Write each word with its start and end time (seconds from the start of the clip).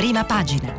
prima 0.00 0.24
pagina. 0.24 0.72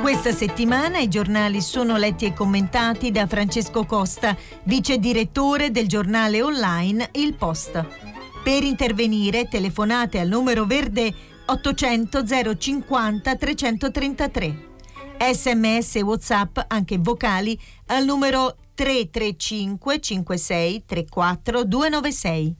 Questa 0.00 0.32
settimana 0.32 0.98
i 1.00 1.08
giornali 1.08 1.60
sono 1.60 1.98
letti 1.98 2.24
e 2.24 2.32
commentati 2.32 3.10
da 3.10 3.26
Francesco 3.26 3.84
Costa, 3.84 4.34
vice 4.62 4.96
direttore 4.96 5.70
del 5.70 5.88
giornale 5.88 6.40
online 6.40 7.10
Il 7.12 7.34
Post. 7.34 7.84
Per 8.42 8.62
intervenire 8.62 9.46
telefonate 9.46 10.20
al 10.20 10.28
numero 10.28 10.64
verde 10.64 11.12
800 11.44 12.24
050 12.56 13.36
333. 13.36 14.68
Sms 15.18 15.96
e 15.96 16.02
WhatsApp 16.02 16.58
anche 16.66 16.96
vocali 16.96 17.58
al 17.88 18.06
numero 18.06 18.56
335 18.76 20.00
56 20.00 20.84
34 20.84 21.64
296. 21.64 22.56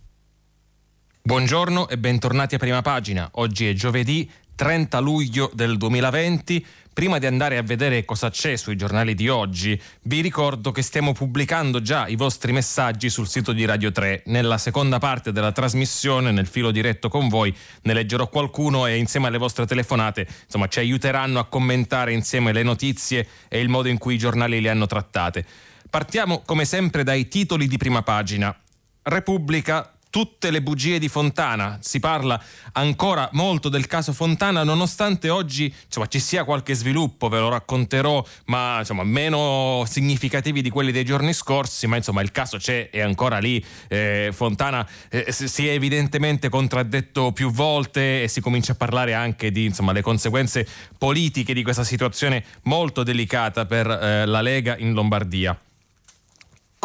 Buongiorno 1.21 1.89
e 1.89 1.99
bentornati 1.99 2.55
a 2.55 2.59
prima 2.59 2.81
pagina. 2.81 3.29
Oggi 3.33 3.69
è 3.69 3.75
giovedì 3.75 4.31
30 4.55 4.99
luglio 5.01 5.51
del 5.53 5.77
2020. 5.77 6.67
Prima 6.95 7.19
di 7.19 7.27
andare 7.27 7.59
a 7.59 7.63
vedere 7.63 8.07
cosa 8.07 8.31
c'è 8.31 8.57
sui 8.57 8.75
giornali 8.75 9.15
di 9.15 9.29
oggi, 9.29 9.79
vi 10.05 10.23
ricordo 10.23 10.73
che 10.73 10.81
stiamo 10.81 11.13
pubblicando 11.13 11.83
già 11.83 12.07
i 12.07 12.17
vostri 12.17 12.53
messaggi 12.53 13.11
sul 13.11 13.29
sito 13.29 13.53
di 13.53 13.67
Radio 13.67 13.93
3. 13.93 14.23
Nella 14.27 14.57
seconda 14.57 14.99
parte 14.99 15.31
della 15.31 15.53
trasmissione, 15.53 16.31
nel 16.31 16.47
filo 16.47 16.71
diretto 16.71 17.11
con 17.11 17.29
voi, 17.29 17.55
ne 17.83 17.93
leggerò 17.93 18.31
qualcuno 18.31 18.87
e 18.87 18.97
insieme 18.97 19.27
alle 19.27 19.37
vostre 19.37 19.67
telefonate, 19.67 20.27
insomma, 20.45 20.69
ci 20.69 20.79
aiuteranno 20.79 21.39
a 21.39 21.45
commentare 21.45 22.15
insieme 22.15 22.55
le 22.55 22.63
notizie 22.63 23.29
e 23.49 23.61
il 23.61 23.69
modo 23.69 23.89
in 23.89 23.99
cui 23.99 24.15
i 24.15 24.19
giornali 24.19 24.63
le 24.63 24.71
hanno 24.71 24.87
trattate. 24.87 25.45
Partiamo 25.89 26.43
come 26.45 26.65
sempre 26.65 27.05
dai 27.05 27.29
titoli 27.29 27.67
di 27.67 27.77
prima 27.77 28.03
pagina. 28.03 28.55
Repubblica 29.03 29.91
tutte 30.17 30.51
le 30.51 30.63
bugie 30.63 30.99
di 30.99 31.09
Fontana. 31.09 31.79
Si 31.83 32.01
parla 32.01 32.43
ancora 32.73 33.29
molto 33.33 33.69
del 33.69 33.87
caso 33.87 34.15
Fontana, 34.15 34.65
nonostante 34.65 35.29
oggi 35.29 35.71
insomma, 35.85 36.07
ci 36.07 36.21
sia 36.21 36.45
qualche 36.45 36.73
sviluppo, 36.73 37.29
ve 37.29 37.39
lo 37.39 37.51
racconterò, 37.51 38.25
ma 38.47 38.79
insomma, 38.79 39.05
meno 39.05 39.85
significativi 39.87 40.63
di 40.63 40.71
quelli 40.71 40.91
dei 40.91 41.05
giorni 41.05 41.35
scorsi, 41.35 41.87
ma 41.87 41.97
insomma 41.97 42.23
il 42.23 42.31
caso 42.31 42.57
c'è, 42.57 42.89
è 42.89 43.01
ancora 43.01 43.39
lì. 43.39 43.63
Eh, 43.89 44.31
Fontana 44.33 44.89
eh, 45.11 45.31
si 45.31 45.69
è 45.69 45.73
evidentemente 45.73 46.49
contraddetto 46.49 47.33
più 47.33 47.51
volte 47.51 48.23
e 48.23 48.29
si 48.29 48.41
comincia 48.41 48.73
a 48.73 48.77
parlare 48.77 49.13
anche 49.13 49.51
di 49.51 49.67
insomma, 49.67 49.93
le 49.93 50.01
conseguenze 50.01 50.67
politiche 50.97 51.53
di 51.53 51.63
questa 51.63 51.85
situazione 51.85 52.43
molto 52.63 53.03
delicata 53.03 53.67
per 53.67 53.87
eh, 53.87 54.25
la 54.25 54.41
Lega 54.41 54.79
in 54.79 54.95
Lombardia. 54.95 55.61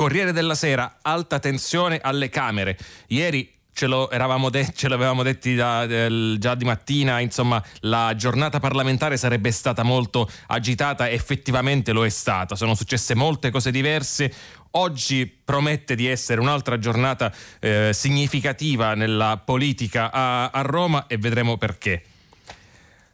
Corriere 0.01 0.31
della 0.31 0.55
Sera, 0.55 0.97
alta 1.03 1.37
tensione 1.37 1.99
alle 2.01 2.29
Camere. 2.29 2.75
Ieri 3.09 3.53
ce, 3.71 3.85
de- 3.85 4.73
ce 4.73 4.87
l'avevamo 4.87 5.21
detti 5.21 5.53
da, 5.53 5.85
del, 5.85 6.37
già 6.39 6.55
di 6.55 6.65
mattina, 6.65 7.19
insomma 7.19 7.63
la 7.81 8.15
giornata 8.15 8.59
parlamentare 8.59 9.15
sarebbe 9.15 9.51
stata 9.51 9.83
molto 9.83 10.27
agitata, 10.47 11.07
effettivamente 11.07 11.91
lo 11.91 12.03
è 12.03 12.09
stata, 12.09 12.55
sono 12.55 12.73
successe 12.73 13.13
molte 13.13 13.51
cose 13.51 13.69
diverse. 13.69 14.33
Oggi 14.71 15.27
promette 15.27 15.93
di 15.93 16.07
essere 16.07 16.41
un'altra 16.41 16.79
giornata 16.79 17.31
eh, 17.59 17.91
significativa 17.93 18.95
nella 18.95 19.39
politica 19.45 20.11
a, 20.11 20.49
a 20.49 20.61
Roma 20.61 21.05
e 21.05 21.19
vedremo 21.19 21.57
perché. 21.57 22.05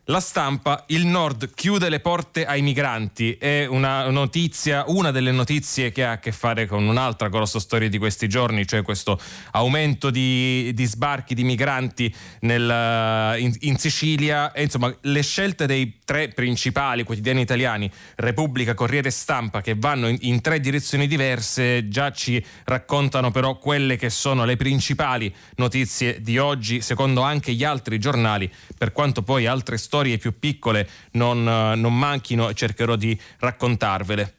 La 0.10 0.22
stampa, 0.22 0.86
il 0.88 1.06
Nord 1.06 1.54
chiude 1.54 1.90
le 1.90 2.00
porte 2.00 2.46
ai 2.46 2.62
migranti, 2.62 3.34
è 3.34 3.66
una 3.66 4.10
notizia, 4.10 4.86
una 4.88 5.12
delle 5.12 5.34
notizie 5.34 5.92
che 5.92 6.06
ha 6.06 6.12
a 6.12 6.20
che 6.20 6.32
fare 6.32 6.66
con 6.66 6.88
un'altra 6.88 7.28
grossa 7.28 7.60
storia 7.60 7.90
di 7.90 7.98
questi 7.98 8.30
giorni, 8.30 8.66
cioè 8.66 8.84
questo 8.84 9.20
aumento 9.52 10.10
di, 10.10 10.72
di 10.74 10.86
sbarchi 10.86 11.36
di 11.36 11.44
migranti 11.44 12.16
nel, 12.42 13.38
in, 13.38 13.54
in, 13.60 13.78
Sicilia. 13.78 14.54
E 14.54 14.64
insomma 14.64 14.96
le 15.02 15.22
scelte 15.24 15.66
dei 15.66 16.00
tre 16.06 16.30
principali 16.30 17.04
quotidiani 17.04 17.42
italiani, 17.42 17.92
Repubblica, 18.16 18.76
Corriere 18.76 19.10
e 19.10 19.12
Stampa, 19.12 19.60
che 19.60 19.76
vanno 19.78 20.08
in, 20.08 20.20
in 20.22 20.40
tre 20.40 20.62
direzioni 20.62 21.08
diverse, 21.08 21.90
già 21.90 22.14
ci 22.14 22.42
raccontano 22.64 23.32
però 23.32 23.58
quelle 23.58 23.98
che 23.98 24.10
sono 24.10 24.46
le 24.46 24.56
principali 24.56 25.36
notizie 25.58 26.22
di 26.22 26.38
oggi, 26.38 26.80
secondo 26.80 27.24
anche 27.24 27.52
gli 27.52 27.66
altri 27.66 28.00
giornali, 28.00 28.50
per 28.78 28.94
quanto 28.94 29.22
poi 29.22 29.48
altre 29.48 29.76
storie 29.76 29.96
storie 29.98 30.20
più 30.20 30.38
piccole 30.38 30.88
non, 31.14 31.44
non 31.44 31.98
manchino 31.98 32.50
e 32.50 32.54
cercherò 32.54 32.96
di 32.96 33.20
raccontarvele. 33.40 34.34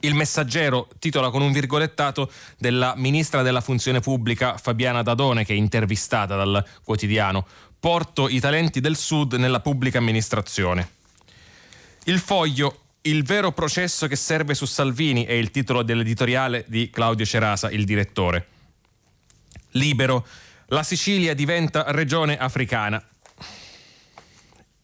Il 0.00 0.14
messaggero 0.14 0.88
titola 0.98 1.28
con 1.28 1.42
un 1.42 1.52
virgolettato 1.52 2.30
della 2.56 2.94
ministra 2.96 3.42
della 3.42 3.60
funzione 3.60 4.00
pubblica 4.00 4.56
Fabiana 4.56 5.02
Dadone 5.02 5.44
che 5.44 5.52
è 5.52 5.56
intervistata 5.56 6.36
dal 6.36 6.64
quotidiano. 6.82 7.46
Porto 7.78 8.30
i 8.30 8.40
talenti 8.40 8.80
del 8.80 8.96
Sud 8.96 9.34
nella 9.34 9.60
pubblica 9.60 9.98
amministrazione. 9.98 10.88
Il 12.04 12.18
foglio 12.18 12.78
il 13.02 13.22
vero 13.22 13.52
processo 13.52 14.06
che 14.06 14.16
serve 14.16 14.54
su 14.54 14.64
Salvini 14.64 15.26
è 15.26 15.32
il 15.32 15.50
titolo 15.50 15.82
dell'editoriale 15.82 16.64
di 16.68 16.88
Claudio 16.88 17.26
Cerasa, 17.26 17.70
il 17.70 17.84
direttore. 17.84 18.46
Libero. 19.72 20.26
La 20.68 20.82
Sicilia 20.82 21.34
diventa 21.34 21.84
regione 21.88 22.38
africana. 22.38 23.04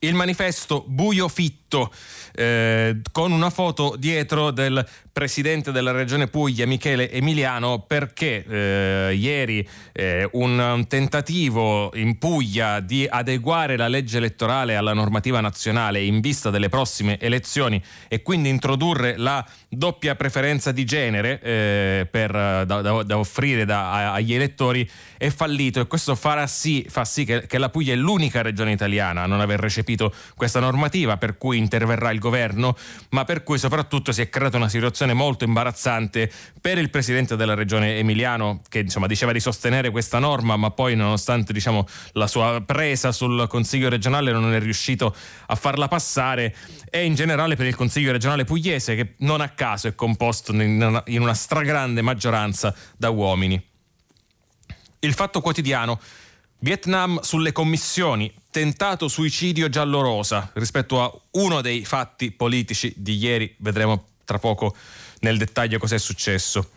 Il 0.03 0.15
manifesto 0.15 0.83
buio 0.87 1.29
fitto 1.71 1.93
eh, 2.35 3.01
con 3.13 3.31
una 3.31 3.51
foto 3.51 3.95
dietro 3.97 4.51
del 4.51 4.85
presidente 5.13 5.73
della 5.73 5.91
regione 5.91 6.29
Puglia 6.29 6.67
Michele 6.67 7.11
Emiliano 7.11 7.81
perché 7.81 8.45
eh, 8.47 9.15
ieri 9.15 9.67
eh, 9.93 10.29
un 10.33 10.85
tentativo 10.89 11.91
in 11.95 12.19
Puglia 12.19 12.81
di 12.81 13.07
adeguare 13.09 13.77
la 13.77 13.89
legge 13.89 14.19
elettorale 14.19 14.77
alla 14.77 14.93
normativa 14.93 15.41
nazionale 15.41 16.03
in 16.03 16.21
vista 16.21 16.51
delle 16.51 16.69
prossime 16.69 17.19
elezioni 17.19 17.83
e 18.09 18.23
quindi 18.23 18.49
introdurre 18.49 19.17
la 19.17 19.45
doppia 19.69 20.15
preferenza 20.15 20.73
di 20.73 20.85
genere 20.85 21.41
eh, 21.41 22.09
per, 22.11 22.31
da, 22.31 22.65
da, 22.65 23.03
da, 23.03 23.19
offrire 23.19 23.65
da, 23.65 24.13
agli 24.13 24.35
elettori 24.35 24.89
è 25.17 25.29
fallito 25.29 25.81
e 25.81 25.87
questo 25.87 26.15
farà 26.15 26.47
sì, 26.47 26.87
fa 26.89 27.05
sì 27.05 27.25
che, 27.25 27.47
che 27.47 27.59
la 27.59 27.69
Puglia 27.69 27.93
è 27.93 27.97
l'unica 27.97 28.43
regione 28.43 28.73
italiana 28.73 29.23
a 29.23 29.27
non 29.27 29.41
aver 29.41 29.61
recepito 29.61 30.13
questa 30.35 30.61
normativa 30.61 31.17
per 31.17 31.37
cui 31.37 31.59
interverrà 31.61 32.11
il 32.11 32.19
governo 32.19 32.77
ma 33.11 33.25
per 33.25 33.43
cui 33.43 33.59
soprattutto 33.59 34.11
si 34.13 34.21
è 34.21 34.29
creata 34.29 34.57
una 34.57 34.69
situazione 34.69 35.13
molto 35.13 35.45
imbarazzante 35.45 36.31
per 36.61 36.79
il 36.79 36.91
presidente 36.91 37.37
della 37.37 37.55
regione 37.55 37.99
Emiliano 37.99 38.61
che 38.69 38.81
insomma, 38.81 39.07
diceva 39.07 39.33
di 39.33 39.41
sostenere 39.41 39.91
questa 39.91 40.19
norma 40.19 40.57
ma 40.57 40.71
poi 40.71 40.97
nonostante 40.97 41.53
diciamo, 41.53 41.87
la 42.13 42.27
sua 42.27 42.63
presa 42.65 43.13
sul 43.13 43.47
consiglio 43.49 43.89
regionale 43.89 44.33
non 44.33 44.53
è 44.53 44.59
riuscito 44.59 45.15
a 45.47 45.55
farla 45.55 45.87
passare 45.89 46.55
e 46.91 47.05
in 47.05 47.15
generale 47.15 47.57
per 47.57 47.67
il 47.67 47.77
consiglio 47.77 48.13
regionale 48.13 48.45
pugliese 48.45 48.95
che 48.97 49.15
non 49.19 49.41
a 49.41 49.51
caso 49.51 49.89
è 49.89 49.95
composto 49.95 50.53
in 50.53 50.83
una, 50.83 51.03
in 51.07 51.21
una 51.21 51.35
stragrande 51.35 52.03
maggioranza 52.03 52.75
da 52.97 53.11
uomini. 53.11 53.63
Il 55.01 55.15
fatto 55.15 55.41
quotidiano 55.41 55.99
Vietnam 56.63 57.21
sulle 57.21 57.53
commissioni, 57.53 58.31
tentato 58.51 59.09
suicidio 59.09 59.71
giallorosa 59.71 60.51
rispetto 60.55 61.03
a 61.03 61.11
uno 61.33 61.63
dei 61.63 61.87
fatti 61.87 62.31
politici 62.33 62.93
di 62.97 63.17
ieri, 63.17 63.55
vedremo 63.59 64.09
tra 64.27 64.39
poco 64.39 64.77
nel 65.21 65.39
dettaglio 65.39 65.79
cos'è 65.79 65.99
successo. 65.99 66.73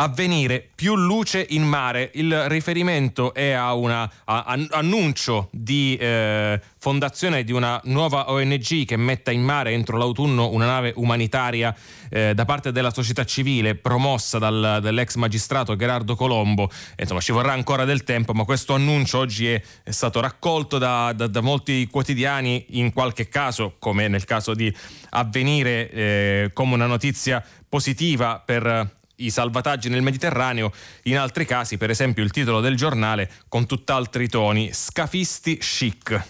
Avvenire 0.00 0.64
più 0.76 0.94
luce 0.94 1.44
in 1.50 1.64
mare. 1.64 2.12
Il 2.14 2.48
riferimento 2.48 3.34
è 3.34 3.50
a 3.50 3.74
un 3.74 4.08
annuncio 4.26 5.48
di 5.50 5.96
eh, 5.96 6.60
fondazione 6.78 7.42
di 7.42 7.50
una 7.50 7.80
nuova 7.86 8.30
ONG 8.30 8.84
che 8.84 8.96
metta 8.96 9.32
in 9.32 9.42
mare 9.42 9.72
entro 9.72 9.96
l'autunno 9.96 10.50
una 10.50 10.66
nave 10.66 10.92
umanitaria 10.94 11.74
eh, 12.10 12.32
da 12.32 12.44
parte 12.44 12.70
della 12.70 12.92
società 12.92 13.24
civile 13.24 13.74
promossa 13.74 14.38
dal, 14.38 14.78
dall'ex 14.80 15.16
magistrato 15.16 15.74
Gerardo 15.74 16.14
Colombo. 16.14 16.70
Insomma, 16.96 17.20
ci 17.20 17.32
vorrà 17.32 17.50
ancora 17.50 17.84
del 17.84 18.04
tempo, 18.04 18.32
ma 18.34 18.44
questo 18.44 18.74
annuncio 18.74 19.18
oggi 19.18 19.48
è, 19.48 19.60
è 19.82 19.90
stato 19.90 20.20
raccolto 20.20 20.78
da, 20.78 21.12
da, 21.12 21.26
da, 21.26 21.40
molti 21.40 21.88
quotidiani, 21.90 22.66
in 22.70 22.92
qualche 22.92 23.28
caso, 23.28 23.74
come 23.80 24.06
nel 24.06 24.24
caso 24.24 24.54
di 24.54 24.72
Avvenire, 25.10 25.90
eh, 25.90 26.50
come 26.52 26.74
una 26.74 26.86
notizia 26.86 27.44
positiva 27.68 28.40
per 28.44 28.96
i 29.18 29.30
salvataggi 29.30 29.88
nel 29.88 30.02
Mediterraneo, 30.02 30.72
in 31.04 31.18
altri 31.18 31.44
casi, 31.44 31.76
per 31.76 31.90
esempio, 31.90 32.22
il 32.22 32.30
titolo 32.30 32.60
del 32.60 32.76
giornale 32.76 33.30
con 33.48 33.66
tutt'altri 33.66 34.28
toni, 34.28 34.70
scafisti 34.72 35.58
chic. 35.58 36.26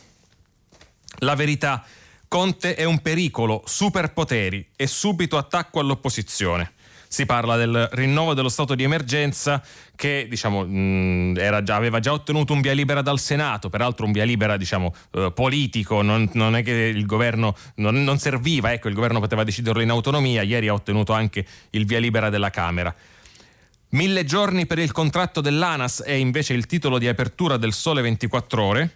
La 1.20 1.34
verità, 1.34 1.84
Conte 2.28 2.74
è 2.74 2.84
un 2.84 3.00
pericolo, 3.00 3.62
superpoteri 3.64 4.72
e 4.76 4.86
subito 4.86 5.38
attacco 5.38 5.80
all'opposizione. 5.80 6.72
Si 7.08 7.26
parla 7.26 7.56
del 7.56 7.88
rinnovo 7.92 8.34
dello 8.34 8.48
stato 8.48 8.74
di 8.74 8.82
emergenza 8.84 9.62
che 9.96 10.26
diciamo, 10.28 10.64
mh, 10.64 11.62
già, 11.64 11.74
aveva 11.74 11.98
già 11.98 12.12
ottenuto 12.12 12.52
un 12.52 12.60
via 12.60 12.72
libera 12.72 13.02
dal 13.02 13.18
Senato, 13.18 13.68
peraltro 13.68 14.06
un 14.06 14.12
via 14.12 14.24
libera 14.24 14.56
diciamo, 14.56 14.94
eh, 15.12 15.32
politico, 15.34 16.02
non, 16.02 16.28
non, 16.34 16.54
è 16.54 16.62
che 16.62 16.72
il 16.72 17.06
governo 17.06 17.56
non, 17.76 18.04
non 18.04 18.18
serviva, 18.18 18.72
ecco, 18.72 18.88
il 18.88 18.94
governo 18.94 19.20
poteva 19.20 19.42
deciderlo 19.42 19.82
in 19.82 19.90
autonomia, 19.90 20.42
ieri 20.42 20.68
ha 20.68 20.74
ottenuto 20.74 21.12
anche 21.12 21.44
il 21.70 21.86
via 21.86 21.98
libera 21.98 22.30
della 22.30 22.50
Camera. 22.50 22.94
Mille 23.90 24.24
giorni 24.24 24.66
per 24.66 24.78
il 24.78 24.92
contratto 24.92 25.40
dell'ANAS 25.40 26.02
è 26.02 26.12
invece 26.12 26.52
il 26.52 26.66
titolo 26.66 26.98
di 26.98 27.08
apertura 27.08 27.56
del 27.56 27.72
Sole 27.72 28.02
24 28.02 28.62
ore. 28.62 28.90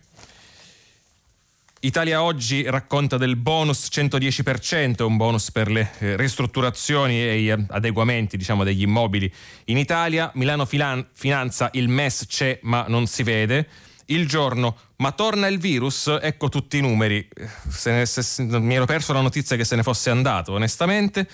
Italia 1.84 2.22
Oggi 2.22 2.62
racconta 2.62 3.16
del 3.16 3.34
bonus 3.34 3.88
110%, 3.92 5.02
un 5.02 5.16
bonus 5.16 5.50
per 5.50 5.68
le 5.68 5.90
eh, 5.98 6.16
ristrutturazioni 6.16 7.20
e 7.20 7.40
gli 7.40 7.50
adeguamenti 7.50 8.36
diciamo, 8.36 8.62
degli 8.62 8.82
immobili 8.82 9.32
in 9.64 9.78
Italia. 9.78 10.30
Milano 10.34 10.64
Finanza, 10.64 11.70
il 11.72 11.88
MES 11.88 12.26
c'è 12.28 12.60
ma 12.62 12.84
non 12.86 13.08
si 13.08 13.24
vede. 13.24 13.66
Il 14.06 14.28
giorno, 14.28 14.76
ma 14.98 15.10
torna 15.10 15.48
il 15.48 15.58
virus, 15.58 16.06
ecco 16.22 16.48
tutti 16.48 16.78
i 16.78 16.80
numeri. 16.80 17.26
Se 17.68 17.90
ne, 17.90 18.06
se, 18.06 18.44
mi 18.44 18.76
ero 18.76 18.84
perso 18.84 19.12
la 19.12 19.20
notizia 19.20 19.56
che 19.56 19.64
se 19.64 19.74
ne 19.74 19.82
fosse 19.82 20.10
andato, 20.10 20.52
onestamente. 20.52 21.28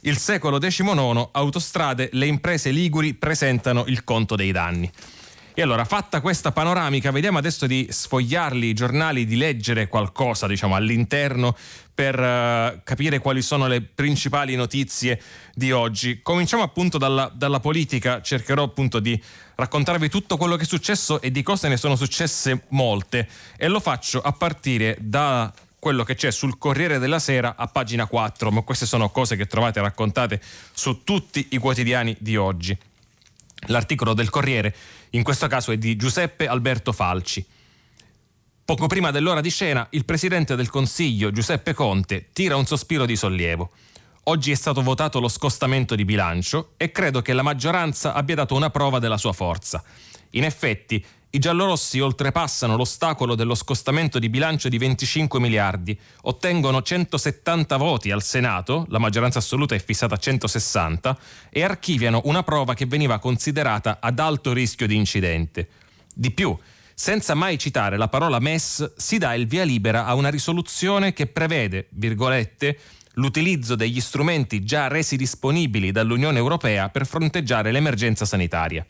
Il 0.00 0.18
secolo 0.18 0.58
XIX, 0.58 1.28
autostrade, 1.30 2.08
le 2.14 2.26
imprese 2.26 2.72
liguri 2.72 3.14
presentano 3.14 3.84
il 3.86 4.02
conto 4.02 4.34
dei 4.34 4.50
danni. 4.50 4.90
E 5.54 5.60
allora, 5.60 5.84
fatta 5.84 6.22
questa 6.22 6.50
panoramica, 6.50 7.10
vediamo 7.10 7.36
adesso 7.36 7.66
di 7.66 7.86
sfogliarli 7.90 8.68
i 8.68 8.72
giornali, 8.72 9.26
di 9.26 9.36
leggere 9.36 9.86
qualcosa, 9.86 10.46
diciamo, 10.46 10.74
all'interno 10.74 11.54
per 11.94 12.18
uh, 12.18 12.80
capire 12.82 13.18
quali 13.18 13.42
sono 13.42 13.66
le 13.66 13.82
principali 13.82 14.56
notizie 14.56 15.20
di 15.54 15.70
oggi. 15.70 16.22
Cominciamo 16.22 16.62
appunto 16.62 16.96
dalla, 16.96 17.30
dalla, 17.34 17.60
politica, 17.60 18.22
cercherò 18.22 18.62
appunto 18.62 18.98
di 18.98 19.22
raccontarvi 19.56 20.08
tutto 20.08 20.38
quello 20.38 20.56
che 20.56 20.62
è 20.62 20.66
successo 20.66 21.20
e 21.20 21.30
di 21.30 21.42
cose 21.42 21.68
ne 21.68 21.76
sono 21.76 21.96
successe 21.96 22.64
molte 22.68 23.28
e 23.58 23.68
lo 23.68 23.80
faccio 23.80 24.22
a 24.22 24.32
partire 24.32 24.96
da 25.00 25.52
quello 25.78 26.02
che 26.02 26.14
c'è 26.14 26.30
sul 26.30 26.56
Corriere 26.56 26.98
della 26.98 27.18
Sera 27.18 27.56
a 27.58 27.66
pagina 27.66 28.06
4, 28.06 28.50
ma 28.50 28.62
queste 28.62 28.86
sono 28.86 29.10
cose 29.10 29.36
che 29.36 29.46
trovate 29.46 29.82
raccontate 29.82 30.40
su 30.72 31.04
tutti 31.04 31.48
i 31.50 31.58
quotidiani 31.58 32.16
di 32.18 32.36
oggi. 32.36 32.78
L'articolo 33.66 34.14
del 34.14 34.30
Corriere 34.30 34.74
in 35.10 35.22
questo 35.22 35.46
caso 35.46 35.70
è 35.72 35.76
di 35.76 35.96
Giuseppe 35.96 36.46
Alberto 36.46 36.92
Falci. 36.92 37.44
Poco 38.64 38.86
prima 38.86 39.10
dell'ora 39.10 39.40
di 39.40 39.50
scena, 39.50 39.86
il 39.90 40.04
presidente 40.04 40.56
del 40.56 40.70
Consiglio, 40.70 41.30
Giuseppe 41.30 41.74
Conte, 41.74 42.28
tira 42.32 42.56
un 42.56 42.64
sospiro 42.64 43.06
di 43.06 43.16
sollievo. 43.16 43.70
Oggi 44.24 44.52
è 44.52 44.54
stato 44.54 44.82
votato 44.82 45.20
lo 45.20 45.28
scostamento 45.28 45.94
di 45.94 46.04
bilancio 46.04 46.74
e 46.76 46.92
credo 46.92 47.22
che 47.22 47.32
la 47.32 47.42
maggioranza 47.42 48.12
abbia 48.14 48.36
dato 48.36 48.54
una 48.54 48.70
prova 48.70 48.98
della 49.00 49.18
sua 49.18 49.32
forza. 49.32 49.82
In 50.30 50.44
effetti, 50.44 51.04
i 51.34 51.38
giallorossi 51.38 51.98
oltrepassano 51.98 52.76
l'ostacolo 52.76 53.34
dello 53.34 53.54
scostamento 53.54 54.18
di 54.18 54.28
bilancio 54.28 54.68
di 54.68 54.76
25 54.76 55.40
miliardi, 55.40 55.98
ottengono 56.24 56.82
170 56.82 57.78
voti 57.78 58.10
al 58.10 58.22
Senato, 58.22 58.84
la 58.90 58.98
maggioranza 58.98 59.38
assoluta 59.38 59.74
è 59.74 59.82
fissata 59.82 60.14
a 60.14 60.18
160, 60.18 61.18
e 61.48 61.62
archiviano 61.62 62.20
una 62.24 62.42
prova 62.42 62.74
che 62.74 62.84
veniva 62.84 63.18
considerata 63.18 63.96
ad 63.98 64.18
alto 64.18 64.52
rischio 64.52 64.86
di 64.86 64.94
incidente. 64.94 65.68
Di 66.14 66.32
più, 66.32 66.54
senza 66.92 67.32
mai 67.32 67.56
citare 67.56 67.96
la 67.96 68.08
parola 68.08 68.38
MES, 68.38 68.92
si 68.98 69.16
dà 69.16 69.32
il 69.32 69.46
via 69.46 69.64
libera 69.64 70.04
a 70.04 70.12
una 70.12 70.28
risoluzione 70.28 71.14
che 71.14 71.28
prevede, 71.28 71.86
virgolette, 71.92 72.78
l'utilizzo 73.14 73.74
degli 73.74 74.02
strumenti 74.02 74.64
già 74.64 74.86
resi 74.88 75.16
disponibili 75.16 75.92
dall'Unione 75.92 76.36
Europea 76.36 76.90
per 76.90 77.06
fronteggiare 77.06 77.72
l'emergenza 77.72 78.26
sanitaria 78.26 78.84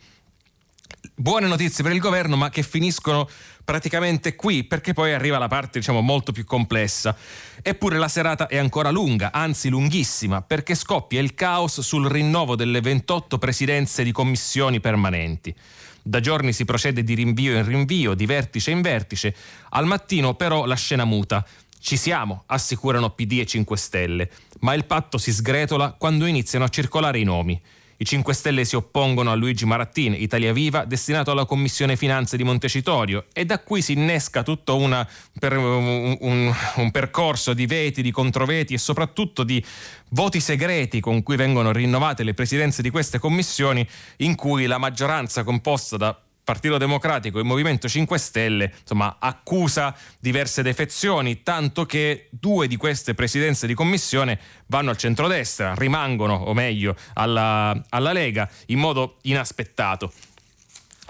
buone 1.22 1.46
notizie 1.46 1.84
per 1.84 1.92
il 1.92 2.00
governo, 2.00 2.36
ma 2.36 2.50
che 2.50 2.64
finiscono 2.64 3.28
praticamente 3.64 4.34
qui, 4.34 4.64
perché 4.64 4.92
poi 4.92 5.12
arriva 5.12 5.38
la 5.38 5.46
parte, 5.46 5.78
diciamo, 5.78 6.00
molto 6.00 6.32
più 6.32 6.44
complessa. 6.44 7.16
Eppure 7.62 7.96
la 7.96 8.08
serata 8.08 8.48
è 8.48 8.58
ancora 8.58 8.90
lunga, 8.90 9.30
anzi 9.30 9.68
lunghissima, 9.68 10.42
perché 10.42 10.74
scoppia 10.74 11.20
il 11.20 11.34
caos 11.34 11.80
sul 11.80 12.08
rinnovo 12.08 12.56
delle 12.56 12.80
28 12.80 13.38
presidenze 13.38 14.02
di 14.02 14.10
commissioni 14.10 14.80
permanenti. 14.80 15.54
Da 16.02 16.18
giorni 16.18 16.52
si 16.52 16.64
procede 16.64 17.04
di 17.04 17.14
rinvio 17.14 17.56
in 17.56 17.64
rinvio, 17.64 18.14
di 18.14 18.26
vertice 18.26 18.72
in 18.72 18.82
vertice. 18.82 19.32
Al 19.70 19.86
mattino 19.86 20.34
però 20.34 20.64
la 20.64 20.74
scena 20.74 21.04
muta. 21.04 21.46
Ci 21.78 21.96
siamo, 21.96 22.42
assicurano 22.46 23.10
PD 23.10 23.38
e 23.38 23.46
5 23.46 23.76
Stelle, 23.76 24.30
ma 24.60 24.74
il 24.74 24.86
patto 24.86 25.18
si 25.18 25.32
sgretola 25.32 25.92
quando 25.92 26.26
iniziano 26.26 26.64
a 26.64 26.68
circolare 26.68 27.20
i 27.20 27.24
nomi. 27.24 27.60
I 28.02 28.04
5 28.04 28.34
Stelle 28.34 28.64
si 28.64 28.74
oppongono 28.74 29.30
a 29.30 29.36
Luigi 29.36 29.64
Marattin, 29.64 30.12
Italia 30.18 30.52
Viva, 30.52 30.84
destinato 30.84 31.30
alla 31.30 31.44
Commissione 31.44 31.96
Finanze 31.96 32.36
di 32.36 32.42
Montecitorio 32.42 33.26
e 33.32 33.44
da 33.44 33.60
qui 33.60 33.80
si 33.80 33.92
innesca 33.92 34.42
tutto 34.42 34.74
una, 34.74 35.08
per, 35.38 35.56
un, 35.56 36.16
un, 36.18 36.52
un 36.78 36.90
percorso 36.90 37.54
di 37.54 37.64
veti, 37.64 38.02
di 38.02 38.10
controveti 38.10 38.74
e 38.74 38.78
soprattutto 38.78 39.44
di 39.44 39.64
voti 40.08 40.40
segreti 40.40 40.98
con 40.98 41.22
cui 41.22 41.36
vengono 41.36 41.70
rinnovate 41.70 42.24
le 42.24 42.34
presidenze 42.34 42.82
di 42.82 42.90
queste 42.90 43.20
commissioni 43.20 43.86
in 44.16 44.34
cui 44.34 44.66
la 44.66 44.78
maggioranza 44.78 45.44
composta 45.44 45.96
da 45.96 46.20
Partito 46.44 46.76
Democratico 46.76 47.38
e 47.38 47.44
Movimento 47.44 47.88
5 47.88 48.18
Stelle 48.18 48.72
insomma, 48.80 49.16
accusa 49.20 49.94
diverse 50.18 50.62
defezioni, 50.62 51.42
tanto 51.42 51.86
che 51.86 52.28
due 52.30 52.66
di 52.66 52.76
queste 52.76 53.14
presidenze 53.14 53.68
di 53.68 53.74
commissione 53.74 54.38
vanno 54.66 54.90
al 54.90 54.96
centrodestra, 54.96 55.74
rimangono, 55.76 56.34
o 56.34 56.52
meglio, 56.52 56.96
alla, 57.14 57.80
alla 57.90 58.12
Lega 58.12 58.48
in 58.66 58.78
modo 58.78 59.18
inaspettato. 59.22 60.12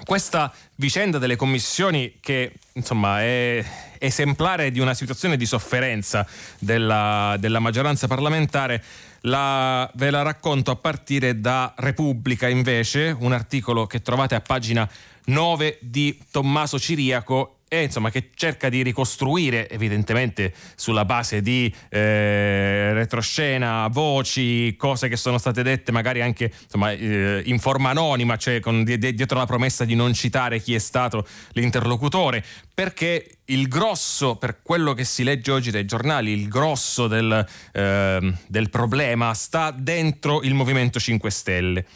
Questa 0.04 0.52
vicenda 0.76 1.18
delle 1.18 1.36
commissioni 1.36 2.18
che 2.20 2.54
insomma 2.72 3.20
è 3.20 3.64
esemplare 3.98 4.70
di 4.70 4.80
una 4.80 4.94
situazione 4.94 5.36
di 5.36 5.46
sofferenza 5.46 6.26
della, 6.58 7.36
della 7.38 7.60
maggioranza 7.60 8.08
parlamentare 8.08 8.82
la, 9.22 9.88
ve 9.94 10.10
la 10.10 10.22
racconto 10.22 10.72
a 10.72 10.76
partire 10.76 11.40
da 11.40 11.72
Repubblica 11.76 12.48
invece, 12.48 13.16
un 13.16 13.32
articolo 13.32 13.86
che 13.86 14.02
trovate 14.02 14.34
a 14.34 14.40
pagina 14.40 14.88
9 15.26 15.78
di 15.80 16.18
Tommaso 16.30 16.78
Ciriaco 16.78 17.56
e 17.72 17.84
insomma 17.84 18.10
che 18.10 18.28
cerca 18.34 18.68
di 18.68 18.82
ricostruire 18.82 19.66
evidentemente 19.70 20.52
sulla 20.74 21.06
base 21.06 21.40
di 21.40 21.74
eh, 21.88 22.92
retroscena, 22.92 23.88
voci, 23.88 24.76
cose 24.76 25.08
che 25.08 25.16
sono 25.16 25.38
state 25.38 25.62
dette 25.62 25.90
magari 25.90 26.20
anche 26.20 26.52
insomma, 26.64 26.92
eh, 26.92 27.40
in 27.46 27.58
forma 27.58 27.88
anonima, 27.88 28.36
cioè 28.36 28.60
con, 28.60 28.84
di, 28.84 28.98
dietro 28.98 29.38
la 29.38 29.46
promessa 29.46 29.86
di 29.86 29.94
non 29.94 30.12
citare 30.12 30.60
chi 30.60 30.74
è 30.74 30.78
stato 30.78 31.26
l'interlocutore, 31.52 32.44
perché 32.74 33.38
il 33.46 33.68
grosso, 33.68 34.36
per 34.36 34.60
quello 34.60 34.92
che 34.92 35.04
si 35.04 35.24
legge 35.24 35.50
oggi 35.50 35.70
dai 35.70 35.86
giornali, 35.86 36.30
il 36.32 36.48
grosso 36.48 37.06
del, 37.06 37.46
eh, 37.72 38.34
del 38.48 38.68
problema 38.68 39.32
sta 39.32 39.70
dentro 39.70 40.42
il 40.42 40.52
Movimento 40.52 41.00
5 41.00 41.30
Stelle. 41.30 41.86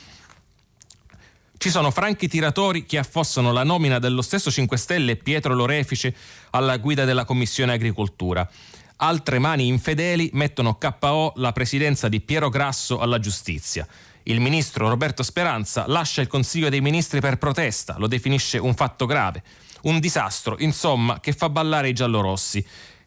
Ci 1.58 1.70
sono 1.70 1.90
franchi 1.90 2.28
tiratori 2.28 2.84
che 2.84 2.98
affossano 2.98 3.50
la 3.50 3.64
nomina 3.64 3.98
dello 3.98 4.20
stesso 4.20 4.50
5 4.50 4.76
Stelle 4.76 5.16
Pietro 5.16 5.54
Lorefice 5.54 6.14
alla 6.50 6.76
guida 6.76 7.04
della 7.04 7.25
Commissione 7.25 7.72
Agricoltura. 7.72 8.48
Altre 8.96 9.38
mani 9.38 9.66
infedeli 9.66 10.28
mettono 10.34 10.76
KO 10.76 11.32
la 11.36 11.52
presidenza 11.52 12.08
di 12.08 12.20
Piero 12.20 12.50
Grasso 12.50 12.98
alla 12.98 13.18
giustizia. 13.18 13.86
Il 14.25 14.38
ministro 14.38 14.88
Roberto 14.88 15.22
Speranza 15.22 15.84
lascia 15.88 16.20
il 16.20 16.26
Consiglio 16.26 16.68
dei 16.68 16.82
Ministri 16.82 17.20
per 17.20 17.38
protesta, 17.38 17.96
lo 17.98 18.06
definisce 18.06 18.58
un 18.58 18.75
fatto 18.75 19.06
grave. 19.06 19.42
Un 19.82 19.98
disastro, 19.98 20.56
insomma, 20.58 21.20
che 21.20 21.32
fa 21.32 21.48
ballare 21.48 21.88
i 21.88 21.94
giallorossi. 21.94 22.64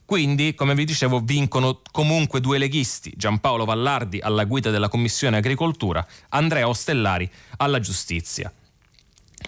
Quindi, 0.09 0.55
come 0.55 0.73
vi 0.73 0.85
dicevo, 0.85 1.19
vincono 1.19 1.81
comunque 1.91 2.41
due 2.41 2.57
leghisti, 2.57 3.13
Giampaolo 3.15 3.63
Vallardi 3.63 4.19
alla 4.19 4.45
guida 4.45 4.71
della 4.71 4.89
Commissione 4.89 5.37
Agricoltura, 5.37 6.03
Andrea 6.29 6.67
Ostellari 6.67 7.29
alla 7.57 7.79
giustizia. 7.79 8.51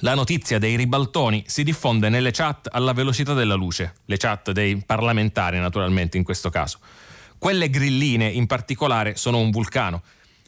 La 0.01 0.13
notizia 0.13 0.60
dei 0.60 0.75
ribaltoni 0.75 1.44
si 1.48 1.63
diffonde 1.63 2.10
nelle 2.10 2.30
chat 2.30 2.70
alla 2.72 2.94
velocità 2.94 3.34
della 3.34 3.56
luce, 3.56 3.96
le 4.06 4.18
chat 4.18 4.51
dei 4.51 4.77
parlamentari 4.86 5.58
naturalmente 5.58 6.18
in 6.18 6.24
questo 6.24 6.51
caso. 6.51 6.77
Quelle 7.39 7.72
grilline 7.72 8.27
in 8.27 8.46
particolare 8.46 9.15
sono 9.15 9.39
un 9.39 9.50
vulcano. 9.50 10.03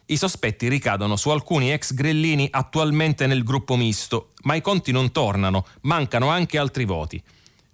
I 0.05 0.17
sospetti 0.17 0.67
ricadono 0.67 1.15
su 1.15 1.31
alcuni 1.31 1.73
ex 1.73 1.91
grillini 1.95 2.47
attualmente 2.51 3.25
nel 3.25 3.43
gruppo 3.43 3.75
misto, 3.75 4.33
ma 4.43 4.53
i 4.53 4.61
conti 4.61 4.91
non 4.91 5.11
tornano, 5.11 5.65
mancano 5.81 6.27
anche 6.27 6.59
altri 6.59 6.85
voti. 6.85 7.19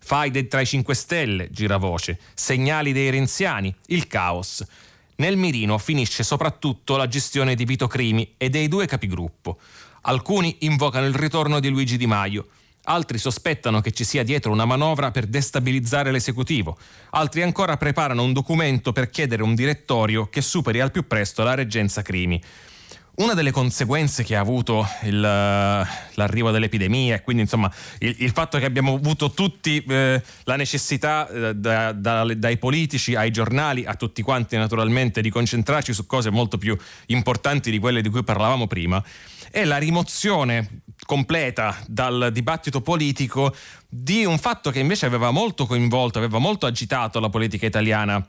Faide 0.10 0.48
tra 0.48 0.60
i 0.60 0.66
5 0.66 0.96
Stelle, 0.96 1.50
giravoce, 1.52 2.18
segnali 2.34 2.94
dei 2.94 3.12
renziani, 3.12 3.72
il 3.90 4.08
caos. 4.08 4.66
Nel 5.18 5.38
mirino 5.38 5.78
finisce 5.78 6.24
soprattutto 6.24 6.98
la 6.98 7.08
gestione 7.08 7.54
di 7.54 7.64
Vito 7.64 7.86
Crimi 7.86 8.34
e 8.36 8.50
dei 8.50 8.68
due 8.68 8.88
capigruppo. 8.88 9.60
Alcuni 10.02 10.56
invocano 10.62 11.06
il 11.06 11.14
ritorno 11.14 11.60
di 11.60 11.70
Luigi 11.70 11.96
Di 11.96 12.08
Maio, 12.08 12.48
altri 12.86 13.20
sospettano 13.20 13.82
che 13.82 13.92
ci 13.92 14.04
sia 14.04 14.24
dietro 14.24 14.52
una 14.52 14.66
manovra 14.66 15.12
per 15.12 15.28
destabilizzare 15.28 16.10
l'esecutivo, 16.10 16.76
altri 17.12 17.44
ancora 17.44 17.78
preparano 17.78 18.24
un 18.24 18.34
documento 18.34 18.92
per 18.92 19.12
chiedere 19.12 19.44
un 19.44 19.54
direttorio 19.54 20.28
che 20.28 20.42
superi 20.42 20.80
al 20.80 20.90
più 20.90 21.06
presto 21.06 21.44
la 21.44 21.54
reggenza 21.54 22.02
Crimi. 22.02 22.42
Una 23.20 23.34
delle 23.34 23.52
conseguenze 23.52 24.24
che 24.24 24.36
ha 24.36 24.40
avuto 24.40 24.88
il, 25.04 25.20
l'arrivo 25.20 26.52
dell'epidemia 26.52 27.16
e 27.16 27.22
quindi 27.22 27.44
insomma 27.44 27.72
il, 28.00 28.16
il, 28.20 28.32
fatto 28.32 28.58
che 28.58 28.66
abbiamo 28.66 28.94
avuto 28.94 29.32
tutti 29.32 29.84
eh, 29.88 30.22
la 30.44 30.56
necessità 30.56 31.28
eh, 31.28 31.54
da, 31.54 31.92
da, 31.92 32.24
dai 32.34 32.58
politici 32.58 33.16
ai 33.16 33.32
giornali, 33.32 33.86
a 33.86 33.96
tutti 33.96 34.22
quanti 34.22 34.56
naturalmente, 34.56 35.22
di 35.22 35.30
concentrarci 35.30 35.94
su 35.94 36.06
cose 36.06 36.30
molto 36.30 36.58
più 36.58 36.78
importanti 37.08 37.72
di 37.72 37.80
quelle 37.80 38.02
di 38.02 38.10
cui 38.10 38.24
parlavamo 38.24 38.68
prima, 38.68 39.04
è 39.52 39.66
la 39.66 39.78
rimozione 39.78 40.82
completa 41.06 41.78
dal 41.88 42.30
dibattito 42.32 42.82
politico 42.82 43.54
di 43.88 44.24
un 44.24 44.38
fatto 44.38 44.72
che 44.72 44.80
invece 44.80 45.06
aveva 45.06 45.32
molto 45.32 45.66
coinvolto, 45.66 46.20
aveva 46.20 46.38
molto 46.38 46.66
agitato 46.66 47.20
la 47.20 47.30
politica 47.30 47.66
italiana 47.66 48.26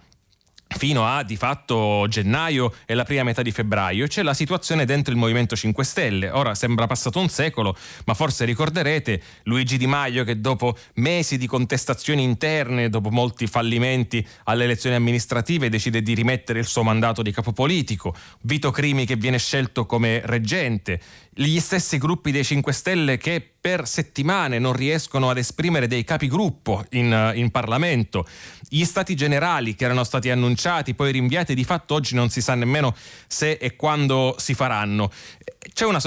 fino 0.76 1.04
a 1.06 1.22
di 1.22 1.36
fatto 1.36 2.06
gennaio 2.08 2.72
e 2.86 2.94
la 2.94 3.04
prima 3.04 3.22
metà 3.22 3.42
di 3.42 3.50
febbraio 3.50 4.06
c'è 4.06 4.22
la 4.22 4.34
situazione 4.34 4.84
dentro 4.84 5.12
il 5.12 5.18
Movimento 5.18 5.56
5 5.56 5.84
Stelle. 5.84 6.30
Ora 6.30 6.54
sembra 6.54 6.86
passato 6.86 7.18
un 7.18 7.28
secolo, 7.28 7.76
ma 8.06 8.14
forse 8.14 8.44
ricorderete 8.44 9.20
Luigi 9.44 9.76
Di 9.76 9.86
Maio 9.86 10.24
che 10.24 10.40
dopo 10.40 10.76
mesi 10.94 11.38
di 11.38 11.46
contestazioni 11.46 12.22
interne, 12.22 12.88
dopo 12.88 13.10
molti 13.10 13.46
fallimenti 13.46 14.26
alle 14.44 14.64
elezioni 14.64 14.96
amministrative, 14.96 15.68
decide 15.68 16.02
di 16.02 16.14
rimettere 16.14 16.60
il 16.60 16.66
suo 16.66 16.82
mandato 16.82 17.22
di 17.22 17.32
capo 17.32 17.52
politico. 17.52 18.14
Vito 18.42 18.70
Crimi 18.70 19.06
che 19.06 19.16
viene 19.16 19.38
scelto 19.38 19.86
come 19.86 20.22
reggente. 20.24 21.00
Gli 21.42 21.58
stessi 21.58 21.96
gruppi 21.96 22.32
dei 22.32 22.44
5 22.44 22.70
Stelle 22.70 23.16
che 23.16 23.54
per 23.60 23.86
settimane 23.86 24.58
non 24.58 24.72
riescono 24.72 25.28
ad 25.28 25.36
esprimere 25.36 25.86
dei 25.86 26.02
capigruppo 26.02 26.84
in, 26.90 27.32
in, 27.34 27.50
Parlamento. 27.50 28.26
Gli 28.68 28.84
stati 28.84 29.14
generali 29.14 29.74
che 29.74 29.84
erano 29.84 30.04
stati 30.04 30.30
annunciati, 30.30 30.94
poi 30.94 31.12
rinviati, 31.12 31.54
di 31.54 31.64
fatto 31.64 31.94
oggi 31.94 32.14
non 32.14 32.30
si 32.30 32.40
sa 32.40 32.54
nemmeno 32.54 32.94
se 33.26 33.52
e 33.52 33.76
quando 33.76 34.34
si 34.38 34.54
faranno. 34.54 35.10
C'è 35.74 35.84
una 35.84 36.00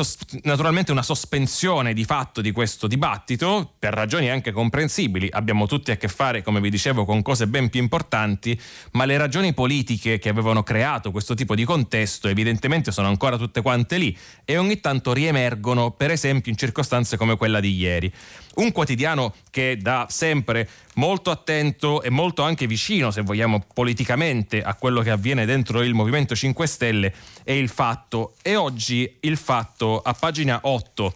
naturalmente 0.44 0.92
una 0.92 1.04
sospensione 1.04 1.94
di 1.94 2.06
fatto 2.06 2.42
di 2.42 2.52
questo 2.52 2.88
dibattito, 2.88 3.74
per 3.78 3.94
ragioni 3.94 4.30
anche 4.32 4.52
comprensibili. 4.52 5.30
Abbiamo 5.32 5.68
tutti 5.68 5.92
a 5.92 5.98
che 5.98 6.08
fare, 6.08 6.42
come 6.42 6.60
vi 6.60 6.72
dicevo, 6.72 7.06
con 7.06 7.22
cose 7.22 7.46
ben 7.46 7.70
più 7.70 7.80
importanti, 7.80 8.60
ma 8.94 9.06
le 9.06 9.18
ragioni 9.18 9.54
politiche 9.54 10.18
che 10.18 10.30
avevano 10.30 10.64
creato 10.64 11.12
questo 11.12 11.36
tipo 11.36 11.54
di 11.54 11.66
contesto 11.66 12.28
evidentemente 12.28 12.92
sono 12.92 13.08
ancora 13.08 13.38
tutte 13.38 13.62
quante 13.62 13.98
lì 13.98 14.18
e 14.44 14.58
ogni 14.58 14.80
tanto 14.80 15.14
riemergono, 15.24 15.92
per 15.92 16.12
esempio, 16.12 16.52
in 16.52 16.58
circostanze 16.58 17.16
come 17.18 17.38
quella 17.38 17.60
di 17.60 17.74
ieri. 17.76 18.12
Un 18.56 18.72
quotidiano 18.72 19.34
che 19.50 19.78
da 19.80 20.06
sempre 20.10 20.70
molto 20.96 21.32
attento 21.32 22.02
e 22.02 22.10
molto 22.10 22.44
anche 22.44 22.68
vicino, 22.68 23.10
se 23.10 23.22
vogliamo, 23.22 23.64
politicamente 23.74 24.62
a 24.62 24.76
quello 24.76 25.02
che 25.02 25.10
avviene 25.10 25.46
dentro 25.46 25.82
il 25.82 25.94
Movimento 25.94 26.36
5 26.36 26.68
Stelle 26.68 27.14
è 27.44 27.54
il 27.54 27.70
fatto. 27.70 28.34
E 28.42 28.56
oggi 28.56 29.18
il 29.22 29.38
fatto 29.38 30.02
a 30.02 30.14
pagina 30.14 30.60
8 30.64 31.16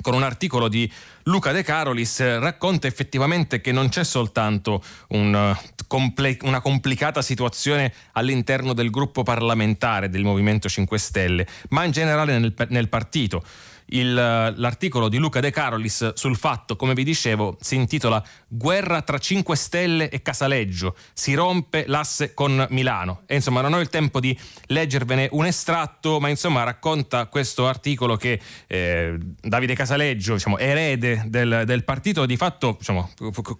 con 0.00 0.14
un 0.14 0.22
articolo 0.22 0.68
di 0.68 0.90
Luca 1.24 1.52
De 1.52 1.62
Carolis 1.62 2.20
racconta 2.38 2.86
effettivamente 2.86 3.60
che 3.60 3.72
non 3.72 3.88
c'è 3.88 4.04
soltanto 4.04 4.82
un, 5.08 5.56
comple- 5.86 6.38
una 6.42 6.60
complicata 6.60 7.22
situazione 7.22 7.92
all'interno 8.12 8.72
del 8.72 8.90
gruppo 8.90 9.22
parlamentare 9.22 10.08
del 10.08 10.22
Movimento 10.22 10.68
5 10.68 10.98
Stelle, 10.98 11.46
ma 11.70 11.84
in 11.84 11.90
generale 11.90 12.38
nel, 12.38 12.54
nel 12.68 12.88
partito 12.88 13.42
il, 13.86 14.14
l'articolo 14.14 15.08
di 15.08 15.18
Luca 15.18 15.40
De 15.40 15.50
Carolis 15.50 16.14
sul 16.14 16.36
fatto, 16.36 16.76
come 16.76 16.94
vi 16.94 17.04
dicevo, 17.04 17.56
si 17.60 17.76
intitola 17.76 18.22
Guerra 18.48 19.02
tra 19.02 19.18
5 19.18 19.56
Stelle 19.56 20.08
e 20.08 20.22
Casaleggio, 20.22 20.96
si 21.12 21.34
rompe 21.34 21.84
l'asse 21.86 22.34
con 22.34 22.66
Milano. 22.70 23.22
E 23.26 23.36
insomma 23.36 23.60
non 23.60 23.74
ho 23.74 23.80
il 23.80 23.88
tempo 23.88 24.20
di 24.20 24.36
leggervene 24.66 25.28
un 25.32 25.46
estratto, 25.46 26.18
ma 26.20 26.28
insomma 26.28 26.62
racconta 26.64 27.26
questo 27.26 27.66
articolo 27.66 28.16
che 28.16 28.40
eh, 28.66 29.16
Davide 29.40 29.74
Casaleggio, 29.74 30.34
diciamo, 30.34 30.58
erede 30.58 31.24
del, 31.26 31.62
del 31.64 31.84
partito, 31.84 32.26
di 32.26 32.36
fatto 32.36 32.76
diciamo, 32.78 33.10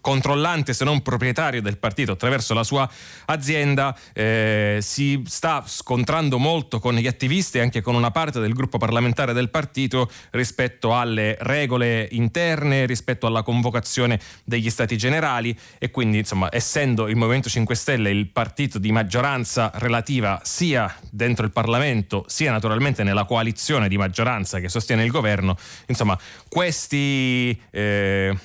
controllante 0.01 0.73
se 0.73 0.85
non 0.85 1.03
proprietario 1.03 1.63
del 1.63 1.79
partito 1.79 2.13
attraverso 2.13 2.55
la 2.55 2.65
sua 2.65 2.89
azienda, 3.27 3.97
eh, 4.13 4.79
si 4.81 5.23
sta 5.27 5.63
scontrando 5.67 6.39
molto 6.39 6.79
con 6.79 6.95
gli 6.95 7.07
attivisti 7.07 7.59
e 7.59 7.61
anche 7.61 7.81
con 7.81 7.95
una 7.95 8.11
parte 8.11 8.41
del 8.41 8.53
gruppo 8.53 8.79
parlamentare 8.79 9.33
del 9.33 9.51
partito 9.51 10.11
rispetto 10.31 10.97
alle 10.97 11.37
regole 11.41 12.09
interne, 12.13 12.87
rispetto 12.87 13.27
alla 13.27 13.43
convocazione 13.43 14.21
degli 14.45 14.71
stati 14.71 14.97
generali 14.97 15.57
e 15.79 15.91
quindi 15.91 16.19
insomma 16.19 16.49
essendo 16.51 17.09
il 17.09 17.17
Movimento 17.17 17.49
5 17.49 17.75
Stelle 17.75 18.11
il 18.11 18.29
partito 18.29 18.79
di 18.79 18.93
maggioranza 18.93 19.71
relativa 19.75 20.41
sia 20.43 20.95
dentro 21.11 21.45
il 21.45 21.53
Parlamento 21.53 22.25
sia 22.27 22.51
naturalmente 22.51 23.03
nella 23.03 23.25
coalizione 23.25 23.89
di 23.89 23.97
maggioranza 23.97 24.61
che 24.61 24.69
sostiene 24.69 25.05
il 25.05 25.11
governo, 25.11 25.57
insomma 25.87 26.19
questi, 26.49 27.59
eh, 27.71 28.37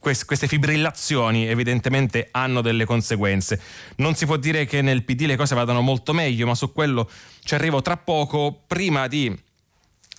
queste 0.00 0.46
fibrillazioni 0.46 1.46
evidentemente 1.46 2.28
hanno 2.30 2.60
delle 2.60 2.84
conseguenze. 2.84 3.60
Non 3.96 4.14
si 4.14 4.26
può 4.26 4.36
dire 4.36 4.66
che 4.66 4.82
nel 4.82 5.04
PD 5.04 5.22
le 5.22 5.36
cose 5.36 5.54
vadano 5.54 5.80
molto 5.80 6.12
meglio, 6.12 6.46
ma 6.46 6.54
su 6.54 6.72
quello 6.72 7.08
ci 7.42 7.54
arrivo 7.54 7.82
tra 7.82 7.96
poco. 7.96 8.62
Prima 8.66 9.06
di 9.08 9.46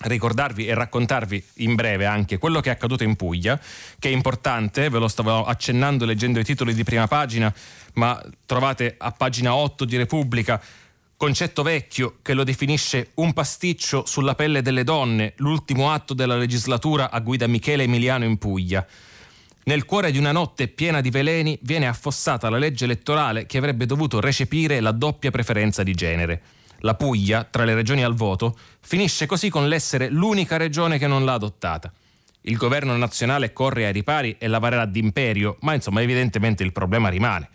ricordarvi 0.02 0.66
e 0.66 0.74
raccontarvi 0.74 1.44
in 1.56 1.74
breve 1.74 2.06
anche 2.06 2.38
quello 2.38 2.60
che 2.60 2.70
è 2.70 2.72
accaduto 2.72 3.04
in 3.04 3.16
Puglia, 3.16 3.60
che 3.98 4.08
è 4.08 4.12
importante, 4.12 4.88
ve 4.88 4.98
lo 4.98 5.08
stavo 5.08 5.44
accennando 5.44 6.04
leggendo 6.04 6.38
i 6.38 6.44
titoli 6.44 6.74
di 6.74 6.84
prima 6.84 7.06
pagina, 7.06 7.52
ma 7.94 8.20
trovate 8.46 8.94
a 8.96 9.12
pagina 9.12 9.54
8 9.54 9.84
di 9.84 9.96
Repubblica 9.96 10.62
concetto 11.16 11.62
vecchio 11.62 12.16
che 12.22 12.32
lo 12.32 12.44
definisce 12.44 13.10
un 13.16 13.34
pasticcio 13.34 14.06
sulla 14.06 14.34
pelle 14.34 14.62
delle 14.62 14.84
donne, 14.84 15.34
l'ultimo 15.36 15.92
atto 15.92 16.14
della 16.14 16.36
legislatura 16.36 17.10
a 17.10 17.20
guida 17.20 17.46
Michele 17.46 17.82
Emiliano 17.82 18.24
in 18.24 18.38
Puglia. 18.38 18.86
Nel 19.64 19.84
cuore 19.84 20.10
di 20.12 20.16
una 20.16 20.32
notte 20.32 20.68
piena 20.68 21.02
di 21.02 21.10
veleni 21.10 21.58
viene 21.60 21.86
affossata 21.86 22.48
la 22.48 22.56
legge 22.56 22.84
elettorale 22.84 23.44
che 23.44 23.58
avrebbe 23.58 23.84
dovuto 23.84 24.18
recepire 24.18 24.80
la 24.80 24.92
doppia 24.92 25.30
preferenza 25.30 25.82
di 25.82 25.92
genere 25.92 26.42
la 26.80 26.94
Puglia, 26.94 27.44
tra 27.44 27.64
le 27.64 27.74
regioni 27.74 28.02
al 28.02 28.14
voto, 28.14 28.56
finisce 28.80 29.26
così 29.26 29.48
con 29.48 29.68
l'essere 29.68 30.08
l'unica 30.08 30.56
regione 30.56 30.98
che 30.98 31.06
non 31.06 31.24
l'ha 31.24 31.34
adottata. 31.34 31.92
Il 32.42 32.56
governo 32.56 32.96
nazionale 32.96 33.52
corre 33.52 33.86
ai 33.86 33.92
ripari 33.92 34.36
e 34.38 34.48
la 34.48 34.58
varerà 34.58 34.86
d'imperio, 34.86 35.56
ma 35.60 35.74
insomma 35.74 36.00
evidentemente 36.02 36.62
il 36.62 36.72
problema 36.72 37.08
rimane 37.08 37.48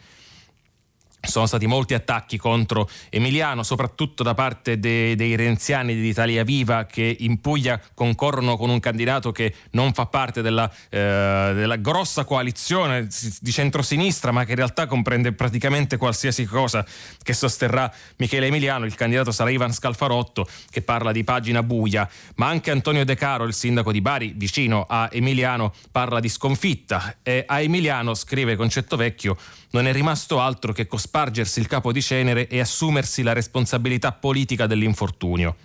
sono 1.27 1.45
stati 1.45 1.65
molti 1.67 1.93
attacchi 1.93 2.37
contro 2.37 2.89
Emiliano, 3.09 3.63
soprattutto 3.63 4.23
da 4.23 4.33
parte 4.33 4.79
dei, 4.79 5.15
dei 5.15 5.35
renziani 5.35 5.95
di 5.95 6.07
Italia 6.07 6.43
Viva 6.43 6.85
che 6.85 7.15
in 7.19 7.41
Puglia 7.41 7.79
concorrono 7.93 8.57
con 8.57 8.69
un 8.69 8.79
candidato 8.79 9.31
che 9.31 9.53
non 9.71 9.93
fa 9.93 10.05
parte 10.05 10.41
della, 10.41 10.69
eh, 10.89 11.51
della 11.53 11.75
grossa 11.77 12.23
coalizione 12.23 13.07
di 13.39 13.51
centrosinistra, 13.51 14.31
ma 14.31 14.43
che 14.43 14.51
in 14.51 14.57
realtà 14.57 14.87
comprende 14.87 15.33
praticamente 15.33 15.97
qualsiasi 15.97 16.45
cosa 16.45 16.85
che 17.21 17.33
sosterrà 17.33 17.91
Michele 18.17 18.47
Emiliano. 18.47 18.85
Il 18.85 18.95
candidato 18.95 19.31
sarà 19.31 19.49
Ivan 19.49 19.73
Scalfarotto 19.73 20.47
che 20.69 20.81
parla 20.81 21.11
di 21.11 21.23
pagina 21.23 21.63
buia, 21.63 22.09
ma 22.35 22.47
anche 22.47 22.71
Antonio 22.71 23.05
De 23.05 23.15
Caro, 23.15 23.45
il 23.45 23.53
sindaco 23.53 23.91
di 23.91 24.01
Bari, 24.01 24.33
vicino 24.35 24.85
a 24.87 25.09
Emiliano, 25.11 25.73
parla 25.91 26.19
di 26.19 26.29
sconfitta 26.29 27.17
e 27.23 27.43
a 27.47 27.61
Emiliano 27.61 28.13
scrive 28.13 28.55
Concetto 28.55 28.95
Vecchio 28.95 29.37
non 29.75 29.87
è 29.87 29.91
rimasto 29.91 30.39
altro 30.39 30.71
che 30.71 30.87
cospargersi 30.87 31.59
il 31.59 31.67
capo 31.67 31.91
di 31.91 32.01
cenere 32.01 32.47
e 32.47 32.61
assumersi 32.61 33.23
la 33.23 33.33
responsabilità 33.33 34.13
politica 34.13 34.67
dell'infortunio. 34.67 35.55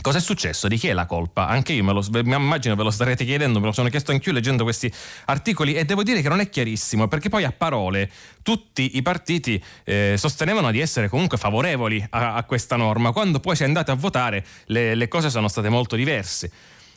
Cosa 0.00 0.16
è 0.16 0.20
successo? 0.20 0.66
Di 0.66 0.78
chi 0.78 0.88
è 0.88 0.94
la 0.94 1.04
colpa? 1.04 1.46
Anche 1.46 1.74
io 1.74 1.84
me 1.84 1.92
lo, 1.92 2.02
mi 2.10 2.34
immagino 2.34 2.74
ve 2.74 2.84
lo 2.84 2.90
starete 2.90 3.26
chiedendo, 3.26 3.60
me 3.60 3.66
lo 3.66 3.72
sono 3.72 3.90
chiesto 3.90 4.12
anch'io 4.12 4.32
leggendo 4.32 4.62
questi 4.62 4.90
articoli 5.26 5.74
e 5.74 5.84
devo 5.84 6.02
dire 6.02 6.22
che 6.22 6.28
non 6.30 6.40
è 6.40 6.48
chiarissimo 6.48 7.06
perché 7.06 7.28
poi 7.28 7.44
a 7.44 7.52
parole 7.52 8.10
tutti 8.42 8.96
i 8.96 9.02
partiti 9.02 9.62
eh, 9.84 10.14
sostenevano 10.16 10.70
di 10.70 10.80
essere 10.80 11.08
comunque 11.10 11.36
favorevoli 11.36 12.02
a, 12.10 12.34
a, 12.34 12.44
questa 12.44 12.76
norma, 12.76 13.12
quando 13.12 13.40
poi 13.40 13.56
si 13.56 13.64
è 13.64 13.66
andati 13.66 13.90
a 13.90 13.94
votare 13.94 14.46
le, 14.66 14.94
le 14.94 15.08
cose 15.08 15.28
sono 15.28 15.48
state 15.48 15.68
molto 15.68 15.96
diverse. 15.96 16.50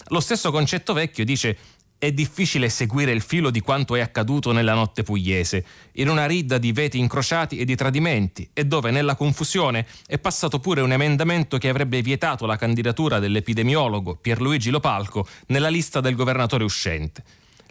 Lo 0.08 0.22
stesso 0.22 0.50
concetto 0.52 0.94
vecchio 0.94 1.26
dice 1.26 1.58
è 2.02 2.12
difficile 2.12 2.68
seguire 2.70 3.12
il 3.12 3.22
filo 3.22 3.52
di 3.52 3.60
quanto 3.60 3.96
è 3.96 4.00
accaduto 4.00 4.52
nella 4.52 4.74
notte 4.74 5.04
pugliese, 5.04 5.64
in 5.94 6.10
una 6.10 6.26
ridda 6.26 6.58
di 6.58 6.72
veti 6.72 6.98
incrociati 6.98 7.60
e 7.60 7.64
di 7.64 7.76
tradimenti, 7.76 8.50
e 8.54 8.66
dove 8.66 8.90
nella 8.90 9.14
confusione 9.14 9.86
è 10.08 10.18
passato 10.18 10.58
pure 10.58 10.82
un 10.82 10.92
emendamento 10.92 11.60
che 11.60 11.70
avrebbe 11.70 12.02
vietato 12.02 12.48
la 12.48 12.56
candidatura 12.56 13.20
dell'epidemiologo 13.20 14.16
Pierluigi 14.16 14.72
Lopalco 14.72 15.28
nella 15.50 15.70
lista 15.70 16.02
del 16.02 16.16
governatore 16.16 16.64
uscente. 16.64 17.24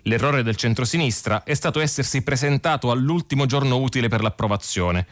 L'errore 0.02 0.44
del 0.44 0.54
centrosinistra 0.54 1.42
è 1.42 1.54
stato 1.54 1.80
essersi 1.80 2.22
presentato 2.22 2.92
all'ultimo 2.92 3.46
giorno 3.46 3.78
utile 3.78 4.06
per 4.06 4.22
l'approvazione. 4.22 5.08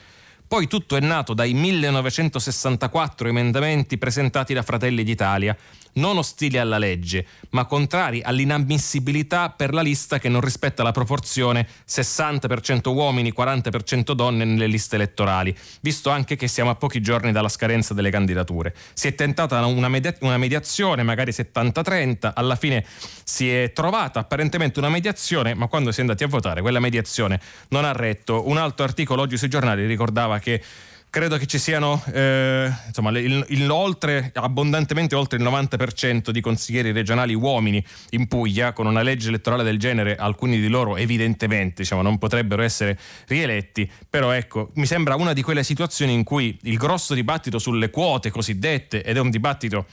Poi 0.49 0.67
tutto 0.67 0.97
è 0.97 1.01
nato 1.01 1.35
dai 1.35 1.53
1964 1.53 3.29
emendamenti 3.29 3.99
presentati 3.99 4.55
da 4.55 4.63
Fratelli 4.63 5.05
d'Italia 5.05 5.55
non 5.99 6.17
ostili 6.17 6.59
alla 6.59 6.79
legge, 6.79 7.27
ma 7.51 7.65
contrari 7.67 8.23
all'inammissibilità 8.23 9.51
per 9.51 9.75
la 9.75 9.83
lista 9.83 10.19
che 10.19 10.29
non 10.29 10.41
rispetta 10.41 10.83
la 10.83 10.93
proporzione 10.93 11.67
60% 11.89 12.89
uomini, 12.93 13.33
40% 13.37 14.13
donne 14.13 14.45
nelle 14.45 14.67
liste 14.67 14.95
elettorali, 14.97 15.55
visto 15.81 16.11
anche 16.11 16.37
che 16.37 16.49
siamo 16.49 16.71
a 16.71 16.75
pochi 16.77 17.01
giorni 17.01 17.33
dalla 17.33 17.49
scadenza 17.49 17.95
delle 17.95 18.11
candidature. 18.11 18.75
Si 18.95 19.09
è 19.09 19.15
tentata 19.15 19.65
una, 19.67 19.89
media- 19.89 20.15
una 20.21 20.39
mediazione, 20.39 21.03
magari 21.03 21.33
70-30, 21.33 22.33
alla 22.35 22.57
fine 22.57 22.85
si 23.25 23.51
è 23.51 23.73
trovata 23.73 24.21
apparentemente 24.21 24.79
una 24.79 24.89
mediazione, 24.89 25.55
ma 25.55 25.67
quando 25.67 25.93
si 25.93 25.99
è 25.99 26.03
andati 26.03 26.25
a 26.25 26.29
votare 26.29 26.61
quella 26.61 26.81
mediazione 26.81 27.41
non 27.69 27.85
ha 27.85 27.93
retto. 27.93 28.49
Un 28.49 28.57
altro 28.57 28.85
articolo 28.85 29.23
oggi 29.23 29.37
sui 29.37 29.49
giornali 29.49 29.87
ricordava 29.87 30.38
che 30.39 30.63
credo 31.11 31.37
che 31.39 31.47
ci 31.47 31.59
siano 31.59 32.03
eh, 32.13 32.71
insomma, 32.87 33.11
il, 33.19 33.45
il, 33.49 33.71
oltre, 33.71 34.31
abbondantemente 34.35 35.15
oltre 35.15 35.39
il 35.39 35.45
90% 35.45 36.31
di 36.31 36.41
consiglieri 36.41 36.93
regionali 36.93 37.35
uomini 37.35 37.85
in 38.11 38.29
Puglia, 38.29 38.73
con 38.73 38.87
una 38.87 39.03
legge 39.03 39.29
elettorale 39.29 39.63
del 39.63 39.79
genere 39.79 40.17
alcuni 40.17 40.61
di 40.61 40.69
loro 40.69 40.97
evidentemente 40.97 41.83
diciamo, 41.83 42.03
non 42.03 42.19
potrebbero 42.19 42.63
essere 42.63 42.99
rieletti, 43.27 43.91
però 44.09 44.33
ecco, 44.33 44.71
mi 44.75 44.87
sembra 44.87 45.15
una 45.17 45.33
di 45.33 45.43
quelle 45.43 45.65
situazioni 45.65 46.13
in 46.13 46.25
cui 46.25 46.59
il 46.63 46.77
grosso 46.77 47.15
dibattito 47.15 47.59
sulle 47.59 47.91
quote 47.91 48.31
cosiddette, 48.31 49.03
ed 49.03 49.17
è 49.17 49.21
un 49.21 49.31
dibattito 49.31 49.87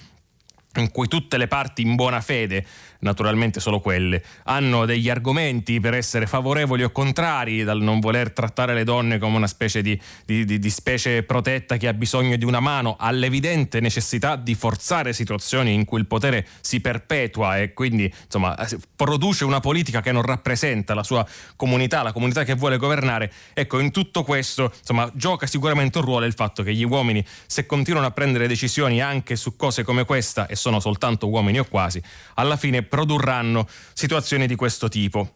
in 0.80 0.92
cui 0.92 1.08
tutte 1.08 1.38
le 1.38 1.48
parti 1.48 1.82
in 1.82 1.96
buona 1.96 2.22
fede 2.22 2.66
naturalmente 3.06 3.60
solo 3.60 3.80
quelle, 3.80 4.24
hanno 4.46 4.86
degli 4.86 5.10
argomenti 5.10 5.80
per 5.80 5.94
essere 5.94 6.26
favorevoli 6.26 6.84
o 6.84 6.92
contrari, 6.92 7.64
dal 7.64 7.80
non 7.80 8.00
voler 8.00 8.32
trattare 8.32 8.74
le 8.74 8.84
donne 8.84 9.20
come 9.20 9.38
una 9.38 9.48
specie 9.48 9.82
di, 9.82 10.00
di, 10.26 10.44
di, 10.44 10.58
di 10.58 10.70
specie 10.70 11.22
protetta 11.24 11.78
che 11.78 11.88
ha 11.88 11.94
bisogno 11.94 12.36
di 12.36 12.46
una 12.46 12.60
mano, 12.60 12.96
all'evidente 13.00 13.80
necessità 13.80 14.36
di 14.36 14.56
forzare 14.56 15.14
situazioni 15.14 15.74
in 15.74 15.86
cui 15.86 16.00
il 16.00 16.08
potere 16.08 16.48
si 16.62 16.82
perpetua 16.82 17.60
e 17.60 17.74
quindi 17.74 18.12
insomma, 18.24 18.58
produce 18.96 19.46
una 19.46 19.60
politica 19.60 20.02
che 20.02 20.12
non 20.12 20.24
rappresenta 20.24 20.96
la 20.96 21.04
sua 21.04 21.26
comunità, 21.56 22.02
la 22.02 22.12
comunità 22.12 22.44
che 22.44 22.56
vuole 22.56 22.78
governare. 22.78 23.32
Ecco, 23.54 23.80
in 23.80 23.92
tutto 23.92 24.24
questo 24.24 24.74
insomma, 24.80 25.10
gioca 25.14 25.46
sicuramente 25.46 26.00
un 26.00 26.06
ruolo 26.06 26.26
il 26.26 26.34
fatto 26.34 26.64
che 26.64 26.74
gli 26.74 26.84
uomini, 26.84 27.24
se 27.46 27.68
continuano 27.68 28.08
a 28.08 28.12
prendere 28.12 28.48
decisioni 28.48 29.00
anche 29.00 29.36
su 29.36 29.56
cose 29.56 29.84
come 29.84 30.06
questa, 30.06 30.48
e 30.48 30.56
sono 30.66 30.80
soltanto 30.80 31.28
uomini 31.28 31.60
o 31.60 31.66
quasi, 31.66 32.02
alla 32.36 32.58
fine 32.58 32.82
produrranno 32.82 33.68
situazioni 33.94 34.48
di 34.48 34.56
questo 34.56 34.90
tipo. 34.90 35.34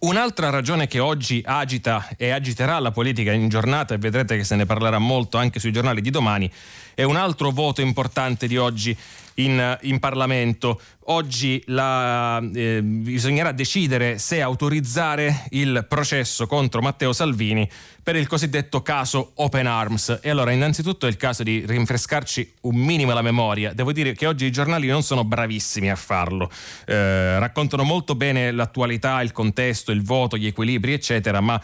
Un'altra 0.00 0.50
ragione 0.50 0.86
che 0.86 0.98
oggi 0.98 1.42
agita 1.42 2.06
e 2.18 2.30
agiterà 2.30 2.78
la 2.80 2.90
politica 2.90 3.32
in 3.32 3.48
giornata, 3.48 3.94
e 3.94 3.98
vedrete 3.98 4.36
che 4.36 4.44
se 4.44 4.56
ne 4.56 4.66
parlerà 4.66 4.98
molto 4.98 5.38
anche 5.38 5.58
sui 5.58 5.72
giornali 5.72 6.02
di 6.02 6.10
domani, 6.10 6.50
è 6.94 7.02
un 7.02 7.16
altro 7.16 7.50
voto 7.50 7.80
importante 7.80 8.46
di 8.46 8.58
oggi 8.58 8.94
in, 9.44 9.78
in 9.82 9.98
Parlamento. 9.98 10.80
Oggi 11.06 11.62
la, 11.66 12.40
eh, 12.54 12.82
bisognerà 12.82 13.52
decidere 13.52 14.18
se 14.18 14.40
autorizzare 14.40 15.46
il 15.50 15.84
processo 15.88 16.46
contro 16.46 16.80
Matteo 16.80 17.12
Salvini 17.12 17.68
per 18.02 18.16
il 18.16 18.28
cosiddetto 18.28 18.82
caso 18.82 19.32
Open 19.36 19.66
Arms. 19.66 20.20
E 20.22 20.30
allora, 20.30 20.52
innanzitutto 20.52 21.06
è 21.06 21.08
il 21.08 21.16
caso 21.16 21.42
di 21.42 21.64
rinfrescarci 21.66 22.54
un 22.62 22.76
minimo 22.76 23.12
la 23.12 23.22
memoria. 23.22 23.72
Devo 23.72 23.92
dire 23.92 24.14
che 24.14 24.26
oggi 24.26 24.46
i 24.46 24.52
giornali 24.52 24.86
non 24.86 25.02
sono 25.02 25.24
bravissimi 25.24 25.90
a 25.90 25.96
farlo. 25.96 26.50
Eh, 26.86 27.38
raccontano 27.38 27.82
molto 27.82 28.14
bene 28.14 28.52
l'attualità, 28.52 29.20
il 29.22 29.32
contesto, 29.32 29.90
il 29.90 30.02
voto, 30.02 30.36
gli 30.36 30.46
equilibri, 30.46 30.92
eccetera, 30.92 31.40
ma 31.40 31.60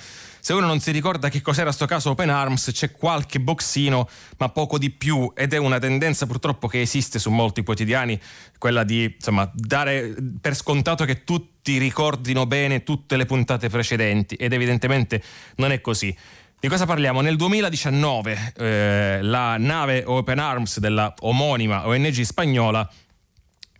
se 0.47 0.53
uno 0.53 0.67
non 0.67 0.79
si 0.79 0.93
ricorda 0.93 1.29
che 1.29 1.43
cos'era 1.43 1.73
sto 1.73 1.87
caso 1.87 2.11
Open 2.11 2.31
Arms, 2.31 2.71
c'è 2.71 2.93
qualche 2.93 3.41
boxino, 3.41 4.09
ma 4.39 4.49
poco 4.49 4.79
di 4.79 4.91
più, 4.91 5.33
ed 5.35 5.53
è 5.53 5.57
una 5.57 5.81
tendenza 5.81 6.25
purtroppo 6.25 6.69
che 6.69 6.81
esiste 6.81 7.19
su 7.19 7.33
molti 7.33 7.65
quotidiani, 7.65 8.17
quella 8.57 8.85
di 8.85 9.13
insomma, 9.13 9.51
dare 9.53 10.15
per 10.41 10.55
scontato 10.55 11.05
che 11.05 11.25
tutti 11.25 11.79
ricordino 11.79 12.47
bene 12.47 12.85
tutte 12.85 13.17
le 13.17 13.27
puntate 13.27 13.69
precedenti, 13.69 14.37
ed 14.37 14.53
evidentemente 14.53 15.21
non 15.57 15.73
è 15.73 15.81
così. 15.81 16.17
Di 16.61 16.69
cosa 16.69 16.87
parliamo? 16.87 17.23
Nel 17.23 17.35
2019 17.35 18.53
eh, 18.57 19.19
la 19.23 19.57
nave 19.59 20.05
Open 20.07 20.39
Arms 20.39 20.79
della 20.79 21.13
omonima 21.23 21.89
ONG 21.89 22.21
spagnola 22.21 22.89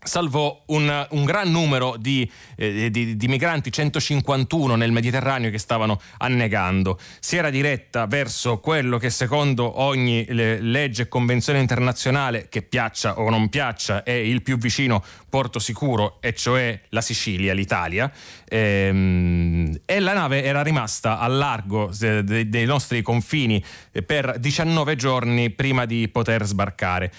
salvò 0.07 0.63
un, 0.67 1.07
un, 1.11 1.25
gran 1.25 1.51
numero 1.51 1.97
di, 1.99 2.31
eh, 2.57 2.91
di, 2.91 3.17
di, 3.17 3.29
migranti, 3.29 3.71
151 3.71 4.77
nel 4.77 4.93
Mediterraneo 4.93 5.51
che 5.51 5.59
stavano 5.59 6.01
annegando. 6.19 6.99
Si 7.21 7.37
era 7.37 7.51
diretta 7.51 8.07
verso 8.07 8.59
quello 8.59 8.99
che 8.99 9.11
secondo 9.11 9.81
ogni 9.81 10.25
legge 10.29 11.03
e 11.03 11.09
convenzione 11.09 11.61
internazionale, 11.61 12.49
che 12.49 12.63
piaccia 12.63 13.19
o 13.19 13.29
non 13.29 13.49
piaccia, 13.49 14.03
è 14.03 14.13
il 14.13 14.43
più 14.43 14.57
vicino 14.57 15.03
porto 15.29 15.59
sicuro, 15.59 16.19
e 16.21 16.33
cioè 16.35 16.81
la 16.91 17.01
Sicilia, 17.01 17.53
l'Italia. 17.53 18.11
Ehm, 18.49 19.81
e 19.85 20.01
la 20.01 20.15
nave 20.15 20.43
era 20.43 20.63
rimasta 20.63 21.19
a 21.19 21.27
largo 21.27 21.91
dei 21.93 22.65
nostri 22.65 23.03
confini 23.03 23.63
per 24.07 24.39
19 24.39 24.97
giorni 24.97 25.51
prima 25.51 25.85
di 25.85 26.09
poter 26.09 26.45
sbarcare. 26.45 27.13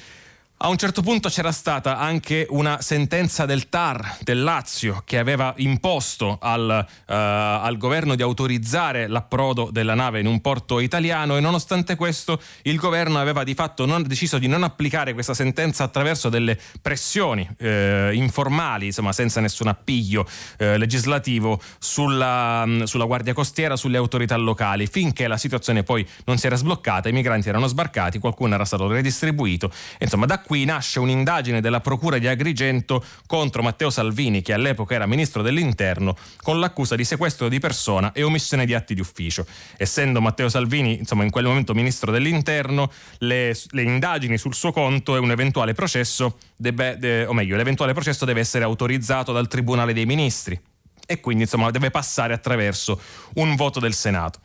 A 0.59 0.69
un 0.69 0.77
certo 0.77 1.03
punto 1.03 1.29
c'era 1.29 1.51
stata 1.51 1.99
anche 1.99 2.47
una 2.49 2.81
sentenza 2.81 3.45
del 3.45 3.69
TAR 3.69 4.17
del 4.21 4.41
Lazio 4.41 5.03
che 5.05 5.19
aveva 5.19 5.53
imposto 5.57 6.39
al, 6.41 6.83
uh, 6.83 7.03
al, 7.05 7.77
governo 7.77 8.15
di 8.15 8.23
autorizzare 8.23 9.05
l'approdo 9.05 9.69
della 9.71 9.93
nave 9.93 10.19
in 10.19 10.25
un 10.25 10.41
porto 10.41 10.79
italiano 10.79 11.37
e 11.37 11.41
nonostante 11.41 11.95
questo 11.95 12.41
il 12.63 12.77
governo 12.77 13.19
aveva 13.19 13.43
di 13.43 13.53
fatto 13.53 13.85
non, 13.85 14.01
deciso 14.01 14.39
di 14.39 14.47
non 14.47 14.63
applicare 14.63 15.13
questa 15.13 15.35
sentenza 15.35 15.83
attraverso 15.83 16.27
delle 16.29 16.57
pressioni 16.81 17.47
eh, 17.59 18.09
informali, 18.15 18.87
insomma 18.87 19.13
senza 19.13 19.39
nessun 19.39 19.67
appiglio 19.67 20.25
eh, 20.57 20.79
legislativo 20.79 21.61
sulla, 21.77 22.65
sulla 22.85 23.05
Guardia 23.05 23.33
Costiera, 23.33 23.75
sulle 23.75 23.97
autorità 23.97 24.35
locali, 24.35 24.87
finché 24.87 25.27
la 25.27 25.37
situazione 25.37 25.83
poi 25.83 26.03
non 26.25 26.39
si 26.39 26.47
era 26.47 26.55
sbloccata, 26.55 27.09
i 27.09 27.13
migranti 27.13 27.47
erano 27.47 27.67
sbarcati, 27.67 28.17
qualcuno 28.17 28.55
era 28.55 28.65
stato 28.65 28.87
redistribuito, 28.87 29.71
insomma 29.99 30.25
da 30.25 30.45
qui 30.47 30.63
nasce 30.63 30.99
un'indagine 30.99 31.59
della 31.59 31.81
Procura 31.81 32.17
di 32.17 32.25
Agrigento 32.25 33.03
contro 33.25 33.61
Matteo 33.61 33.89
Salvini, 33.89 34.41
che 34.41 34.53
all'epoca 34.53 34.95
era 34.95 35.05
ministro 35.05 35.41
dell'Interno, 35.41 36.15
con 36.41 36.61
l'accusa 36.61 36.95
di 36.95 37.03
sequestro 37.03 37.49
di 37.49 37.59
persona 37.59 38.13
e 38.13 38.23
omissione 38.23 38.65
di 38.65 38.73
atti 38.73 38.93
di 38.93 39.01
ufficio. 39.01 39.45
Essendo 39.75 40.21
Matteo 40.21 40.47
Salvini, 40.47 40.99
insomma, 40.99 41.25
in 41.25 41.31
quel 41.31 41.43
momento 41.43 41.73
ministro 41.73 42.13
dell'Interno, 42.13 42.89
le, 43.17 43.53
le 43.71 43.81
indagini 43.81 44.37
sul 44.37 44.55
suo 44.55 44.71
conto 44.71 45.17
e 45.17 45.19
un 45.19 45.31
eventuale 45.31 45.73
processo, 45.73 46.37
deve, 46.55 46.97
de, 46.97 47.25
o 47.25 47.33
meglio, 47.33 47.57
l'eventuale 47.57 47.91
processo 47.91 48.23
deve 48.23 48.39
essere 48.39 48.63
autorizzato 48.63 49.33
dal 49.33 49.49
Tribunale 49.49 49.91
dei 49.91 50.05
Ministri 50.05 50.57
e 51.05 51.19
quindi 51.19 51.43
insomma 51.43 51.71
deve 51.71 51.91
passare 51.91 52.33
attraverso 52.33 53.01
un 53.33 53.57
voto 53.57 53.81
del 53.81 53.93
Senato. 53.93 54.39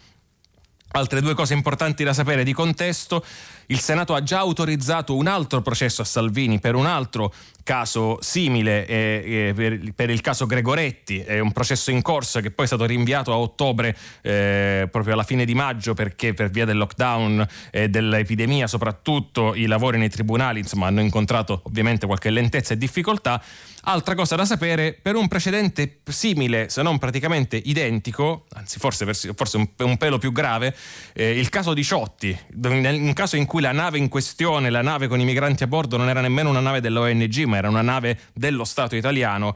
Altre 0.94 1.22
due 1.22 1.34
cose 1.34 1.54
importanti 1.54 2.04
da 2.04 2.12
sapere 2.12 2.44
di 2.44 2.52
contesto. 2.52 3.24
Il 3.66 3.80
Senato 3.80 4.14
ha 4.14 4.22
già 4.22 4.38
autorizzato 4.38 5.14
un 5.14 5.26
altro 5.26 5.62
processo 5.62 6.02
a 6.02 6.04
Salvini 6.04 6.58
per 6.58 6.74
un 6.74 6.86
altro 6.86 7.32
caso 7.62 8.18
simile 8.20 8.86
eh, 8.86 9.22
eh, 9.24 9.52
per, 9.54 9.92
per, 9.94 10.10
il 10.10 10.20
caso 10.20 10.46
Gregoretti, 10.46 11.20
è 11.20 11.38
un 11.38 11.52
processo 11.52 11.90
in 11.90 12.02
corso 12.02 12.40
che 12.40 12.50
poi 12.50 12.64
è 12.64 12.68
stato 12.68 12.84
rinviato 12.84 13.32
a 13.32 13.38
ottobre, 13.38 13.96
eh, 14.22 14.88
proprio 14.90 15.14
alla 15.14 15.22
fine 15.22 15.44
di 15.44 15.54
maggio, 15.54 15.94
perché 15.94 16.34
per 16.34 16.50
via 16.50 16.64
del 16.64 16.76
lockdown 16.76 17.46
e 17.70 17.88
dell'epidemia 17.88 18.66
soprattutto 18.66 19.54
i 19.54 19.66
lavori 19.66 19.98
nei 19.98 20.08
tribunali 20.08 20.60
insomma, 20.60 20.86
hanno 20.86 21.00
incontrato 21.00 21.62
ovviamente 21.64 22.06
qualche 22.06 22.30
lentezza 22.30 22.74
e 22.74 22.76
difficoltà. 22.76 23.42
Altra 23.84 24.14
cosa 24.14 24.36
da 24.36 24.44
sapere, 24.44 24.96
per 25.00 25.16
un 25.16 25.26
precedente 25.26 25.98
simile, 26.04 26.68
se 26.68 26.82
non 26.82 26.98
praticamente 26.98 27.56
identico, 27.56 28.46
anzi 28.52 28.78
forse, 28.78 29.12
forse 29.12 29.56
un, 29.56 29.68
un, 29.78 29.96
pelo 29.96 30.18
più 30.18 30.30
grave, 30.30 30.72
eh, 31.12 31.36
il 31.36 31.48
caso 31.48 31.74
di 31.74 31.82
Ciotti, 31.82 32.36
un 32.62 33.12
caso 33.12 33.34
in 33.34 33.44
cui 33.52 33.60
la 33.60 33.72
nave 33.72 33.98
in 33.98 34.08
questione, 34.08 34.70
la 34.70 34.80
nave 34.80 35.08
con 35.08 35.20
i 35.20 35.26
migranti 35.26 35.62
a 35.62 35.66
bordo, 35.66 35.98
non 35.98 36.08
era 36.08 36.22
nemmeno 36.22 36.48
una 36.48 36.60
nave 36.60 36.80
dell'ONG, 36.80 37.44
ma 37.44 37.58
era 37.58 37.68
una 37.68 37.82
nave 37.82 38.18
dello 38.32 38.64
Stato 38.64 38.96
italiano. 38.96 39.54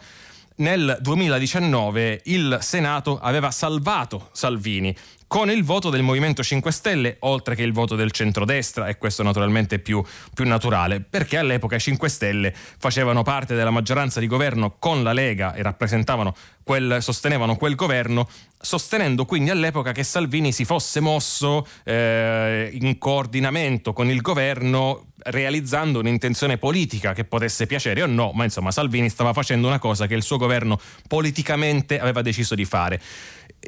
Nel 0.57 0.99
2019 1.01 2.21
il 2.25 2.59
Senato 2.61 3.19
aveva 3.19 3.51
salvato 3.51 4.29
Salvini 4.33 4.95
con 5.27 5.51
il 5.51 5.65
voto 5.65 5.91
del 5.91 6.03
Movimento 6.03 6.43
5 6.43 6.71
Stelle, 6.71 7.17
oltre 7.21 7.55
che 7.55 7.63
il 7.63 7.73
voto 7.73 7.97
del 7.97 8.13
centrodestra, 8.13 8.89
e 8.89 8.97
questo 8.97 9.23
naturalmente 9.23 9.77
è 9.77 9.79
più, 9.79 10.03
più 10.33 10.47
naturale, 10.47 11.01
perché 11.01 11.37
all'epoca 11.37 11.77
i 11.77 11.81
5 11.81 12.09
Stelle 12.09 12.55
facevano 12.55 13.23
parte 13.23 13.55
della 13.55 13.71
maggioranza 13.71 14.21
di 14.21 14.27
governo 14.27 14.77
con 14.79 15.03
la 15.03 15.13
Lega 15.13 15.55
e 15.55 15.63
rappresentavano 15.63 16.35
quel, 16.63 16.99
sostenevano 17.01 17.57
quel 17.57 17.75
governo, 17.75 18.29
sostenendo 18.61 19.25
quindi 19.25 19.51
all'epoca 19.51 19.93
che 19.93 20.05
Salvini 20.05 20.53
si 20.53 20.65
fosse 20.65 21.01
mosso 21.01 21.67
eh, 21.85 22.71
in 22.73 22.99
coordinamento 22.99 23.93
con 23.93 24.09
il 24.09 24.21
governo 24.21 25.07
realizzando 25.27 25.99
un'intenzione 25.99 26.59
politica 26.59 27.13
che 27.13 27.25
potesse 27.25 27.67
piacere 27.67 28.03
o 28.03 28.07
no, 28.07 28.33
ma 28.35 28.45
insomma 28.45 28.71
Salvini 28.71 29.09
stava 29.09 29.33
facendo 29.33 29.67
una 29.67 29.79
cosa 29.79 30.07
che 30.07 30.15
il 30.15 30.23
suo 30.23 30.37
governo 30.37 30.79
politicamente 31.09 31.99
aveva 31.99 32.23
deciso 32.23 32.55
di 32.55 32.65
fare. 32.65 33.01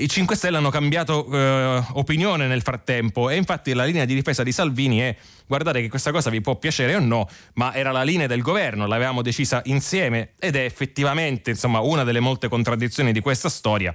I 0.01 0.09
5 0.09 0.37
Stelle 0.37 0.59
hanno 0.59 0.71
cambiato 0.71 1.27
eh, 1.33 1.83
opinione 1.93 2.47
nel 2.47 2.63
frattempo 2.63 3.31
e 3.31 3.37
infatti 3.37 3.73
la 3.73 3.85
linea 3.85 4.05
di 4.05 4.15
difesa 4.15 4.45
di 4.45 4.53
Salvini 4.53 4.99
è 4.99 5.17
guardate 5.47 5.81
che 5.81 5.89
questa 5.89 6.13
cosa 6.13 6.31
vi 6.31 6.41
può 6.41 6.57
piacere 6.57 6.95
o 6.95 7.01
no, 7.01 7.29
ma 7.55 7.75
era 7.75 7.91
la 7.91 8.03
linea 8.03 8.29
del 8.29 8.43
governo, 8.43 8.87
l'avevamo 8.87 9.23
decisa 9.23 9.61
insieme 9.65 10.35
ed 10.39 10.55
è 10.55 10.65
effettivamente 10.65 11.51
insomma, 11.51 11.81
una 11.81 12.05
delle 12.05 12.21
molte 12.21 12.49
contraddizioni 12.49 13.13
di 13.13 13.21
questa 13.21 13.49
storia 13.49 13.95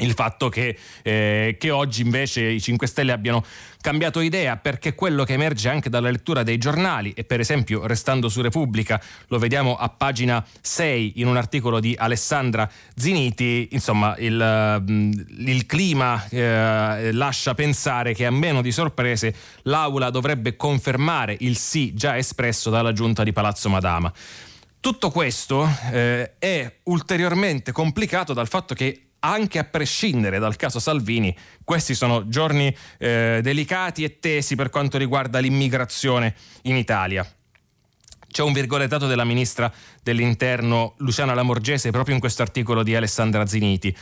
il 0.00 0.14
fatto 0.14 0.48
che, 0.48 0.76
eh, 1.02 1.56
che, 1.58 1.70
oggi 1.70 2.02
invece 2.02 2.42
i 2.42 2.60
5 2.60 2.86
Stelle 2.86 3.12
abbiano 3.12 3.44
cambiato 3.80 4.20
idea 4.20 4.56
perché 4.56 4.94
quello 4.94 5.24
che 5.24 5.32
emerge 5.32 5.68
anche 5.68 5.88
dalla 5.88 6.10
lettura 6.10 6.42
dei 6.42 6.58
giornali 6.58 7.12
e 7.12 7.24
per 7.24 7.40
esempio 7.40 7.86
restando 7.86 8.28
su 8.28 8.42
Repubblica 8.42 9.00
lo 9.28 9.38
vediamo 9.38 9.76
a 9.76 9.88
pagina 9.88 10.44
6 10.60 11.14
in 11.16 11.26
un 11.26 11.36
articolo 11.38 11.80
di 11.80 11.94
Alessandra 11.98 12.70
Ziniti 12.94 13.68
insomma 13.70 14.14
il, 14.18 14.82
mm, 14.90 15.12
il 15.46 15.64
clima 15.64 16.28
eh, 16.28 17.12
lascia 17.12 17.54
pensare 17.54 18.12
che 18.12 18.26
a 18.26 18.30
meno 18.30 18.60
di 18.60 18.70
sorprese 18.70 19.34
l'Aula 19.62 20.10
dovrebbe 20.10 20.56
confermare 20.56 21.36
il 21.40 21.56
sì 21.56 21.94
già 21.94 22.18
espresso 22.18 22.70
dalla 22.70 22.92
giunta 22.92 23.22
di 23.22 23.32
Palazzo 23.32 23.68
Madama. 23.68 24.12
Tutto 24.80 25.10
questo 25.10 25.68
eh, 25.92 26.38
è 26.38 26.78
ulteriormente 26.84 27.70
complicato 27.70 28.32
dal 28.32 28.48
fatto 28.48 28.72
che 28.72 29.09
anche 29.20 29.58
a 29.58 29.64
prescindere 29.64 30.38
dal 30.38 30.56
caso 30.56 30.78
Salvini, 30.78 31.34
questi 31.64 31.94
sono 31.94 32.28
giorni 32.28 32.74
eh, 32.98 33.40
delicati 33.42 34.04
e 34.04 34.18
tesi 34.18 34.56
per 34.56 34.70
quanto 34.70 34.98
riguarda 34.98 35.38
l'immigrazione 35.38 36.34
in 36.62 36.76
Italia. 36.76 37.26
C'è 38.30 38.42
un 38.42 38.52
virgolettato 38.52 39.06
della 39.06 39.24
ministra 39.24 39.72
dell'Interno 40.02 40.94
Luciana 40.98 41.34
Lamorgese 41.34 41.90
proprio 41.90 42.14
in 42.14 42.20
questo 42.20 42.42
articolo 42.42 42.82
di 42.82 42.94
Alessandra 42.94 43.44
Ziniti. 43.46 43.94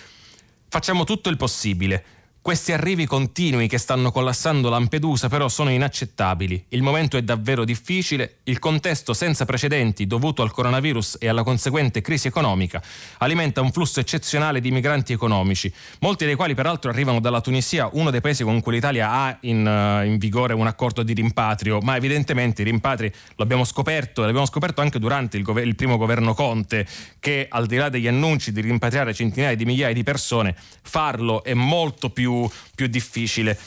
Facciamo 0.69 1.05
tutto 1.05 1.31
il 1.31 1.39
possibile 1.39 2.05
questi 2.49 2.73
arrivi 2.73 3.05
continui 3.05 3.69
che 3.69 3.77
stanno 3.77 4.11
collassando 4.11 4.71
Lampedusa 4.71 5.29
però 5.29 5.51
sono 5.51 5.69
inaccettabili. 5.69 6.65
Il 6.71 6.81
momento 6.81 7.19
è 7.19 7.23
davvero 7.23 7.63
difficile, 7.63 8.37
il 8.45 8.59
contesto 8.59 9.13
senza 9.13 9.45
precedenti 9.45 10.07
dovuto 10.07 10.41
al 10.41 10.51
coronavirus 10.51 11.19
e 11.21 11.29
alla 11.29 11.43
conseguente 11.43 12.01
crisi 12.01 12.27
economica 12.27 12.83
alimenta 13.19 13.61
un 13.61 13.71
flusso 13.71 14.01
eccezionale 14.01 14.63
di 14.63 14.71
migranti 14.71 15.13
economici, 15.13 15.71
molti 16.01 16.25
dei 16.25 16.37
quali 16.37 16.55
peraltro 16.55 16.91
arrivano 16.91 17.21
dalla 17.21 17.43
Tunisia, 17.43 17.91
uno 17.93 18.11
dei 18.11 18.23
paesi 18.23 18.45
con 18.45 18.63
cui 18.63 18.73
l'Italia 18.73 19.11
ha 19.11 19.37
in, 19.43 19.67
uh, 19.67 20.07
in 20.07 20.17
vigore 20.17 20.55
un 20.55 20.67
accordo 20.67 21.03
di 21.03 21.13
rimpatrio, 21.13 21.81
ma 21.81 21.97
evidentemente 21.97 22.63
i 22.63 22.65
rimpatri 22.65 23.13
lo 23.37 23.45
abbiamo 23.45 23.65
scoperto, 23.65 24.23
l'abbiamo 24.23 24.47
scoperto 24.47 24.81
anche 24.81 24.99
durante 24.99 25.37
il, 25.37 25.43
gov- 25.43 25.63
il 25.63 25.75
primo 25.75 25.99
governo 25.99 26.33
Conte, 26.33 26.87
che 27.21 27.47
al 27.47 27.67
di 27.67 27.77
là 27.77 27.91
degli 27.91 28.09
annunci 28.09 28.53
di 28.53 28.63
rimpatriare 28.63 29.13
centinaia 29.13 29.55
di 29.55 29.67
migliaia 29.67 29.93
di 29.93 30.03
persone, 30.03 30.57
farlo 30.81 31.45
è 31.45 31.53
molto 31.53 32.09
più 32.09 32.37
più, 32.75 32.87
difficile. 32.87 33.59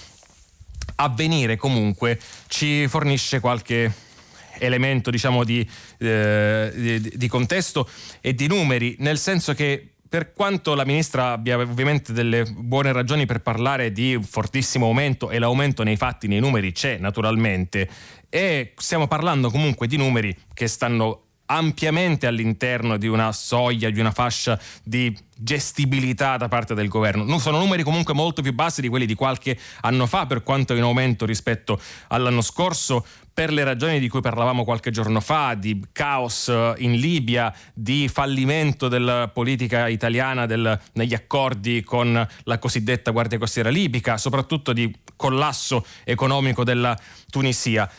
Avvenire 0.95 1.55
comunque 1.55 2.19
ci 2.47 2.87
fornisce 2.87 3.39
qualche 3.39 3.91
elemento 4.59 5.09
diciamo 5.09 5.43
di, 5.43 5.67
eh, 5.97 6.71
di, 6.75 7.11
di 7.15 7.27
contesto 7.27 7.89
e 8.19 8.33
di 8.33 8.47
numeri, 8.47 8.95
nel 8.99 9.17
senso 9.17 9.53
che 9.53 9.91
per 10.11 10.33
quanto 10.33 10.75
la 10.75 10.83
ministra 10.83 11.31
abbia 11.31 11.57
ovviamente 11.57 12.11
delle 12.11 12.43
buone 12.43 12.91
ragioni 12.91 13.25
per 13.25 13.39
parlare 13.39 13.93
di 13.93 14.15
un 14.15 14.23
fortissimo 14.23 14.87
aumento 14.87 15.29
e 15.29 15.39
l'aumento 15.39 15.83
nei 15.83 15.95
fatti, 15.95 16.27
nei 16.27 16.41
numeri 16.41 16.73
c'è 16.73 16.97
naturalmente, 16.97 17.89
e 18.27 18.73
stiamo 18.75 19.07
parlando 19.07 19.49
comunque 19.49 19.87
di 19.87 19.95
numeri 19.95 20.35
che 20.53 20.67
stanno 20.67 21.27
ampiamente 21.51 22.27
all'interno 22.27 22.97
di 22.97 23.07
una 23.07 23.31
soglia, 23.31 23.89
di 23.89 23.99
una 23.99 24.11
fascia 24.11 24.59
di 24.83 25.15
gestibilità 25.35 26.37
da 26.37 26.47
parte 26.47 26.73
del 26.73 26.87
governo. 26.87 27.39
Sono 27.39 27.57
numeri 27.57 27.83
comunque 27.83 28.13
molto 28.13 28.41
più 28.41 28.53
bassi 28.53 28.81
di 28.81 28.87
quelli 28.87 29.05
di 29.05 29.15
qualche 29.15 29.57
anno 29.81 30.05
fa, 30.05 30.25
per 30.25 30.43
quanto 30.43 30.73
in 30.75 30.83
aumento 30.83 31.25
rispetto 31.25 31.79
all'anno 32.07 32.41
scorso, 32.41 33.05
per 33.33 33.51
le 33.51 33.63
ragioni 33.63 33.99
di 33.99 34.07
cui 34.07 34.21
parlavamo 34.21 34.63
qualche 34.63 34.91
giorno 34.91 35.19
fa, 35.19 35.55
di 35.55 35.81
caos 35.91 36.47
eh, 36.47 36.73
in 36.77 36.93
Libia, 36.93 37.53
di 37.73 38.07
fallimento 38.07 38.87
della 38.87 39.29
politica 39.33 39.87
italiana 39.87 40.45
del, 40.45 40.79
negli 40.93 41.13
accordi 41.13 41.81
con 41.83 42.27
la 42.43 42.59
cosiddetta 42.59 43.11
Guardia 43.11 43.37
Costiera 43.37 43.69
libica, 43.69 44.17
soprattutto 44.17 44.73
di 44.73 44.93
collasso 45.15 45.85
economico 46.03 46.63
della 46.63 46.97
Tunisia. 47.29 47.89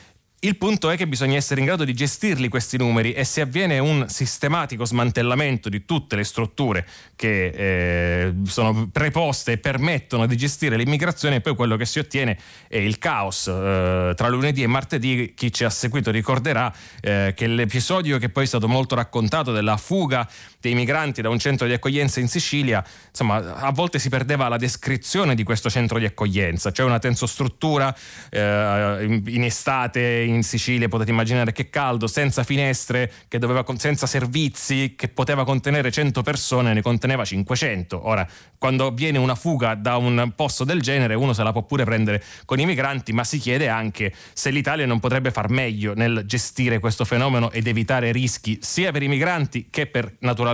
Il 0.44 0.56
punto 0.56 0.90
è 0.90 0.96
che 0.96 1.06
bisogna 1.06 1.36
essere 1.36 1.60
in 1.60 1.66
grado 1.66 1.84
di 1.84 1.94
gestirli 1.94 2.48
questi 2.48 2.76
numeri 2.76 3.12
e 3.12 3.22
se 3.22 3.42
avviene 3.42 3.78
un 3.78 4.08
sistematico 4.08 4.84
smantellamento 4.84 5.68
di 5.68 5.84
tutte 5.84 6.16
le 6.16 6.24
strutture 6.24 6.84
che 7.14 7.46
eh, 7.46 8.34
sono 8.46 8.88
preposte 8.90 9.52
e 9.52 9.58
permettono 9.58 10.26
di 10.26 10.36
gestire 10.36 10.76
l'immigrazione, 10.76 11.40
poi 11.40 11.54
quello 11.54 11.76
che 11.76 11.86
si 11.86 12.00
ottiene 12.00 12.36
è 12.66 12.78
il 12.78 12.98
caos. 12.98 13.46
Eh, 13.46 14.14
tra 14.16 14.26
lunedì 14.26 14.64
e 14.64 14.66
martedì 14.66 15.32
chi 15.36 15.52
ci 15.52 15.62
ha 15.62 15.70
seguito 15.70 16.10
ricorderà 16.10 16.74
eh, 17.00 17.34
che 17.36 17.46
l'episodio 17.46 18.18
che 18.18 18.28
poi 18.28 18.42
è 18.42 18.46
stato 18.48 18.66
molto 18.66 18.96
raccontato 18.96 19.52
della 19.52 19.76
fuga 19.76 20.28
dei 20.62 20.74
migranti 20.74 21.22
da 21.22 21.28
un 21.28 21.40
centro 21.40 21.66
di 21.66 21.72
accoglienza 21.72 22.20
in 22.20 22.28
Sicilia, 22.28 22.82
insomma, 23.08 23.56
a 23.56 23.72
volte 23.72 23.98
si 23.98 24.08
perdeva 24.08 24.46
la 24.46 24.56
descrizione 24.56 25.34
di 25.34 25.42
questo 25.42 25.68
centro 25.68 25.98
di 25.98 26.04
accoglienza, 26.04 26.70
cioè 26.70 26.86
una 26.86 27.00
tensostruttura 27.00 27.94
eh, 28.30 29.20
in 29.26 29.42
estate 29.42 30.20
in 30.20 30.44
Sicilia, 30.44 30.86
potete 30.88 31.10
immaginare 31.10 31.52
che 31.52 31.68
caldo, 31.68 32.06
senza 32.06 32.44
finestre, 32.44 33.12
doveva, 33.28 33.64
senza 33.76 34.06
servizi, 34.06 34.94
che 34.96 35.08
poteva 35.08 35.44
contenere 35.44 35.90
100 35.90 36.22
persone, 36.22 36.72
ne 36.72 36.80
conteneva 36.80 37.24
500. 37.24 38.06
Ora, 38.06 38.26
quando 38.56 38.86
avviene 38.86 39.18
una 39.18 39.34
fuga 39.34 39.74
da 39.74 39.96
un 39.96 40.32
posto 40.36 40.62
del 40.62 40.80
genere, 40.80 41.14
uno 41.14 41.32
se 41.32 41.42
la 41.42 41.50
può 41.50 41.64
pure 41.64 41.84
prendere 41.84 42.22
con 42.44 42.60
i 42.60 42.66
migranti, 42.66 43.12
ma 43.12 43.24
si 43.24 43.38
chiede 43.38 43.68
anche 43.68 44.14
se 44.32 44.50
l'Italia 44.50 44.86
non 44.86 45.00
potrebbe 45.00 45.32
far 45.32 45.50
meglio 45.50 45.94
nel 45.94 46.22
gestire 46.24 46.78
questo 46.78 47.04
fenomeno 47.04 47.50
ed 47.50 47.66
evitare 47.66 48.12
rischi 48.12 48.58
sia 48.60 48.92
per 48.92 49.02
i 49.02 49.08
migranti 49.08 49.66
che 49.68 49.86
per 49.86 50.14
naturalmente 50.20 50.50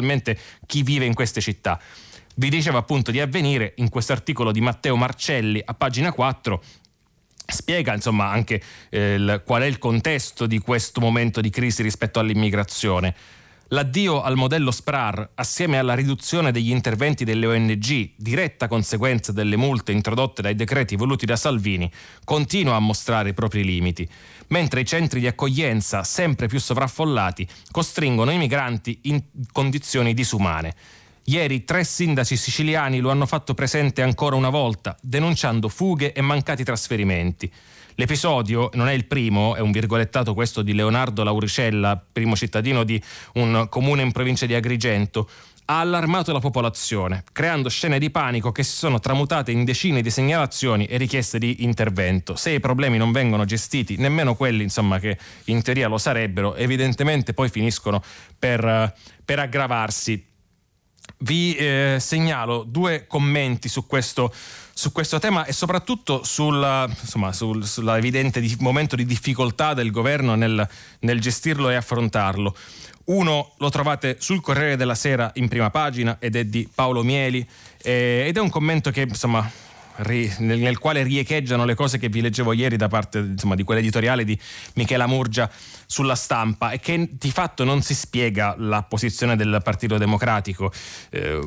chi 0.67 0.83
vive 0.83 1.05
in 1.05 1.15
queste 1.15 1.41
città. 1.41 1.81
Vi 2.35 2.51
dicevo 2.51 2.79
appunto 2.79 3.11
di 3.11 3.21
avvenire 3.21 3.73
in 3.77 3.89
questo 3.89 4.13
articolo 4.13 4.53
di 4.53 4.61
Matteo 4.61 4.97
Marcelli 4.97 5.61
a 5.65 5.75
pagina 5.75 6.13
4 6.13 6.63
spiega 7.51 7.95
insomma 7.95 8.31
anche 8.31 8.63
eh, 8.91 9.15
il, 9.15 9.43
qual 9.45 9.63
è 9.63 9.67
il 9.67 9.79
contesto 9.79 10.47
di 10.47 10.59
questo 10.59 11.01
momento 11.01 11.41
di 11.41 11.51
crisi 11.51 11.83
rispetto 11.83 12.19
all'immigrazione. 12.19 13.15
L'addio 13.73 14.23
al 14.23 14.35
modello 14.35 14.71
SPRAR, 14.71 15.33
assieme 15.35 15.77
alla 15.77 15.95
riduzione 15.95 16.53
degli 16.53 16.71
interventi 16.71 17.25
delle 17.25 17.45
ONG, 17.45 18.13
diretta 18.17 18.67
conseguenza 18.67 19.31
delle 19.31 19.57
multe 19.57 19.93
introdotte 19.93 20.41
dai 20.41 20.55
decreti 20.55 20.97
voluti 20.97 21.27
da 21.27 21.37
Salvini, 21.37 21.91
continua 22.25 22.77
a 22.77 22.81
mostrare 22.81 23.29
i 23.29 23.35
propri 23.35 23.63
limiti, 23.63 24.09
mentre 24.47 24.81
i 24.81 24.87
centri 24.87 25.21
di 25.21 25.27
accoglienza, 25.27 26.03
sempre 26.03 26.47
più 26.47 26.59
sovraffollati, 26.59 27.47
costringono 27.71 28.31
i 28.31 28.39
migranti 28.39 29.01
in 29.03 29.23
condizioni 29.53 30.15
disumane. 30.15 30.75
Ieri 31.25 31.65
tre 31.65 31.85
sindaci 31.85 32.39
siciliani 32.39 33.01
lo 33.01 33.11
hanno 33.11 33.27
fatto 33.27 33.53
presente 33.53 34.01
ancora 34.01 34.35
una 34.35 34.49
volta, 34.49 34.97
denunciando 35.03 35.69
fughe 35.69 36.15
e 36.15 36.23
mancati 36.23 36.65
trasferimenti. 36.65 37.53
L'episodio 37.99 38.71
non 38.75 38.87
è 38.87 38.93
il 38.93 39.07
primo, 39.07 39.57
è 39.57 39.61
un 39.61 39.73
virgolettato 39.73 40.33
questo 40.33 40.63
di 40.63 40.73
Leonardo 40.73 41.25
Lauricella, 41.25 42.01
primo 42.13 42.37
cittadino 42.37 42.85
di 42.85 43.03
un 43.35 43.67
comune 43.69 44.03
in 44.03 44.13
provincia 44.13 44.47
di 44.47 44.55
Agrigento, 44.55 45.29
ha 45.65 45.81
allarmato 45.81 46.33
la 46.33 46.39
popolazione, 46.39 47.25
creando 47.33 47.69
scene 47.69 47.99
di 47.99 48.09
panico 48.11 48.53
che 48.53 48.63
si 48.63 48.77
sono 48.77 49.01
tramutate 49.01 49.51
in 49.51 49.65
decine 49.65 50.01
di 50.01 50.11
segnalazioni 50.11 50.85
e 50.85 50.97
richieste 50.97 51.41
di 51.41 51.65
intervento. 51.65 52.37
Se 52.37 52.51
i 52.53 52.61
problemi 52.61 52.99
non 52.99 53.11
vengono 53.11 53.45
gestiti, 53.45 53.97
nemmeno 53.97 54.37
quelli 54.37 54.63
insomma, 54.63 55.01
che 55.01 55.19
in 55.47 55.61
teoria 55.63 55.89
lo 55.89 55.99
sarebbero, 55.99 56.55
evidentemente 56.55 57.35
poi 57.35 57.49
finiscono 57.49 58.01
per, 58.39 58.95
per 59.25 59.39
aggravarsi 59.41 60.25
vi 61.21 61.57
eh, 61.57 61.97
segnalo 61.99 62.63
due 62.63 63.07
commenti 63.07 63.69
su 63.69 63.87
questo, 63.87 64.33
su 64.79 64.93
questo, 64.93 65.19
tema 65.19 65.45
e 65.45 65.53
soprattutto 65.53 66.23
sul, 66.23 66.89
insomma, 67.01 67.33
sul, 67.33 67.67
sull'evidente 67.67 68.39
di, 68.39 68.55
momento 68.61 68.95
di 68.95 69.05
difficoltà 69.05 69.75
del 69.75 69.91
governo 69.91 70.37
nel, 70.37 70.69
nel 71.01 71.21
gestirlo 71.21 71.69
e 71.69 71.75
affrontarlo. 71.75 72.55
Uno 73.07 73.55
lo 73.59 73.71
trovate 73.71 74.19
sul 74.21 74.41
Corriere 74.41 74.77
della 74.77 74.95
Sera 74.95 75.33
in 75.35 75.49
prima 75.49 75.71
pagina 75.71 76.19
ed 76.21 76.37
è 76.37 76.45
di 76.45 76.69
Paolo 76.73 77.03
Mieli 77.03 77.45
eh, 77.83 78.27
ed 78.29 78.37
è 78.37 78.41
un 78.41 78.51
commento 78.51 78.93
che 78.93 79.01
insomma 79.01 79.51
nel, 79.97 80.33
nel, 80.39 80.79
quale 80.79 81.03
riecheggiano 81.03 81.65
le 81.65 81.75
cose 81.75 81.99
che 81.99 82.09
vi 82.09 82.21
leggevo 82.21 82.53
ieri 82.53 82.77
da 82.77 82.87
parte 82.87 83.19
insomma, 83.19 83.57
di 83.57 83.65
quell'editoriale 83.65 84.23
di 84.23 84.39
Michela 84.75 85.09
Murgia 85.09 85.51
sulla 85.87 86.15
stampa 86.15 86.71
e 86.71 86.79
che 86.79 87.09
di 87.11 87.33
fatto 87.33 87.65
non 87.65 87.83
si 87.83 87.97
spiega 87.97 88.55
la 88.57 88.85
posizione 88.85 89.35
del 89.35 89.61
Partito 89.61 89.99
Democratico. 89.99 90.73
Eh, 91.11 91.45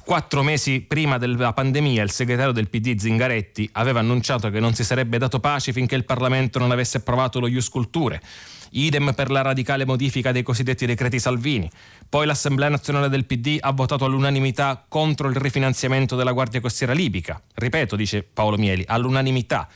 Quattro 0.00 0.42
mesi 0.42 0.80
prima 0.80 1.16
della 1.16 1.52
pandemia 1.52 2.02
il 2.02 2.10
segretario 2.10 2.52
del 2.52 2.68
PD 2.68 2.98
Zingaretti 2.98 3.68
aveva 3.72 4.00
annunciato 4.00 4.50
che 4.50 4.58
non 4.58 4.74
si 4.74 4.84
sarebbe 4.84 5.16
dato 5.16 5.38
pace 5.38 5.72
finché 5.72 5.94
il 5.94 6.04
Parlamento 6.04 6.58
non 6.58 6.70
avesse 6.70 6.98
approvato 6.98 7.38
lo 7.38 7.46
Ius 7.46 7.68
Culture. 7.68 8.20
idem 8.70 9.12
per 9.14 9.30
la 9.30 9.42
radicale 9.42 9.84
modifica 9.84 10.32
dei 10.32 10.42
cosiddetti 10.42 10.86
decreti 10.86 11.18
Salvini. 11.18 11.70
Poi 12.08 12.26
l'Assemblea 12.26 12.68
nazionale 12.68 13.08
del 13.08 13.26
PD 13.26 13.58
ha 13.60 13.70
votato 13.70 14.04
all'unanimità 14.04 14.84
contro 14.88 15.28
il 15.28 15.36
rifinanziamento 15.36 16.16
della 16.16 16.32
Guardia 16.32 16.60
Costiera 16.60 16.94
libica. 16.94 17.40
Ripeto, 17.54 17.94
dice 17.94 18.22
Paolo 18.22 18.56
Mieli, 18.56 18.84
all'unanimità. 18.86 19.68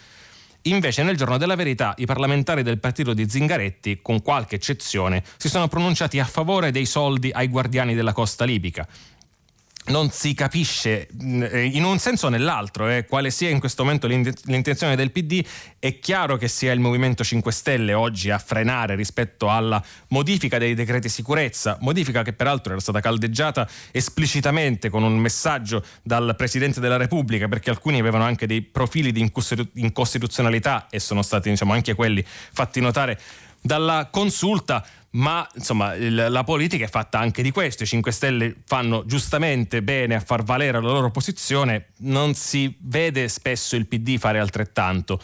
Invece 0.63 1.05
nel 1.05 1.17
giorno 1.17 1.39
della 1.39 1.55
verità 1.55 1.95
i 1.99 2.07
parlamentari 2.07 2.65
del 2.65 2.81
partito 2.81 3.15
di 3.15 3.29
Zingaretti, 3.29 4.01
con 4.03 4.21
qualche 4.21 4.57
eccezione, 4.57 5.23
si 5.37 5.49
sono 5.49 5.69
pronunciati 5.69 6.19
a 6.19 6.25
favore 6.25 6.73
dei 6.73 6.87
soldi 6.87 7.31
ai 7.33 7.47
guardiani 7.47 7.95
della 7.95 8.13
costa 8.13 8.45
libica 8.45 8.89
non 9.87 10.11
si 10.11 10.35
capisce 10.35 11.09
eh, 11.09 11.65
in 11.65 11.85
un 11.85 11.99
senso 11.99 12.27
o 12.27 12.29
nell'altro 12.29 12.89
eh, 12.89 13.05
quale 13.05 13.31
sia 13.31 13.51
in 13.51 13.61
questo 13.61 13.85
momento 13.85 14.07
l'intenzione 14.07 14.97
del 14.97 15.13
PD. 15.13 15.45
È 15.79 15.99
chiaro 15.99 16.37
che 16.37 16.49
sia 16.49 16.73
il 16.73 16.81
Movimento 16.81 17.23
5 17.23 17.53
Stelle 17.53 17.95
oggi 17.95 18.31
a 18.31 18.39
frenare 18.39 18.95
rispetto 18.95 19.51
alla 19.51 19.83
modifica 20.09 20.59
dei 20.59 20.75
decreti 20.75 21.09
sicurezza, 21.09 21.77
modifica 21.81 22.23
che 22.23 22.33
peraltro 22.33 22.73
era 22.73 22.81
stata 22.81 23.01
caldeggiata 23.01 23.69
esplicitamente 23.93 24.89
con 24.89 25.03
un 25.03 25.17
messaggio 25.19 25.85
dal 26.03 26.35
Presidente 26.37 26.81
della 26.81 26.97
Repubblica, 26.97 27.49
perché 27.49 27.71
alcuni 27.71 27.99
avevano 27.99 28.25
anche 28.25 28.47
dei 28.47 28.63
profili 28.63 29.13
di 29.13 29.31
incostituzionalità 29.75 30.89
e 30.91 30.99
sono 30.99 31.23
stati 31.23 31.51
diciamo, 31.51 31.73
anche 31.73 31.95
quelli 31.95 32.25
fatti 32.27 32.81
notare 32.81 33.21
dalla 33.61 34.09
consulta 34.11 34.85
ma 35.17 35.47
insomma 35.55 35.95
il, 35.95 36.27
la 36.29 36.45
politica 36.45 36.85
è 36.85 36.89
fatta 36.89 37.19
anche 37.19 37.43
di 37.43 37.51
questo, 37.51 37.83
i 37.83 37.87
5 37.87 38.13
Stelle 38.13 38.57
fanno 38.65 39.05
giustamente 39.07 39.83
bene 39.83 40.15
a 40.15 40.21
far 40.21 40.43
valere 40.43 40.81
la 40.81 40.91
loro 40.91 41.11
posizione, 41.11 41.89
non 41.99 42.35
si 42.35 42.75
vede 42.81 43.29
spesso 43.29 43.77
il 43.77 43.87
PD 43.87 44.19
fare 44.19 44.39
altrettanto. 44.39 45.21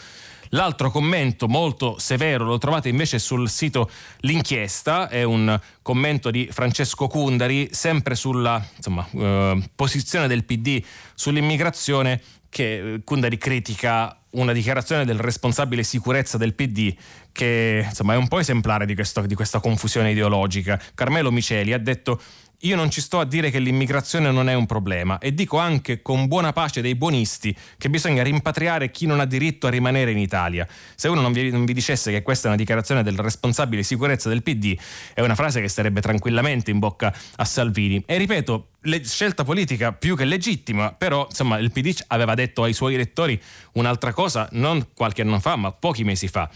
L'altro 0.54 0.90
commento 0.90 1.48
molto 1.48 1.98
severo 1.98 2.44
lo 2.44 2.58
trovate 2.58 2.90
invece 2.90 3.18
sul 3.18 3.48
sito 3.48 3.90
L'inchiesta, 4.18 5.08
è 5.08 5.22
un 5.22 5.58
commento 5.80 6.30
di 6.30 6.46
Francesco 6.50 7.06
Cundari, 7.06 7.68
sempre 7.72 8.14
sulla 8.14 8.62
insomma, 8.76 9.08
eh, 9.14 9.70
posizione 9.74 10.26
del 10.26 10.44
PD 10.44 10.82
sull'immigrazione 11.14 12.20
che 12.50 13.00
Cundari 13.02 13.38
critica 13.38 14.14
una 14.32 14.52
dichiarazione 14.52 15.04
del 15.04 15.18
responsabile 15.18 15.82
sicurezza 15.82 16.36
del 16.36 16.54
PD 16.54 16.94
che 17.32 17.84
insomma, 17.88 18.14
è 18.14 18.16
un 18.16 18.28
po' 18.28 18.38
esemplare 18.38 18.86
di, 18.86 18.94
questo, 18.94 19.22
di 19.22 19.34
questa 19.34 19.60
confusione 19.60 20.12
ideologica. 20.12 20.80
Carmelo 20.94 21.30
Miceli 21.30 21.72
ha 21.72 21.78
detto 21.78 22.20
io 22.64 22.76
non 22.76 22.90
ci 22.90 23.00
sto 23.00 23.18
a 23.18 23.24
dire 23.24 23.50
che 23.50 23.58
l'immigrazione 23.58 24.30
non 24.30 24.48
è 24.48 24.54
un 24.54 24.66
problema 24.66 25.18
e 25.18 25.34
dico 25.34 25.58
anche 25.58 26.00
con 26.00 26.28
buona 26.28 26.52
pace 26.52 26.80
dei 26.80 26.94
buonisti 26.94 27.56
che 27.76 27.90
bisogna 27.90 28.22
rimpatriare 28.22 28.90
chi 28.90 29.06
non 29.06 29.18
ha 29.18 29.24
diritto 29.24 29.66
a 29.66 29.70
rimanere 29.70 30.12
in 30.12 30.18
Italia. 30.18 30.66
Se 30.94 31.08
uno 31.08 31.20
non 31.20 31.32
vi, 31.32 31.50
non 31.50 31.64
vi 31.64 31.72
dicesse 31.72 32.12
che 32.12 32.22
questa 32.22 32.44
è 32.44 32.48
una 32.48 32.56
dichiarazione 32.56 33.02
del 33.02 33.18
responsabile 33.18 33.82
sicurezza 33.82 34.28
del 34.28 34.44
PD, 34.44 34.78
è 35.12 35.20
una 35.22 35.34
frase 35.34 35.60
che 35.60 35.68
starebbe 35.68 36.00
tranquillamente 36.00 36.70
in 36.70 36.78
bocca 36.78 37.12
a 37.36 37.44
Salvini. 37.44 38.00
E 38.06 38.16
ripeto, 38.16 38.68
le, 38.82 39.04
scelta 39.04 39.42
politica 39.42 39.92
più 39.92 40.16
che 40.16 40.24
legittima, 40.24 40.92
però 40.92 41.26
insomma 41.28 41.58
il 41.58 41.72
PD 41.72 41.96
aveva 42.08 42.34
detto 42.34 42.62
ai 42.62 42.72
suoi 42.72 42.94
elettori 42.94 43.40
un'altra 43.72 44.12
cosa 44.12 44.48
non 44.52 44.88
qualche 44.94 45.22
anno 45.22 45.40
fa, 45.40 45.56
ma 45.56 45.72
pochi 45.72 46.04
mesi 46.04 46.28
fa. 46.28 46.48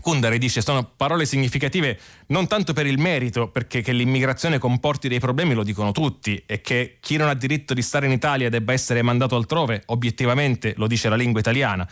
Kundera 0.00 0.36
dice 0.36 0.60
sono 0.60 0.84
parole 0.84 1.26
significative 1.26 1.98
non 2.26 2.46
tanto 2.46 2.72
per 2.72 2.86
il 2.86 2.98
merito, 2.98 3.48
perché 3.48 3.80
che 3.80 3.92
l'immigrazione 3.92 4.58
comporti 4.58 5.08
dei 5.08 5.20
problemi 5.20 5.54
lo 5.54 5.62
dicono 5.62 5.92
tutti 5.92 6.42
e 6.46 6.60
che 6.60 6.98
chi 7.00 7.16
non 7.16 7.28
ha 7.28 7.34
diritto 7.34 7.74
di 7.74 7.82
stare 7.82 8.06
in 8.06 8.12
Italia 8.12 8.48
debba 8.48 8.72
essere 8.72 9.02
mandato 9.02 9.36
altrove, 9.36 9.82
obiettivamente 9.86 10.74
lo 10.76 10.86
dice 10.86 11.08
la 11.08 11.16
lingua 11.16 11.40
italiana, 11.40 11.88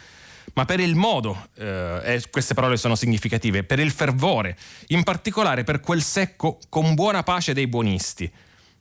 ma 0.55 0.65
per 0.65 0.81
il 0.81 0.95
modo, 0.95 1.49
eh, 1.57 2.23
queste 2.31 2.55
parole 2.55 2.77
sono 2.77 2.95
significative, 2.95 3.65
per 3.65 3.79
il 3.79 3.91
fervore, 3.91 4.57
in 4.89 5.03
particolare 5.03 5.65
per 5.65 5.81
quel 5.81 6.03
secco 6.03 6.59
con 6.69 6.95
buona 6.95 7.23
pace 7.23 7.55
dei 7.55 7.67
buonisti. 7.67 8.31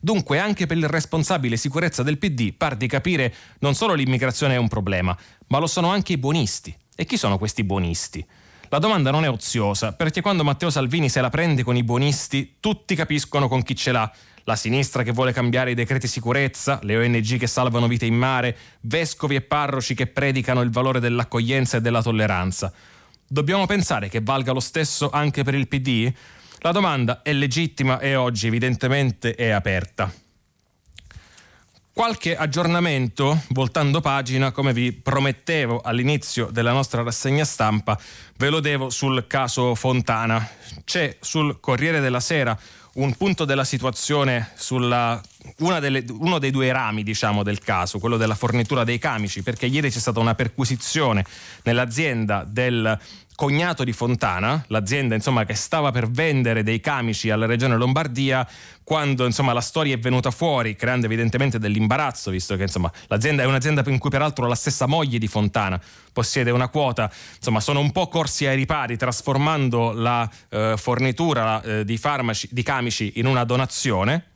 Dunque 0.04 0.40
anche 0.40 0.66
per 0.66 0.78
il 0.78 0.88
responsabile 0.88 1.58
sicurezza 1.58 2.02
del 2.02 2.18
PD 2.18 2.54
par 2.54 2.76
di 2.76 2.88
capire 2.88 3.34
non 3.60 3.76
solo 3.76 3.94
l'immigrazione 3.94 4.56
è 4.56 4.58
un 4.58 4.68
problema, 4.68 5.16
ma 5.48 5.60
lo 5.60 5.68
sono 5.68 5.90
anche 5.90 6.14
i 6.14 6.18
buonisti. 6.18 6.76
E 6.96 7.06
chi 7.06 7.18
sono 7.18 7.38
questi 7.38 7.64
buonisti? 7.64 8.26
La 8.74 8.80
domanda 8.80 9.12
non 9.12 9.26
è 9.26 9.30
oziosa, 9.30 9.92
perché 9.92 10.22
quando 10.22 10.46
Matteo 10.46 10.70
Salvini 10.70 11.10
se 11.10 11.20
la 11.20 11.30
prende 11.30 11.62
con 11.62 11.76
i 11.76 11.84
buonisti, 11.84 12.56
tutti 12.62 12.96
capiscono 12.96 13.50
con 13.50 13.64
chi 13.64 13.76
ce 13.76 13.92
l'ha. 13.92 14.10
La 14.46 14.56
sinistra 14.56 15.04
che 15.04 15.12
vuole 15.12 15.34
cambiare 15.34 15.72
i 15.72 15.76
decreti 15.76 16.08
sicurezza, 16.08 16.80
le 16.84 16.96
ONG 16.96 17.38
che 17.38 17.48
salvano 17.48 17.90
vite 17.90 18.06
in 18.06 18.16
mare, 18.16 18.58
vescovi 18.80 19.36
e 19.36 19.42
parroci 19.42 19.94
che 19.94 20.08
predicano 20.08 20.62
il 20.62 20.72
valore 20.72 21.02
dell'accoglienza 21.02 21.76
e 21.76 21.82
della 21.82 22.02
tolleranza. 22.02 22.72
Dobbiamo 23.28 23.66
pensare 23.66 24.08
che 24.08 24.22
valga 24.22 24.54
lo 24.54 24.62
stesso 24.62 25.10
anche 25.10 25.44
per 25.44 25.54
il 25.54 25.68
PD? 25.68 26.10
La 26.60 26.72
domanda 26.72 27.24
è 27.24 27.34
legittima 27.34 28.00
e 28.00 28.16
oggi 28.16 28.48
evidentemente 28.48 29.36
è 29.36 29.50
aperta. 29.50 30.21
Qualche 31.94 32.38
aggiornamento, 32.38 33.42
voltando 33.50 34.00
pagina, 34.00 34.52
come 34.52 34.72
vi 34.72 34.94
promettevo 34.94 35.82
all'inizio 35.82 36.46
della 36.50 36.72
nostra 36.72 37.04
rassegna 37.04 37.44
stampa, 37.44 38.00
ve 38.38 38.50
lo 38.50 38.62
devo 38.62 38.90
sul 38.90 39.28
caso 39.28 39.76
Fontana. 39.76 40.50
C'è 40.86 41.18
sul 41.20 41.60
Corriere 41.60 42.00
della 42.00 42.22
Sera 42.22 42.58
un 42.94 43.14
punto 43.16 43.44
della 43.44 43.66
situazione 43.66 44.52
sulla 44.56 45.22
delle, 45.80 46.04
uno 46.20 46.40
dei 46.40 46.52
due 46.52 46.72
rami 46.72 47.04
diciamo, 47.04 47.44
del 47.44 47.60
caso, 47.60 48.00
quello 48.00 48.18
della 48.18 48.36
fornitura 48.36 48.84
dei 48.84 49.00
camici, 49.00 49.44
perché 49.44 49.66
ieri 49.66 49.90
c'è 49.90 50.00
stata 50.00 50.20
una 50.20 50.36
perquisizione 50.36 51.26
nell'azienda 51.64 52.44
del 52.48 53.00
cognato 53.36 53.84
di 53.84 53.92
Fontana, 53.92 54.64
l'azienda 54.68 55.16
insomma, 55.16 55.46
che 55.46 55.56
stava 55.56 55.90
per 55.90 56.12
vendere 56.12 56.62
dei 56.62 56.80
camici 56.80 57.32
alla 57.32 57.48
regione 57.48 57.76
Lombardia, 57.76 58.48
quando 58.84 59.26
insomma, 59.26 59.52
la 59.52 59.62
storia 59.62 59.96
è 59.96 59.98
venuta 59.98 60.30
fuori, 60.30 60.76
creando 60.76 61.08
evidentemente 61.08 61.58
dell'imbarazzo, 61.58 62.30
visto 62.30 62.56
che 62.56 62.64
insomma, 62.64 62.92
l'azienda 63.08 63.42
è 63.42 63.48
un'azienda 63.48 63.82
in 63.88 63.98
cui 63.98 64.12
peraltro 64.12 64.46
la 64.46 64.54
stessa 64.54 64.86
moglie 64.86 65.18
di 65.18 65.28
Fontana 65.28 65.82
possiede 66.14 66.52
una 66.52 66.68
quota, 66.68 67.12
insomma 67.38 67.62
sono 67.62 67.80
un 67.80 67.92
po' 67.92 68.08
corsi 68.10 68.46
ai 68.46 68.56
ripari, 68.56 68.96
trasformando 68.96 69.92
la 69.92 70.30
eh, 70.50 70.76
fornitura 70.78 71.64
eh, 71.64 71.84
di 71.84 71.98
farmaci, 71.98 72.48
di 72.52 72.62
camici 72.62 73.14
in 73.16 73.26
una 73.26 73.44
donazione 73.44 74.31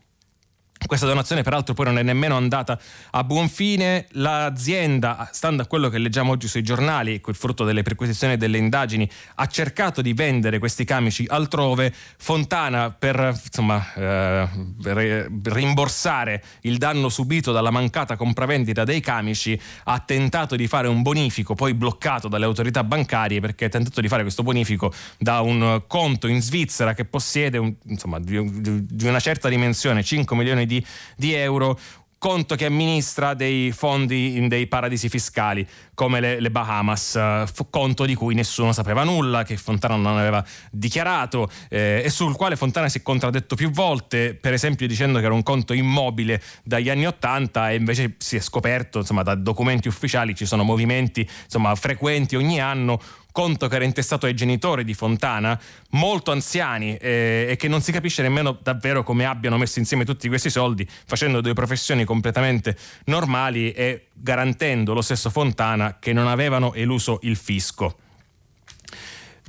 questa 0.85 1.05
donazione 1.05 1.41
peraltro 1.41 1.73
poi 1.73 1.85
non 1.85 1.97
è 1.97 2.03
nemmeno 2.03 2.35
andata 2.35 2.79
a 3.11 3.23
buon 3.23 3.49
fine, 3.49 4.05
l'azienda, 4.11 5.29
stando 5.31 5.63
a 5.63 5.65
quello 5.65 5.89
che 5.89 5.97
leggiamo 5.97 6.31
oggi 6.31 6.47
sui 6.47 6.63
giornali, 6.63 7.21
quel 7.21 7.35
frutto 7.35 7.63
delle 7.63 7.81
perquisizioni 7.81 8.33
e 8.33 8.37
delle 8.37 8.57
indagini, 8.57 9.09
ha 9.35 9.47
cercato 9.47 10.01
di 10.01 10.13
vendere 10.13 10.59
questi 10.59 10.83
camici 10.83 11.25
altrove, 11.27 11.93
Fontana 12.17 12.91
per 12.91 13.39
insomma, 13.45 13.93
eh, 13.95 15.29
rimborsare 15.43 16.43
il 16.61 16.77
danno 16.77 17.09
subito 17.09 17.51
dalla 17.51 17.71
mancata 17.71 18.15
compravendita 18.15 18.83
dei 18.83 18.99
camici 18.99 19.59
ha 19.85 19.99
tentato 19.99 20.55
di 20.55 20.67
fare 20.67 20.87
un 20.87 21.01
bonifico 21.01 21.55
poi 21.55 21.73
bloccato 21.73 22.27
dalle 22.27 22.45
autorità 22.45 22.83
bancarie 22.83 23.39
perché 23.39 23.65
ha 23.65 23.69
tentato 23.69 24.01
di 24.01 24.07
fare 24.07 24.21
questo 24.21 24.43
bonifico 24.43 24.93
da 25.17 25.41
un 25.41 25.83
conto 25.87 26.27
in 26.27 26.41
Svizzera 26.41 26.93
che 26.93 27.05
possiede 27.05 27.57
un, 27.57 27.73
insomma, 27.85 28.19
di, 28.19 28.85
di 28.85 29.07
una 29.07 29.19
certa 29.19 29.49
dimensione, 29.49 30.03
5 30.03 30.35
milioni 30.35 30.64
di 30.64 30.64
di, 30.65 30.85
di 31.15 31.33
euro. 31.33 31.79
Conto 32.17 32.55
che 32.55 32.65
amministra 32.65 33.35
dei 33.35 33.71
fondi 33.71 34.37
in 34.37 34.47
dei 34.47 34.65
paradisi 34.65 35.09
fiscali 35.09 35.67
come 35.93 36.19
le, 36.19 36.39
le 36.39 36.49
Bahamas, 36.49 37.15
eh, 37.15 37.45
conto 37.69 38.05
di 38.05 38.15
cui 38.15 38.33
nessuno 38.33 38.71
sapeva 38.71 39.03
nulla, 39.03 39.43
che 39.43 39.57
Fontana 39.57 39.95
non 39.95 40.17
aveva 40.17 40.43
dichiarato 40.71 41.51
eh, 41.69 42.01
e 42.03 42.09
sul 42.09 42.35
quale 42.35 42.55
Fontana 42.55 42.89
si 42.89 42.99
è 42.99 43.01
contraddetto 43.03 43.55
più 43.55 43.69
volte, 43.69 44.33
per 44.33 44.53
esempio 44.53 44.87
dicendo 44.87 45.19
che 45.19 45.25
era 45.25 45.35
un 45.35 45.43
conto 45.43 45.73
immobile 45.73 46.41
dagli 46.63 46.89
anni 46.89 47.05
Ottanta 47.05 47.69
e 47.69 47.75
invece 47.75 48.15
si 48.17 48.37
è 48.37 48.39
scoperto, 48.39 48.99
insomma, 48.99 49.21
da 49.21 49.35
documenti 49.35 49.87
ufficiali 49.87 50.33
ci 50.33 50.47
sono 50.47 50.63
movimenti 50.63 51.29
insomma, 51.43 51.75
frequenti 51.75 52.35
ogni 52.35 52.59
anno 52.59 52.99
conto 53.35 53.67
che 53.67 53.75
era 53.75 53.83
intestato 53.83 54.27
ai 54.27 54.33
genitori 54.33 54.85
di 54.85 54.93
Fontana, 54.93 55.59
molto 55.89 56.31
anziani 56.31 56.95
eh, 56.95 57.47
e 57.49 57.57
che 57.57 57.67
non 57.67 57.81
si 57.81 57.91
capisce 57.91 58.21
nemmeno 58.21 58.57
davvero 58.63 59.03
come 59.03 59.25
abbiano 59.25 59.57
messo 59.57 59.79
insieme 59.79 60.05
tutti 60.05 60.29
questi 60.29 60.49
soldi, 60.49 60.87
facendo 61.05 61.41
due 61.41 61.51
professioni 61.51 62.05
completamente 62.05 62.77
normali 63.07 63.73
e 63.73 64.05
garantendo 64.13 64.93
lo 64.93 65.01
stesso 65.01 65.29
Fontana 65.29 65.97
che 65.99 66.13
non 66.13 66.29
avevano 66.29 66.73
eluso 66.75 67.19
il 67.23 67.35
fisco. 67.35 67.97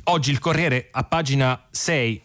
Oggi 0.08 0.32
il 0.32 0.40
Corriere 0.40 0.88
a 0.90 1.04
pagina 1.04 1.66
6 1.70 2.22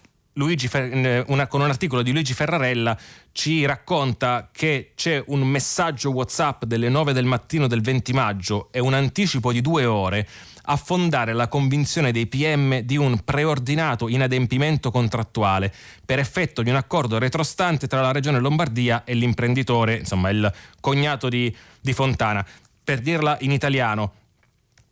Fer- 0.68 1.26
una, 1.28 1.46
con 1.46 1.62
un 1.62 1.68
articolo 1.68 2.02
di 2.02 2.12
Luigi 2.12 2.34
Ferrarella 2.34 2.98
ci 3.34 3.66
racconta 3.66 4.50
che 4.52 4.94
c'è 4.96 5.22
un 5.28 5.42
messaggio 5.42 6.10
WhatsApp 6.12 6.64
delle 6.64 6.90
9 6.90 7.14
del 7.14 7.26
mattino 7.26 7.68
del 7.68 7.82
20 7.82 8.14
maggio 8.14 8.70
e 8.72 8.80
un 8.80 8.94
anticipo 8.94 9.52
di 9.52 9.62
due 9.62 9.86
ore 9.86 10.28
a 10.64 10.76
fondare 10.76 11.34
la 11.34 11.48
convinzione 11.48 12.12
dei 12.12 12.28
PM 12.28 12.80
di 12.80 12.98
un 12.98 13.24
preordinato 13.24 14.08
inadempimento 14.08 14.92
contrattuale 14.92 15.74
per 16.06 16.20
effetto 16.20 16.62
di 16.62 16.70
un 16.70 16.76
accordo 16.76 17.18
retrostante 17.18 17.88
tra 17.88 18.02
la 18.02 18.12
Regione 18.12 18.40
Lombardia 18.40 19.04
e 19.04 19.14
l'imprenditore, 19.14 19.98
insomma 19.98 20.30
il 20.30 20.52
cognato 20.80 21.30
di, 21.30 21.56
di 21.80 21.94
Fontana. 21.94 22.46
Per 22.84 23.00
dirla 23.00 23.38
in 23.42 23.52
italiano, 23.52 24.14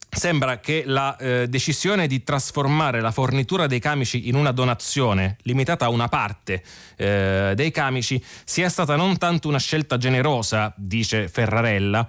sembra 0.09 0.59
che 0.59 0.83
la 0.85 1.15
eh, 1.17 1.47
decisione 1.47 2.07
di 2.07 2.23
trasformare 2.23 2.99
la 2.99 3.11
fornitura 3.11 3.67
dei 3.67 3.79
camici 3.79 4.27
in 4.27 4.35
una 4.35 4.51
donazione 4.51 5.37
limitata 5.43 5.85
a 5.85 5.89
una 5.89 6.07
parte 6.07 6.63
eh, 6.95 7.53
dei 7.55 7.71
camici 7.71 8.23
sia 8.43 8.69
stata 8.69 8.95
non 8.95 9.17
tanto 9.17 9.47
una 9.47 9.59
scelta 9.59 9.97
generosa, 9.97 10.73
dice 10.75 11.27
Ferrarella, 11.27 12.07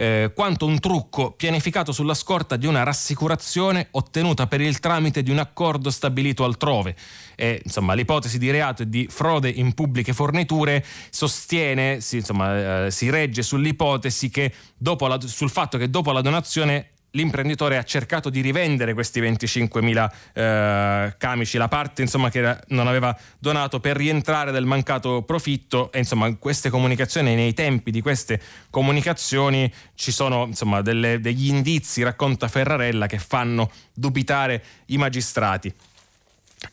eh, 0.00 0.30
quanto 0.32 0.64
un 0.64 0.78
trucco 0.78 1.32
pianificato 1.32 1.90
sulla 1.90 2.14
scorta 2.14 2.54
di 2.54 2.66
una 2.66 2.84
rassicurazione 2.84 3.88
ottenuta 3.90 4.46
per 4.46 4.60
il 4.60 4.78
tramite 4.78 5.24
di 5.24 5.32
un 5.32 5.38
accordo 5.38 5.90
stabilito 5.90 6.44
altrove. 6.44 6.94
E, 7.34 7.60
insomma, 7.64 7.94
l'ipotesi 7.94 8.38
di 8.38 8.48
reato 8.52 8.82
e 8.82 8.88
di 8.88 9.08
frode 9.10 9.48
in 9.48 9.74
pubbliche 9.74 10.12
forniture 10.12 10.84
sostiene, 11.10 12.00
si, 12.00 12.18
insomma, 12.18 12.86
eh, 12.86 12.90
si 12.92 13.10
regge 13.10 13.42
sull'ipotesi 13.42 14.30
che 14.30 14.52
dopo 14.76 15.08
la, 15.08 15.18
sul 15.20 15.50
fatto 15.50 15.78
che 15.78 15.90
dopo 15.90 16.12
la 16.12 16.20
donazione 16.20 16.90
l'imprenditore 17.12 17.78
ha 17.78 17.82
cercato 17.82 18.30
di 18.30 18.40
rivendere 18.40 18.94
questi 18.94 19.20
25.000 19.20 20.10
eh, 20.34 21.14
camici, 21.16 21.56
la 21.56 21.68
parte 21.68 22.02
insomma, 22.02 22.30
che 22.30 22.58
non 22.68 22.86
aveva 22.86 23.16
donato 23.38 23.80
per 23.80 23.96
rientrare 23.96 24.50
del 24.50 24.66
mancato 24.66 25.22
profitto 25.22 25.90
e 25.92 25.98
insomma 25.98 26.34
queste 26.36 26.70
comunicazioni, 26.70 27.34
nei 27.34 27.54
tempi 27.54 27.90
di 27.90 28.00
queste 28.00 28.40
comunicazioni 28.70 29.72
ci 29.94 30.12
sono 30.12 30.44
insomma, 30.44 30.82
delle, 30.82 31.20
degli 31.20 31.48
indizi, 31.48 32.02
racconta 32.02 32.48
Ferrarella, 32.48 33.06
che 33.06 33.18
fanno 33.18 33.70
dubitare 33.94 34.62
i 34.86 34.98
magistrati. 34.98 35.72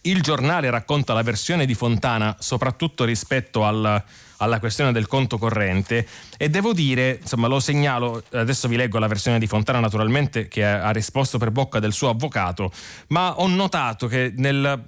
Il 0.01 0.21
giornale 0.21 0.69
racconta 0.71 1.13
la 1.13 1.21
versione 1.21 1.65
di 1.65 1.75
Fontana 1.75 2.35
soprattutto 2.39 3.03
rispetto 3.03 3.63
al, 3.63 4.03
alla 4.37 4.59
questione 4.59 4.91
del 4.91 5.07
conto 5.07 5.37
corrente. 5.37 6.07
E 6.37 6.49
devo 6.49 6.73
dire, 6.73 7.19
insomma 7.21 7.47
lo 7.47 7.59
segnalo, 7.59 8.23
adesso 8.31 8.67
vi 8.67 8.75
leggo 8.75 8.99
la 8.99 9.07
versione 9.07 9.39
di 9.39 9.47
Fontana 9.47 9.79
naturalmente 9.79 10.47
che 10.47 10.65
ha 10.65 10.91
risposto 10.91 11.37
per 11.37 11.51
bocca 11.51 11.79
del 11.79 11.93
suo 11.93 12.09
avvocato, 12.09 12.71
ma 13.07 13.39
ho 13.39 13.47
notato 13.47 14.07
che 14.07 14.33
nel, 14.35 14.83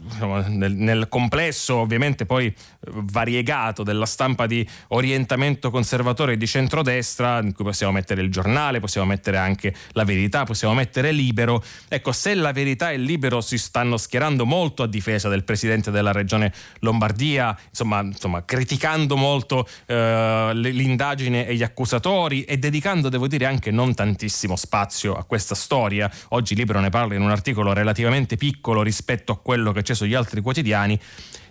nel, 0.47 0.73
nel 0.73 1.07
complesso 1.09 1.75
ovviamente 1.75 2.25
poi 2.25 2.53
variegato 2.89 3.83
della 3.83 4.05
stampa 4.05 4.45
di 4.45 4.67
orientamento 4.89 5.69
conservatore 5.71 6.37
di 6.37 6.47
centrodestra, 6.47 7.39
in 7.39 7.53
cui 7.53 7.63
possiamo 7.63 7.93
mettere 7.93 8.21
il 8.21 8.31
giornale, 8.31 8.79
possiamo 8.79 9.07
mettere 9.07 9.37
anche 9.37 9.73
la 9.91 10.03
verità, 10.03 10.43
possiamo 10.43 10.73
mettere 10.73 11.11
libero, 11.11 11.63
ecco 11.87 12.11
se 12.11 12.33
la 12.35 12.51
verità 12.51 12.91
e 12.91 12.97
libero 12.97 13.41
si 13.41 13.57
stanno 13.57 13.97
schierando 13.97 14.45
molto 14.45 14.83
a 14.83 14.87
difesa 14.87 15.29
del 15.29 15.43
presidente 15.43 15.91
della 15.91 16.11
regione 16.11 16.53
Lombardia, 16.79 17.57
insomma, 17.69 18.01
insomma 18.01 18.43
criticando 18.43 19.15
molto 19.15 19.36
eh, 19.85 20.51
l'indagine 20.53 21.47
e 21.47 21.55
gli 21.55 21.63
accusatori 21.63 22.43
e 22.43 22.57
dedicando, 22.57 23.09
devo 23.09 23.27
dire, 23.27 23.45
anche 23.45 23.71
non 23.71 23.93
tantissimo 23.93 24.55
spazio 24.55 25.15
a 25.15 25.23
questa 25.23 25.55
storia. 25.55 26.09
Oggi 26.29 26.55
Libero 26.55 26.79
ne 26.79 26.89
parla 26.89 27.15
in 27.15 27.21
un 27.21 27.31
articolo 27.31 27.73
relativamente 27.73 28.37
piccolo 28.37 28.81
rispetto 28.81 29.31
a 29.31 29.37
quello 29.37 29.71
che 29.71 29.81
c'è 29.81 29.93
sugli 29.93 30.13
altri 30.13 30.41
quotidiani. 30.41 30.99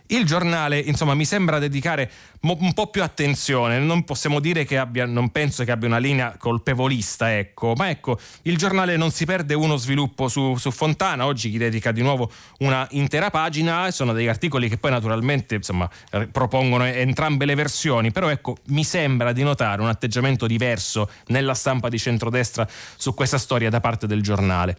Il 0.08 0.24
giornale, 0.24 0.78
insomma, 0.78 1.14
mi 1.14 1.24
sembra 1.24 1.58
dedicare 1.58 2.10
mo- 2.40 2.56
un 2.60 2.72
po' 2.74 2.88
più 2.88 3.02
attenzione. 3.02 3.78
Non 3.78 4.04
possiamo 4.04 4.38
dire 4.38 4.64
che 4.64 4.78
abbia, 4.78 5.04
non 5.04 5.30
penso 5.30 5.64
che 5.64 5.72
abbia 5.72 5.88
una 5.88 5.98
linea 5.98 6.36
colpevolista, 6.38 7.36
ecco. 7.36 7.72
Ma 7.76 7.90
ecco, 7.90 8.18
il 8.42 8.56
giornale 8.56 8.96
non 8.96 9.10
si 9.10 9.24
perde 9.24 9.54
uno 9.54 9.76
sviluppo 9.76 10.28
su, 10.28 10.56
su 10.56 10.70
Fontana. 10.70 11.26
Oggi 11.26 11.50
gli 11.50 11.58
dedica 11.58 11.90
di 11.90 12.02
nuovo 12.02 12.30
una 12.58 12.86
intera 12.90 13.30
pagina. 13.30 13.90
Sono 13.90 14.12
degli 14.12 14.28
articoli 14.28 14.68
che 14.68 14.76
poi 14.76 14.92
naturalmente, 14.92 15.56
insomma, 15.56 15.90
propongono 16.30 16.84
entrambe 16.84 17.44
le 17.44 17.54
versioni. 17.54 18.12
Però 18.12 18.28
ecco, 18.28 18.56
mi 18.66 18.84
sembra 18.84 19.32
di 19.32 19.42
notare 19.42 19.82
un 19.82 19.88
atteggiamento 19.88 20.46
diverso 20.46 21.10
nella 21.26 21.54
stampa 21.54 21.88
di 21.88 21.98
centrodestra 21.98 22.66
su 22.96 23.12
questa 23.14 23.38
storia 23.38 23.70
da 23.70 23.80
parte 23.80 24.06
del 24.06 24.22
giornale 24.22 24.76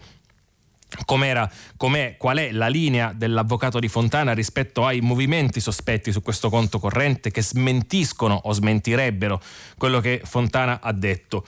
com'era, 1.06 1.50
com'è, 1.76 2.16
qual 2.18 2.38
è 2.38 2.52
la 2.52 2.68
linea 2.68 3.14
dell'avvocato 3.16 3.80
di 3.80 3.88
Fontana 3.88 4.34
rispetto 4.34 4.86
ai 4.86 5.02
movimenti 5.02 5.60
sospetti 5.60 6.12
su 6.12 6.22
questo 6.22 6.50
conto 6.50 6.80
corrente 6.80 7.32
che 7.32 7.42
smentiscono 7.42 8.40
o 8.46 8.52
smentirebbero 8.52 9.42
quello 9.78 10.00
che 10.00 10.22
Fontana 10.24 10.80
ha 10.82 10.92
detto. 10.92 11.46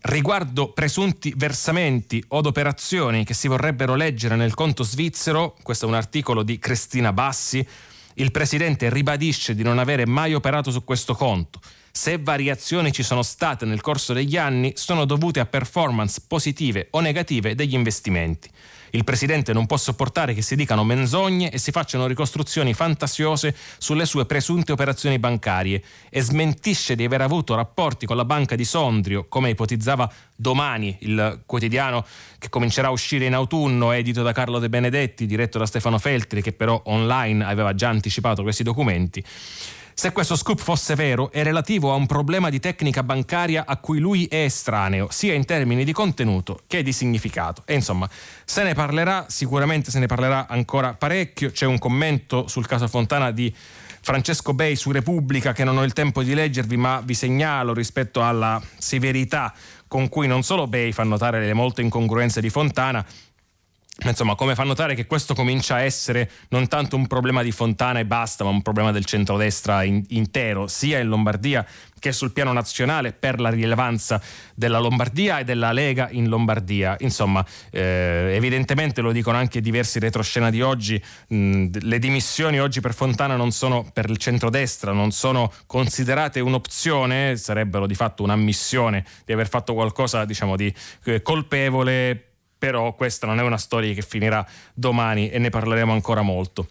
Riguardo 0.00 0.72
presunti 0.72 1.32
versamenti 1.36 2.22
o 2.28 2.38
operazioni 2.44 3.24
che 3.24 3.34
si 3.34 3.48
vorrebbero 3.48 3.96
leggere 3.96 4.36
nel 4.36 4.54
conto 4.54 4.84
svizzero, 4.84 5.56
questo 5.62 5.86
è 5.86 5.88
un 5.88 5.94
articolo 5.94 6.42
di 6.42 6.58
Cristina 6.58 7.12
Bassi, 7.12 7.66
il 8.14 8.30
presidente 8.30 8.88
ribadisce 8.88 9.54
di 9.54 9.62
non 9.62 9.78
avere 9.78 10.06
mai 10.06 10.32
operato 10.34 10.70
su 10.70 10.84
questo 10.84 11.14
conto. 11.14 11.60
Se 11.96 12.18
variazioni 12.18 12.92
ci 12.92 13.02
sono 13.02 13.22
state 13.22 13.64
nel 13.64 13.80
corso 13.80 14.12
degli 14.12 14.36
anni, 14.36 14.72
sono 14.76 15.06
dovute 15.06 15.40
a 15.40 15.46
performance 15.46 16.20
positive 16.28 16.88
o 16.90 17.00
negative 17.00 17.54
degli 17.54 17.72
investimenti. 17.72 18.50
Il 18.90 19.02
presidente 19.02 19.54
non 19.54 19.64
può 19.64 19.78
sopportare 19.78 20.34
che 20.34 20.42
si 20.42 20.56
dicano 20.56 20.84
menzogne 20.84 21.50
e 21.50 21.56
si 21.56 21.70
facciano 21.70 22.06
ricostruzioni 22.06 22.74
fantasiose 22.74 23.56
sulle 23.78 24.04
sue 24.04 24.26
presunte 24.26 24.72
operazioni 24.72 25.18
bancarie 25.18 25.82
e 26.10 26.20
smentisce 26.20 26.96
di 26.96 27.04
aver 27.04 27.22
avuto 27.22 27.54
rapporti 27.54 28.04
con 28.04 28.16
la 28.16 28.26
banca 28.26 28.56
di 28.56 28.66
Sondrio, 28.66 29.24
come 29.26 29.48
ipotizzava 29.48 30.12
domani 30.36 30.98
il 31.00 31.44
quotidiano 31.46 32.04
che 32.38 32.50
comincerà 32.50 32.88
a 32.88 32.92
uscire 32.92 33.24
in 33.24 33.32
autunno, 33.32 33.92
edito 33.92 34.22
da 34.22 34.32
Carlo 34.32 34.58
De 34.58 34.68
Benedetti, 34.68 35.24
diretto 35.24 35.58
da 35.58 35.64
Stefano 35.64 35.98
Feltri, 35.98 36.42
che 36.42 36.52
però 36.52 36.78
online 36.84 37.42
aveva 37.42 37.74
già 37.74 37.88
anticipato 37.88 38.42
questi 38.42 38.62
documenti. 38.62 39.24
Se 39.98 40.12
questo 40.12 40.36
scoop 40.36 40.60
fosse 40.60 40.94
vero, 40.94 41.30
è 41.32 41.42
relativo 41.42 41.90
a 41.90 41.94
un 41.94 42.04
problema 42.04 42.50
di 42.50 42.60
tecnica 42.60 43.02
bancaria 43.02 43.64
a 43.66 43.78
cui 43.78 43.98
lui 43.98 44.26
è 44.26 44.42
estraneo, 44.42 45.08
sia 45.10 45.32
in 45.32 45.46
termini 45.46 45.84
di 45.84 45.92
contenuto 45.92 46.60
che 46.66 46.82
di 46.82 46.92
significato. 46.92 47.62
E 47.64 47.72
insomma, 47.72 48.06
se 48.44 48.62
ne 48.62 48.74
parlerà, 48.74 49.24
sicuramente 49.26 49.90
se 49.90 49.98
ne 49.98 50.04
parlerà 50.04 50.48
ancora 50.48 50.92
parecchio. 50.92 51.50
C'è 51.50 51.64
un 51.64 51.78
commento 51.78 52.46
sul 52.46 52.66
caso 52.66 52.88
Fontana 52.88 53.30
di 53.30 53.50
Francesco 54.02 54.52
Bei 54.52 54.76
su 54.76 54.90
Repubblica 54.90 55.54
che 55.54 55.64
non 55.64 55.78
ho 55.78 55.82
il 55.82 55.94
tempo 55.94 56.22
di 56.22 56.34
leggervi, 56.34 56.76
ma 56.76 57.00
vi 57.02 57.14
segnalo 57.14 57.72
rispetto 57.72 58.22
alla 58.22 58.62
severità 58.76 59.54
con 59.88 60.10
cui 60.10 60.26
non 60.26 60.42
solo 60.42 60.66
Bei 60.66 60.92
fa 60.92 61.04
notare 61.04 61.40
le 61.40 61.54
molte 61.54 61.80
incongruenze 61.80 62.42
di 62.42 62.50
Fontana, 62.50 63.02
Insomma, 64.04 64.34
come 64.34 64.54
fa 64.54 64.62
notare 64.62 64.94
che 64.94 65.06
questo 65.06 65.34
comincia 65.34 65.76
a 65.76 65.80
essere 65.80 66.30
non 66.50 66.68
tanto 66.68 66.96
un 66.96 67.06
problema 67.06 67.42
di 67.42 67.50
Fontana 67.50 67.98
e 67.98 68.04
basta, 68.04 68.44
ma 68.44 68.50
un 68.50 68.60
problema 68.60 68.92
del 68.92 69.06
centrodestra 69.06 69.84
in, 69.84 70.04
intero, 70.08 70.66
sia 70.66 70.98
in 70.98 71.08
Lombardia 71.08 71.66
che 71.98 72.12
sul 72.12 72.32
piano 72.32 72.52
nazionale 72.52 73.14
per 73.14 73.40
la 73.40 73.48
rilevanza 73.48 74.20
della 74.54 74.80
Lombardia 74.80 75.38
e 75.38 75.44
della 75.44 75.72
Lega 75.72 76.08
in 76.10 76.28
Lombardia. 76.28 76.94
Insomma, 77.00 77.44
eh, 77.70 78.34
evidentemente 78.34 79.00
lo 79.00 79.12
dicono 79.12 79.38
anche 79.38 79.62
diversi 79.62 79.98
retroscena 79.98 80.50
di 80.50 80.60
oggi, 80.60 81.02
mh, 81.28 81.78
le 81.80 81.98
dimissioni 81.98 82.60
oggi 82.60 82.82
per 82.82 82.92
Fontana 82.92 83.34
non 83.34 83.50
sono 83.50 83.88
per 83.94 84.10
il 84.10 84.18
centrodestra, 84.18 84.92
non 84.92 85.10
sono 85.10 85.50
considerate 85.64 86.40
un'opzione, 86.40 87.38
sarebbero 87.38 87.86
di 87.86 87.94
fatto 87.94 88.22
un'ammissione 88.22 89.06
di 89.24 89.32
aver 89.32 89.48
fatto 89.48 89.72
qualcosa, 89.72 90.26
diciamo, 90.26 90.54
di 90.54 90.72
eh, 91.04 91.22
colpevole 91.22 92.26
però 92.66 92.94
questa 92.94 93.28
non 93.28 93.38
è 93.38 93.42
una 93.42 93.58
storia 93.58 93.94
che 93.94 94.02
finirà 94.02 94.44
domani 94.74 95.30
e 95.30 95.38
ne 95.38 95.50
parleremo 95.50 95.92
ancora 95.92 96.22
molto. 96.22 96.66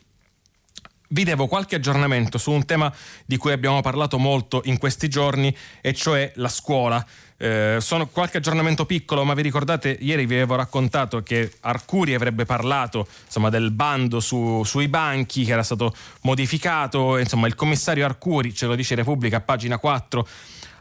Vi 1.07 1.23
devo 1.23 1.47
qualche 1.47 1.77
aggiornamento 1.77 2.37
su 2.37 2.51
un 2.51 2.65
tema 2.65 2.93
di 3.25 3.37
cui 3.37 3.53
abbiamo 3.53 3.79
parlato 3.79 4.17
molto 4.17 4.61
in 4.65 4.77
questi 4.77 5.07
giorni, 5.07 5.55
e 5.79 5.93
cioè 5.93 6.33
la 6.35 6.49
scuola. 6.49 7.05
Eh, 7.37 7.77
sono 7.79 8.07
qualche 8.07 8.37
aggiornamento 8.37 8.85
piccolo, 8.85 9.23
ma 9.23 9.33
vi 9.33 9.41
ricordate, 9.41 9.95
ieri 10.01 10.25
vi 10.25 10.33
avevo 10.33 10.55
raccontato 10.55 11.23
che 11.23 11.53
Arcuri 11.61 12.13
avrebbe 12.13 12.43
parlato 12.43 13.07
insomma, 13.23 13.49
del 13.49 13.71
bando 13.71 14.19
su, 14.19 14.63
sui 14.65 14.89
banchi 14.89 15.45
che 15.45 15.53
era 15.53 15.63
stato 15.63 15.95
modificato, 16.23 17.17
insomma 17.17 17.47
il 17.47 17.55
commissario 17.55 18.03
Arcuri, 18.03 18.53
ce 18.53 18.65
lo 18.65 18.75
dice 18.75 18.95
Repubblica 18.95 19.39
pagina 19.39 19.77
4, 19.77 20.27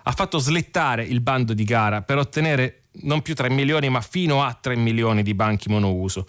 ha 0.03 0.13
fatto 0.13 0.39
slittare 0.39 1.05
il 1.05 1.21
bando 1.21 1.55
di 1.55 1.63
gara 1.63 2.03
per 2.03 2.19
ottenere 2.19 2.84
non 3.03 3.23
più 3.23 3.35
3 3.35 3.51
milioni 3.51 3.89
ma 3.89 4.01
fino 4.01 4.43
a 4.43 4.57
3 4.59 4.77
milioni 4.77 5.23
di 5.23 5.35
banchi 5.35 5.69
monouso. 5.69 6.27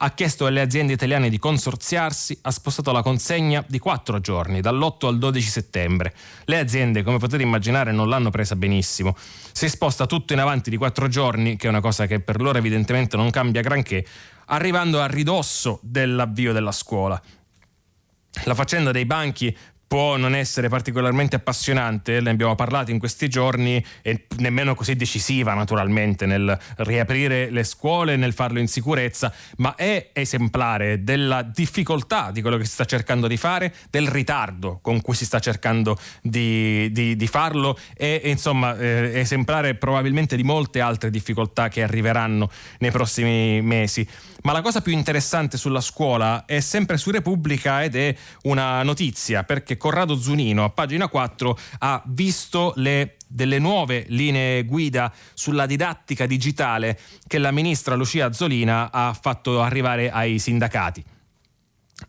Ha 0.00 0.12
chiesto 0.12 0.46
alle 0.46 0.60
aziende 0.60 0.92
italiane 0.92 1.28
di 1.28 1.38
consorziarsi, 1.38 2.38
ha 2.42 2.52
spostato 2.52 2.92
la 2.92 3.02
consegna 3.02 3.64
di 3.66 3.80
4 3.80 4.20
giorni, 4.20 4.60
dall'8 4.60 5.06
al 5.06 5.18
12 5.18 5.48
settembre. 5.48 6.14
Le 6.44 6.58
aziende, 6.58 7.02
come 7.02 7.18
potete 7.18 7.42
immaginare, 7.42 7.90
non 7.90 8.08
l'hanno 8.08 8.30
presa 8.30 8.54
benissimo. 8.54 9.16
Si 9.16 9.68
sposta 9.68 10.06
tutto 10.06 10.34
in 10.34 10.38
avanti 10.38 10.70
di 10.70 10.76
4 10.76 11.08
giorni, 11.08 11.56
che 11.56 11.66
è 11.66 11.70
una 11.70 11.80
cosa 11.80 12.06
che 12.06 12.20
per 12.20 12.40
loro 12.40 12.58
evidentemente 12.58 13.16
non 13.16 13.30
cambia 13.30 13.60
granché, 13.60 14.06
arrivando 14.46 15.00
a 15.00 15.06
ridosso 15.06 15.80
dell'avvio 15.82 16.52
della 16.52 16.72
scuola. 16.72 17.20
La 18.44 18.54
faccenda 18.54 18.92
dei 18.92 19.04
banchi 19.04 19.56
può 19.88 20.16
non 20.18 20.34
essere 20.34 20.68
particolarmente 20.68 21.36
appassionante, 21.36 22.20
ne 22.20 22.30
abbiamo 22.30 22.54
parlato 22.54 22.90
in 22.90 22.98
questi 22.98 23.28
giorni, 23.28 23.82
e 24.02 24.26
nemmeno 24.36 24.74
così 24.74 24.94
decisiva 24.94 25.54
naturalmente 25.54 26.26
nel 26.26 26.56
riaprire 26.76 27.50
le 27.50 27.64
scuole, 27.64 28.16
nel 28.16 28.34
farlo 28.34 28.60
in 28.60 28.68
sicurezza, 28.68 29.32
ma 29.56 29.74
è 29.74 30.10
esemplare 30.12 31.02
della 31.02 31.42
difficoltà 31.42 32.30
di 32.30 32.42
quello 32.42 32.58
che 32.58 32.64
si 32.64 32.72
sta 32.72 32.84
cercando 32.84 33.26
di 33.26 33.38
fare, 33.38 33.74
del 33.90 34.08
ritardo 34.08 34.78
con 34.82 35.00
cui 35.00 35.14
si 35.14 35.24
sta 35.24 35.40
cercando 35.40 35.98
di, 36.22 36.92
di, 36.92 37.16
di 37.16 37.26
farlo 37.26 37.78
e 37.96 38.20
insomma 38.24 38.76
eh, 38.76 39.18
esemplare 39.20 39.74
probabilmente 39.74 40.36
di 40.36 40.42
molte 40.42 40.80
altre 40.80 41.08
difficoltà 41.08 41.68
che 41.68 41.82
arriveranno 41.82 42.50
nei 42.78 42.90
prossimi 42.90 43.62
mesi. 43.62 44.06
Ma 44.42 44.52
la 44.52 44.62
cosa 44.62 44.80
più 44.80 44.92
interessante 44.92 45.56
sulla 45.56 45.80
scuola 45.80 46.44
è 46.44 46.60
sempre 46.60 46.96
su 46.96 47.10
Repubblica 47.10 47.82
ed 47.82 47.96
è 47.96 48.14
una 48.42 48.82
notizia, 48.82 49.42
perché 49.42 49.76
Corrado 49.76 50.16
Zunino 50.16 50.64
a 50.64 50.70
pagina 50.70 51.08
4 51.08 51.58
ha 51.78 52.02
visto 52.06 52.72
le 52.76 53.16
delle 53.30 53.58
nuove 53.58 54.06
linee 54.08 54.64
guida 54.64 55.12
sulla 55.34 55.66
didattica 55.66 56.24
digitale 56.24 56.98
che 57.26 57.36
la 57.36 57.50
ministra 57.50 57.94
Lucia 57.94 58.26
Azzolina 58.26 58.90
ha 58.90 59.12
fatto 59.12 59.60
arrivare 59.60 60.10
ai 60.10 60.38
sindacati. 60.38 61.04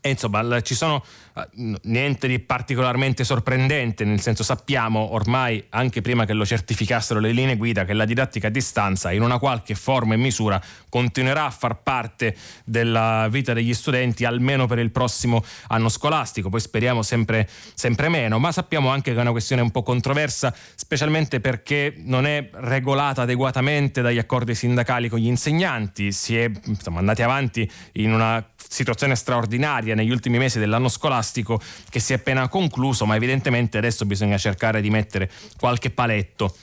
E 0.01 0.11
insomma, 0.11 0.61
ci 0.61 0.75
sono 0.75 1.03
uh, 1.33 1.75
niente 1.83 2.27
di 2.27 2.39
particolarmente 2.39 3.25
sorprendente, 3.25 4.05
nel 4.05 4.21
senso 4.21 4.43
sappiamo 4.43 5.13
ormai, 5.13 5.65
anche 5.69 6.01
prima 6.01 6.25
che 6.25 6.31
lo 6.31 6.45
certificassero 6.45 7.19
le 7.19 7.31
linee 7.31 7.57
guida, 7.57 7.83
che 7.83 7.93
la 7.93 8.05
didattica 8.05 8.47
a 8.47 8.49
distanza 8.49 9.11
in 9.11 9.21
una 9.21 9.39
qualche 9.39 9.75
forma 9.75 10.13
e 10.13 10.17
misura 10.17 10.61
continuerà 10.87 11.45
a 11.45 11.49
far 11.49 11.81
parte 11.83 12.35
della 12.63 13.27
vita 13.29 13.51
degli 13.51 13.73
studenti 13.73 14.23
almeno 14.23 14.67
per 14.67 14.79
il 14.79 14.91
prossimo 14.91 15.43
anno 15.67 15.89
scolastico, 15.89 16.49
poi 16.49 16.61
speriamo 16.61 17.01
sempre, 17.01 17.47
sempre 17.73 18.07
meno, 18.07 18.39
ma 18.39 18.53
sappiamo 18.53 18.89
anche 18.89 19.11
che 19.11 19.17
è 19.17 19.21
una 19.21 19.31
questione 19.31 19.61
un 19.61 19.71
po' 19.71 19.83
controversa, 19.83 20.55
specialmente 20.75 21.41
perché 21.41 21.93
non 21.97 22.25
è 22.25 22.49
regolata 22.53 23.23
adeguatamente 23.23 24.01
dagli 24.01 24.17
accordi 24.17 24.55
sindacali 24.55 25.09
con 25.09 25.19
gli 25.19 25.27
insegnanti, 25.27 26.13
si 26.13 26.37
è 26.37 26.49
insomma, 26.65 26.99
andati 26.99 27.21
avanti 27.21 27.69
in 27.93 28.13
una 28.13 28.45
situazione 28.69 29.15
straordinaria 29.15 29.95
negli 29.95 30.11
ultimi 30.11 30.37
mesi 30.37 30.59
dell'anno 30.59 30.89
scolastico 30.89 31.59
che 31.89 31.99
si 31.99 32.13
è 32.13 32.17
appena 32.17 32.47
concluso, 32.47 33.05
ma 33.05 33.15
evidentemente 33.15 33.79
adesso 33.79 34.05
bisogna 34.05 34.37
cercare 34.37 34.79
di 34.79 34.91
mettere 34.91 35.29
qualche 35.57 35.89
paletto. 35.89 36.55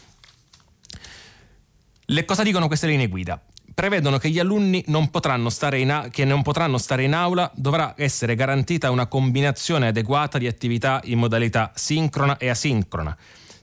Le 2.07 2.25
cosa 2.25 2.45
dicono 2.45 2.69
queste 2.69 2.87
linee 2.87 3.09
guida? 3.09 3.41
prevedono 3.77 4.17
che 4.17 4.31
gli 4.31 4.39
alunni 4.39 4.83
non 4.87 5.11
potranno 5.11 5.51
a- 5.51 6.09
che 6.11 6.25
non 6.25 6.41
potranno 6.41 6.79
stare 6.79 7.03
in 7.03 7.13
aula 7.13 7.53
dovrà 7.55 7.93
essere 7.99 8.35
garantita 8.35 8.91
una 8.91 9.07
combinazione 9.07 9.89
adeguata 9.89 10.39
di 10.39 10.47
attività 10.47 11.03
in 11.05 11.19
modalità 11.19 11.73
sincrona 11.75 12.39
e 12.39 12.49
asincrona. 12.49 13.15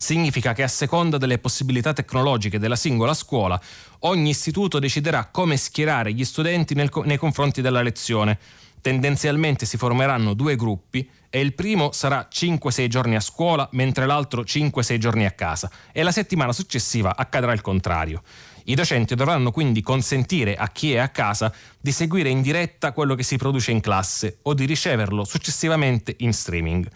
Significa 0.03 0.51
che 0.51 0.63
a 0.63 0.67
seconda 0.67 1.17
delle 1.17 1.37
possibilità 1.37 1.93
tecnologiche 1.93 2.59
della 2.59 2.75
singola 2.75 3.13
scuola, 3.13 3.57
ogni 3.99 4.31
istituto 4.31 4.77
deciderà 4.77 5.29
come 5.31 5.55
schierare 5.55 6.11
gli 6.11 6.25
studenti 6.25 6.73
nel, 6.73 6.91
nei 7.05 7.15
confronti 7.15 7.61
della 7.61 7.81
lezione. 7.81 8.37
Tendenzialmente 8.81 9.65
si 9.65 9.77
formeranno 9.77 10.33
due 10.33 10.57
gruppi 10.57 11.09
e 11.29 11.39
il 11.39 11.53
primo 11.53 11.93
sarà 11.93 12.27
5-6 12.29 12.87
giorni 12.87 13.15
a 13.15 13.21
scuola, 13.21 13.65
mentre 13.71 14.05
l'altro 14.05 14.41
5-6 14.41 14.97
giorni 14.97 15.25
a 15.25 15.31
casa 15.31 15.71
e 15.93 16.03
la 16.03 16.11
settimana 16.11 16.51
successiva 16.51 17.15
accadrà 17.15 17.53
il 17.53 17.61
contrario. 17.61 18.23
I 18.65 18.75
docenti 18.75 19.15
dovranno 19.15 19.51
quindi 19.51 19.81
consentire 19.81 20.55
a 20.55 20.69
chi 20.69 20.93
è 20.93 20.97
a 20.97 21.09
casa 21.09 21.53
di 21.79 21.91
seguire 21.91 22.29
in 22.29 22.41
diretta 22.41 22.93
quello 22.93 23.13
che 23.13 23.23
si 23.23 23.35
produce 23.35 23.71
in 23.71 23.81
classe 23.81 24.37
o 24.43 24.53
di 24.53 24.65
riceverlo 24.65 25.25
successivamente 25.25 26.15
in 26.19 26.31
streaming. 26.31 26.87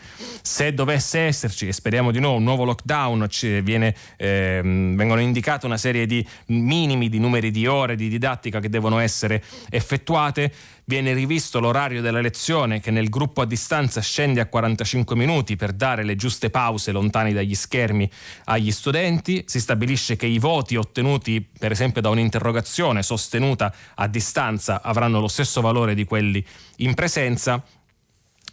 Se 0.42 0.74
dovesse 0.74 1.20
esserci, 1.20 1.68
e 1.68 1.74
speriamo 1.74 2.12
di 2.12 2.20
no, 2.20 2.36
un 2.36 2.44
nuovo 2.44 2.64
lockdown, 2.64 3.28
viene, 3.64 3.94
eh, 4.16 4.62
vengono 4.64 5.20
indicate 5.20 5.66
una 5.66 5.78
serie 5.78 6.06
di 6.06 6.26
minimi 6.48 7.10
di 7.10 7.20
numeri 7.20 7.52
di 7.52 7.68
ore 7.68 7.96
di 7.96 8.08
didattica 8.08 8.62
che 8.62 8.70
devono 8.70 9.00
essere 9.00 9.44
effettuate, 9.70 10.54
viene 10.86 11.14
rivisto 11.14 11.60
l'orario 11.60 12.02
della 12.02 12.22
lezione 12.22 12.80
che 12.80 12.92
nel 12.92 13.10
gruppo 13.10 13.42
a 13.42 13.46
distanza 13.46 14.00
scende 14.00 14.40
a 14.40 14.46
45 14.46 15.18
minuti 15.18 15.58
per 15.58 15.74
dare 15.74 16.04
le 16.04 16.16
giuste 16.16 16.50
pause 16.50 16.94
lontani 16.94 17.34
dagli 17.34 17.56
schermi 17.56 18.10
agli 18.46 18.72
studenti, 18.72 19.44
si 19.48 19.60
stabilisce 19.60 20.16
che 20.16 20.28
i 20.28 20.40
voti 20.40 20.78
ottenuti 20.78 21.46
per 21.58 21.72
esempio 21.72 22.02
da 22.02 22.10
un'interrogazione 22.10 23.04
sostenuta 23.04 23.74
a 23.96 24.08
distanza 24.08 24.82
avranno 24.82 25.20
lo 25.20 25.28
stesso 25.28 25.62
valore 25.62 25.96
di 25.96 26.06
quelli 26.06 26.46
in 26.78 26.94
presenza 26.94 27.64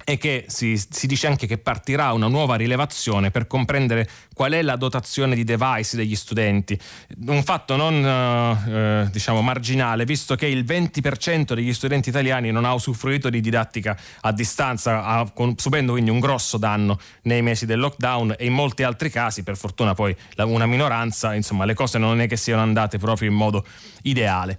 e 0.05 0.19
che 0.19 0.45
si, 0.49 0.77
si, 0.77 1.07
dice 1.07 1.27
anche 1.27 1.47
che 1.47 1.57
partirà 1.57 2.13
una 2.13 2.29
nuova 2.29 2.57
rilevazione 2.57 3.31
per 3.31 3.47
comprendere 3.47 4.09
qual 4.35 4.53
è 4.53 4.61
la 4.61 4.77
dotazione 4.77 5.35
di 5.35 5.45
device 5.45 5.97
degli 5.97 6.15
studenti. 6.15 6.79
Un 7.27 7.43
fatto 7.43 7.77
non 7.77 8.05
eh, 8.05 9.09
diciamo 9.11 9.41
marginale, 9.41 10.05
visto 10.05 10.35
che 10.35 10.47
il 10.47 10.65
20% 10.65 11.55
degli 11.55 11.73
studenti 11.73 12.11
italiani 12.11 12.51
non 12.51 12.67
ha 12.67 12.75
usufruito 12.75 13.31
di 13.31 13.41
didattica 13.41 13.99
a 14.21 14.33
distanza, 14.33 15.05
ha, 15.05 15.31
con, 15.31 15.57
subendo 15.57 15.93
quindi 15.93 16.11
un 16.11 16.21
grosso 16.21 16.59
danno 16.59 16.99
nei 17.23 17.41
mesi 17.41 17.65
del 17.65 17.79
lockdown 17.79 18.35
e 18.39 18.45
in 18.45 18.53
molti 18.53 18.83
altri 18.83 19.09
casi, 19.09 19.43
per 19.43 19.57
fortuna 19.57 19.95
poi 19.95 20.15
la, 20.33 20.45
una 20.45 20.67
minoranza, 20.67 21.35
insomma 21.35 21.65
le 21.65 21.75
cose 21.75 21.99
non 21.99 22.21
è 22.21 22.29
che 22.29 22.37
siano 22.37 22.61
andate 22.61 22.99
proprio 22.99 23.31
in 23.31 23.37
modo 23.37 23.65
ideale. 24.03 24.59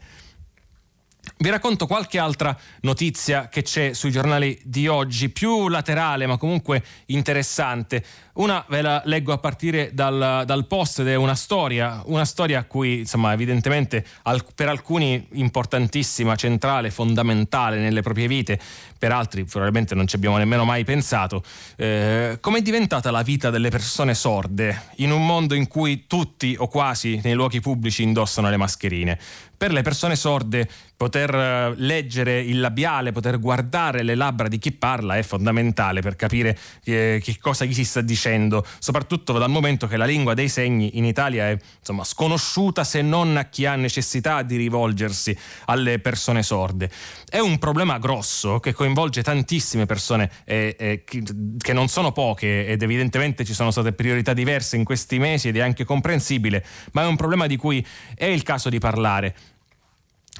Vi 1.38 1.50
racconto 1.50 1.86
qualche 1.86 2.18
altra 2.18 2.58
notizia 2.82 3.50
che 3.50 3.62
c'è 3.62 3.92
sui 3.92 4.10
giornali 4.10 4.58
di 4.64 4.88
oggi, 4.88 5.28
più 5.28 5.68
laterale 5.68 6.28
ma 6.28 6.38
comunque 6.38 6.82
interessante. 7.08 8.06
Una 8.36 8.64
ve 8.70 8.82
la 8.82 9.02
leggo 9.06 9.34
a 9.34 9.38
partire 9.38 9.92
dal, 9.94 10.44
dal 10.46 10.66
post 10.66 11.00
ed 11.00 11.10
è 11.10 11.16
una 11.16 11.36
storia, 11.36 12.02
una 12.06 12.24
storia 12.24 12.60
a 12.60 12.64
cui 12.64 13.00
insomma 13.00 13.34
evidentemente 13.34 14.06
al, 14.24 14.46
per 14.56 14.70
alcuni 14.70 15.28
importantissima, 15.34 16.36
centrale, 16.36 16.90
fondamentale 16.90 17.80
nelle 17.80 18.02
proprie 18.02 18.28
vite, 18.28 18.60
per 18.98 19.12
altri 19.12 19.44
probabilmente 19.44 19.94
non 19.94 20.08
ci 20.08 20.16
abbiamo 20.16 20.38
nemmeno 20.38 20.64
mai 20.64 20.86
pensato. 20.86 21.44
Eh, 21.76 22.38
Com'è 22.40 22.62
diventata 22.62 23.12
la 23.12 23.24
vita 23.24 23.50
delle 23.50 23.70
persone 23.70 24.16
sorde 24.16 24.84
in 24.98 25.12
un 25.12 25.26
mondo 25.26 25.54
in 25.54 25.68
cui 25.68 26.06
tutti 26.08 26.56
o 26.58 26.68
quasi 26.68 27.20
nei 27.24 27.34
luoghi 27.34 27.60
pubblici 27.60 28.04
indossano 28.04 28.50
le 28.50 28.58
mascherine? 28.58 29.20
Per 29.66 29.74
le 29.74 29.82
persone 29.82 30.16
sorde 30.16 30.70
poter 30.96 31.34
eh, 31.34 31.74
leggere 31.78 32.40
il 32.40 32.60
labiale, 32.60 33.12
poter 33.12 33.40
guardare 33.40 34.04
le 34.04 34.14
labbra 34.14 34.48
di 34.48 34.60
chi 34.60 34.72
parla 34.72 35.18
è 35.18 35.24
fondamentale 35.24 36.02
per 36.02 36.16
capire 36.16 36.56
eh, 36.84 37.20
che 37.22 37.38
cosa 37.40 37.66
gli 37.66 37.74
si 37.74 37.84
sta 37.84 38.02
dicendo, 38.02 38.64
soprattutto 38.78 39.34
dal 39.34 39.50
momento 39.50 39.88
che 39.88 39.98
la 39.98 40.06
lingua 40.06 40.36
dei 40.36 40.50
segni 40.50 41.00
in 41.00 41.06
Italia 41.06 41.50
è 41.50 41.58
insomma, 41.80 42.04
sconosciuta 42.04 42.84
se 42.84 43.02
non 43.02 43.38
a 43.38 43.46
chi 43.46 43.66
ha 43.66 43.76
necessità 43.76 44.44
di 44.44 44.56
rivolgersi 44.56 45.36
alle 45.66 45.98
persone 45.98 46.44
sorde. 46.44 46.92
È 47.28 47.40
un 47.40 47.58
problema 47.58 47.98
grosso 47.98 48.60
che 48.60 48.72
coinvolge 48.72 49.24
tantissime 49.24 49.88
persone 49.88 50.30
eh, 50.46 50.76
eh, 50.78 51.04
che 51.04 51.74
non 51.74 51.88
sono 51.88 52.12
poche 52.12 52.68
ed 52.68 52.84
evidentemente 52.84 53.44
ci 53.44 53.56
sono 53.56 53.72
state 53.72 53.94
priorità 53.94 54.34
diverse 54.34 54.76
in 54.76 54.84
questi 54.84 55.18
mesi 55.18 55.48
ed 55.48 55.58
è 55.58 55.62
anche 55.62 55.86
comprensibile, 55.86 56.64
ma 56.92 57.02
è 57.02 57.08
un 57.08 57.16
problema 57.16 57.48
di 57.48 57.58
cui 57.58 57.84
è 58.14 58.26
il 58.26 58.44
caso 58.44 58.70
di 58.70 58.78
parlare 58.78 59.36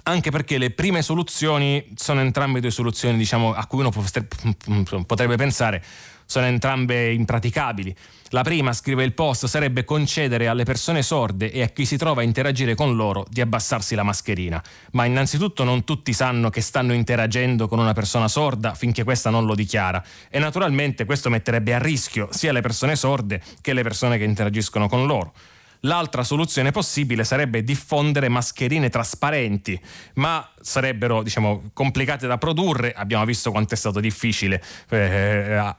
anche 0.08 0.30
perché 0.32 0.58
le 0.58 0.72
prime 0.72 1.02
soluzioni 1.02 1.94
sono 1.96 2.22
entrambe 2.22 2.60
due 2.60 2.72
soluzioni 2.72 3.18
diciamo, 3.18 3.54
a 3.54 3.66
cui 3.66 3.80
uno 3.80 3.92
potrebbe 5.06 5.36
pensare 5.36 5.84
sono 6.26 6.46
entrambe 6.46 7.12
impraticabili. 7.12 7.96
La 8.30 8.42
prima, 8.42 8.74
scrive 8.74 9.04
il 9.04 9.14
post, 9.14 9.46
sarebbe 9.46 9.84
concedere 9.84 10.48
alle 10.48 10.64
persone 10.64 11.04
sorde 11.04 11.52
e 11.52 11.62
a 11.62 11.68
chi 11.68 11.86
si 11.86 11.98
trova 11.98 12.22
a 12.22 12.24
interagire 12.24 12.76
con 12.76 12.96
loro 12.96 13.26
di 13.30 13.42
abbassarsi 13.42 13.96
la 13.96 14.04
mascherina. 14.04 14.62
Ma 14.92 15.06
innanzitutto 15.06 15.64
non 15.64 15.84
tutti 15.84 16.14
sanno 16.14 16.50
che 16.50 16.62
stanno 16.62 16.94
interagendo 16.94 17.68
con 17.68 17.80
una 17.80 17.94
persona 17.94 18.28
sorda 18.28 18.74
finché 18.74 19.04
questa 19.04 19.30
non 19.30 19.46
lo 19.46 19.56
dichiara. 19.56 20.04
E 20.30 20.40
naturalmente 20.40 21.06
questo 21.06 21.30
metterebbe 21.30 21.74
a 21.74 21.80
rischio 21.80 22.28
sia 22.32 22.52
le 22.52 22.62
persone 22.62 22.96
sorde 22.96 23.42
che 23.62 23.74
le 23.74 23.84
persone 23.84 24.18
che 24.18 24.24
interagiscono 24.24 24.88
con 24.88 25.06
loro. 25.06 25.34
L'altra 25.86 26.24
soluzione 26.24 26.72
possibile 26.72 27.24
sarebbe 27.24 27.64
diffondere 27.64 28.28
mascherine 28.28 28.90
trasparenti, 28.90 29.80
ma 30.16 30.48
sarebbero 30.60 31.22
diciamo, 31.22 31.70
complicate 31.74 32.28
da 32.28 32.38
produrre. 32.38 32.92
Abbiamo 32.94 33.24
visto 33.26 33.52
quanto 33.52 33.76
è 33.76 33.78
stato 33.78 34.00
difficile 34.00 34.62
eh, 34.90 35.76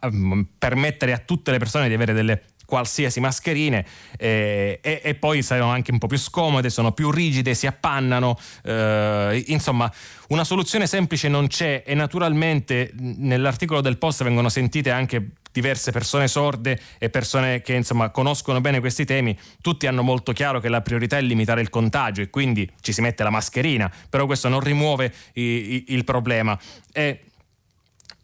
permettere 0.58 1.12
a 1.12 1.18
tutte 1.18 1.50
le 1.50 1.58
persone 1.58 1.88
di 1.88 1.94
avere 1.94 2.12
delle 2.12 2.42
qualsiasi 2.66 3.20
mascherine 3.20 3.86
eh, 4.18 4.80
e, 4.82 5.00
e, 5.02 5.14
poi 5.14 5.42
saranno 5.42 5.70
anche 5.70 5.92
un 5.92 5.98
po' 5.98 6.08
più 6.08 6.18
scomode, 6.18 6.68
sono 6.68 6.92
più 6.92 7.10
rigide, 7.10 7.54
si 7.54 7.66
appannano, 7.66 8.36
eh, 8.64 9.44
insomma 9.46 9.90
una 10.28 10.44
soluzione 10.44 10.86
semplice 10.86 11.28
non 11.28 11.46
c'è 11.46 11.84
e 11.86 11.94
naturalmente 11.94 12.90
nell'articolo 12.96 13.80
del 13.80 13.98
post 13.98 14.24
vengono 14.24 14.48
sentite 14.48 14.90
anche 14.90 15.30
diverse 15.60 15.90
persone 15.90 16.28
sorde 16.28 16.78
e 16.98 17.08
persone 17.08 17.62
che 17.62 17.72
insomma 17.72 18.10
conoscono 18.10 18.60
bene 18.60 18.78
questi 18.78 19.06
temi, 19.06 19.36
tutti 19.62 19.86
hanno 19.86 20.02
molto 20.02 20.32
chiaro 20.32 20.60
che 20.60 20.68
la 20.68 20.82
priorità 20.82 21.16
è 21.16 21.22
limitare 21.22 21.62
il 21.62 21.70
contagio 21.70 22.20
e 22.20 22.28
quindi 22.28 22.70
ci 22.82 22.92
si 22.92 23.00
mette 23.00 23.22
la 23.22 23.30
mascherina, 23.30 23.90
però 24.10 24.26
questo 24.26 24.48
non 24.48 24.60
rimuove 24.60 25.12
i, 25.32 25.42
i, 25.42 25.84
il 25.88 26.04
problema. 26.04 26.58
È 26.92 27.18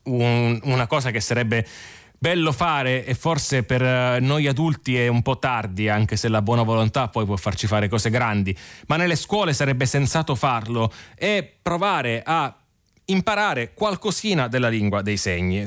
un, 0.04 0.60
una 0.64 0.86
cosa 0.86 1.10
che 1.10 1.20
sarebbe 1.20 1.66
bello 2.18 2.52
fare 2.52 3.04
e 3.06 3.14
forse 3.14 3.62
per 3.62 3.82
eh, 3.82 4.18
noi 4.20 4.46
adulti 4.46 4.98
è 4.98 5.08
un 5.08 5.22
po' 5.22 5.38
tardi, 5.38 5.88
anche 5.88 6.16
se 6.16 6.28
la 6.28 6.42
buona 6.42 6.62
volontà 6.62 7.08
poi 7.08 7.24
può 7.24 7.36
farci 7.36 7.66
fare 7.66 7.88
cose 7.88 8.10
grandi, 8.10 8.54
ma 8.88 8.96
nelle 8.96 9.16
scuole 9.16 9.54
sarebbe 9.54 9.86
sensato 9.86 10.34
farlo 10.34 10.92
e 11.16 11.50
provare 11.62 12.22
a 12.24 12.54
imparare 13.06 13.72
qualcosina 13.72 14.48
della 14.48 14.68
lingua 14.68 15.00
dei 15.00 15.16
segni 15.16 15.64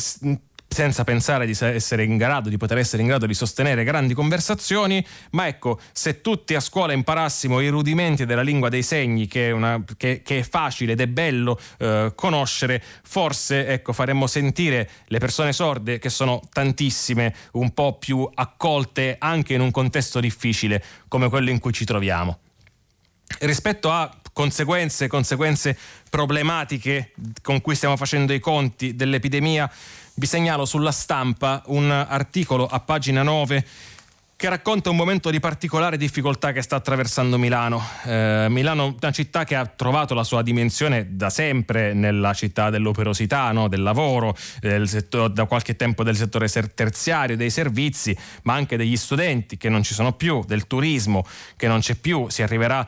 senza 0.68 1.04
pensare 1.04 1.46
di 1.46 1.56
essere 1.60 2.04
in 2.04 2.18
grado, 2.18 2.50
di 2.50 2.58
poter 2.58 2.78
essere 2.78 3.02
in 3.02 3.08
grado 3.08 3.26
di 3.26 3.34
sostenere 3.34 3.84
grandi 3.84 4.14
conversazioni, 4.14 5.06
ma 5.32 5.48
ecco, 5.48 5.80
se 5.92 6.22
tutti 6.22 6.54
a 6.54 6.60
scuola 6.60 6.94
imparassimo 6.94 7.62
i 7.62 7.70
rudimenti 7.70 8.26
della 8.26 8.42
lingua 8.42 8.70
dei 8.70 8.84
segni, 8.84 9.28
che 9.28 9.48
è, 9.48 9.52
una, 9.52 9.82
che, 9.96 10.22
che 10.22 10.40
è 10.40 10.44
facile 10.44 10.94
ed 10.94 11.02
è 11.02 11.08
bello 11.08 11.60
eh, 11.78 12.12
conoscere, 12.16 12.84
forse 13.04 13.68
ecco, 13.68 13.94
faremmo 13.94 14.28
sentire 14.28 14.90
le 15.08 15.20
persone 15.20 15.54
sorde, 15.54 16.00
che 16.00 16.10
sono 16.10 16.42
tantissime, 16.52 17.34
un 17.54 17.74
po' 17.74 17.98
più 17.98 18.30
accolte 18.34 19.16
anche 19.18 19.54
in 19.54 19.62
un 19.62 19.72
contesto 19.72 20.20
difficile 20.20 20.84
come 21.08 21.30
quello 21.30 21.50
in 21.50 21.60
cui 21.60 21.72
ci 21.72 21.86
troviamo. 21.86 22.40
Rispetto 23.40 23.92
a 23.92 24.14
conseguenze, 24.36 25.08
conseguenze 25.08 25.78
problematiche 26.10 27.14
con 27.42 27.62
cui 27.62 27.74
stiamo 27.74 27.96
facendo 27.96 28.34
i 28.34 28.40
conti 28.40 28.94
dell'epidemia, 28.94 29.72
vi 30.18 30.28
segnalo 30.28 30.66
sulla 30.66 30.92
stampa 30.92 31.62
un 31.68 31.92
articolo 31.92 32.66
a 32.68 32.80
pagina 32.80 33.22
9 33.22 33.66
che 34.38 34.50
racconta 34.50 34.90
un 34.90 34.96
momento 34.96 35.30
di 35.30 35.40
particolare 35.40 35.98
difficoltà 35.98 36.52
che 36.52 36.62
sta 36.62 36.76
attraversando 36.76 37.38
Milano. 37.38 37.82
Eh, 38.04 38.48
Milano 38.50 38.88
è 38.88 38.96
una 39.02 39.12
città 39.12 39.46
che 39.46 39.56
ha 39.56 39.66
trovato 39.66 40.14
la 40.14 40.26
sua 40.26 40.42
dimensione 40.42 41.16
da 41.16 41.30
sempre 41.30 41.94
nella 41.94 42.34
città 42.34 42.70
dell'operosità, 42.70 43.52
no? 43.54 43.70
del 43.70 43.82
lavoro, 43.82 44.36
del 44.60 44.90
settore, 44.90 45.32
da 45.32 45.46
qualche 45.46 45.78
tempo 45.78 46.04
del 46.04 46.18
settore 46.18 46.50
terziario, 46.50 47.38
dei 47.38 47.50
servizi, 47.50 48.16
ma 48.44 48.54
anche 48.54 48.76
degli 48.76 48.98
studenti 48.98 49.56
che 49.56 49.70
non 49.70 49.84
ci 49.84 49.94
sono 49.94 50.14
più, 50.14 50.44
del 50.46 50.68
turismo 50.68 51.26
che 51.56 51.68
non 51.68 51.80
c'è 51.80 51.96
più, 51.96 52.30
si 52.30 52.42
arriverà 52.42 52.86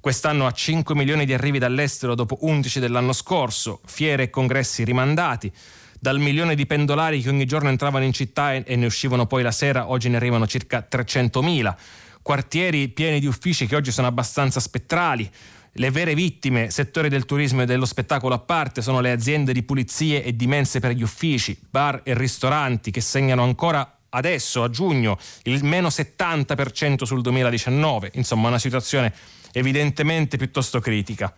quest'anno 0.00 0.46
a 0.46 0.52
5 0.52 0.94
milioni 0.94 1.24
di 1.24 1.32
arrivi 1.32 1.58
dall'estero 1.58 2.14
dopo 2.14 2.38
11 2.40 2.78
dell'anno 2.78 3.12
scorso, 3.12 3.80
fiere 3.86 4.24
e 4.24 4.30
congressi 4.30 4.84
rimandati 4.84 5.52
dal 6.00 6.18
milione 6.18 6.54
di 6.54 6.64
pendolari 6.64 7.20
che 7.20 7.28
ogni 7.28 7.44
giorno 7.44 7.68
entravano 7.68 8.06
in 8.06 8.14
città 8.14 8.54
e, 8.54 8.74
ne 8.74 8.86
uscivano 8.86 9.26
poi 9.26 9.42
la 9.42 9.52
sera, 9.52 9.90
oggi 9.90 10.08
ne 10.08 10.16
arrivano 10.16 10.46
circa 10.46 10.86
300.000. 10.90 11.74
Quartieri 12.22 12.88
pieni 12.88 13.20
di 13.20 13.26
uffici 13.26 13.66
che 13.66 13.76
oggi 13.76 13.92
sono 13.92 14.06
abbastanza 14.06 14.60
spettrali. 14.60 15.30
Le 15.74 15.90
vere 15.90 16.14
vittime, 16.14 16.70
settori 16.70 17.10
del 17.10 17.26
turismo 17.26 17.62
e 17.62 17.66
dello 17.66 17.84
spettacolo 17.84 18.34
a 18.34 18.38
parte, 18.38 18.80
sono 18.80 19.00
le 19.00 19.12
aziende 19.12 19.52
di 19.52 19.62
pulizie 19.62 20.24
e 20.24 20.34
di 20.34 20.46
mense 20.46 20.80
per 20.80 20.92
gli 20.92 21.02
uffici, 21.02 21.56
bar 21.68 22.00
e 22.02 22.14
ristoranti 22.14 22.90
che 22.90 23.02
segnano 23.02 23.42
ancora 23.42 23.98
adesso, 24.08 24.62
a 24.62 24.70
giugno, 24.70 25.18
il 25.44 25.62
meno 25.64 25.88
70% 25.88 27.04
sul 27.04 27.20
2019. 27.20 28.12
Insomma, 28.14 28.48
una 28.48 28.58
situazione 28.58 29.12
evidentemente 29.52 30.38
piuttosto 30.38 30.80
critica. 30.80 31.32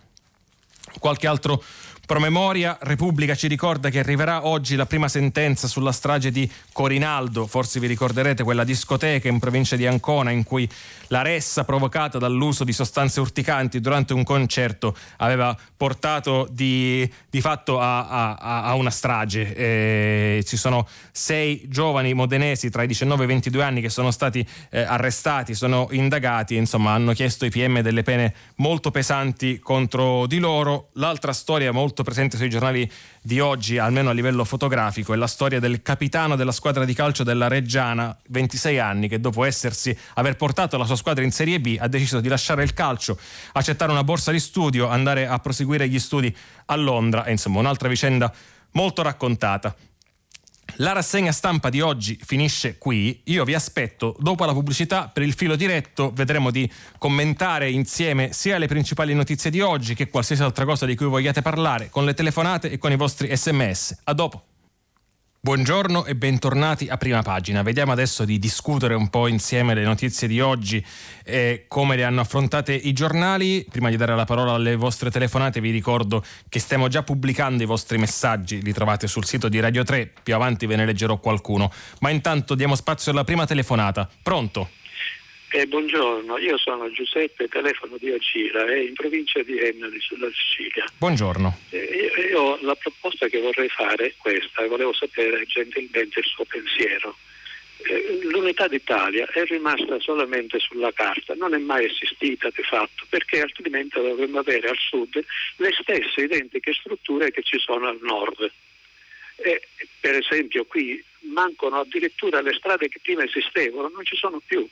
Qualche 0.99 1.27
altro 1.27 1.63
Promemoria, 2.05 2.79
Repubblica 2.81 3.37
ci 3.37 3.47
ricorda 3.47 3.89
che 3.89 4.01
arriverà 4.01 4.45
oggi 4.45 4.75
la 4.75 4.87
prima 4.87 5.07
sentenza 5.07 5.69
sulla 5.69 5.93
strage 5.93 6.33
di 6.33 6.51
Corinaldo, 6.73 7.47
forse 7.47 7.79
vi 7.79 7.87
ricorderete 7.87 8.43
quella 8.43 8.65
discoteca 8.65 9.29
in 9.29 9.39
provincia 9.39 9.77
di 9.77 9.87
Ancona 9.87 10.33
in 10.33 10.43
cui 10.43 10.69
la 11.09 11.23
ressa 11.23 11.63
provocata 11.63 12.19
dall'uso 12.19 12.65
di 12.65 12.73
sostanze 12.73 13.21
urticanti 13.21 13.81
durante 13.81 14.15
un 14.15 14.25
concerto 14.25 14.97
aveva 15.19 15.57
portato 15.77 16.49
di, 16.51 17.09
di 17.31 17.41
fatto 17.41 17.79
a, 17.79 18.09
a, 18.09 18.63
a, 18.65 18.75
una 18.75 18.91
strage. 18.91 19.55
E 19.55 20.45
ci 20.45 20.57
sono 20.57 20.89
sei 21.13 21.63
giovani 21.69 22.15
modenesi 22.15 22.69
tra 22.69 22.83
i 22.83 22.89
19 22.89 23.23
e 23.23 23.25
i 23.25 23.29
22 23.29 23.63
anni 23.63 23.81
che 23.81 23.91
sono 23.91 24.11
stati 24.11 24.45
eh, 24.71 24.81
arrestati, 24.81 25.55
sono 25.55 25.87
indagati, 25.93 26.57
insomma 26.57 26.95
hanno 26.95 27.13
chiesto 27.13 27.45
ai 27.45 27.51
PM 27.51 27.81
delle 27.81 28.03
pene 28.03 28.35
molto 28.57 28.91
pesanti 28.91 29.61
contro 29.61 30.27
di 30.27 30.39
loro. 30.39 30.89
L'altra 30.95 31.33
storia 31.33 31.71
molto 31.71 31.92
molto 31.93 32.05
presente 32.05 32.39
sui 32.39 32.49
giornali 32.49 32.91
di 33.21 33.39
oggi, 33.39 33.77
almeno 33.77 34.09
a 34.09 34.13
livello 34.15 34.45
fotografico, 34.45 35.13
è 35.13 35.17
la 35.17 35.27
storia 35.27 35.61
del 35.61 35.83
capitano 35.83 36.37
della 36.37 36.51
squadra 36.51 36.87
di 36.87 36.95
calcio 36.95 37.23
della 37.23 37.49
Reggiana, 37.49 38.17
26 38.29 38.79
anni, 38.79 39.09
che 39.09 39.21
dopo 39.21 39.45
essersi, 39.45 39.95
aver 40.15 40.37
portato 40.37 40.79
la 40.79 40.87
sua 40.87 40.97
squadra 40.97 41.23
in 41.23 41.31
Serie 41.31 41.61
B 41.61 41.77
ha 41.79 41.89
deciso 41.89 42.21
di 42.21 42.29
lasciare 42.29 42.63
il 42.63 42.73
calcio, 42.73 43.19
accettare 43.53 43.93
una 43.93 44.05
borsa 44.05 44.33
di 44.33 44.41
studio, 44.41 44.89
andare 44.89 45.27
a 45.27 45.39
proseguire 45.39 45.87
gli 45.87 45.99
studi 45.99 46.35
a 46.67 46.77
Londra, 46.77 47.27
e 47.27 47.33
insomma 47.33 47.59
un'altra 47.59 47.89
vicenda 47.89 48.33
molto 48.71 49.03
raccontata. 49.03 49.77
La 50.77 50.93
rassegna 50.93 51.33
stampa 51.33 51.69
di 51.69 51.81
oggi 51.81 52.19
finisce 52.23 52.79
qui. 52.79 53.21
Io 53.25 53.45
vi 53.45 53.55
aspetto 53.55 54.17
dopo 54.19 54.45
la 54.45 54.53
pubblicità 54.53 55.09
per 55.09 55.23
il 55.23 55.35
filo 55.35 55.55
diretto. 55.55 56.11
Vedremo 56.13 56.51
di 56.51 56.71
commentare 56.99 57.71
insieme 57.71 58.33
sia 58.33 58.59
le 58.59 58.67
principali 58.67 59.15
notizie 59.15 59.51
di 59.51 59.61
oggi 59.61 59.95
che 59.95 60.09
qualsiasi 60.09 60.43
altra 60.43 60.65
cosa 60.65 60.87
di 60.87 60.97
cui 60.97 61.07
vogliate 61.07 61.43
parlare 61.43 61.91
con 61.91 62.05
le 62.05 62.15
telefonate 62.15 62.71
e 62.71 62.79
con 62.79 62.91
i 62.91 62.97
vostri 62.97 63.35
sms. 63.37 64.01
A 64.05 64.13
dopo. 64.15 64.52
Buongiorno 65.45 66.05
e 66.05 66.15
bentornati 66.15 66.87
a 66.87 66.97
prima 66.97 67.21
pagina. 67.23 67.63
Vediamo 67.63 67.91
adesso 67.91 68.25
di 68.25 68.39
discutere 68.39 68.95
un 68.95 69.11
po' 69.11 69.27
insieme 69.27 69.75
le 69.75 69.83
notizie 69.83 70.29
di 70.29 70.41
oggi 70.41 70.81
e 71.25 71.65
come 71.67 71.97
le 71.97 72.05
hanno 72.05 72.21
affrontate 72.21 72.73
i 72.73 72.93
giornali. 72.93 73.67
Prima 73.69 73.91
di 73.91 73.97
dare 73.97 74.15
la 74.15 74.25
parola 74.25 74.53
alle 74.53 74.77
vostre 74.77 75.11
telefonate 75.11 75.61
vi 75.61 75.73
ricordo 75.73 76.25
che 76.49 76.61
stiamo 76.61 76.87
già 76.87 77.03
pubblicando 77.03 77.61
i 77.61 77.67
vostri 77.67 77.99
messaggi, 77.99 78.63
li 78.63 78.73
trovate 78.73 79.09
sul 79.09 79.25
sito 79.25 79.49
di 79.49 79.59
Radio 79.59 79.83
3, 79.83 80.13
più 80.23 80.33
avanti 80.33 80.67
ve 80.67 80.77
ne 80.77 80.87
leggerò 80.87 81.19
qualcuno. 81.19 81.73
Ma 81.99 82.11
intanto 82.11 82.55
diamo 82.55 82.77
spazio 82.77 83.11
alla 83.11 83.25
prima 83.25 83.45
telefonata. 83.45 84.09
Pronto? 84.23 84.69
Eh, 85.55 85.67
buongiorno, 85.67 86.39
io 86.39 86.57
sono 86.57 86.91
Giuseppe, 86.91 87.47
telefono 87.47 87.99
di 87.99 88.11
Agira, 88.11 88.65
eh, 88.73 88.85
in 88.85 88.95
provincia 88.95 89.43
di 89.43 89.59
Ennali, 89.59 90.01
sulla 90.01 90.31
Sicilia. 90.33 90.87
Buongiorno. 90.97 91.59
Eh, 91.69 92.11
io, 92.31 92.59
la 92.63 92.75
proposta 92.75 93.27
che 93.27 93.39
vorrei 93.39 93.69
fare 93.69 94.07
è 94.07 94.15
questa, 94.17 94.67
volevo 94.67 94.95
sapere 94.95 95.45
gentilmente 95.45 96.21
il 96.21 96.25
suo 96.25 96.47
pensiero. 96.47 97.19
Eh, 97.83 98.21
l'unità 98.23 98.67
d'Italia 98.67 99.27
è 99.27 99.45
rimasta 99.45 100.01
solamente 100.01 100.59
sulla 100.59 100.91
carta, 100.91 101.35
non 101.35 101.53
è 101.53 101.59
mai 101.59 101.85
esistita 101.85 102.49
di 102.49 102.63
fatto, 102.63 103.05
perché 103.11 103.43
altrimenti 103.43 104.01
dovremmo 104.01 104.39
avere 104.39 104.71
al 104.71 104.79
sud 104.79 105.23
le 105.57 105.71
stesse 105.79 106.23
identiche 106.23 106.73
strutture 106.73 107.31
che 107.31 107.43
ci 107.43 107.59
sono 107.59 107.89
al 107.89 107.99
nord. 108.01 108.51
per 110.01 110.15
esempio 110.15 110.65
qui 110.65 111.05
mancano 111.35 111.81
addirittura 111.81 112.41
le 112.41 112.55
strade 112.55 112.89
che 112.89 113.01
prima 113.03 113.23
esistevano, 113.23 113.91
non 113.93 114.05
ci 114.07 114.17
sono 114.17 114.41
più 114.43 114.67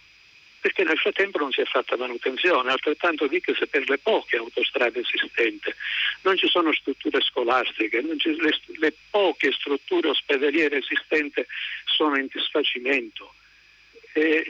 perché 0.61 0.84
nel 0.84 0.98
frattempo 0.98 1.38
non 1.38 1.50
si 1.52 1.61
è 1.61 1.64
fatta 1.64 1.96
manutenzione, 1.96 2.70
altrettanto 2.70 3.26
dico 3.26 3.54
se 3.54 3.66
per 3.66 3.88
le 3.88 3.98
poche 3.98 4.36
autostrade 4.36 5.00
esistenti 5.00 5.72
non 6.22 6.36
ci 6.36 6.48
sono 6.48 6.72
strutture 6.72 7.20
scolastiche, 7.20 8.04
ci, 8.18 8.36
le, 8.36 8.61
le, 8.78 8.94
poche 9.11 9.52
strutture 9.52 10.08
ospedaliere 10.08 10.78
esistenti 10.78 11.44
sono 11.84 12.16
in 12.18 12.28
disfacimento. 12.30 13.34
E, 14.12 14.44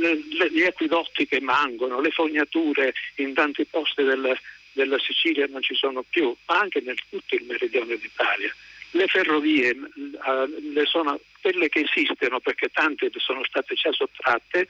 le, 0.00 0.50
gli 0.50 0.62
acquidotti 0.62 1.26
che 1.26 1.40
mancano, 1.40 2.00
le 2.00 2.10
fognature 2.10 2.92
in 3.16 3.32
tanti 3.32 3.64
posti 3.64 4.02
del, 4.02 4.36
della 4.72 4.98
Sicilia 4.98 5.46
non 5.48 5.62
ci 5.62 5.74
sono 5.74 6.04
più, 6.08 6.34
ma 6.46 6.60
anche 6.60 6.80
nel 6.80 6.98
tutto 7.08 7.34
il 7.34 7.44
meridione 7.44 7.96
d'Italia. 7.96 8.54
Le 8.90 9.06
ferrovie, 9.06 9.76
le 10.72 10.84
sono, 10.84 11.18
quelle 11.40 11.68
che 11.68 11.80
esistono, 11.80 12.40
perché 12.40 12.68
tante 12.68 13.10
sono 13.16 13.42
state 13.44 13.74
già 13.74 13.92
sottratte, 13.92 14.68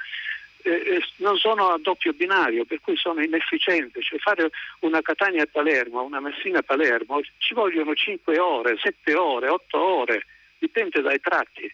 eh, 0.67 0.71
eh, 0.71 1.05
non 1.17 1.37
sono 1.37 1.69
a 1.69 1.79
doppio 1.79 2.15
binario, 2.15 2.65
per 2.65 2.81
cui 2.81 2.97
sono 2.97 3.23
inefficienti. 3.23 4.01
Cioè 4.01 4.19
fare 4.19 4.51
una 4.81 5.03
Catania-Palermo, 5.03 6.03
una 6.03 6.21
Messina-Palermo 6.21 7.21
ci 7.37 7.53
vogliono 7.53 7.95
5 7.95 8.39
ore, 8.39 8.79
7 8.79 9.15
ore, 9.15 9.49
8 9.49 9.79
ore, 9.79 10.27
dipende 10.59 11.03
dai 11.03 11.21
tratti. 11.21 11.71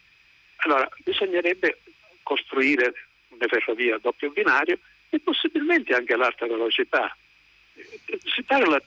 Allora 0.57 0.89
bisognerebbe 1.05 1.79
costruire 2.21 2.93
una 3.29 3.47
ferrovia 3.47 3.95
a 3.95 3.99
doppio 3.99 4.29
binario 4.29 4.77
e 5.09 5.19
possibilmente 5.21 5.93
anche 5.93 6.17
l'alta 6.17 6.45
velocità. 6.45 7.15
Si 8.25 8.43
parla 8.43 8.81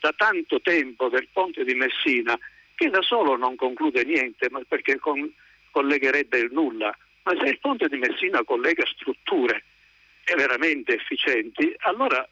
da 0.00 0.12
tanto 0.16 0.60
tempo 0.62 1.10
del 1.10 1.28
ponte 1.30 1.64
di 1.64 1.74
Messina 1.74 2.38
che 2.74 2.88
da 2.88 3.02
solo 3.02 3.36
non 3.36 3.56
conclude 3.56 4.04
niente, 4.04 4.48
ma 4.50 4.60
perché 4.66 4.98
con, 4.98 5.30
collegherebbe 5.70 6.38
il 6.38 6.48
nulla 6.50 6.96
ma 7.24 7.32
se 7.40 7.48
il 7.50 7.58
ponte 7.58 7.88
di 7.88 7.96
Messina 7.96 8.42
collega 8.44 8.84
strutture 8.86 9.64
veramente 10.36 10.94
efficienti, 10.94 11.74
allora 11.80 12.26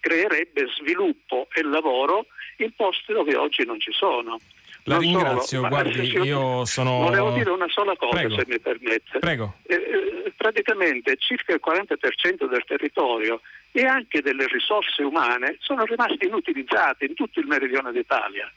creerebbe 0.00 0.66
sviluppo 0.78 1.48
e 1.52 1.62
lavoro 1.62 2.26
in 2.56 2.72
posti 2.74 3.12
dove 3.12 3.36
oggi 3.36 3.64
non 3.64 3.78
ci 3.80 3.92
sono. 3.92 4.40
La 4.84 4.94
non 4.94 5.02
ringrazio, 5.02 5.58
solo, 5.58 5.68
guardi, 5.68 6.00
io 6.22 6.64
sono... 6.64 7.00
Volevo 7.00 7.32
dire 7.32 7.50
una 7.50 7.68
sola 7.68 7.94
cosa, 7.96 8.16
Prego. 8.16 8.34
se 8.34 8.44
mi 8.46 8.58
permette. 8.58 9.18
Prego. 9.18 9.56
Eh, 9.66 9.74
eh 9.74 10.32
praticamente 10.40 11.16
circa 11.18 11.52
il 11.52 11.60
40% 11.62 12.48
del 12.48 12.64
territorio 12.64 13.42
e 13.72 13.84
anche 13.84 14.22
delle 14.22 14.46
risorse 14.46 15.02
umane 15.02 15.56
sono 15.60 15.84
rimaste 15.84 16.24
inutilizzate 16.24 17.04
in 17.04 17.12
tutto 17.12 17.40
il 17.40 17.46
meridione 17.46 17.92
d'Italia. 17.92 18.50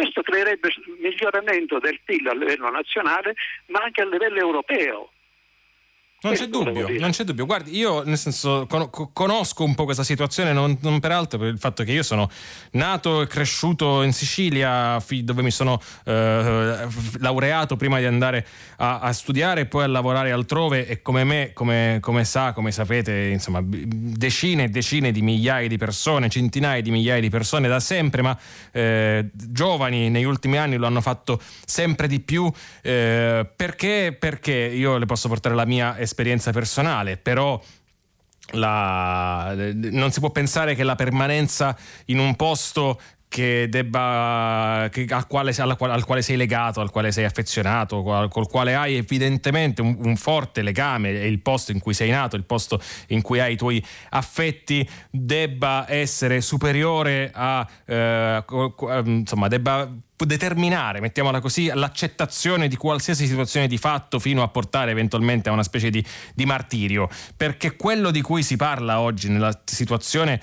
Questo 0.00 0.22
creerebbe 0.22 0.70
miglioramento 0.98 1.78
del 1.78 2.00
PIL 2.02 2.26
a 2.28 2.32
livello 2.32 2.70
nazionale 2.70 3.34
ma 3.66 3.80
anche 3.80 4.00
a 4.00 4.06
livello 4.06 4.38
europeo. 4.38 5.10
Non 6.22 6.34
c'è 6.34 6.48
dubbio, 6.48 6.86
non 6.98 7.12
c'è 7.12 7.24
dubbio. 7.24 7.46
Guardi, 7.46 7.74
io 7.74 8.02
nel 8.02 8.18
senso 8.18 8.68
conosco 9.14 9.64
un 9.64 9.74
po' 9.74 9.84
questa 9.84 10.02
situazione, 10.02 10.52
non, 10.52 10.76
non, 10.82 11.00
peraltro 11.00 11.38
per 11.38 11.48
il 11.48 11.58
fatto 11.58 11.82
che 11.82 11.92
io 11.92 12.02
sono 12.02 12.28
nato 12.72 13.22
e 13.22 13.26
cresciuto 13.26 14.02
in 14.02 14.12
Sicilia, 14.12 15.02
dove 15.22 15.40
mi 15.40 15.50
sono 15.50 15.80
eh, 16.04 16.86
laureato 17.20 17.76
prima 17.76 17.98
di 17.98 18.04
andare 18.04 18.46
a, 18.76 18.98
a, 18.98 19.12
studiare 19.14 19.62
e 19.62 19.66
poi 19.66 19.84
a 19.84 19.86
lavorare 19.86 20.30
altrove 20.30 20.86
e 20.86 21.00
come 21.00 21.24
me, 21.24 21.52
come, 21.54 22.00
come 22.02 22.26
sa, 22.26 22.52
come 22.52 22.70
sapete, 22.70 23.28
insomma, 23.32 23.62
decine 23.64 24.64
e 24.64 24.68
decine 24.68 25.12
di 25.12 25.22
migliaia 25.22 25.68
di 25.68 25.78
persone, 25.78 26.28
centinaia 26.28 26.82
di 26.82 26.90
migliaia 26.90 27.22
di 27.22 27.30
persone 27.30 27.66
da 27.66 27.80
sempre, 27.80 28.20
ma 28.20 28.38
eh, 28.72 29.30
giovani 29.32 30.10
negli 30.10 30.24
ultimi 30.24 30.58
anni 30.58 30.76
lo 30.76 30.84
hanno 30.84 31.00
fatto 31.00 31.40
sempre 31.64 32.06
di 32.08 32.20
più. 32.20 32.52
Eh, 32.82 33.48
perché? 33.56 34.14
Perché 34.18 34.52
io 34.52 34.98
le 34.98 35.06
posso 35.06 35.26
portare 35.26 35.54
la 35.54 35.64
mia 35.64 35.92
esperienza 35.92 36.08
esperienza 36.10 36.50
personale, 36.50 37.16
però 37.16 37.60
la, 38.52 39.54
non 39.54 40.10
si 40.10 40.20
può 40.20 40.30
pensare 40.30 40.74
che 40.74 40.82
la 40.82 40.96
permanenza 40.96 41.76
in 42.06 42.18
un 42.18 42.34
posto 42.34 43.00
che 43.28 43.68
debba, 43.70 44.88
che, 44.90 45.06
al, 45.08 45.28
quale, 45.28 45.54
al, 45.56 45.76
al, 45.78 46.04
quale, 46.04 46.20
sei 46.20 46.36
legato, 46.36 46.80
al 46.80 46.90
quale 46.90 47.12
sei 47.12 47.24
affezionato, 47.24 48.02
col 48.28 48.48
quale 48.48 48.74
hai 48.74 48.96
evidentemente 48.96 49.80
un, 49.82 49.96
un, 50.00 50.16
forte 50.16 50.62
legame, 50.62 51.10
il 51.10 51.40
posto 51.40 51.70
in 51.70 51.78
cui 51.78 51.94
sei 51.94 52.10
nato, 52.10 52.34
il 52.34 52.42
posto 52.42 52.80
in 53.08 53.22
cui 53.22 53.38
hai 53.38 53.52
i 53.52 53.56
tuoi 53.56 53.82
affetti, 54.10 54.86
debba 55.10 55.84
essere 55.88 56.40
superiore 56.40 57.30
a, 57.32 57.64
eh, 57.84 58.44
insomma, 59.04 59.46
debba 59.46 59.88
determinare, 60.24 61.00
mettiamola 61.00 61.40
così, 61.40 61.70
l'accettazione 61.72 62.68
di 62.68 62.76
qualsiasi 62.76 63.26
situazione 63.26 63.66
di 63.66 63.78
fatto 63.78 64.18
fino 64.18 64.42
a 64.42 64.48
portare 64.48 64.90
eventualmente 64.90 65.48
a 65.48 65.52
una 65.52 65.62
specie 65.62 65.90
di, 65.90 66.04
di, 66.34 66.44
martirio. 66.44 67.08
Perché 67.36 67.76
quello 67.76 68.10
di 68.10 68.20
cui 68.20 68.42
si 68.42 68.56
parla 68.56 69.00
oggi 69.00 69.28
nella 69.28 69.60
situazione 69.64 70.40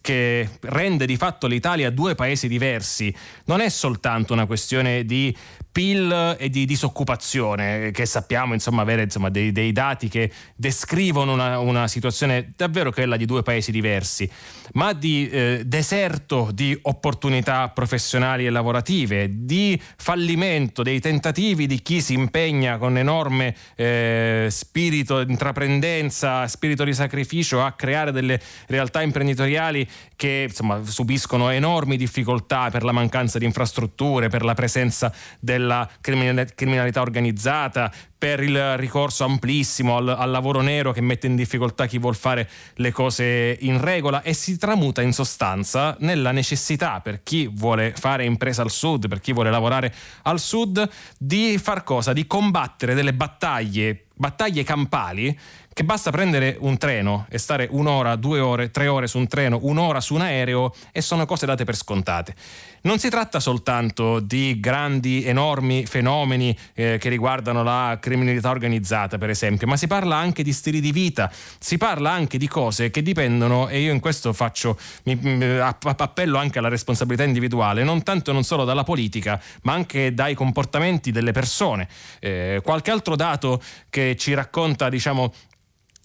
che 0.00 0.48
rende 0.62 1.06
di 1.06 1.16
fatto 1.16 1.46
l'Italia 1.46 1.90
due 1.90 2.14
paesi 2.14 2.48
diversi 2.48 3.14
non 3.44 3.60
è 3.60 3.68
soltanto 3.68 4.32
una 4.32 4.46
questione 4.46 5.04
di 5.04 5.34
PIL 5.78 6.34
e 6.40 6.50
di 6.50 6.64
disoccupazione, 6.64 7.92
che 7.92 8.04
sappiamo 8.04 8.52
insomma, 8.52 8.82
avere 8.82 9.02
insomma, 9.04 9.28
dei, 9.28 9.52
dei, 9.52 9.70
dati 9.70 10.08
che 10.08 10.28
descrivono 10.56 11.34
una, 11.34 11.60
una, 11.60 11.86
situazione 11.86 12.52
davvero 12.56 12.90
quella 12.90 13.16
di 13.16 13.24
due 13.26 13.44
paesi 13.44 13.70
diversi, 13.70 14.28
ma 14.72 14.92
di 14.92 15.28
eh, 15.28 15.62
deserto 15.64 16.50
di 16.52 16.76
opportunità 16.82 17.68
professionali 17.68 18.44
e 18.44 18.50
lavorative, 18.50 19.28
di 19.44 19.80
fallimento 19.96 20.82
dei 20.82 20.98
tentativi 20.98 21.68
di 21.68 21.80
chi 21.80 22.00
si 22.00 22.14
impegna 22.14 22.76
con 22.76 22.98
enorme 22.98 23.54
eh, 23.76 24.48
spirito 24.50 25.22
di 25.22 25.30
intraprendenza, 25.30 26.48
spirito 26.48 26.82
di 26.82 26.92
sacrificio 26.92 27.62
a 27.62 27.70
creare 27.70 28.10
delle 28.10 28.40
realtà 28.66 29.00
imprenditoriali 29.00 29.88
che 30.18 30.46
insomma, 30.48 30.84
subiscono 30.84 31.50
enormi 31.50 31.96
difficoltà 31.96 32.70
per 32.70 32.82
la 32.82 32.90
mancanza 32.90 33.38
di 33.38 33.44
infrastrutture, 33.44 34.28
per 34.28 34.42
la 34.42 34.54
presenza 34.54 35.14
del 35.38 35.66
della 35.68 35.88
criminalità 36.00 37.00
organizzata, 37.00 37.92
per 38.16 38.42
il 38.42 38.76
ricorso 38.76 39.24
amplissimo 39.24 39.96
al, 39.96 40.08
al, 40.08 40.30
lavoro 40.30 40.60
nero 40.60 40.92
che 40.92 41.00
mette 41.00 41.28
in 41.28 41.36
difficoltà 41.36 41.86
chi 41.86 41.98
vuol 41.98 42.16
fare 42.16 42.48
le 42.74 42.90
cose 42.90 43.56
in 43.60 43.80
regola 43.80 44.22
e 44.22 44.32
si 44.32 44.56
tramuta 44.58 45.02
in 45.02 45.12
sostanza 45.12 45.96
nella 46.00 46.32
necessità 46.32 47.00
per 47.00 47.22
chi 47.22 47.48
vuole 47.52 47.92
fare 47.96 48.24
impresa 48.24 48.62
al 48.62 48.70
sud, 48.70 49.06
per 49.08 49.20
chi 49.20 49.32
vuole 49.32 49.50
lavorare 49.50 49.94
al 50.22 50.40
sud, 50.40 50.88
di 51.16 51.58
far 51.58 51.84
cosa? 51.84 52.12
Di 52.12 52.26
combattere 52.26 52.94
delle 52.94 53.14
battaglie, 53.14 54.06
battaglie 54.14 54.64
campali 54.64 55.38
che 55.78 55.84
basta 55.84 56.10
prendere 56.10 56.56
un 56.58 56.76
treno 56.76 57.26
e 57.28 57.38
stare 57.38 57.68
un'ora, 57.70 58.16
due 58.16 58.40
ore, 58.40 58.72
tre 58.72 58.88
ore 58.88 59.06
su 59.06 59.16
un 59.16 59.28
treno, 59.28 59.60
un'ora 59.62 60.00
su 60.00 60.14
un 60.14 60.22
aereo 60.22 60.74
e 60.90 61.00
sono 61.00 61.24
cose 61.24 61.46
date 61.46 61.62
per 61.62 61.76
scontate. 61.76 62.34
Non 62.80 62.98
si 62.98 63.08
tratta 63.08 63.38
soltanto 63.38 64.18
di 64.18 64.58
grandi, 64.58 65.24
enormi 65.24 65.86
fenomeni 65.86 66.56
eh, 66.74 66.98
che 66.98 67.08
riguardano 67.08 67.62
la 67.62 67.96
criminalità 68.00 68.50
organizzata, 68.50 69.18
per 69.18 69.30
esempio, 69.30 69.68
ma 69.68 69.76
si 69.76 69.86
parla 69.86 70.16
anche 70.16 70.42
di 70.42 70.52
stili 70.52 70.80
di 70.80 70.90
vita, 70.90 71.30
si 71.60 71.76
parla 71.76 72.10
anche 72.10 72.38
di 72.38 72.48
cose 72.48 72.90
che 72.90 73.00
dipendono, 73.00 73.68
e 73.68 73.78
io 73.78 73.92
in 73.92 74.00
questo 74.00 74.32
faccio, 74.32 74.76
mi, 75.04 75.16
appello 75.60 76.38
anche 76.38 76.58
alla 76.58 76.68
responsabilità 76.68 77.22
individuale, 77.22 77.84
non 77.84 78.02
tanto 78.02 78.30
e 78.30 78.32
non 78.32 78.42
solo 78.42 78.64
dalla 78.64 78.82
politica, 78.82 79.40
ma 79.62 79.74
anche 79.74 80.12
dai 80.12 80.34
comportamenti 80.34 81.12
delle 81.12 81.30
persone. 81.30 81.86
Eh, 82.18 82.60
qualche 82.64 82.90
altro 82.90 83.14
dato 83.14 83.62
che 83.90 84.16
ci 84.16 84.34
racconta, 84.34 84.88
diciamo, 84.88 85.32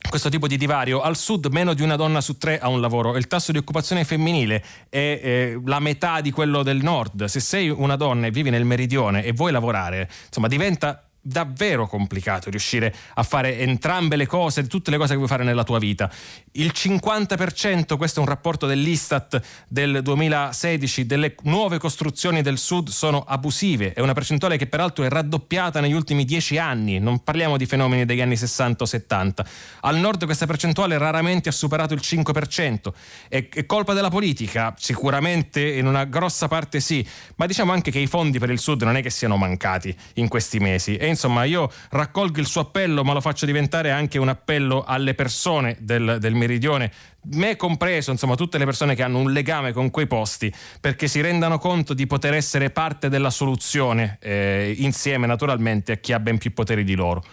questo 0.10 0.30
tipo 0.30 0.48
di 0.48 0.58
divario. 0.58 1.02
Al 1.02 1.16
sud 1.16 1.48
meno 1.48 1.74
di 1.74 1.82
una 1.82 1.96
donna 1.96 2.22
su 2.22 2.38
tre 2.38 2.60
ha 2.60 2.68
un 2.68 2.82
lavoro, 2.82 3.16
il 3.18 3.28
tasso 3.28 3.52
di 3.52 3.58
occupazione 3.58 4.04
femminile 4.04 4.64
è 4.90 4.98
eh, 4.98 5.62
la 5.66 5.80
metà 5.80 6.22
di 6.22 6.32
quello 6.32 6.64
del 6.64 6.82
nord. 6.84 7.26
Se 7.26 7.40
sei 7.40 7.70
una 7.70 7.96
donna 7.96 8.28
e 8.28 8.32
vivi 8.32 8.50
nel 8.50 8.66
meridione 8.66 9.24
e 9.24 9.34
vuoi 9.34 9.52
lavorare, 9.52 10.10
insomma, 10.28 10.48
diventa 10.48 11.08
davvero 11.26 11.88
complicato 11.88 12.50
riuscire 12.50 12.94
a 13.14 13.24
fare 13.24 13.58
entrambe 13.60 14.18
le 14.18 14.28
cose, 14.28 14.68
tutte 14.68 14.92
le 14.92 14.98
cose 14.98 15.12
che 15.12 15.16
vuoi 15.16 15.30
fare 15.30 15.46
nella 15.46 15.64
tua 15.64 15.80
vita. 15.80 16.12
Il 16.52 16.74
50%, 16.76 17.96
questo 17.96 18.20
è 18.20 18.24
un 18.24 18.28
rapporto 18.28 18.68
dell'Istat 18.68 19.42
del 19.70 20.02
2016, 20.04 21.06
delle 21.06 21.36
nuove 21.44 21.80
costruzioni 21.80 22.42
del 22.42 22.58
sud 22.58 22.90
sono 22.90 23.24
abusive, 23.26 23.94
è 23.94 24.02
una 24.02 24.14
percentuale 24.14 24.58
che 24.58 24.68
peraltro 24.68 25.06
è 25.06 25.10
raddoppiata 25.10 25.80
negli 25.80 25.94
ultimi 25.94 26.26
dieci 26.26 26.58
anni, 26.58 27.00
non 27.00 27.24
parliamo 27.24 27.56
di 27.56 27.66
fenomeni 27.66 28.04
degli 28.06 28.22
anni 28.22 28.36
60 28.36 28.84
o 28.84 28.86
70. 28.86 29.46
Al 29.82 29.98
nord 29.98 30.26
questa 30.26 30.46
percentuale 30.46 30.98
raramente 30.98 31.48
ha 31.48 31.54
superato 31.54 31.94
il 31.94 32.02
5%, 32.04 32.94
è, 33.30 33.48
è 33.48 33.66
colpa 33.66 33.94
della 33.94 34.10
politica? 34.10 34.76
Sicuramente 34.78 35.62
in 35.66 35.88
una 35.88 36.04
grossa 36.04 36.50
parte 36.50 36.82
sì, 36.82 37.08
ma 37.38 37.46
diciamo 37.46 37.72
anche 37.72 37.92
che 37.92 38.00
i 38.00 38.08
fondi 38.08 38.40
per 38.40 38.50
il 38.50 38.60
sud 38.60 38.82
non 38.84 38.98
è 38.98 39.02
che 39.02 39.10
siano 39.10 39.38
mancati 39.38 39.96
in 40.16 40.28
questi 40.28 40.60
mesi. 40.60 40.98
E 40.98 41.13
insomma 41.14 41.44
io 41.46 41.72
raccolgo 41.90 42.40
il 42.40 42.46
suo 42.46 42.62
appello, 42.62 43.04
ma 43.04 43.14
lo 43.14 43.22
faccio 43.22 43.46
diventare 43.46 43.92
anche 43.92 44.20
un 44.20 44.28
appello 44.28 44.84
alle 44.86 45.14
persone 45.14 45.78
del, 45.80 46.18
del 46.20 46.36
meridione, 46.36 46.92
me 47.32 47.56
compreso, 47.56 48.12
insomma, 48.12 48.36
tutte 48.36 48.58
le 48.58 48.66
persone 48.66 48.96
che 48.96 49.04
hanno 49.04 49.20
un 49.20 49.32
legame 49.32 49.72
con 49.72 49.90
quei 49.90 50.08
posti, 50.08 50.54
perché 50.82 51.08
si 51.08 51.22
rendano 51.22 51.58
conto 51.58 51.94
di 51.94 52.06
poter 52.06 52.34
essere 52.34 52.70
parte 52.70 53.10
della 53.10 53.30
soluzione, 53.30 54.18
eh, 54.22 54.74
insieme 54.78 55.28
naturalmente 55.28 55.94
a 55.94 55.96
chi 55.96 56.14
ha 56.14 56.20
ben 56.20 56.38
più 56.38 56.54
poteri 56.54 56.84
di 56.84 56.96
loro. 56.96 57.24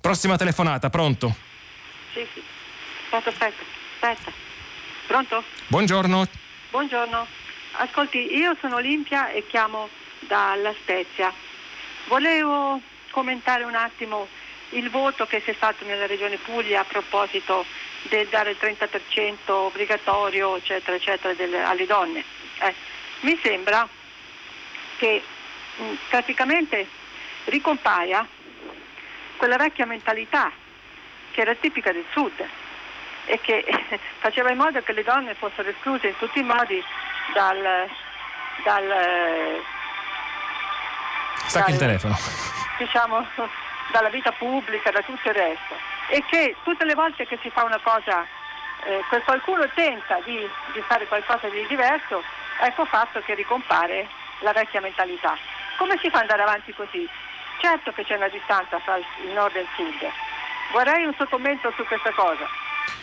Prossima 0.00 0.36
telefonata, 0.36 0.88
pronto? 0.88 1.34
Sì, 2.14 2.26
sì. 2.32 2.42
Aspetta, 3.10 3.30
aspetta, 3.30 3.62
aspetta. 4.00 4.32
Pronto? 5.06 5.42
Buongiorno. 5.66 6.26
Buongiorno. 6.70 7.26
Ascolti, 7.78 8.18
io 8.36 8.56
sono 8.60 8.76
Olimpia 8.76 9.30
e 9.30 9.44
chiamo 9.48 9.88
dalla 10.26 10.72
Spezia. 10.80 11.32
Volevo 12.08 12.80
commentare 13.10 13.64
un 13.64 13.74
attimo 13.74 14.28
il 14.70 14.88
voto 14.90 15.26
che 15.26 15.40
si 15.40 15.50
è 15.50 15.54
fatto 15.54 15.84
nella 15.84 16.06
regione 16.06 16.36
Puglia 16.36 16.80
a 16.80 16.84
proposito 16.84 17.64
del 18.02 18.28
dare 18.28 18.50
il 18.50 18.56
30% 18.60 19.36
obbligatorio 19.46 20.56
eccetera 20.56 20.96
eccetera 20.96 21.34
delle, 21.34 21.62
alle 21.62 21.86
donne. 21.86 22.24
Eh, 22.60 22.74
mi 23.20 23.38
sembra 23.42 23.86
che 24.96 25.22
mh, 25.76 25.82
mm, 25.82 25.94
praticamente 26.08 26.86
ricompaia 27.46 28.26
quella 29.36 29.56
vecchia 29.56 29.86
mentalità 29.86 30.52
che 31.30 31.40
era 31.40 31.54
tipica 31.54 31.92
del 31.92 32.04
sud 32.12 32.46
e 33.24 33.40
che 33.40 33.64
faceva 34.20 34.50
in 34.50 34.58
modo 34.58 34.82
che 34.82 34.92
le 34.92 35.02
donne 35.02 35.34
fossero 35.34 35.68
escluse 35.68 36.08
in 36.08 36.18
tutti 36.18 36.40
i 36.40 36.44
modi 36.44 36.82
dal, 37.32 37.88
dal 38.62 39.62
Stacchi 41.46 41.72
il 41.72 41.78
telefono 41.78 42.16
diciamo, 42.80 43.26
dalla 43.92 44.08
vita 44.08 44.32
pubblica, 44.32 44.90
da 44.90 45.02
tutto 45.02 45.28
il 45.28 45.34
resto. 45.34 45.74
E 46.08 46.24
che 46.28 46.56
tutte 46.64 46.84
le 46.84 46.94
volte 46.94 47.26
che 47.26 47.38
si 47.42 47.50
fa 47.50 47.64
una 47.64 47.78
cosa, 47.82 48.26
eh, 48.84 49.04
qualcuno 49.24 49.68
tenta 49.74 50.18
di, 50.24 50.48
di, 50.72 50.80
fare 50.86 51.06
qualcosa 51.06 51.48
di 51.48 51.64
diverso, 51.68 52.22
ecco 52.60 52.84
fatto 52.86 53.20
che 53.20 53.34
ricompare 53.34 54.08
la 54.40 54.52
vecchia 54.52 54.80
mentalità. 54.80 55.36
Come 55.76 55.98
si 55.98 56.10
fa 56.10 56.16
ad 56.16 56.22
andare 56.22 56.42
avanti 56.42 56.72
così? 56.74 57.08
Certo 57.60 57.92
che 57.92 58.04
c'è 58.04 58.16
una 58.16 58.28
distanza 58.28 58.80
tra 58.84 58.96
il 58.96 59.32
nord 59.32 59.54
e 59.56 59.60
il 59.60 59.68
sud. 59.76 60.10
Vorrei 60.72 61.04
un 61.04 61.14
suo 61.14 61.26
commento 61.26 61.70
su 61.76 61.84
questa 61.84 62.10
cosa. 62.12 62.48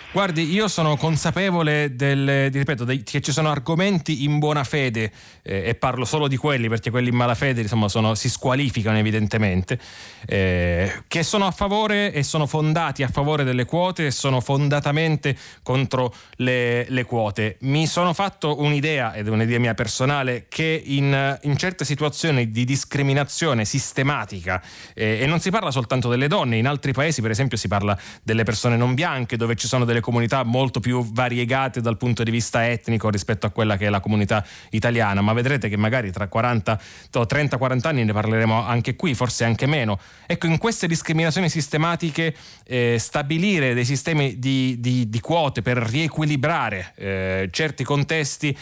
Guardi, 0.09 0.49
io 0.49 0.69
sono 0.69 0.95
consapevole 0.95 1.93
del, 1.93 2.49
ripeto, 2.49 2.85
dei, 2.85 3.03
che 3.03 3.19
ci 3.19 3.33
sono 3.33 3.49
argomenti 3.49 4.23
in 4.23 4.39
buona 4.39 4.63
fede 4.63 5.11
eh, 5.43 5.63
e 5.67 5.75
parlo 5.75 6.05
solo 6.05 6.29
di 6.29 6.37
quelli 6.37 6.69
perché 6.69 6.89
quelli 6.89 7.09
in 7.09 7.15
malafede 7.15 7.59
insomma, 7.59 7.89
sono, 7.89 8.15
si 8.15 8.29
squalificano 8.29 8.97
evidentemente, 8.97 9.77
eh, 10.25 11.03
che 11.07 11.23
sono 11.23 11.45
a 11.45 11.51
favore 11.51 12.13
e 12.13 12.23
sono 12.23 12.47
fondati 12.47 13.03
a 13.03 13.09
favore 13.09 13.43
delle 13.43 13.65
quote 13.65 14.05
e 14.05 14.11
sono 14.11 14.39
fondatamente 14.39 15.37
contro 15.61 16.13
le, 16.37 16.89
le 16.89 17.03
quote. 17.03 17.57
Mi 17.61 17.85
sono 17.85 18.13
fatto 18.13 18.61
un'idea, 18.61 19.13
ed 19.13 19.27
è 19.27 19.29
un'idea 19.29 19.59
mia 19.59 19.73
personale, 19.73 20.45
che 20.47 20.81
in, 20.85 21.37
in 21.41 21.57
certe 21.57 21.83
situazioni 21.83 22.49
di 22.49 22.63
discriminazione 22.63 23.65
sistematica, 23.65 24.63
eh, 24.95 25.19
e 25.21 25.25
non 25.25 25.41
si 25.41 25.51
parla 25.51 25.69
soltanto 25.69 26.07
delle 26.07 26.29
donne, 26.29 26.55
in 26.55 26.65
altri 26.65 26.93
paesi 26.93 27.21
per 27.21 27.31
esempio 27.31 27.57
si 27.57 27.67
parla 27.67 27.95
delle 28.23 28.43
persone 28.43 28.77
non 28.77 28.93
bianche 28.93 29.35
dove 29.35 29.55
ci 29.55 29.67
sono 29.67 29.83
delle 29.83 29.96
comunità 29.99 30.43
molto 30.43 30.79
più 30.79 31.03
variegate 31.11 31.81
dal 31.81 31.97
punto 31.97 32.23
di 32.23 32.31
vista 32.31 32.67
etnico 32.67 33.09
rispetto 33.09 33.45
a 33.45 33.49
quella 33.49 33.77
che 33.77 33.87
è 33.87 33.89
la 33.89 33.99
comunità 33.99 34.45
italiana, 34.71 35.21
ma 35.21 35.33
vedrete 35.33 35.69
che 35.69 35.77
magari 35.77 36.11
tra 36.11 36.27
40 36.27 36.79
o 37.13 37.21
30-40 37.21 37.87
anni 37.87 38.03
ne 38.03 38.13
parleremo 38.13 38.65
anche 38.65 38.95
qui, 38.95 39.13
forse 39.13 39.43
anche 39.43 39.65
meno. 39.65 39.99
Ecco, 40.25 40.47
in 40.47 40.57
queste 40.57 40.87
discriminazioni 40.87 41.49
sistematiche 41.49 42.35
eh, 42.65 42.97
stabilire 42.99 43.73
dei 43.73 43.85
sistemi 43.85 44.39
di, 44.39 44.77
di, 44.79 45.09
di, 45.09 45.19
quote 45.19 45.61
per 45.61 45.77
riequilibrare 45.77 46.93
eh, 46.95 47.49
certi 47.51 47.83
contesti 47.83 48.55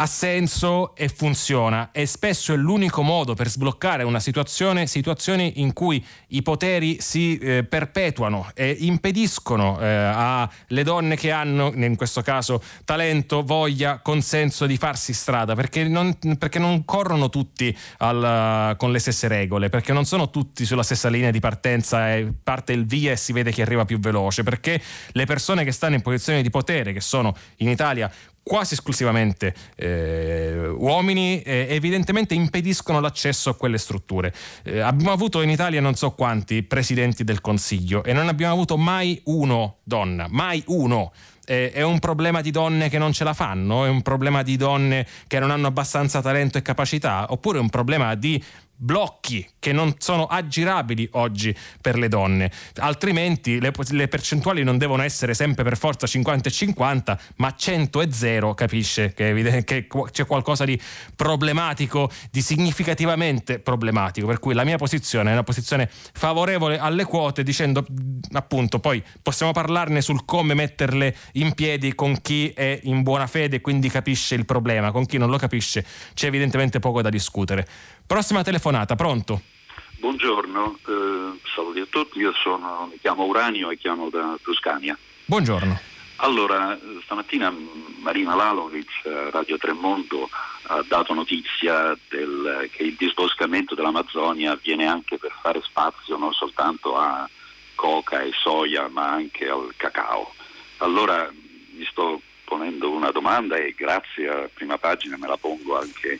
ha 0.00 0.06
senso 0.06 0.94
e 0.94 1.08
funziona 1.08 1.90
e 1.90 2.06
spesso 2.06 2.52
è 2.52 2.56
l'unico 2.56 3.02
modo 3.02 3.34
per 3.34 3.48
sbloccare 3.48 4.04
una 4.04 4.20
situazione, 4.20 4.86
situazioni 4.86 5.60
in 5.60 5.72
cui 5.72 6.04
i 6.28 6.42
poteri 6.42 6.98
si 7.00 7.36
eh, 7.38 7.64
perpetuano 7.64 8.50
e 8.54 8.76
impediscono 8.80 9.80
eh, 9.80 9.86
alle 9.86 10.82
donne 10.84 11.16
che 11.16 11.32
hanno, 11.32 11.72
in 11.74 11.96
questo 11.96 12.22
caso, 12.22 12.62
talento, 12.84 13.42
voglia, 13.42 13.98
consenso 13.98 14.66
di 14.66 14.76
farsi 14.76 15.12
strada, 15.12 15.56
perché 15.56 15.82
non, 15.84 16.16
perché 16.38 16.60
non 16.60 16.84
corrono 16.84 17.28
tutti 17.28 17.76
al, 17.98 18.76
con 18.76 18.92
le 18.92 19.00
stesse 19.00 19.26
regole, 19.26 19.68
perché 19.68 19.92
non 19.92 20.04
sono 20.04 20.30
tutti 20.30 20.64
sulla 20.64 20.84
stessa 20.84 21.08
linea 21.08 21.32
di 21.32 21.40
partenza 21.40 22.14
e 22.14 22.32
parte 22.40 22.72
il 22.72 22.86
via 22.86 23.10
e 23.10 23.16
si 23.16 23.32
vede 23.32 23.50
chi 23.50 23.62
arriva 23.62 23.84
più 23.84 23.98
veloce, 23.98 24.44
perché 24.44 24.80
le 25.10 25.26
persone 25.26 25.64
che 25.64 25.72
stanno 25.72 25.96
in 25.96 26.02
posizione 26.02 26.40
di 26.40 26.50
potere, 26.50 26.92
che 26.92 27.00
sono 27.00 27.34
in 27.56 27.68
Italia 27.68 28.08
quasi 28.48 28.72
esclusivamente 28.72 29.54
eh, 29.76 30.68
uomini, 30.68 31.42
eh, 31.42 31.66
evidentemente 31.68 32.32
impediscono 32.32 32.98
l'accesso 32.98 33.50
a 33.50 33.54
quelle 33.54 33.76
strutture. 33.76 34.32
Eh, 34.64 34.80
abbiamo 34.80 35.12
avuto 35.12 35.42
in 35.42 35.50
Italia 35.50 35.82
non 35.82 35.94
so 35.94 36.12
quanti 36.12 36.62
presidenti 36.62 37.24
del 37.24 37.42
Consiglio 37.42 38.02
e 38.02 38.14
non 38.14 38.26
abbiamo 38.28 38.54
avuto 38.54 38.78
mai 38.78 39.20
uno 39.24 39.76
donna, 39.84 40.26
mai 40.30 40.62
uno 40.68 41.12
è 41.48 41.80
un 41.80 41.98
problema 41.98 42.42
di 42.42 42.50
donne 42.50 42.90
che 42.90 42.98
non 42.98 43.14
ce 43.14 43.24
la 43.24 43.32
fanno? 43.32 43.86
È 43.86 43.88
un 43.88 44.02
problema 44.02 44.42
di 44.42 44.56
donne 44.56 45.06
che 45.26 45.38
non 45.38 45.50
hanno 45.50 45.66
abbastanza 45.66 46.20
talento 46.20 46.58
e 46.58 46.62
capacità? 46.62 47.24
Oppure 47.30 47.56
è 47.56 47.60
un 47.62 47.70
problema 47.70 48.14
di 48.16 48.42
blocchi 48.80 49.46
che 49.58 49.72
non 49.72 49.96
sono 49.98 50.26
aggirabili 50.26 51.08
oggi 51.12 51.54
per 51.80 51.98
le 51.98 52.08
donne, 52.08 52.50
altrimenti 52.76 53.60
le, 53.60 53.72
le, 53.90 54.08
percentuali 54.08 54.62
non 54.62 54.78
devono 54.78 55.02
essere 55.02 55.34
sempre 55.34 55.64
per 55.64 55.76
forza 55.76 56.06
50 56.06 56.48
e 56.48 56.52
50, 56.52 57.20
ma 57.36 57.54
100 57.54 58.00
e 58.00 58.12
0, 58.12 58.54
capisce 58.54 59.12
che, 59.12 59.64
che 59.64 59.86
c'è 60.10 60.26
qualcosa 60.26 60.64
di 60.64 60.80
problematico, 61.14 62.10
di 62.30 62.40
significativamente 62.40 63.58
problematico, 63.58 64.26
per 64.28 64.38
cui 64.38 64.54
la 64.54 64.64
mia 64.64 64.76
posizione 64.76 65.30
è 65.30 65.32
una 65.32 65.42
posizione 65.42 65.90
favorevole 65.90 66.78
alle 66.78 67.04
quote 67.04 67.42
dicendo 67.42 67.84
appunto 68.32 68.78
poi 68.78 69.02
possiamo 69.22 69.52
parlarne 69.52 70.00
sul 70.00 70.24
come 70.24 70.54
metterle 70.54 71.14
in 71.32 71.54
piedi 71.54 71.94
con 71.94 72.20
chi 72.20 72.50
è 72.50 72.78
in 72.84 73.02
buona 73.02 73.26
fede 73.26 73.56
e 73.56 73.60
quindi 73.60 73.88
capisce 73.88 74.34
il 74.36 74.44
problema, 74.44 74.92
con 74.92 75.04
chi 75.04 75.18
non 75.18 75.30
lo 75.30 75.36
capisce 75.36 75.84
c'è 76.14 76.26
evidentemente 76.26 76.78
poco 76.78 77.02
da 77.02 77.08
discutere. 77.08 77.66
Prossima 78.08 78.42
telefonata, 78.42 78.96
pronto? 78.96 79.42
Buongiorno, 79.98 80.78
eh, 80.88 81.38
saluti 81.54 81.80
a 81.80 81.86
tutti, 81.90 82.18
io 82.18 82.32
sono, 82.32 82.88
mi 82.90 82.98
chiamo 82.98 83.26
Uranio 83.26 83.70
e 83.70 83.76
chiamo 83.76 84.08
da 84.08 84.34
Toscania. 84.42 84.96
Buongiorno. 85.26 85.78
Allora, 86.16 86.78
stamattina 87.04 87.54
Marina 88.00 88.34
Lalovic, 88.34 89.02
Radio 89.30 89.58
Tremondo, 89.58 90.26
ha 90.68 90.82
dato 90.88 91.12
notizia 91.12 91.94
del, 92.08 92.70
che 92.72 92.84
il 92.84 92.94
disboscamento 92.94 93.74
dell'Amazzonia 93.74 94.52
avviene 94.52 94.86
anche 94.86 95.18
per 95.18 95.34
fare 95.42 95.60
spazio 95.60 96.16
non 96.16 96.32
soltanto 96.32 96.96
a 96.96 97.28
coca 97.74 98.22
e 98.22 98.30
soia, 98.32 98.88
ma 98.88 99.10
anche 99.10 99.50
al 99.50 99.74
cacao. 99.76 100.32
Allora 100.78 101.30
mi 101.74 101.84
sto 101.84 102.22
ponendo 102.44 102.90
una 102.90 103.10
domanda 103.10 103.56
e 103.56 103.74
grazie 103.76 104.28
a 104.30 104.48
prima 104.50 104.78
pagina 104.78 105.18
me 105.18 105.26
la 105.26 105.36
pongo 105.36 105.78
anche 105.78 106.18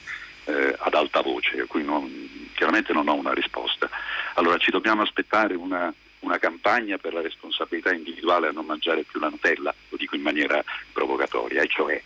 eh, 0.49 0.74
ad 0.78 0.94
alta 0.94 1.20
voce, 1.20 1.61
a 1.61 1.66
cui 1.66 1.84
non, 1.84 2.51
chiaramente 2.55 2.92
non 2.92 3.09
ho 3.09 3.14
una 3.14 3.34
risposta. 3.34 3.88
Allora 4.34 4.57
ci 4.57 4.70
dobbiamo 4.70 5.03
aspettare 5.03 5.55
una, 5.55 5.92
una 6.20 6.38
campagna 6.38 6.96
per 6.96 7.12
la 7.12 7.20
responsabilità 7.20 7.92
individuale 7.92 8.49
a 8.49 8.53
non 8.53 8.64
mangiare 8.64 9.03
più 9.03 9.20
la 9.20 9.28
Nutella, 9.28 9.74
lo 9.88 9.96
dico 9.96 10.16
in 10.16 10.22
maniera 10.22 10.62
provocatoria, 10.92 11.62
e 11.62 11.68
cioè, 11.68 12.03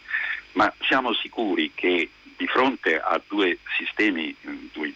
ma 0.52 0.72
siamo 0.80 1.14
sicuri 1.14 1.70
che 1.74 2.10
di 2.36 2.46
fronte 2.48 2.98
a 2.98 3.20
due 3.26 3.58
sistemi, 3.76 4.34
due 4.72 4.92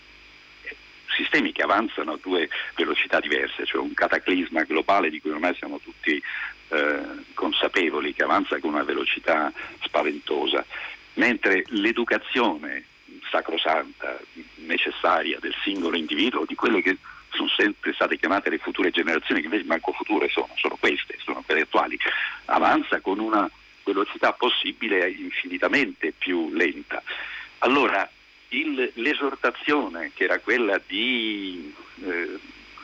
sistemi 1.16 1.52
che 1.52 1.62
avanzano 1.62 2.12
a 2.12 2.18
due 2.20 2.48
velocità 2.74 3.20
diverse, 3.20 3.64
cioè 3.64 3.80
un 3.80 3.94
cataclisma 3.94 4.64
globale 4.64 5.08
di 5.08 5.20
cui 5.20 5.30
ormai 5.30 5.54
siamo 5.54 5.78
tutti 5.78 6.20
eh, 6.68 7.00
consapevoli, 7.34 8.12
che 8.12 8.24
avanza 8.24 8.58
con 8.58 8.72
una 8.72 8.82
velocità 8.82 9.52
spaventosa, 9.82 10.64
mentre 11.14 11.64
l'educazione 11.68 12.84
sacrosanta, 13.30 14.18
necessaria 14.56 15.38
del 15.40 15.54
singolo 15.62 15.96
individuo, 15.96 16.44
di 16.44 16.54
quelle 16.54 16.82
che 16.82 16.98
sono 17.30 17.48
sempre 17.48 17.92
state 17.92 18.18
chiamate 18.18 18.50
le 18.50 18.58
future 18.58 18.90
generazioni, 18.90 19.40
che 19.40 19.46
invece 19.46 19.64
manco 19.64 19.92
future 19.92 20.28
sono, 20.28 20.48
sono 20.56 20.76
queste, 20.76 21.18
sono 21.22 21.42
quelle 21.44 21.62
attuali, 21.62 21.98
avanza 22.46 23.00
con 23.00 23.18
una 23.18 23.48
velocità 23.84 24.32
possibile 24.32 25.08
infinitamente 25.10 26.12
più 26.16 26.50
lenta. 26.52 27.02
Allora, 27.58 28.08
il, 28.48 28.90
l'esortazione 28.94 30.12
che 30.14 30.24
era 30.24 30.38
quella 30.38 30.80
di 30.84 31.74
eh, 32.04 32.38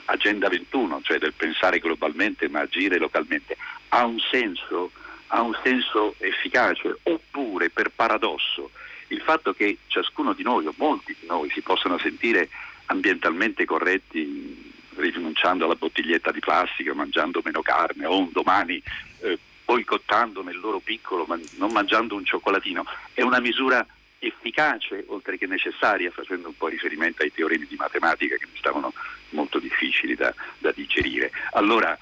Agenda 0.05 0.49
21, 0.49 1.01
cioè 1.03 1.17
del 1.17 1.33
pensare 1.33 1.79
globalmente 1.79 2.49
ma 2.49 2.61
agire 2.61 2.97
localmente, 2.97 3.57
ha 3.89 4.05
un 4.05 4.19
senso, 4.19 4.91
ha 5.27 5.41
un 5.41 5.57
senso 5.63 6.15
efficace, 6.19 6.97
oppure 7.03 7.69
per 7.69 7.91
paradosso 7.95 8.71
il 9.13 9.21
fatto 9.21 9.53
che 9.53 9.77
ciascuno 9.87 10.33
di 10.33 10.43
noi 10.43 10.65
o 10.65 10.73
molti 10.77 11.15
di 11.19 11.27
noi 11.27 11.49
si 11.51 11.61
possano 11.61 11.97
sentire 11.97 12.49
ambientalmente 12.87 13.65
corretti 13.65 14.71
rinunciando 14.95 15.65
alla 15.65 15.75
bottiglietta 15.75 16.31
di 16.31 16.39
plastica, 16.39 16.93
mangiando 16.93 17.41
meno 17.43 17.61
carne 17.61 18.05
o 18.05 18.17
un 18.17 18.29
domani 18.31 18.81
eh, 19.21 19.39
boicottando 19.65 20.43
nel 20.43 20.59
loro 20.59 20.79
piccolo, 20.79 21.25
ma 21.25 21.39
non 21.57 21.71
mangiando 21.71 22.15
un 22.15 22.25
cioccolatino, 22.25 22.85
è 23.13 23.21
una 23.21 23.39
misura 23.39 23.85
efficace 24.19 25.03
oltre 25.07 25.37
che 25.37 25.47
necessaria, 25.47 26.11
facendo 26.11 26.47
un 26.47 26.57
po' 26.57 26.67
riferimento 26.67 27.23
ai 27.23 27.31
teoremi 27.31 27.65
di 27.65 27.75
matematica 27.75 28.35
che 28.35 28.47
mi 28.51 28.57
stavano 28.57 28.93
molto 29.29 29.59
difficili 29.59 30.15
da, 30.15 30.33
da 30.59 30.71
digerire. 30.71 31.31
Allora, 31.53 31.97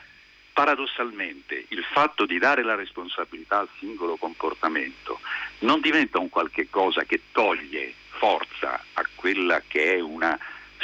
paradossalmente 0.53 1.65
il 1.69 1.83
fatto 1.91 2.25
di 2.25 2.37
dare 2.37 2.63
la 2.63 2.75
responsabilità 2.75 3.59
al 3.59 3.69
singolo 3.79 4.15
comportamento 4.17 5.19
non 5.59 5.79
diventa 5.79 6.19
un 6.19 6.29
qualche 6.29 6.67
cosa 6.69 7.03
che 7.03 7.21
toglie 7.31 7.93
forza 8.07 8.83
a 8.93 9.05
quella 9.15 9.61
che 9.67 9.95
è 9.95 9.99
una 9.99 10.37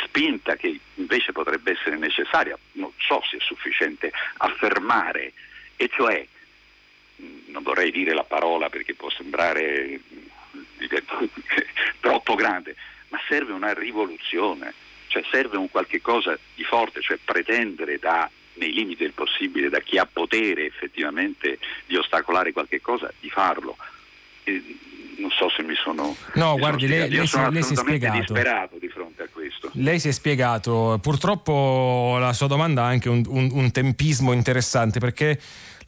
spinta 0.03 0.55
che 0.55 0.79
invece 0.95 1.31
potrebbe 1.31 1.71
essere 1.71 1.97
necessaria, 1.97 2.57
non 2.73 2.91
so 2.97 3.21
se 3.29 3.37
è 3.37 3.39
sufficiente 3.39 4.11
affermare, 4.37 5.33
e 5.75 5.89
cioè, 5.91 6.25
non 7.47 7.63
vorrei 7.63 7.91
dire 7.91 8.13
la 8.13 8.23
parola 8.23 8.69
perché 8.69 8.93
può 8.93 9.09
sembrare 9.09 9.99
troppo 11.99 12.35
grande, 12.35 12.75
ma 13.09 13.19
serve 13.27 13.53
una 13.53 13.73
rivoluzione, 13.73 14.73
cioè 15.07 15.23
serve 15.29 15.57
un 15.57 15.69
qualche 15.69 16.01
cosa 16.01 16.37
di 16.55 16.63
forte, 16.63 17.01
cioè 17.01 17.17
pretendere 17.23 17.99
da 17.99 18.29
nei 18.57 18.73
limiti 18.73 19.03
del 19.03 19.13
possibile 19.13 19.69
da 19.69 19.79
chi 19.79 19.97
ha 19.97 20.05
potere 20.11 20.65
effettivamente 20.65 21.59
di 21.85 21.95
ostacolare 21.95 22.51
qualche 22.51 22.81
cosa, 22.81 23.11
di 23.19 23.29
farlo. 23.29 23.77
E 24.43 24.61
non 25.17 25.31
so 25.31 25.49
se 25.49 25.63
mi 25.63 25.75
sono. 25.75 26.15
No, 26.35 26.53
mi 26.53 26.59
guardi, 26.59 26.87
sono 26.87 26.99
lei, 26.99 27.09
lei, 27.09 27.27
sono 27.27 27.49
lei 27.49 27.63
si 27.63 27.73
è 27.73 27.75
spiegato. 27.75 28.19
disperato 28.19 28.77
di 28.79 28.87
fronte 28.87 29.23
a 29.23 29.27
questo. 29.31 29.69
Lei 29.73 29.99
si 29.99 30.09
è 30.09 30.11
spiegato. 30.11 30.99
Purtroppo 31.01 32.17
la 32.19 32.33
sua 32.33 32.47
domanda 32.47 32.83
ha 32.83 32.87
anche 32.87 33.09
un, 33.09 33.23
un, 33.27 33.49
un 33.51 33.71
tempismo 33.71 34.31
interessante 34.31 34.99
perché 34.99 35.39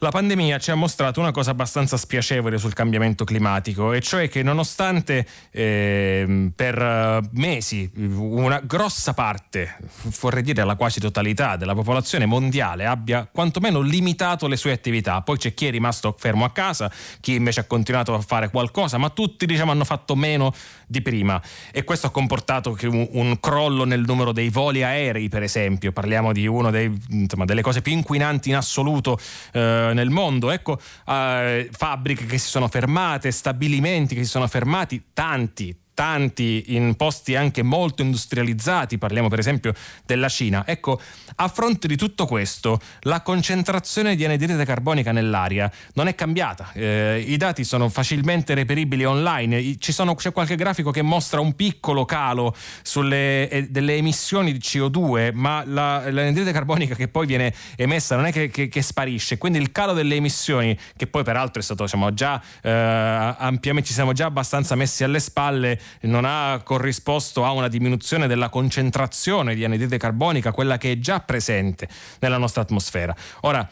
la 0.02 0.10
pandemia 0.10 0.58
ci 0.58 0.70
ha 0.70 0.74
mostrato 0.74 1.20
una 1.20 1.30
cosa 1.30 1.50
abbastanza 1.50 1.98
spiacevole 1.98 2.56
sul 2.56 2.72
cambiamento 2.72 3.24
climatico, 3.24 3.92
e 3.92 4.00
cioè 4.00 4.30
che 4.30 4.42
nonostante 4.42 5.26
eh, 5.50 6.50
per 6.56 7.20
mesi 7.32 7.90
una 7.94 8.60
grossa 8.60 9.12
parte, 9.12 9.76
vorrei 10.20 10.42
dire 10.42 10.64
la 10.64 10.74
quasi 10.74 11.00
totalità 11.00 11.56
della 11.56 11.74
popolazione 11.74 12.24
mondiale 12.24 12.86
abbia 12.86 13.28
quantomeno 13.30 13.80
limitato 13.80 14.46
le 14.46 14.56
sue 14.56 14.72
attività, 14.72 15.20
poi 15.20 15.36
c'è 15.36 15.52
chi 15.52 15.66
è 15.66 15.70
rimasto 15.70 16.14
fermo 16.18 16.46
a 16.46 16.50
casa, 16.50 16.90
chi 17.20 17.34
invece 17.34 17.60
ha 17.60 17.64
continuato 17.64 18.14
a 18.14 18.20
fare 18.20 18.48
qualcosa, 18.48 18.96
ma 18.96 19.10
tutti 19.10 19.44
diciamo 19.44 19.70
hanno 19.70 19.84
fatto 19.84 20.16
meno 20.16 20.54
di 20.86 21.02
prima. 21.02 21.40
E 21.70 21.84
questo 21.84 22.06
ha 22.06 22.10
comportato 22.10 22.76
un, 22.84 23.08
un 23.12 23.38
crollo 23.38 23.84
nel 23.84 24.00
numero 24.00 24.32
dei 24.32 24.48
voli 24.48 24.82
aerei, 24.82 25.28
per 25.28 25.42
esempio, 25.42 25.92
parliamo 25.92 26.32
di 26.32 26.46
una 26.46 26.70
delle 26.70 27.62
cose 27.62 27.82
più 27.82 27.92
inquinanti 27.92 28.48
in 28.48 28.56
assoluto 28.56 29.18
eh, 29.52 29.89
nel 29.92 30.10
mondo. 30.10 30.50
Ecco, 30.50 30.80
eh, 31.06 31.68
fabbriche 31.72 32.26
che 32.26 32.38
si 32.38 32.48
sono 32.48 32.68
fermate, 32.68 33.30
stabilimenti 33.30 34.14
che 34.14 34.24
si 34.24 34.30
sono 34.30 34.46
fermati, 34.46 35.02
tanti, 35.12 35.76
tanti 36.00 36.64
in 36.68 36.94
posti 36.96 37.36
anche 37.36 37.62
molto 37.62 38.00
industrializzati, 38.00 38.96
parliamo 38.96 39.28
per 39.28 39.38
esempio 39.38 39.74
della 40.06 40.30
Cina. 40.30 40.66
Ecco, 40.66 40.98
a 41.34 41.48
fronte 41.48 41.86
di 41.88 41.96
tutto 41.96 42.24
questo, 42.24 42.80
la 43.00 43.20
concentrazione 43.20 44.16
di 44.16 44.24
anidride 44.24 44.64
carbonica 44.64 45.12
nell'aria 45.12 45.70
non 45.92 46.08
è 46.08 46.14
cambiata. 46.14 46.70
Eh, 46.72 47.22
I 47.28 47.36
dati 47.36 47.64
sono 47.64 47.90
facilmente 47.90 48.54
reperibili 48.54 49.04
online. 49.04 49.76
Sono, 49.78 50.14
c'è 50.14 50.32
qualche 50.32 50.56
grafico 50.56 50.90
che 50.90 51.02
mostra 51.02 51.40
un 51.40 51.52
piccolo 51.54 52.06
calo 52.06 52.56
sulle, 52.80 53.50
eh, 53.50 53.68
delle 53.68 53.96
emissioni 53.96 54.52
di 54.52 54.58
CO2, 54.58 55.34
ma 55.34 55.62
la, 55.66 56.10
l'anidride 56.10 56.50
carbonica 56.50 56.94
che 56.94 57.08
poi 57.08 57.26
viene 57.26 57.52
emessa 57.76 58.16
non 58.16 58.24
è 58.24 58.32
che, 58.32 58.48
che, 58.48 58.68
che, 58.68 58.80
sparisce. 58.80 59.36
Quindi 59.36 59.58
il 59.58 59.70
calo 59.70 59.92
delle 59.92 60.14
emissioni, 60.14 60.74
che 60.96 61.06
poi 61.06 61.24
peraltro 61.24 61.60
è 61.60 61.62
stato 61.62 61.82
diciamo, 61.84 62.14
già 62.14 62.40
eh, 62.62 62.70
ampiamente, 62.70 63.88
ci 63.88 63.94
siamo 63.94 64.12
già 64.12 64.24
abbastanza 64.24 64.74
messi 64.74 65.04
alle 65.04 65.20
spalle 65.20 65.78
non 66.02 66.24
ha 66.24 66.60
corrisposto 66.62 67.44
a 67.44 67.52
una 67.52 67.68
diminuzione 67.68 68.26
della 68.26 68.48
concentrazione 68.48 69.54
di 69.54 69.64
anidride 69.64 69.98
carbonica, 69.98 70.52
quella 70.52 70.78
che 70.78 70.92
è 70.92 70.98
già 70.98 71.20
presente 71.20 71.88
nella 72.20 72.38
nostra 72.38 72.62
atmosfera. 72.62 73.14
Ora, 73.42 73.68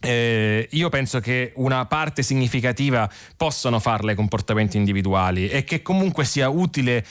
eh, 0.00 0.66
io 0.70 0.88
penso 0.88 1.20
che 1.20 1.52
una 1.56 1.84
parte 1.84 2.22
significativa 2.22 3.08
possano 3.36 3.78
farle 3.78 4.14
comportamenti 4.14 4.78
individuali 4.78 5.48
e 5.48 5.62
che 5.64 5.82
comunque 5.82 6.24
sia 6.24 6.48
utile 6.48 7.04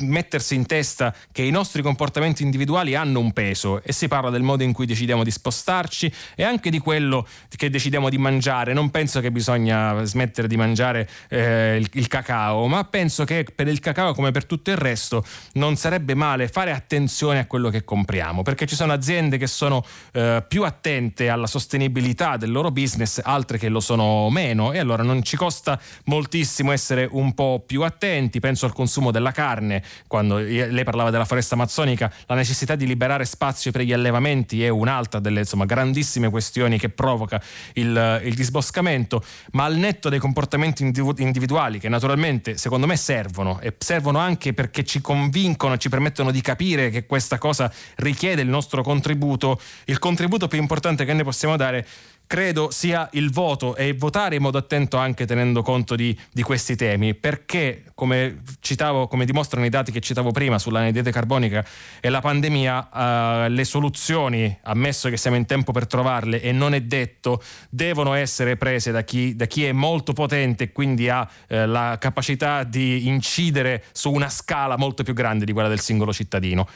mettersi 0.00 0.54
in 0.54 0.66
testa 0.66 1.14
che 1.30 1.42
i 1.42 1.50
nostri 1.50 1.82
comportamenti 1.82 2.42
individuali 2.42 2.94
hanno 2.94 3.20
un 3.20 3.32
peso 3.32 3.82
e 3.82 3.92
si 3.92 4.08
parla 4.08 4.30
del 4.30 4.42
modo 4.42 4.64
in 4.64 4.72
cui 4.72 4.86
decidiamo 4.86 5.22
di 5.22 5.30
spostarci 5.30 6.12
e 6.34 6.42
anche 6.42 6.68
di 6.70 6.78
quello 6.78 7.26
che 7.48 7.70
decidiamo 7.70 8.08
di 8.08 8.18
mangiare. 8.18 8.72
Non 8.72 8.90
penso 8.90 9.20
che 9.20 9.30
bisogna 9.30 10.02
smettere 10.04 10.48
di 10.48 10.56
mangiare 10.56 11.08
eh, 11.28 11.76
il, 11.76 11.88
il 11.92 12.08
cacao, 12.08 12.66
ma 12.66 12.84
penso 12.84 13.24
che 13.24 13.46
per 13.54 13.68
il 13.68 13.78
cacao 13.78 14.14
come 14.14 14.32
per 14.32 14.46
tutto 14.46 14.70
il 14.70 14.76
resto 14.76 15.24
non 15.54 15.76
sarebbe 15.76 16.14
male 16.14 16.48
fare 16.48 16.72
attenzione 16.72 17.38
a 17.38 17.46
quello 17.46 17.70
che 17.70 17.84
compriamo 17.84 18.42
perché 18.42 18.66
ci 18.66 18.74
sono 18.74 18.92
aziende 18.92 19.38
che 19.38 19.46
sono 19.46 19.84
eh, 20.12 20.44
più 20.46 20.64
attente 20.64 21.28
alla 21.28 21.46
sostenibilità 21.46 22.31
del 22.36 22.50
loro 22.50 22.70
business, 22.70 23.20
altre 23.22 23.58
che 23.58 23.68
lo 23.68 23.80
sono 23.80 24.28
meno 24.30 24.72
e 24.72 24.78
allora 24.78 25.02
non 25.02 25.22
ci 25.22 25.36
costa 25.36 25.80
moltissimo 26.04 26.72
essere 26.72 27.08
un 27.10 27.34
po' 27.34 27.62
più 27.66 27.82
attenti, 27.82 28.40
penso 28.40 28.66
al 28.66 28.72
consumo 28.72 29.10
della 29.10 29.32
carne, 29.32 29.82
quando 30.06 30.36
lei 30.36 30.84
parlava 30.84 31.10
della 31.10 31.24
foresta 31.24 31.54
amazzonica, 31.54 32.12
la 32.26 32.34
necessità 32.34 32.74
di 32.74 32.86
liberare 32.86 33.24
spazio 33.24 33.70
per 33.70 33.82
gli 33.82 33.92
allevamenti 33.92 34.62
è 34.64 34.68
un'altra 34.68 35.20
delle 35.20 35.40
insomma, 35.40 35.64
grandissime 35.64 36.30
questioni 36.30 36.78
che 36.78 36.88
provoca 36.88 37.40
il, 37.74 38.20
il 38.24 38.34
disboscamento, 38.34 39.22
ma 39.52 39.64
al 39.64 39.76
netto 39.76 40.08
dei 40.08 40.18
comportamenti 40.18 40.82
individuali 40.82 41.78
che 41.78 41.88
naturalmente 41.88 42.56
secondo 42.56 42.86
me 42.86 42.96
servono 42.96 43.60
e 43.60 43.74
servono 43.78 44.18
anche 44.18 44.52
perché 44.52 44.84
ci 44.84 45.00
convincono, 45.00 45.76
ci 45.76 45.88
permettono 45.88 46.30
di 46.30 46.40
capire 46.40 46.90
che 46.90 47.06
questa 47.06 47.38
cosa 47.38 47.72
richiede 47.96 48.42
il 48.42 48.48
nostro 48.48 48.82
contributo, 48.82 49.60
il 49.86 49.98
contributo 49.98 50.48
più 50.48 50.58
importante 50.58 51.04
che 51.04 51.12
ne 51.12 51.24
possiamo 51.24 51.56
dare 51.56 51.86
credo 52.32 52.70
sia 52.70 53.10
il 53.12 53.30
voto 53.30 53.76
e 53.76 53.92
votare 53.92 54.36
in 54.36 54.40
modo 54.40 54.56
attento 54.56 54.96
anche 54.96 55.26
tenendo 55.26 55.60
conto 55.60 55.94
di, 55.94 56.18
di 56.32 56.40
questi 56.40 56.76
temi, 56.76 57.14
perché 57.14 57.84
come, 57.94 58.40
citavo, 58.60 59.06
come 59.06 59.26
dimostrano 59.26 59.66
i 59.66 59.68
dati 59.68 59.92
che 59.92 60.00
citavo 60.00 60.30
prima 60.30 60.58
sull'anidride 60.58 61.10
carbonica 61.10 61.62
e 62.00 62.08
la 62.08 62.22
pandemia, 62.22 62.88
uh, 62.90 63.50
le 63.50 63.64
soluzioni, 63.64 64.58
ammesso 64.62 65.10
che 65.10 65.18
siamo 65.18 65.36
in 65.36 65.44
tempo 65.44 65.72
per 65.72 65.86
trovarle 65.86 66.40
e 66.40 66.52
non 66.52 66.72
è 66.72 66.80
detto, 66.80 67.42
devono 67.68 68.14
essere 68.14 68.56
prese 68.56 68.92
da 68.92 69.02
chi, 69.04 69.36
da 69.36 69.44
chi 69.44 69.66
è 69.66 69.72
molto 69.72 70.14
potente 70.14 70.64
e 70.64 70.72
quindi 70.72 71.10
ha 71.10 71.20
uh, 71.20 71.66
la 71.66 71.98
capacità 72.00 72.64
di 72.64 73.08
incidere 73.08 73.84
su 73.92 74.10
una 74.10 74.30
scala 74.30 74.78
molto 74.78 75.02
più 75.02 75.12
grande 75.12 75.44
di 75.44 75.52
quella 75.52 75.68
del 75.68 75.80
singolo 75.80 76.14
cittadino. 76.14 76.66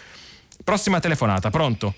Prossima 0.62 1.00
telefonata, 1.00 1.48
pronto? 1.48 1.94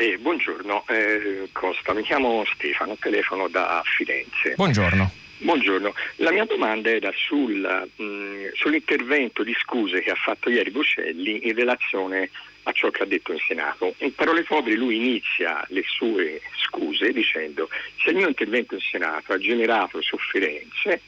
Eh, 0.00 0.16
buongiorno, 0.16 0.84
eh, 0.88 1.50
Costa, 1.52 1.92
mi 1.92 2.00
chiamo 2.00 2.42
Stefano, 2.54 2.96
telefono 2.96 3.48
da 3.48 3.82
Firenze. 3.84 4.54
Buongiorno. 4.54 5.10
Buongiorno, 5.36 5.92
la 6.16 6.32
mia 6.32 6.46
domanda 6.46 6.88
era 6.88 7.12
sul, 7.14 7.58
mh, 7.96 8.02
mm, 8.02 8.46
sull'intervento 8.54 9.42
di 9.42 9.54
scuse 9.60 10.00
che 10.00 10.08
ha 10.10 10.14
fatto 10.14 10.48
ieri 10.48 10.70
Bocelli 10.70 11.46
in 11.46 11.54
relazione 11.54 12.30
a 12.62 12.72
ciò 12.72 12.88
che 12.88 13.02
ha 13.02 13.04
detto 13.04 13.34
in 13.34 13.40
Senato. 13.46 13.94
In 13.98 14.14
parole 14.14 14.42
povere 14.42 14.74
lui 14.74 14.96
inizia 14.96 15.62
le 15.68 15.82
sue 15.86 16.40
scuse 16.62 17.12
dicendo 17.12 17.68
se 18.02 18.08
il 18.08 18.16
mio 18.16 18.28
intervento 18.28 18.76
in 18.76 18.80
Senato 18.80 19.34
ha 19.34 19.38
generato 19.38 20.00
sofferenze 20.00 21.02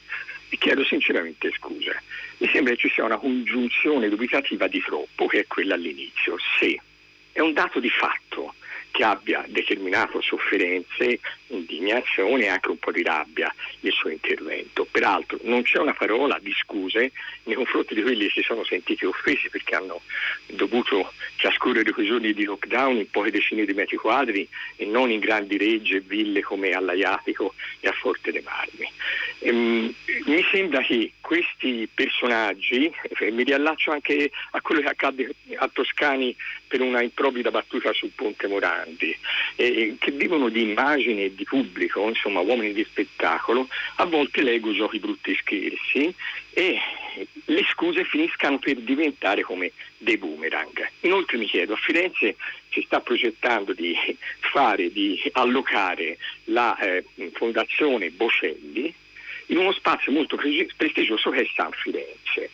vi 0.49 0.57
chiedo 0.59 0.85
sinceramente 0.85 1.51
scusa. 1.57 1.99
Mi 2.37 2.47
sembra 2.49 2.75
che 2.75 2.81
ci 2.81 2.91
sia 2.93 3.05
una 3.05 3.17
congiunzione 3.17 4.07
dubitativa 4.07 4.67
di 4.67 4.79
troppo 4.85 5.25
che 5.25 5.39
è 5.39 5.47
quella 5.47 5.73
all'inizio. 5.73 6.35
Se 6.59 6.79
è 7.31 7.39
un 7.39 7.53
dato 7.53 7.79
di 7.79 7.89
fatto 7.89 8.53
che 8.93 9.03
abbia 9.03 9.43
determinato 9.47 10.21
sofferenze, 10.21 11.19
indignazione 11.47 12.43
e 12.43 12.49
anche 12.49 12.69
un 12.69 12.77
po' 12.77 12.91
di 12.91 13.01
rabbia 13.01 13.51
nel 13.79 13.91
suo 13.91 14.11
intervento. 14.11 14.85
Peraltro 14.89 15.39
non 15.41 15.63
c'è 15.63 15.79
una 15.79 15.95
parola 15.95 16.37
di 16.39 16.53
scuse 16.53 17.11
nei 17.45 17.55
confronti 17.55 17.95
di 17.95 18.03
quelli 18.03 18.27
che 18.27 18.33
si 18.33 18.41
sono 18.43 18.63
sentiti 18.63 19.03
offesi 19.05 19.49
perché 19.49 19.73
hanno 19.73 20.01
dovuto 20.45 21.11
trascorrere 21.37 21.91
quei 21.91 22.05
giorni 22.05 22.33
di 22.33 22.43
lockdown 22.43 22.97
in 22.97 23.09
poche 23.09 23.31
decine 23.31 23.65
di 23.65 23.73
metri 23.73 23.97
quadri 23.97 24.47
e 24.75 24.85
non 24.85 25.09
in 25.09 25.19
grandi 25.19 25.57
regge 25.57 25.97
e 25.97 26.01
ville 26.01 26.43
come 26.43 26.69
all'Aiatico 26.69 27.55
e 27.79 27.87
a 27.87 27.93
Forte 27.93 28.31
dei 28.31 28.43
Marmi. 28.43 28.91
Ehm, 29.39 29.93
mi 30.25 30.45
sembra 30.51 30.81
che 30.81 31.13
questi 31.19 31.89
personaggi, 31.91 32.93
mi 33.31 33.43
riallaccio 33.43 33.91
anche 33.91 34.29
a 34.51 34.61
quello 34.61 34.81
che 34.81 34.87
accadde 34.87 35.35
a 35.55 35.67
Toscani 35.67 36.35
per 36.67 36.81
una 36.81 37.01
improvvida 37.01 37.51
battuta 37.51 37.91
sul 37.93 38.11
Ponte 38.15 38.47
Morandi, 38.83 39.17
eh, 39.55 39.95
che 39.97 40.11
vivono 40.11 40.49
di 40.49 40.61
immagini 40.61 41.25
e 41.25 41.35
di 41.35 41.43
pubblico, 41.45 42.07
insomma 42.07 42.41
uomini 42.41 42.73
di 42.73 42.83
spettacolo, 42.83 43.67
a 43.95 44.05
volte 44.05 44.41
leggo 44.41 44.73
giochi 44.73 44.99
brutti 44.99 45.35
scherzi 45.35 46.13
e 46.51 46.77
le 47.45 47.63
scuse 47.71 48.03
finiscano 48.03 48.59
per 48.59 48.75
diventare 48.77 49.41
come 49.41 49.71
dei 49.97 50.17
boomerang. 50.17 50.89
Inoltre 51.01 51.37
mi 51.37 51.45
chiedo, 51.45 51.73
a 51.73 51.77
Firenze 51.77 52.35
si 52.69 52.81
sta 52.81 52.99
progettando 52.99 53.73
di 53.73 53.95
fare, 54.51 54.91
di 54.91 55.21
allocare 55.33 56.17
la 56.45 56.77
eh, 56.77 57.03
Fondazione 57.33 58.09
Bocelli 58.09 58.93
in 59.47 59.57
uno 59.57 59.71
spazio 59.71 60.11
molto 60.11 60.37
prestigioso 60.37 61.29
che 61.29 61.41
è 61.41 61.47
San 61.53 61.71
Firenze. 61.71 62.49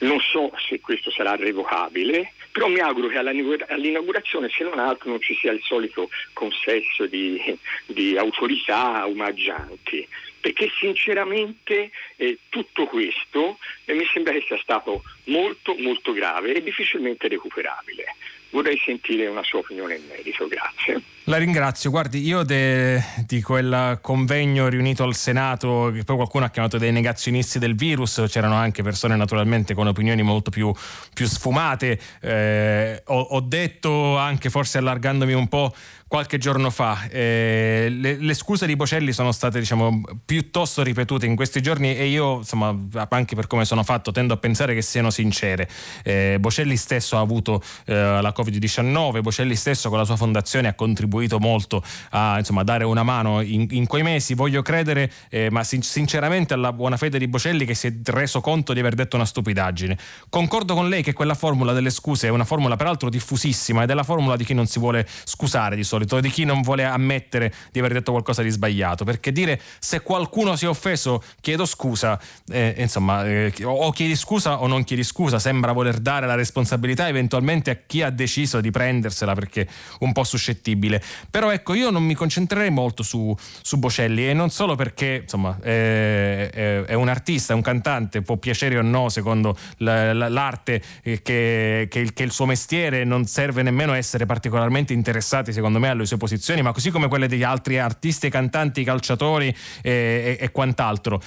Non 0.00 0.20
so 0.20 0.50
se 0.66 0.80
questo 0.80 1.10
sarà 1.10 1.36
revocabile, 1.36 2.32
però 2.52 2.68
mi 2.68 2.80
auguro 2.80 3.08
che 3.08 3.18
all'inaugurazione, 3.18 4.48
se 4.48 4.64
non 4.64 4.78
altro, 4.78 5.10
non 5.10 5.20
ci 5.20 5.34
sia 5.34 5.52
il 5.52 5.62
solito 5.62 6.08
consesso 6.32 7.06
di, 7.06 7.40
di 7.86 8.16
autorità 8.16 9.06
omaggianti, 9.06 10.06
perché 10.40 10.70
sinceramente 10.78 11.90
eh, 12.16 12.38
tutto 12.48 12.86
questo 12.86 13.58
eh, 13.84 13.94
mi 13.94 14.06
sembra 14.12 14.32
che 14.32 14.44
sia 14.46 14.58
stato 14.58 15.02
molto 15.24 15.74
molto 15.76 16.12
grave 16.12 16.54
e 16.54 16.62
difficilmente 16.62 17.28
recuperabile. 17.28 18.16
Vorrei 18.50 18.80
sentire 18.84 19.26
una 19.28 19.42
sua 19.42 19.60
opinione 19.60 19.94
in 19.94 20.02
merito, 20.08 20.48
grazie. 20.48 21.00
La 21.24 21.36
ringrazio. 21.36 21.90
Guardi, 21.90 22.20
io 22.26 22.42
de, 22.42 23.00
di 23.26 23.40
quel 23.40 23.98
convegno 24.02 24.66
riunito 24.66 25.04
al 25.04 25.14
Senato, 25.14 25.92
che 25.94 26.02
poi 26.02 26.16
qualcuno 26.16 26.44
ha 26.46 26.50
chiamato 26.50 26.76
dei 26.76 26.90
negazionisti 26.90 27.60
del 27.60 27.76
virus, 27.76 28.24
c'erano 28.26 28.54
anche 28.54 28.82
persone 28.82 29.14
naturalmente 29.14 29.72
con 29.74 29.86
opinioni 29.86 30.22
molto 30.22 30.50
più, 30.50 30.72
più 31.14 31.26
sfumate. 31.26 32.00
Eh, 32.20 33.02
ho, 33.06 33.20
ho 33.20 33.40
detto 33.40 34.16
anche, 34.16 34.50
forse 34.50 34.78
allargandomi 34.78 35.32
un 35.32 35.46
po', 35.46 35.72
qualche 36.10 36.38
giorno 36.38 36.70
fa. 36.70 37.06
Eh, 37.08 37.86
le, 37.88 38.16
le, 38.16 38.34
scuse 38.34 38.66
di 38.66 38.74
Bocelli 38.74 39.12
sono 39.12 39.30
state 39.30 39.60
diciamo, 39.60 40.02
piuttosto 40.24 40.82
ripetute 40.82 41.24
in 41.24 41.36
questi 41.36 41.62
giorni 41.62 41.96
e 41.96 42.06
io, 42.06 42.38
insomma, 42.38 42.76
anche 43.10 43.36
per 43.36 43.46
come 43.46 43.64
sono 43.64 43.84
fatto, 43.84 44.10
tendo 44.10 44.34
a 44.34 44.36
pensare 44.36 44.74
che 44.74 44.82
siano 44.82 45.10
sincere. 45.10 45.68
Eh, 46.02 46.38
Bocelli 46.40 46.76
stesso 46.76 47.16
ha 47.16 47.20
avuto 47.20 47.62
eh, 47.84 47.94
la 48.20 48.32
Covid-19. 48.40 49.20
Bocelli 49.20 49.54
stesso 49.54 49.88
con 49.88 49.98
la 49.98 50.04
sua 50.04 50.16
fondazione 50.16 50.68
ha 50.68 50.74
contribuito 50.74 51.38
molto 51.38 51.82
a 52.10 52.38
insomma, 52.38 52.62
dare 52.62 52.84
una 52.84 53.02
mano 53.02 53.40
in, 53.40 53.66
in 53.70 53.86
quei 53.86 54.02
mesi. 54.02 54.34
Voglio 54.34 54.62
credere, 54.62 55.10
eh, 55.28 55.50
ma 55.50 55.64
sin- 55.64 55.82
sinceramente, 55.82 56.54
alla 56.54 56.72
buona 56.72 56.96
fede 56.96 57.18
di 57.18 57.28
Bocelli 57.28 57.64
che 57.64 57.74
si 57.74 57.86
è 57.86 57.92
reso 58.04 58.40
conto 58.40 58.72
di 58.72 58.80
aver 58.80 58.94
detto 58.94 59.16
una 59.16 59.24
stupidaggine. 59.24 59.96
Concordo 60.28 60.74
con 60.74 60.88
lei 60.88 61.02
che 61.02 61.12
quella 61.12 61.34
formula 61.34 61.72
delle 61.72 61.90
scuse 61.90 62.28
è 62.28 62.30
una 62.30 62.44
formula 62.44 62.76
peraltro 62.76 63.08
diffusissima 63.10 63.82
ed 63.82 63.90
è 63.90 63.94
la 63.94 64.02
formula 64.02 64.36
di 64.36 64.44
chi 64.44 64.54
non 64.54 64.66
si 64.66 64.78
vuole 64.78 65.06
scusare 65.24 65.76
di 65.76 65.84
solito, 65.84 66.20
di 66.20 66.30
chi 66.30 66.44
non 66.44 66.62
vuole 66.62 66.84
ammettere 66.84 67.52
di 67.70 67.78
aver 67.78 67.92
detto 67.92 68.12
qualcosa 68.12 68.42
di 68.42 68.50
sbagliato. 68.50 69.04
Perché 69.04 69.32
dire 69.32 69.60
se 69.78 70.00
qualcuno 70.00 70.56
si 70.56 70.64
è 70.64 70.68
offeso 70.68 71.22
chiedo 71.40 71.64
scusa, 71.66 72.18
eh, 72.50 72.74
insomma, 72.78 73.26
eh, 73.26 73.52
o 73.64 73.90
chiedi 73.90 74.16
scusa 74.16 74.60
o 74.60 74.66
non 74.66 74.84
chiedi 74.84 75.04
scusa, 75.04 75.38
sembra 75.38 75.72
voler 75.72 75.98
dare 75.98 76.26
la 76.26 76.34
responsabilità 76.34 77.08
eventualmente 77.08 77.70
a 77.70 77.78
chi 77.86 78.02
ha 78.02 78.10
deciso 78.10 78.29
di 78.38 78.70
prendersela 78.70 79.34
perché 79.34 79.66
un 80.00 80.12
po' 80.12 80.24
suscettibile. 80.24 81.02
Però 81.30 81.50
ecco, 81.50 81.74
io 81.74 81.90
non 81.90 82.04
mi 82.04 82.14
concentrerei 82.14 82.70
molto 82.70 83.02
su, 83.02 83.34
su 83.62 83.78
Bocelli 83.78 84.28
e 84.28 84.32
non 84.32 84.50
solo 84.50 84.74
perché 84.74 85.20
insomma 85.22 85.58
è, 85.60 86.50
è, 86.52 86.82
è, 86.82 86.94
un 86.94 87.08
artista, 87.08 87.52
è 87.52 87.56
un 87.56 87.62
cantante, 87.62 88.22
può 88.22 88.36
piacere 88.36 88.78
o 88.78 88.82
no 88.82 89.08
secondo 89.08 89.56
l'arte 89.78 90.82
che, 91.02 91.20
che, 91.22 92.10
che 92.12 92.22
il 92.22 92.30
suo 92.30 92.46
mestiere 92.46 93.04
non 93.04 93.26
serve 93.26 93.62
nemmeno 93.62 93.94
essere 93.94 94.26
particolarmente 94.26 94.92
interessati 94.92 95.52
secondo 95.52 95.78
me 95.78 95.88
alle 95.88 96.06
sue 96.06 96.16
posizioni, 96.16 96.62
ma 96.62 96.72
così 96.72 96.90
come 96.90 97.08
quelle 97.08 97.28
degli 97.28 97.42
altri 97.42 97.78
artisti, 97.78 98.28
cantanti, 98.28 98.84
calciatori 98.84 99.54
e, 99.82 99.90
e, 99.90 100.38
e 100.40 100.50
quant'altro. 100.50 101.20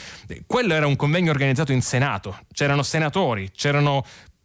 Quello 0.46 0.74
era 0.74 0.88
un 0.88 0.96
convegno 0.96 1.32
organizzato 1.32 1.72
in 1.72 1.82
Senato, 1.82 2.40
c'erano 2.54 2.84
senatori, 2.84 3.52
c'erano 3.52 4.04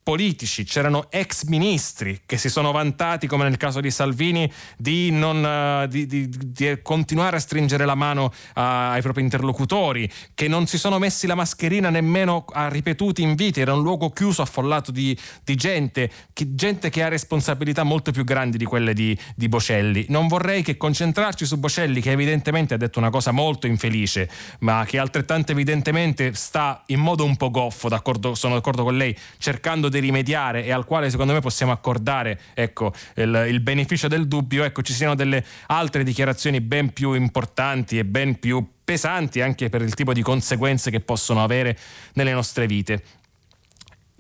politici, 0.09 0.65
c'erano 0.65 1.11
ex 1.11 1.45
ministri 1.49 2.23
che 2.25 2.39
si 2.39 2.49
sono 2.49 2.73
vantati, 2.73 3.27
come 3.27 3.45
nel 3.45 3.59
caso 3.59 3.83
di 3.83 3.91
Salvini, 3.91 4.51
di, 4.79 5.11
non, 5.11 5.45
uh, 5.45 5.87
di, 5.87 6.07
di, 6.07 6.31
di 6.31 6.79
continuare 6.81 7.37
a 7.37 7.41
stringere 7.41 7.85
la 7.85 7.95
mano 7.95 8.25
uh, 8.25 8.31
ai 8.55 9.03
propri 9.03 9.21
interlocutori, 9.21 10.11
che 10.33 10.49
non 10.49 10.67
si 10.67 10.79
sono 10.79 10.99
messi 10.99 11.27
la 11.27 11.35
mascherina 11.35 11.91
nemmeno 11.91 12.47
a 12.53 12.69
ripetuti 12.69 13.21
inviti, 13.21 13.61
era 13.61 13.75
un 13.75 13.83
luogo 13.83 14.09
chiuso, 14.09 14.41
affollato 14.41 14.93
di, 14.93 15.15
gente, 15.45 16.11
che, 16.33 16.55
gente 16.55 16.89
che 16.89 17.03
ha 17.03 17.09
responsabilità 17.09 17.83
molto 17.83 18.11
più 18.11 18.25
grandi 18.25 18.57
di 18.57 18.65
quelle 18.65 18.95
di, 18.95 19.15
Bocelli. 19.37 20.07
Non 20.09 20.27
vorrei 20.27 20.63
che 20.63 20.79
concentrarci 20.79 21.45
su 21.45 21.59
Bocelli, 21.59 22.01
che 22.01 22.13
evidentemente 22.13 22.73
ha 22.73 22.79
detto 22.79 22.99
una 22.99 23.11
cosa 23.11 23.31
molto 23.31 23.67
infelice, 23.67 24.31
ma 24.61 24.87
che 24.87 24.99
altrettanto 24.99 25.53
evidentemente 25.53 26.33
sta 26.33 26.83
in 26.87 27.01
modo 27.01 27.27
un 27.27 27.37
po' 27.37 27.51
goffo, 27.51 27.91
d'accordo, 27.91 28.35
sono 28.35 28.55
d'accordo 28.55 28.85
con 28.85 28.97
lei, 28.97 29.15
cercando 29.37 29.91
di 29.91 29.97
di 30.01 30.07
rimediare 30.07 30.65
e 30.65 30.73
al 30.73 30.85
quale 30.85 31.11
secondo 31.11 31.33
me 31.33 31.41
possiamo 31.41 31.73
accordare 31.73 32.39
ecco, 32.55 32.93
il, 33.17 33.47
il, 33.49 33.61
beneficio 33.61 34.09
del 34.09 34.27
dubbio, 34.27 34.65
ecco, 34.65 34.83
ci 34.83 34.93
siano 34.93 35.15
delle 35.15 35.45
altre 35.67 36.03
dichiarazioni 36.03 36.61
ben 36.61 36.93
più 36.93 37.13
importanti 37.13 37.99
e 37.99 38.05
ben 38.05 38.39
più 38.39 38.67
pesanti 38.85 39.43
anche 39.43 39.69
per 39.69 39.83
il 39.83 39.93
tipo 39.95 40.15
di 40.15 40.23
conseguenze 40.23 40.91
che 40.91 41.01
possono 41.01 41.43
avere 41.43 41.77
nelle 42.15 42.33
nostre 42.33 42.67
vite. 42.67 43.03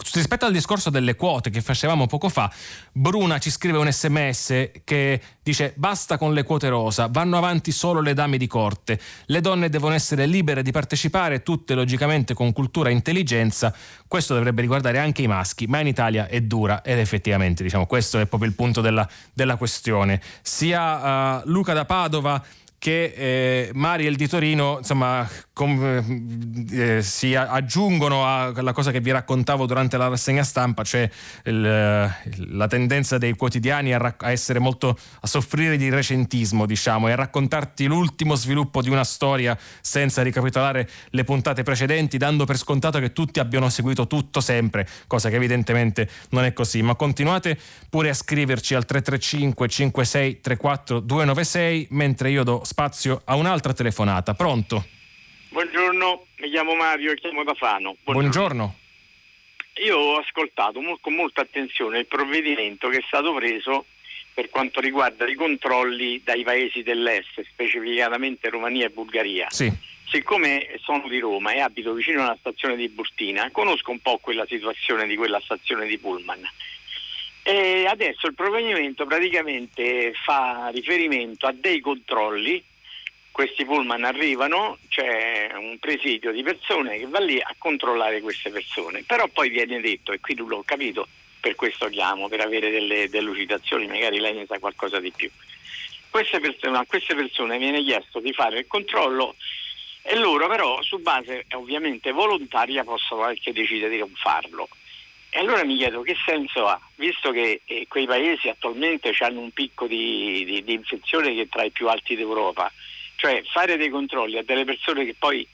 Rispetto 0.00 0.46
al 0.46 0.52
discorso 0.52 0.90
delle 0.90 1.16
quote 1.16 1.50
che 1.50 1.60
facevamo 1.60 2.06
poco 2.06 2.28
fa, 2.28 2.50
Bruna 2.92 3.38
ci 3.38 3.50
scrive 3.50 3.78
un 3.78 3.90
sms 3.90 4.70
che 4.84 5.20
dice 5.42 5.72
basta 5.76 6.16
con 6.16 6.32
le 6.32 6.44
quote 6.44 6.68
rosa, 6.68 7.08
vanno 7.08 7.36
avanti 7.36 7.72
solo 7.72 8.00
le 8.00 8.14
dame 8.14 8.36
di 8.38 8.46
corte, 8.46 9.00
le 9.26 9.40
donne 9.40 9.68
devono 9.68 9.94
essere 9.94 10.26
libere 10.26 10.62
di 10.62 10.70
partecipare, 10.70 11.42
tutte 11.42 11.74
logicamente 11.74 12.32
con 12.32 12.52
cultura 12.52 12.90
e 12.90 12.92
intelligenza, 12.92 13.74
questo 14.06 14.34
dovrebbe 14.34 14.60
riguardare 14.60 15.00
anche 15.00 15.22
i 15.22 15.26
maschi, 15.26 15.66
ma 15.66 15.80
in 15.80 15.88
Italia 15.88 16.28
è 16.28 16.40
dura 16.42 16.82
ed 16.82 16.98
effettivamente 17.00 17.64
diciamo, 17.64 17.86
questo 17.86 18.20
è 18.20 18.26
proprio 18.26 18.48
il 18.48 18.54
punto 18.54 18.80
della, 18.80 19.06
della 19.32 19.56
questione. 19.56 20.22
Sia 20.42 21.38
uh, 21.38 21.42
Luca 21.46 21.72
da 21.72 21.84
Padova 21.84 22.40
che 22.78 23.12
eh, 23.16 23.70
Mariel 23.74 24.14
di 24.14 24.28
Torino 24.28 24.76
insomma, 24.78 25.28
com, 25.52 26.66
eh, 26.70 27.02
si 27.02 27.34
aggiungono 27.34 28.24
alla 28.24 28.72
cosa 28.72 28.92
che 28.92 29.00
vi 29.00 29.10
raccontavo 29.10 29.66
durante 29.66 29.96
la 29.96 30.06
rassegna 30.06 30.44
stampa, 30.44 30.84
cioè 30.84 31.10
il, 31.44 31.60
la 31.60 32.66
tendenza 32.68 33.18
dei 33.18 33.34
quotidiani 33.34 33.92
a, 33.92 34.14
a, 34.16 34.30
essere 34.30 34.60
molto 34.60 34.96
a 35.20 35.26
soffrire 35.26 35.76
di 35.76 35.90
recentismo, 35.90 36.66
diciamo, 36.66 37.08
e 37.08 37.12
a 37.12 37.16
raccontarti 37.16 37.86
l'ultimo 37.86 38.36
sviluppo 38.36 38.80
di 38.80 38.90
una 38.90 39.04
storia 39.04 39.58
senza 39.80 40.22
ricapitolare 40.22 40.88
le 41.10 41.24
puntate 41.24 41.64
precedenti, 41.64 42.16
dando 42.16 42.44
per 42.44 42.56
scontato 42.56 43.00
che 43.00 43.12
tutti 43.12 43.40
abbiano 43.40 43.68
seguito 43.70 44.06
tutto 44.06 44.40
sempre, 44.40 44.86
cosa 45.08 45.28
che 45.30 45.36
evidentemente 45.36 46.08
non 46.30 46.44
è 46.44 46.52
così. 46.52 46.80
Ma 46.82 46.94
continuate 46.94 47.58
pure 47.90 48.10
a 48.10 48.14
scriverci 48.14 48.74
al 48.74 48.84
335 48.84 49.68
56 49.68 50.40
34 50.40 51.00
296 51.00 51.88
mentre 51.90 52.30
io 52.30 52.44
do 52.44 52.62
spazio 52.68 53.22
a 53.24 53.34
un'altra 53.34 53.72
telefonata. 53.72 54.34
Pronto? 54.34 54.84
Buongiorno, 55.48 56.26
mi 56.36 56.50
chiamo 56.50 56.74
Mario 56.74 57.12
e 57.12 57.16
chiamo 57.16 57.42
da 57.42 57.54
Fano. 57.54 57.96
Buongiorno. 58.04 58.30
Buongiorno. 58.30 58.76
Io 59.84 59.96
ho 59.96 60.18
ascoltato 60.18 60.80
con 61.00 61.14
molta 61.14 61.40
attenzione 61.40 62.00
il 62.00 62.06
provvedimento 62.06 62.88
che 62.88 62.98
è 62.98 63.04
stato 63.06 63.32
preso 63.32 63.86
per 64.34 64.50
quanto 64.50 64.80
riguarda 64.80 65.26
i 65.26 65.34
controlli 65.34 66.20
dai 66.22 66.42
paesi 66.42 66.82
dell'est, 66.82 67.42
specificatamente 67.50 68.50
Romania 68.50 68.86
e 68.86 68.90
Bulgaria. 68.90 69.46
Sì. 69.50 69.72
Siccome 70.04 70.78
sono 70.82 71.08
di 71.08 71.18
Roma 71.18 71.52
e 71.52 71.60
abito 71.60 71.92
vicino 71.92 72.22
alla 72.22 72.36
stazione 72.38 72.76
di 72.76 72.88
Bustina, 72.88 73.50
conosco 73.50 73.90
un 73.90 74.00
po' 74.00 74.18
quella 74.18 74.46
situazione 74.46 75.06
di 75.06 75.16
quella 75.16 75.40
stazione 75.40 75.86
di 75.86 75.98
Pullman. 75.98 76.40
E 77.48 77.86
adesso 77.86 78.26
il 78.26 78.34
provvedimento 78.34 79.06
praticamente 79.06 80.12
fa 80.12 80.68
riferimento 80.70 81.46
a 81.46 81.52
dei 81.52 81.80
controlli, 81.80 82.62
questi 83.30 83.64
pullman 83.64 84.04
arrivano, 84.04 84.76
c'è 84.90 85.52
un 85.54 85.78
presidio 85.78 86.30
di 86.30 86.42
persone 86.42 86.98
che 86.98 87.06
va 87.06 87.20
lì 87.20 87.40
a 87.40 87.54
controllare 87.56 88.20
queste 88.20 88.50
persone, 88.50 89.02
però 89.02 89.28
poi 89.28 89.48
viene 89.48 89.80
detto, 89.80 90.12
e 90.12 90.20
qui 90.20 90.34
tu 90.34 90.46
l'ho 90.46 90.62
capito, 90.62 91.08
per 91.40 91.54
questo 91.54 91.88
chiamo, 91.88 92.28
per 92.28 92.42
avere 92.42 92.68
delle 92.68 93.08
delucidazioni, 93.08 93.86
magari 93.86 94.20
lei 94.20 94.34
ne 94.34 94.44
sa 94.44 94.58
qualcosa 94.58 95.00
di 95.00 95.10
più. 95.10 95.30
Queste 96.10 96.40
persone, 96.40 96.76
a 96.76 96.84
queste 96.86 97.14
persone 97.14 97.56
viene 97.56 97.82
chiesto 97.82 98.20
di 98.20 98.34
fare 98.34 98.58
il 98.58 98.66
controllo 98.66 99.36
e 100.02 100.16
loro 100.16 100.48
però 100.48 100.82
su 100.82 100.98
base 100.98 101.46
ovviamente 101.52 102.12
volontaria 102.12 102.84
possono 102.84 103.22
anche 103.22 103.54
decidere 103.54 103.92
di 103.92 104.00
non 104.00 104.12
farlo. 104.14 104.68
E 105.38 105.42
allora 105.42 105.62
mi 105.62 105.76
chiedo 105.76 106.02
che 106.02 106.16
senso 106.26 106.66
ha, 106.66 106.80
visto 106.96 107.30
che 107.30 107.60
eh, 107.64 107.86
quei 107.86 108.06
paesi 108.06 108.48
attualmente 108.48 109.14
hanno 109.20 109.38
un 109.38 109.52
picco 109.52 109.86
di, 109.86 110.44
di, 110.44 110.64
di, 110.64 110.72
infezione 110.72 111.32
che 111.32 111.42
è 111.42 111.48
tra 111.48 111.62
i 111.62 111.70
più 111.70 111.86
alti 111.86 112.16
d'Europa, 112.16 112.68
cioè 113.14 113.40
fare 113.44 113.76
dei 113.76 113.88
controlli 113.88 114.36
a 114.36 114.42
delle 114.42 114.64
persone 114.64 115.04
che 115.04 115.14
poi 115.16 115.46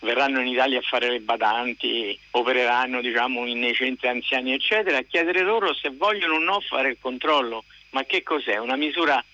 verranno 0.00 0.40
in 0.40 0.48
Italia 0.48 0.80
a 0.80 0.82
fare 0.82 1.08
le 1.08 1.20
badanti, 1.20 2.18
opereranno 2.32 3.00
diciamo, 3.00 3.42
nei 3.44 3.72
centri 3.72 4.08
anziani 4.08 4.52
eccetera, 4.52 4.98
a 4.98 5.04
chiedere 5.08 5.40
loro 5.40 5.72
se 5.72 5.88
vogliono 5.88 6.34
o 6.34 6.38
no 6.38 6.60
fare 6.60 6.90
il 6.90 6.98
controllo, 7.00 7.64
ma 7.92 8.04
che 8.04 8.22
cos'è? 8.22 8.58
Una 8.58 8.76
misura... 8.76 9.24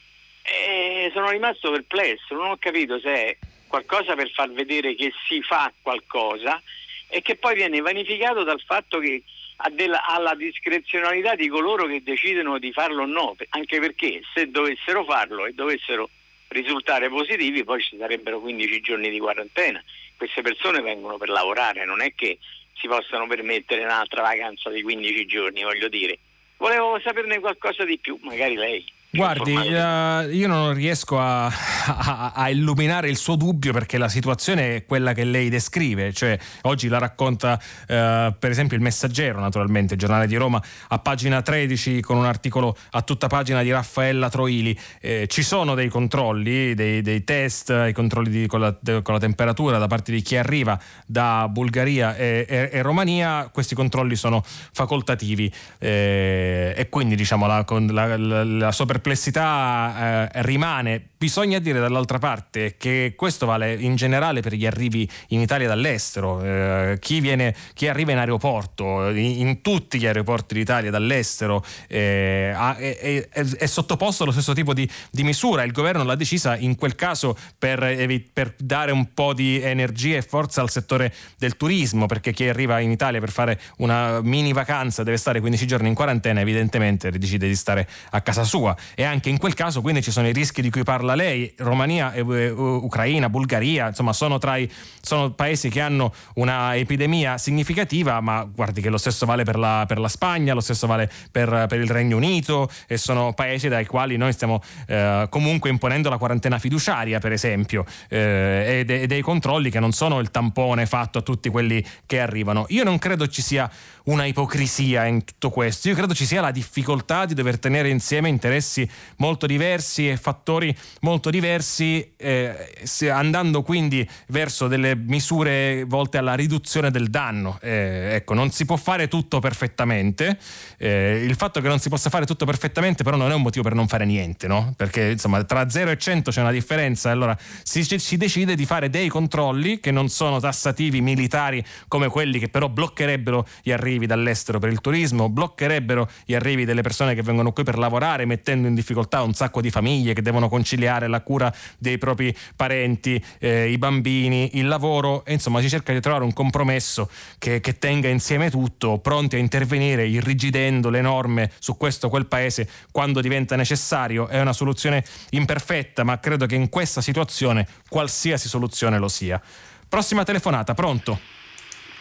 Eh, 0.45 1.11
sono 1.13 1.31
rimasto 1.31 1.73
perplesso, 1.73 2.37
non 2.37 2.51
ho 2.51 2.57
capito 2.57 3.01
se 3.01 3.13
è 3.13 3.37
qualcosa 3.67 4.15
per 4.15 4.31
far 4.31 4.53
vedere 4.53 4.95
che 4.95 5.13
si 5.27 5.43
fa 5.43 5.73
qualcosa 5.83 6.63
e 7.09 7.21
che 7.21 7.35
poi 7.35 7.57
viene 7.57 7.81
vanificato 7.81 8.45
dal 8.45 8.63
fatto 8.65 9.01
che 9.01 9.25
alla 9.61 10.35
discrezionalità 10.35 11.35
di 11.35 11.49
coloro 11.49 11.87
che 11.87 12.03
decidono 12.03 12.59
di 12.59 12.73
farlo 12.73 13.03
o 13.03 13.07
no, 13.07 13.37
anche 13.51 13.81
perché 13.81 14.23
se 14.33 14.51
dovessero 14.51 15.05
farlo 15.05 15.47
e 15.47 15.53
dovessero 15.53 16.09
risultare 16.49 17.09
positivi 17.09 17.65
poi 17.65 17.83
ci 17.83 17.97
sarebbero 17.99 18.41
15 18.41 18.81
giorni 18.81 19.11
di 19.11 19.19
quarantena. 19.19 19.83
Queste 20.17 20.43
persone 20.43 20.81
vengono 20.81 21.17
per 21.17 21.29
lavorare, 21.29 21.85
non 21.85 22.01
è 22.01 22.15
che 22.15 22.39
si 22.75 22.87
possano 22.87 23.27
permettere 23.27 23.85
un'altra 23.85 24.23
vacanza 24.23 24.71
di 24.71 24.83
15 24.83 25.27
giorni, 25.27 25.63
voglio 25.63 25.89
dire. 25.89 26.19
Volevo 26.57 26.99
saperne 27.01 27.39
qualcosa 27.41 27.85
di 27.85 27.99
più, 27.99 28.19
magari 28.23 28.55
lei. 28.55 28.85
Guardi, 29.11 29.55
uh, 29.55 30.29
io 30.31 30.47
non 30.49 30.75
riesco 30.75 31.19
a, 31.19 31.47
a, 31.47 32.33
a, 32.35 32.51
illuminare 32.51 33.09
il 33.09 33.17
suo 33.17 33.37
dubbio 33.37 33.73
perché 33.73 33.97
la 33.97 34.11
situazione 34.11 34.77
è 34.77 34.85
quella 34.85 35.15
che 35.15 35.25
lei 35.25 35.49
descrive, 35.49 36.13
cioè 36.13 36.39
oggi 36.63 36.89
la 36.89 36.99
racconta 36.99 37.55
uh, 37.55 37.87
per 37.87 38.51
esempio 38.51 38.77
il 38.77 38.83
Messaggero, 38.83 39.41
naturalmente, 39.41 39.95
il 39.95 40.01
giornale 40.01 40.27
di 40.27 40.37
Roma, 40.37 40.63
a 40.89 40.99
pagina 40.99 41.41
13 41.41 42.03
con 42.03 42.19
un 42.19 42.27
articolo 42.27 42.77
a 42.91 43.01
tutta 43.01 43.29
pagina 43.29 43.63
di 43.63 43.73
Raffaella 43.73 44.29
Troili. 44.29 44.79
Eh, 45.01 45.27
ci 45.27 45.43
sono 45.43 45.75
dei 45.75 45.89
controlli, 45.89 46.75
dei, 46.75 47.01
dei 47.01 47.25
test, 47.25 47.71
i 47.89 47.95
controlli 47.95 48.29
di, 48.29 48.47
con, 48.47 48.61
la, 48.61 48.77
de, 48.79 49.01
con, 49.01 49.15
la, 49.15 49.21
temperatura 49.21 49.79
da 49.79 49.87
parte 49.87 50.13
di 50.13 50.21
chi 50.21 50.37
arriva 50.37 50.79
da 51.07 51.49
Bulgaria 51.49 52.15
e, 52.15 52.45
e, 52.47 52.69
e 52.71 52.83
Romania, 52.83 53.49
questi 53.51 53.75
controlli 53.75 54.17
sono 54.17 54.45
facoltativi 54.45 55.51
eh, 55.79 56.75
e 56.77 56.89
quindi 56.91 57.17
diciamo 57.17 57.47
la, 57.47 57.65
la, 57.67 58.17
la, 58.19 58.45
la 58.45 58.71
perplessità 58.99 60.29
eh, 60.33 60.43
rimane 60.43 61.01
bisogna 61.19 61.59
dire 61.59 61.81
dall'altra 61.81 62.19
parte 62.19 62.77
che 62.79 63.15
questo 63.17 63.45
vale 63.45 63.75
in 63.75 63.97
generale 63.97 64.41
per 64.41 64.55
gli 64.55 64.65
arrivi 64.65 65.09
in 65.29 65.41
Italia 65.41 65.67
dall'estero. 65.67 66.43
Eh, 66.43 66.99
chi, 67.01 67.21
viene, 67.21 67.55
chi, 67.75 67.89
arriva 67.89 68.13
in 68.13 68.19
aeroporto, 68.19 69.11
in, 69.11 69.47
in, 69.47 69.61
tutti 69.61 69.99
gli 69.99 70.07
aeroporti 70.07 70.55
d'Italia 70.55 70.91
dall'estero, 70.91 71.65
eh, 71.89 72.53
è, 72.53 73.29
è, 73.31 73.45
è, 73.45 73.67
sottoposto 73.67 74.23
allo 74.23 74.33
stesso 74.33 74.53
tipo 74.53 74.73
di, 74.73 74.89
di, 75.11 75.25
misura. 75.25 75.65
Il 75.65 75.73
governo 75.73 76.05
l'ha 76.05 76.15
decisa 76.15 76.57
in 76.57 76.77
quel 76.77 76.95
caso 76.95 77.37
per, 77.59 78.23
per 78.33 78.55
dare 78.57 78.93
un 78.93 79.13
po' 79.13 79.35
di 79.35 79.61
energia 79.61 80.17
e 80.17 80.23
forza 80.23 80.61
al 80.61 80.71
settore 80.71 81.13
del 81.37 81.57
turismo, 81.57 82.07
perché 82.07 82.33
chi 82.33 82.49
arriva 82.49 82.79
in 82.79 82.93
Italia 82.93 83.19
per 83.19 83.31
fare 83.31 83.61
una 83.79 84.21
mini 84.23 84.53
vacanza 84.53 85.03
deve 85.03 85.17
stare 85.17 85.41
15 85.41 85.67
giorni 85.67 85.89
in 85.89 85.95
quarantena, 85.95 86.41
evidentemente 86.41 87.11
decide 87.11 87.49
di 87.49 87.57
stare 87.57 87.89
a 88.11 88.21
casa 88.21 88.45
sua. 88.45 88.77
E 88.95 89.03
anche 89.03 89.29
in 89.29 89.39
quel 89.39 89.55
caso 89.55 89.81
quindi 89.81 90.01
ci 90.01 90.13
sono 90.13 90.29
i 90.29 90.33
rischi 90.33 90.63
di 90.63 90.71
cui 90.71 90.85
parla 90.85 91.08
lei. 91.15 91.53
Romania, 91.59 92.13
eh, 92.13 92.51
Ucraina, 92.51 93.29
Bulgaria, 93.29 93.89
insomma 93.89 94.13
sono 94.13 94.39
tra 94.39 94.57
i 94.57 94.71
sono 95.09 95.31
paesi 95.31 95.71
che 95.71 95.81
hanno 95.81 96.13
una 96.35 96.77
epidemia 96.77 97.39
significativa, 97.39 98.21
ma 98.21 98.45
guardi 98.45 98.83
che 98.83 98.91
lo 98.91 98.99
stesso 98.99 99.25
vale 99.25 99.43
per 99.45 99.57
la, 99.57 99.85
per 99.89 99.99
la 99.99 100.09
Spagna, 100.09 100.53
lo 100.53 100.61
stesso 100.61 100.87
vale 100.87 101.11
per, 101.31 101.65
per, 101.67 101.81
il 101.81 101.89
Regno 101.89 102.17
Unito 102.17 102.69
e 102.87 102.99
sono 102.99 103.33
paesi 103.33 103.69
dai 103.69 103.87
quali 103.87 104.19
noi 104.19 104.33
stiamo 104.33 104.63
eh, 104.87 105.27
comunque 105.31 105.71
imponendo 105.71 106.11
la 106.11 106.19
quarantena 106.19 106.59
fiduciaria, 106.59 107.21
per 107.21 107.33
esempio, 107.33 107.87
eh, 108.09 108.85
e, 108.87 109.03
e 109.03 109.07
dei 109.07 109.23
controlli 109.23 109.71
che 109.71 109.81
non 109.81 109.93
sono 109.93 110.19
il 110.21 110.31
tampone 110.31 110.85
fatto 110.85 111.19
a 111.19 111.23
tutti 111.23 111.49
quelli 111.49 111.83
che 112.05 112.21
arrivano. 112.21 112.67
Io 112.69 112.85
non 112.85 112.99
credo 112.99 113.27
ci 113.29 113.41
sia 113.41 113.71
una 114.09 114.25
ipocrisia 114.25 115.07
in 115.07 115.25
tutto 115.25 115.51
questo. 115.51 115.89
Io 115.89 115.95
credo 115.95 116.15
ci 116.15 116.27
sia 116.27 116.41
la 116.41 116.51
difficoltà 116.51 117.25
di 117.25 117.35
dover 117.35 117.59
tenere 117.59 117.89
insieme 117.89 118.29
interessi 118.29 118.89
molto 119.17 119.47
diversi 119.47 120.09
e 120.09 120.17
fattori 120.17 120.75
molto 121.01 121.31
diversi, 121.31 122.13
eh, 122.17 122.75
andando 123.11 123.63
quindi 123.63 124.09
verso 124.29 124.67
delle 124.67 124.95
misure 124.97 125.85
volte 125.85 126.19
alla 126.19 126.35
riduzione 126.35 126.91
del 126.91 127.09
danno. 127.09 127.59
Eh, 127.61 128.15
ecco, 128.15 128.35
non 128.35 128.51
si 128.51 128.65
può 128.65 128.77
fare 128.77 129.09
tutto 129.09 129.41
perfettamente. 129.41 130.39
Eh, 130.79 131.23
il 131.25 131.35
fatto 131.37 131.61
che 131.61 131.69
non 131.69 131.79
si 131.79 131.89
possa 131.89 132.09
fare 132.09 132.25
tutto 132.25 132.47
perfettamente, 132.47 133.05
però, 133.05 133.17
non 133.17 133.31
è 133.31 133.35
un 133.35 133.43
motivo 133.43 133.65
per 133.65 133.75
non 133.75 133.89
fare 133.89 134.07
niente, 134.07 134.47
no? 134.47 134.73
Perché 134.77 135.11
insomma, 135.11 135.45
tra 135.45 135.69
0 135.69 135.91
e 135.91 135.99
100 135.99 136.31
c'è 136.31 136.41
una 136.41 136.53
differenza. 136.53 137.11
Allora 137.11 137.37
si, 137.63 137.83
si 137.85 138.17
decide 138.17 138.55
di 138.55 138.65
fare 138.65 138.89
dei 138.89 139.09
controlli 139.09 139.81
che 139.81 139.91
non 139.91 140.09
sono 140.09 140.41
tassativi 140.41 141.01
militari 141.03 141.63
come 141.89 142.09
quelli 142.09 142.39
che 142.39 142.49
però 142.49 142.69
bloccherebbero 142.69 143.47
gli 143.63 143.71
arrivi 143.71 143.98
arrivi 143.99 144.07
dall'estero 144.07 144.59
per 144.59 144.71
il 144.71 144.81
turismo, 144.81 145.29
bloccherebbero 145.29 146.09
gli 146.25 146.35
arrivi 146.35 146.65
delle 146.65 146.83
persone 146.83 147.15
che 147.15 147.23
vengono 147.23 147.53
qui 147.53 147.65
per 147.65 147.77
lavorare, 147.77 148.25
mettendo 148.25 148.69
in 148.69 148.75
difficoltà 148.75 149.23
un 149.23 149.35
sacco 149.35 149.61
di 149.61 149.71
famiglie 149.71 150.15
che 150.15 150.23
devono 150.23 150.49
conciliare 150.49 151.09
la 151.09 151.21
cura 151.21 151.53
dei 151.77 151.99
propri 151.99 152.35
parenti, 152.57 153.23
eh, 153.39 153.69
i 153.69 153.77
bambini, 153.77 154.51
il 154.55 154.69
lavoro 154.69 155.25
e 155.25 155.33
insomma 155.33 155.61
si 155.61 155.69
cerca 155.69 155.93
di 155.93 156.01
trovare 156.01 156.25
un 156.25 156.33
compromesso 156.33 157.11
che, 157.39 157.61
che 157.61 157.79
tenga 157.79 158.09
insieme 158.09 158.51
tutto, 158.51 158.99
pronti 158.99 159.37
a 159.37 159.39
intervenire 159.39 160.07
irrigidendo 160.07 160.89
le 160.89 161.01
norme 161.01 161.51
su 161.59 161.77
questo 161.77 162.07
o 162.07 162.11
quel 162.11 162.27
paese 162.27 162.69
quando 162.93 163.21
diventa 163.21 163.57
necessario. 163.57 164.29
È 164.29 164.41
una 164.41 164.53
soluzione 164.53 165.05
imperfetta, 165.31 166.05
ma 166.05 166.21
credo 166.21 166.47
che 166.47 166.55
in 166.55 166.69
questa 166.69 167.01
situazione 167.01 167.67
qualsiasi 167.89 168.49
soluzione 168.49 168.99
lo 168.99 169.09
sia. 169.09 169.41
Prossima 169.89 170.23
telefonata, 170.23 170.75
pronto? 170.75 171.19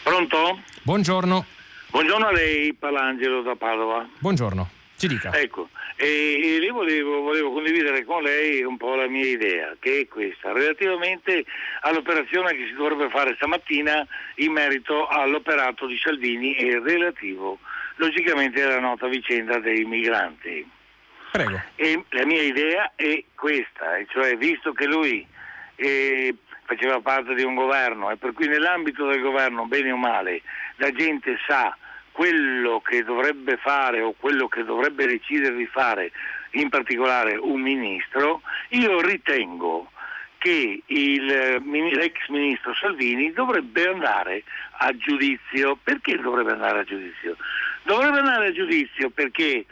Pronto? 0.02 0.60
Buongiorno. 0.82 1.56
Buongiorno 1.90 2.26
a 2.26 2.32
lei, 2.32 2.74
Palangelo 2.74 3.40
da 3.40 3.56
Padova. 3.56 4.06
Buongiorno, 4.18 4.68
ci 4.96 5.08
dica. 5.08 5.32
Ecco, 5.32 5.70
e, 5.96 6.60
e 6.62 6.70
volevo, 6.70 7.22
volevo, 7.22 7.50
condividere 7.50 8.04
con 8.04 8.22
lei 8.22 8.62
un 8.62 8.76
po' 8.76 8.94
la 8.94 9.08
mia 9.08 9.24
idea, 9.24 9.74
che 9.80 10.00
è 10.00 10.06
questa, 10.06 10.52
relativamente 10.52 11.46
all'operazione 11.80 12.54
che 12.54 12.66
si 12.66 12.74
dovrebbe 12.74 13.08
fare 13.08 13.34
stamattina 13.36 14.06
in 14.36 14.52
merito 14.52 15.06
all'operato 15.06 15.86
di 15.86 15.98
Salvini 15.98 16.56
e 16.56 16.78
relativo, 16.78 17.58
logicamente, 17.96 18.62
alla 18.62 18.80
nota 18.80 19.08
vicenda 19.08 19.58
dei 19.58 19.84
migranti. 19.84 20.70
Prego. 21.32 21.58
E 21.74 22.04
la 22.10 22.26
mia 22.26 22.42
idea 22.42 22.92
è 22.96 23.24
questa, 23.34 23.96
cioè 24.08 24.36
visto 24.36 24.72
che 24.72 24.86
lui... 24.86 25.26
Eh, 25.76 26.34
faceva 26.68 27.00
parte 27.00 27.34
di 27.34 27.44
un 27.44 27.54
governo 27.54 28.10
e 28.10 28.18
per 28.18 28.34
cui 28.34 28.46
nell'ambito 28.46 29.06
del 29.06 29.22
governo, 29.22 29.64
bene 29.64 29.90
o 29.90 29.96
male, 29.96 30.42
la 30.78 30.90
gente 30.92 31.38
sa 31.46 31.76
quello 32.10 32.80
che 32.80 33.04
dovrebbe 33.04 33.56
fare 33.58 34.00
o 34.00 34.12
quello 34.18 34.48
che 34.48 34.64
dovrebbe 34.64 35.06
decidere 35.06 35.54
di 35.54 35.66
fare, 35.66 36.10
in 36.52 36.68
particolare 36.68 37.36
un 37.36 37.60
ministro, 37.60 38.42
io 38.70 39.00
ritengo 39.00 39.90
che 40.38 40.82
il, 40.86 41.24
l'ex 41.24 42.28
ministro 42.28 42.74
Salvini 42.74 43.32
dovrebbe 43.32 43.88
andare 43.88 44.42
a 44.78 44.96
giudizio. 44.96 45.78
Perché 45.82 46.16
dovrebbe 46.16 46.52
andare 46.52 46.80
a 46.80 46.84
giudizio? 46.84 47.36
Dovrebbe 47.82 48.18
andare 48.18 48.46
a 48.48 48.52
giudizio 48.52 49.10
perché, 49.10 49.66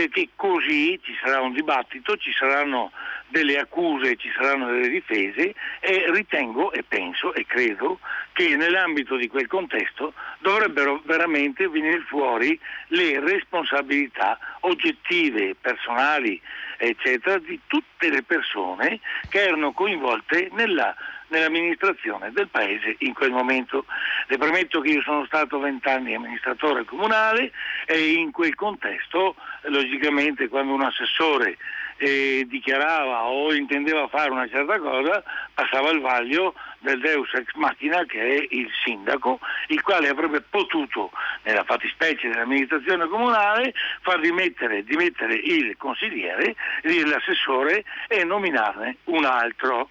perché 0.00 0.30
così 0.34 0.98
ci 1.02 1.14
sarà 1.22 1.42
un 1.42 1.52
dibattito, 1.52 2.16
ci 2.16 2.32
saranno 2.32 2.90
delle 3.28 3.58
accuse, 3.58 4.16
ci 4.16 4.30
saranno 4.34 4.70
delle 4.70 4.88
difese 4.88 5.54
e 5.80 6.06
ritengo 6.10 6.72
e 6.72 6.82
penso 6.82 7.34
e 7.34 7.44
credo 7.44 7.98
che 8.32 8.56
nell'ambito 8.56 9.16
di 9.16 9.28
quel 9.28 9.46
contesto 9.46 10.14
dovrebbero 10.38 11.02
veramente 11.04 11.68
venire 11.68 12.00
fuori 12.08 12.58
le 12.88 13.20
responsabilità 13.20 14.38
oggettive, 14.60 15.54
personali, 15.60 16.40
eccetera, 16.78 17.36
di 17.36 17.60
tutte 17.66 18.08
le 18.08 18.22
persone 18.22 19.00
che 19.28 19.42
erano 19.42 19.72
coinvolte 19.72 20.48
nella 20.52 20.96
nell'amministrazione 21.30 22.30
del 22.32 22.48
paese 22.48 22.96
in 22.98 23.14
quel 23.14 23.30
momento. 23.30 23.86
Le 24.26 24.38
premetto 24.38 24.80
che 24.80 24.90
io 24.90 25.02
sono 25.02 25.24
stato 25.26 25.58
vent'anni 25.58 26.14
amministratore 26.14 26.84
comunale 26.84 27.50
e 27.86 28.12
in 28.12 28.30
quel 28.30 28.54
contesto, 28.54 29.34
logicamente, 29.62 30.48
quando 30.48 30.74
un 30.74 30.82
assessore 30.82 31.56
eh, 32.00 32.46
dichiarava 32.48 33.24
o 33.24 33.52
intendeva 33.52 34.08
fare 34.08 34.30
una 34.30 34.48
certa 34.48 34.78
cosa, 34.78 35.22
passava 35.52 35.90
il 35.90 36.00
vaglio 36.00 36.54
del 36.78 36.98
Deus 36.98 37.32
ex 37.34 37.52
machina 37.54 38.04
che 38.04 38.20
è 38.20 38.46
il 38.50 38.68
sindaco, 38.84 39.38
il 39.68 39.82
quale 39.82 40.08
avrebbe 40.08 40.40
potuto, 40.40 41.10
nella 41.42 41.64
fattispecie 41.64 42.28
dell'amministrazione 42.28 43.06
comunale, 43.06 43.74
far 44.00 44.18
dimettere, 44.20 44.82
dimettere 44.82 45.34
il 45.34 45.76
consigliere, 45.76 46.56
l'assessore 46.82 47.84
e 48.08 48.24
nominarne 48.24 48.96
un 49.04 49.24
altro. 49.26 49.88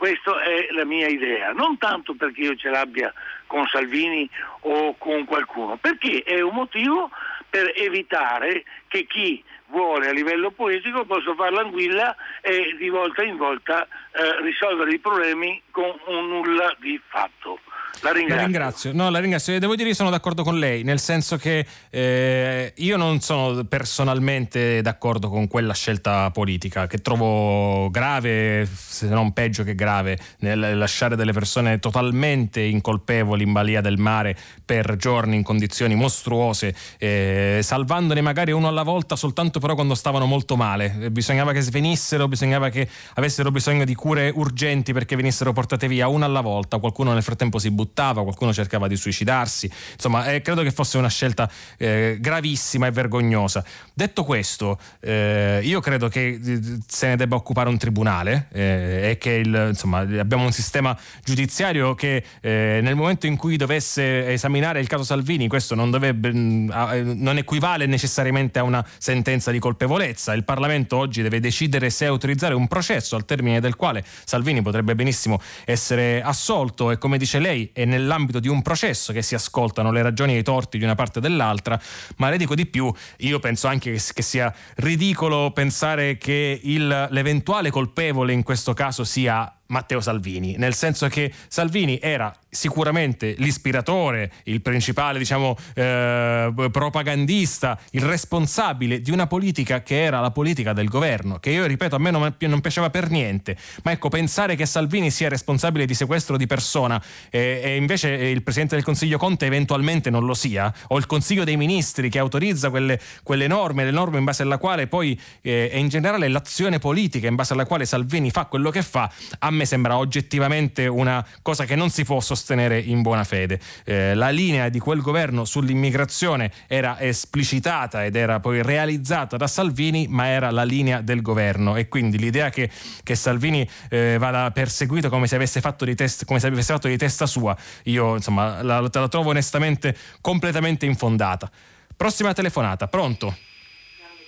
Questa 0.00 0.40
è 0.40 0.68
la 0.70 0.86
mia 0.86 1.08
idea, 1.08 1.52
non 1.52 1.76
tanto 1.76 2.14
perché 2.14 2.40
io 2.40 2.56
ce 2.56 2.70
l'abbia 2.70 3.12
con 3.46 3.66
Salvini 3.66 4.26
o 4.60 4.94
con 4.96 5.26
qualcuno, 5.26 5.76
perché 5.76 6.22
è 6.22 6.40
un 6.40 6.54
motivo 6.54 7.10
per 7.50 7.70
evitare 7.76 8.64
che 8.88 9.04
chi 9.04 9.44
vuole 9.66 10.08
a 10.08 10.12
livello 10.12 10.52
politico 10.52 11.04
possa 11.04 11.34
fare 11.34 11.50
l'anguilla 11.50 12.16
e 12.40 12.76
di 12.78 12.88
volta 12.88 13.22
in 13.22 13.36
volta 13.36 13.86
eh, 14.12 14.40
risolvere 14.40 14.94
i 14.94 14.98
problemi 14.98 15.60
con 15.70 15.94
un 16.06 16.28
nulla 16.28 16.74
di 16.78 16.98
fatto. 17.06 17.60
La 18.02 18.12
ringrazio. 18.12 18.36
La 18.36 18.42
ringrazio. 18.42 18.92
No, 18.92 19.10
la 19.10 19.18
ringrazio. 19.18 19.58
Devo 19.58 19.74
dire 19.74 19.90
che 19.90 19.94
sono 19.94 20.10
d'accordo 20.10 20.42
con 20.42 20.58
lei, 20.58 20.82
nel 20.82 20.98
senso 21.00 21.36
che 21.36 21.66
eh, 21.90 22.72
io 22.76 22.96
non 22.96 23.20
sono 23.20 23.64
personalmente 23.64 24.80
d'accordo 24.80 25.28
con 25.28 25.48
quella 25.48 25.74
scelta 25.74 26.30
politica, 26.30 26.86
che 26.86 26.98
trovo 26.98 27.90
grave, 27.90 28.66
se 28.72 29.06
non 29.06 29.32
peggio 29.32 29.64
che 29.64 29.74
grave, 29.74 30.18
nel 30.38 30.78
lasciare 30.78 31.14
delle 31.16 31.32
persone 31.32 31.78
totalmente 31.78 32.60
incolpevoli 32.60 33.42
in 33.42 33.52
balia 33.52 33.80
del 33.80 33.98
mare 33.98 34.36
per 34.64 34.96
giorni 34.96 35.36
in 35.36 35.42
condizioni 35.42 35.94
mostruose, 35.94 36.74
eh, 36.98 37.60
salvandone 37.62 38.20
magari 38.20 38.52
uno 38.52 38.68
alla 38.68 38.82
volta 38.82 39.16
soltanto 39.16 39.60
però 39.60 39.74
quando 39.74 39.94
stavano 39.94 40.24
molto 40.26 40.56
male. 40.56 41.10
Bisognava 41.10 41.52
che 41.52 41.60
svenissero, 41.60 42.28
bisognava 42.28 42.70
che 42.70 42.88
avessero 43.14 43.50
bisogno 43.50 43.84
di 43.84 43.94
cure 43.94 44.32
urgenti 44.34 44.92
perché 44.92 45.16
venissero 45.16 45.52
portate 45.52 45.86
via 45.86 46.08
una 46.08 46.24
alla 46.24 46.40
volta. 46.40 46.78
Qualcuno 46.78 47.12
nel 47.12 47.22
frattempo 47.22 47.58
si 47.58 47.70
buttava, 47.70 47.79
qualcuno 47.88 48.52
cercava 48.52 48.86
di 48.88 48.96
suicidarsi. 48.96 49.70
Insomma, 49.92 50.32
eh, 50.32 50.42
credo 50.42 50.62
che 50.62 50.70
fosse 50.70 50.98
una 50.98 51.08
scelta 51.08 51.50
eh, 51.78 52.18
gravissima 52.20 52.86
e 52.86 52.90
vergognosa. 52.90 53.64
Detto 53.92 54.24
questo, 54.24 54.78
eh, 55.00 55.60
io 55.62 55.80
credo 55.80 56.08
che 56.08 56.40
eh, 56.42 56.60
se 56.86 57.08
ne 57.08 57.16
debba 57.16 57.36
occupare 57.36 57.68
un 57.68 57.78
tribunale 57.78 58.48
eh, 58.52 59.10
e 59.10 59.18
che 59.18 59.32
il, 59.32 59.66
insomma, 59.68 59.98
abbiamo 59.98 60.44
un 60.44 60.52
sistema 60.52 60.96
giudiziario 61.24 61.94
che 61.94 62.24
eh, 62.40 62.80
nel 62.82 62.94
momento 62.94 63.26
in 63.26 63.36
cui 63.36 63.56
dovesse 63.56 64.28
esaminare 64.28 64.80
il 64.80 64.86
caso 64.86 65.04
Salvini, 65.04 65.48
questo 65.48 65.74
non, 65.74 65.90
dovrebbe, 65.90 66.32
mm, 66.32 66.70
non 67.16 67.38
equivale 67.38 67.86
necessariamente 67.86 68.58
a 68.58 68.62
una 68.62 68.84
sentenza 68.98 69.50
di 69.50 69.58
colpevolezza. 69.58 70.32
Il 70.32 70.44
Parlamento 70.44 70.96
oggi 70.96 71.22
deve 71.22 71.40
decidere 71.40 71.90
se 71.90 72.06
autorizzare 72.06 72.54
un 72.54 72.68
processo 72.68 73.16
al 73.16 73.24
termine 73.24 73.60
del 73.60 73.76
quale 73.76 74.04
Salvini 74.24 74.62
potrebbe 74.62 74.94
benissimo 74.94 75.40
essere 75.64 76.22
assolto 76.22 76.90
e 76.90 76.98
come 76.98 77.18
dice 77.18 77.38
lei 77.38 77.69
è 77.72 77.84
nell'ambito 77.84 78.40
di 78.40 78.48
un 78.48 78.62
processo 78.62 79.12
che 79.12 79.22
si 79.22 79.34
ascoltano 79.34 79.90
le 79.90 80.02
ragioni 80.02 80.34
e 80.34 80.38
i 80.38 80.42
torti 80.42 80.78
di 80.78 80.84
una 80.84 80.94
parte 80.94 81.18
o 81.18 81.22
dell'altra, 81.22 81.80
ma 82.16 82.30
le 82.30 82.36
dico 82.36 82.54
di 82.54 82.66
più, 82.66 82.92
io 83.18 83.38
penso 83.38 83.66
anche 83.68 83.92
che, 83.92 84.02
che 84.12 84.22
sia 84.22 84.52
ridicolo 84.76 85.50
pensare 85.52 86.18
che 86.18 86.60
il, 86.62 87.08
l'eventuale 87.10 87.70
colpevole 87.70 88.32
in 88.32 88.42
questo 88.42 88.74
caso 88.74 89.04
sia 89.04 89.52
Matteo 89.66 90.00
Salvini, 90.00 90.56
nel 90.56 90.74
senso 90.74 91.08
che 91.08 91.32
Salvini 91.48 91.98
era 92.00 92.34
sicuramente 92.50 93.34
l'ispiratore, 93.38 94.30
il 94.44 94.60
principale 94.60 95.18
diciamo, 95.18 95.56
eh, 95.74 96.52
propagandista, 96.70 97.78
il 97.92 98.02
responsabile 98.02 99.00
di 99.00 99.12
una 99.12 99.26
politica 99.26 99.82
che 99.82 100.02
era 100.02 100.20
la 100.20 100.32
politica 100.32 100.72
del 100.72 100.88
governo, 100.88 101.38
che 101.38 101.50
io 101.50 101.64
ripeto 101.64 101.94
a 101.94 101.98
me 101.98 102.10
non, 102.10 102.34
non 102.38 102.60
piaceva 102.60 102.90
per 102.90 103.08
niente, 103.08 103.56
ma 103.84 103.92
ecco 103.92 104.08
pensare 104.08 104.56
che 104.56 104.66
Salvini 104.66 105.10
sia 105.10 105.28
responsabile 105.28 105.86
di 105.86 105.94
sequestro 105.94 106.36
di 106.36 106.46
persona 106.46 107.02
eh, 107.30 107.60
e 107.62 107.76
invece 107.76 108.08
il 108.08 108.42
Presidente 108.42 108.74
del 108.74 108.84
Consiglio 108.84 109.16
Conte 109.16 109.46
eventualmente 109.46 110.10
non 110.10 110.26
lo 110.26 110.34
sia, 110.34 110.72
o 110.88 110.98
il 110.98 111.06
Consiglio 111.06 111.44
dei 111.44 111.56
Ministri 111.56 112.10
che 112.10 112.18
autorizza 112.18 112.70
quelle, 112.70 113.00
quelle 113.22 113.46
norme, 113.46 113.84
le 113.84 113.92
norme 113.92 114.18
in 114.18 114.24
base 114.24 114.42
alla 114.42 114.58
quale 114.58 114.88
poi 114.88 115.18
eh, 115.40 115.70
e 115.72 115.78
in 115.78 115.88
generale 115.88 116.26
l'azione 116.28 116.78
politica 116.78 117.28
in 117.28 117.36
base 117.36 117.52
alla 117.52 117.64
quale 117.64 117.86
Salvini 117.86 118.30
fa 118.30 118.46
quello 118.46 118.70
che 118.70 118.82
fa, 118.82 119.10
a 119.38 119.50
me 119.50 119.64
sembra 119.64 119.96
oggettivamente 119.96 120.86
una 120.86 121.24
cosa 121.42 121.64
che 121.64 121.76
non 121.76 121.90
si 121.90 122.04
può 122.04 122.20
sostenere 122.20 122.38
sostenere 122.40 122.78
in 122.80 123.02
buona 123.02 123.24
fede. 123.24 123.60
Eh, 123.84 124.14
la 124.14 124.30
linea 124.30 124.70
di 124.70 124.78
quel 124.78 125.02
governo 125.02 125.44
sull'immigrazione 125.44 126.50
era 126.66 126.98
esplicitata 126.98 128.04
ed 128.04 128.16
era 128.16 128.40
poi 128.40 128.62
realizzata 128.62 129.36
da 129.36 129.46
Salvini, 129.46 130.06
ma 130.08 130.26
era 130.26 130.50
la 130.50 130.64
linea 130.64 131.02
del 131.02 131.20
governo 131.20 131.76
e 131.76 131.88
quindi 131.88 132.18
l'idea 132.18 132.48
che, 132.48 132.70
che 133.02 133.14
Salvini 133.14 133.68
eh, 133.90 134.16
vada 134.18 134.50
perseguito 134.50 135.10
come 135.10 135.26
se 135.26 135.36
avesse 135.36 135.60
fatto 135.60 135.84
di 135.84 135.94
testa, 135.94 136.24
come 136.24 136.40
se 136.40 136.46
avesse 136.46 136.72
fatto 136.72 136.88
di 136.88 136.96
testa 136.96 137.26
sua, 137.26 137.56
io 137.84 138.16
insomma 138.16 138.62
la, 138.62 138.80
la 138.80 139.08
trovo 139.08 139.30
onestamente 139.30 139.96
completamente 140.20 140.86
infondata. 140.86 141.50
Prossima 141.94 142.32
telefonata, 142.32 142.88
pronto? 142.88 143.36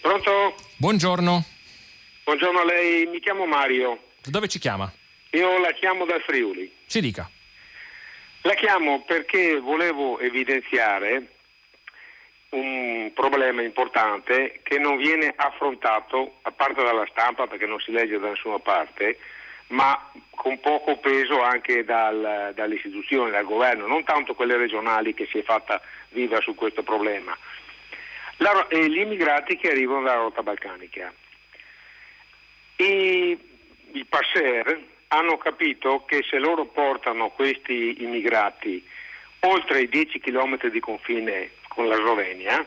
Pronto? 0.02 0.54
Buongiorno. 0.76 1.44
Buongiorno 2.24 2.60
a 2.60 2.64
lei, 2.64 3.06
mi 3.06 3.20
chiamo 3.20 3.46
Mario. 3.46 3.98
Dove 4.24 4.48
ci 4.48 4.58
chiama? 4.58 4.92
Io 5.30 5.58
la 5.58 5.72
chiamo 5.72 6.04
dal 6.04 6.20
Friuli. 6.26 6.70
Ci 6.86 7.00
dica. 7.00 7.30
La 8.44 8.54
chiamo 8.54 9.02
perché 9.02 9.60
volevo 9.60 10.18
evidenziare 10.18 11.28
un 12.50 13.12
problema 13.14 13.62
importante 13.62 14.60
che 14.64 14.78
non 14.78 14.96
viene 14.96 15.32
affrontato, 15.36 16.38
a 16.42 16.50
parte 16.50 16.82
dalla 16.82 17.06
stampa 17.08 17.46
perché 17.46 17.66
non 17.66 17.78
si 17.78 17.92
legge 17.92 18.18
da 18.18 18.30
nessuna 18.30 18.58
parte, 18.58 19.18
ma 19.68 20.10
con 20.30 20.58
poco 20.58 20.96
peso 20.98 21.40
anche 21.40 21.84
dal, 21.84 22.52
dalle 22.54 22.74
istituzioni, 22.74 23.30
dal 23.30 23.44
governo, 23.44 23.86
non 23.86 24.02
tanto 24.02 24.34
quelle 24.34 24.56
regionali 24.56 25.14
che 25.14 25.26
si 25.30 25.38
è 25.38 25.42
fatta 25.44 25.80
viva 26.08 26.40
su 26.40 26.56
questo 26.56 26.82
problema. 26.82 27.36
La, 28.38 28.66
eh, 28.66 28.90
gli 28.90 28.98
immigrati 28.98 29.56
che 29.56 29.70
arrivano 29.70 30.02
dalla 30.02 30.22
rotta 30.22 30.42
balcanica. 30.42 31.12
E 32.74 33.38
I 33.92 34.04
passer 34.04 34.90
hanno 35.12 35.36
capito 35.36 36.04
che 36.06 36.24
se 36.28 36.38
loro 36.38 36.64
portano 36.64 37.30
questi 37.30 38.02
immigrati 38.02 38.82
oltre 39.40 39.82
i 39.82 39.88
10 39.88 40.18
km 40.20 40.68
di 40.70 40.80
confine 40.80 41.50
con 41.68 41.86
la 41.86 41.96
Slovenia, 41.96 42.66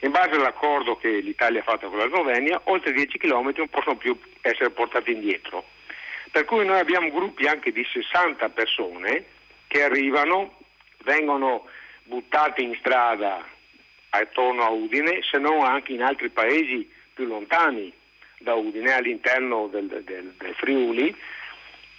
in 0.00 0.10
base 0.10 0.30
all'accordo 0.30 0.96
che 0.96 1.20
l'Italia 1.20 1.60
ha 1.60 1.64
fatto 1.64 1.88
con 1.88 1.98
la 1.98 2.08
Slovenia, 2.08 2.60
oltre 2.64 2.90
i 2.90 2.94
10 2.94 3.18
km 3.18 3.52
non 3.56 3.68
possono 3.68 3.96
più 3.96 4.18
essere 4.40 4.70
portati 4.70 5.12
indietro. 5.12 5.64
Per 6.30 6.46
cui 6.46 6.64
noi 6.64 6.78
abbiamo 6.78 7.10
gruppi 7.10 7.46
anche 7.46 7.72
di 7.72 7.84
60 7.84 8.48
persone 8.48 9.26
che 9.66 9.82
arrivano, 9.82 10.58
vengono 11.04 11.66
buttati 12.04 12.62
in 12.62 12.74
strada 12.78 13.46
attorno 14.10 14.62
a 14.64 14.70
Udine, 14.70 15.20
se 15.22 15.36
non 15.38 15.62
anche 15.64 15.92
in 15.92 16.02
altri 16.02 16.30
paesi 16.30 16.90
più 17.12 17.26
lontani 17.26 17.92
da 18.38 18.54
Udine, 18.54 18.92
all'interno 18.92 19.66
del, 19.66 19.86
del, 19.86 20.32
del 20.38 20.54
Friuli, 20.54 21.14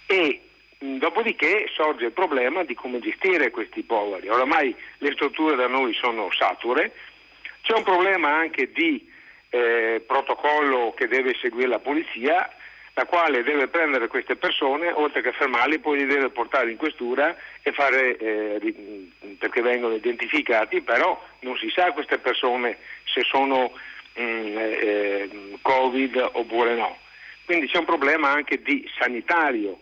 e 0.06 0.40
dopodiché 0.78 1.66
sorge 1.74 2.06
il 2.06 2.12
problema 2.12 2.62
di 2.64 2.74
come 2.74 2.98
gestire 3.00 3.50
questi 3.50 3.82
poveri. 3.82 4.28
Oramai 4.28 4.74
le 4.98 5.12
strutture 5.12 5.56
da 5.56 5.66
noi 5.66 5.94
sono 5.94 6.30
sature, 6.30 6.92
c'è 7.62 7.74
un 7.74 7.82
problema 7.82 8.28
anche 8.28 8.70
di 8.72 9.10
eh, 9.48 10.02
protocollo 10.06 10.92
che 10.94 11.08
deve 11.08 11.34
seguire 11.40 11.68
la 11.68 11.78
polizia, 11.78 12.50
la 12.96 13.06
quale 13.06 13.42
deve 13.42 13.68
prendere 13.68 14.06
queste 14.06 14.36
persone, 14.36 14.92
oltre 14.92 15.22
che 15.22 15.32
fermarli, 15.32 15.78
poi 15.78 15.98
li 15.98 16.06
deve 16.06 16.28
portare 16.30 16.70
in 16.70 16.76
questura 16.76 17.34
e 17.62 17.72
fare, 17.72 18.16
eh, 18.16 18.74
perché 19.38 19.62
vengono 19.62 19.94
identificati, 19.94 20.80
però 20.80 21.20
non 21.40 21.56
si 21.56 21.70
sa 21.70 21.92
queste 21.92 22.18
persone 22.18 22.78
se 23.04 23.22
sono 23.22 23.72
mh, 24.14 24.20
eh, 24.22 25.30
Covid 25.62 26.30
oppure 26.32 26.74
no. 26.74 26.98
Quindi 27.44 27.66
c'è 27.68 27.78
un 27.78 27.84
problema 27.84 28.30
anche 28.30 28.62
di 28.62 28.88
sanitario 28.98 29.80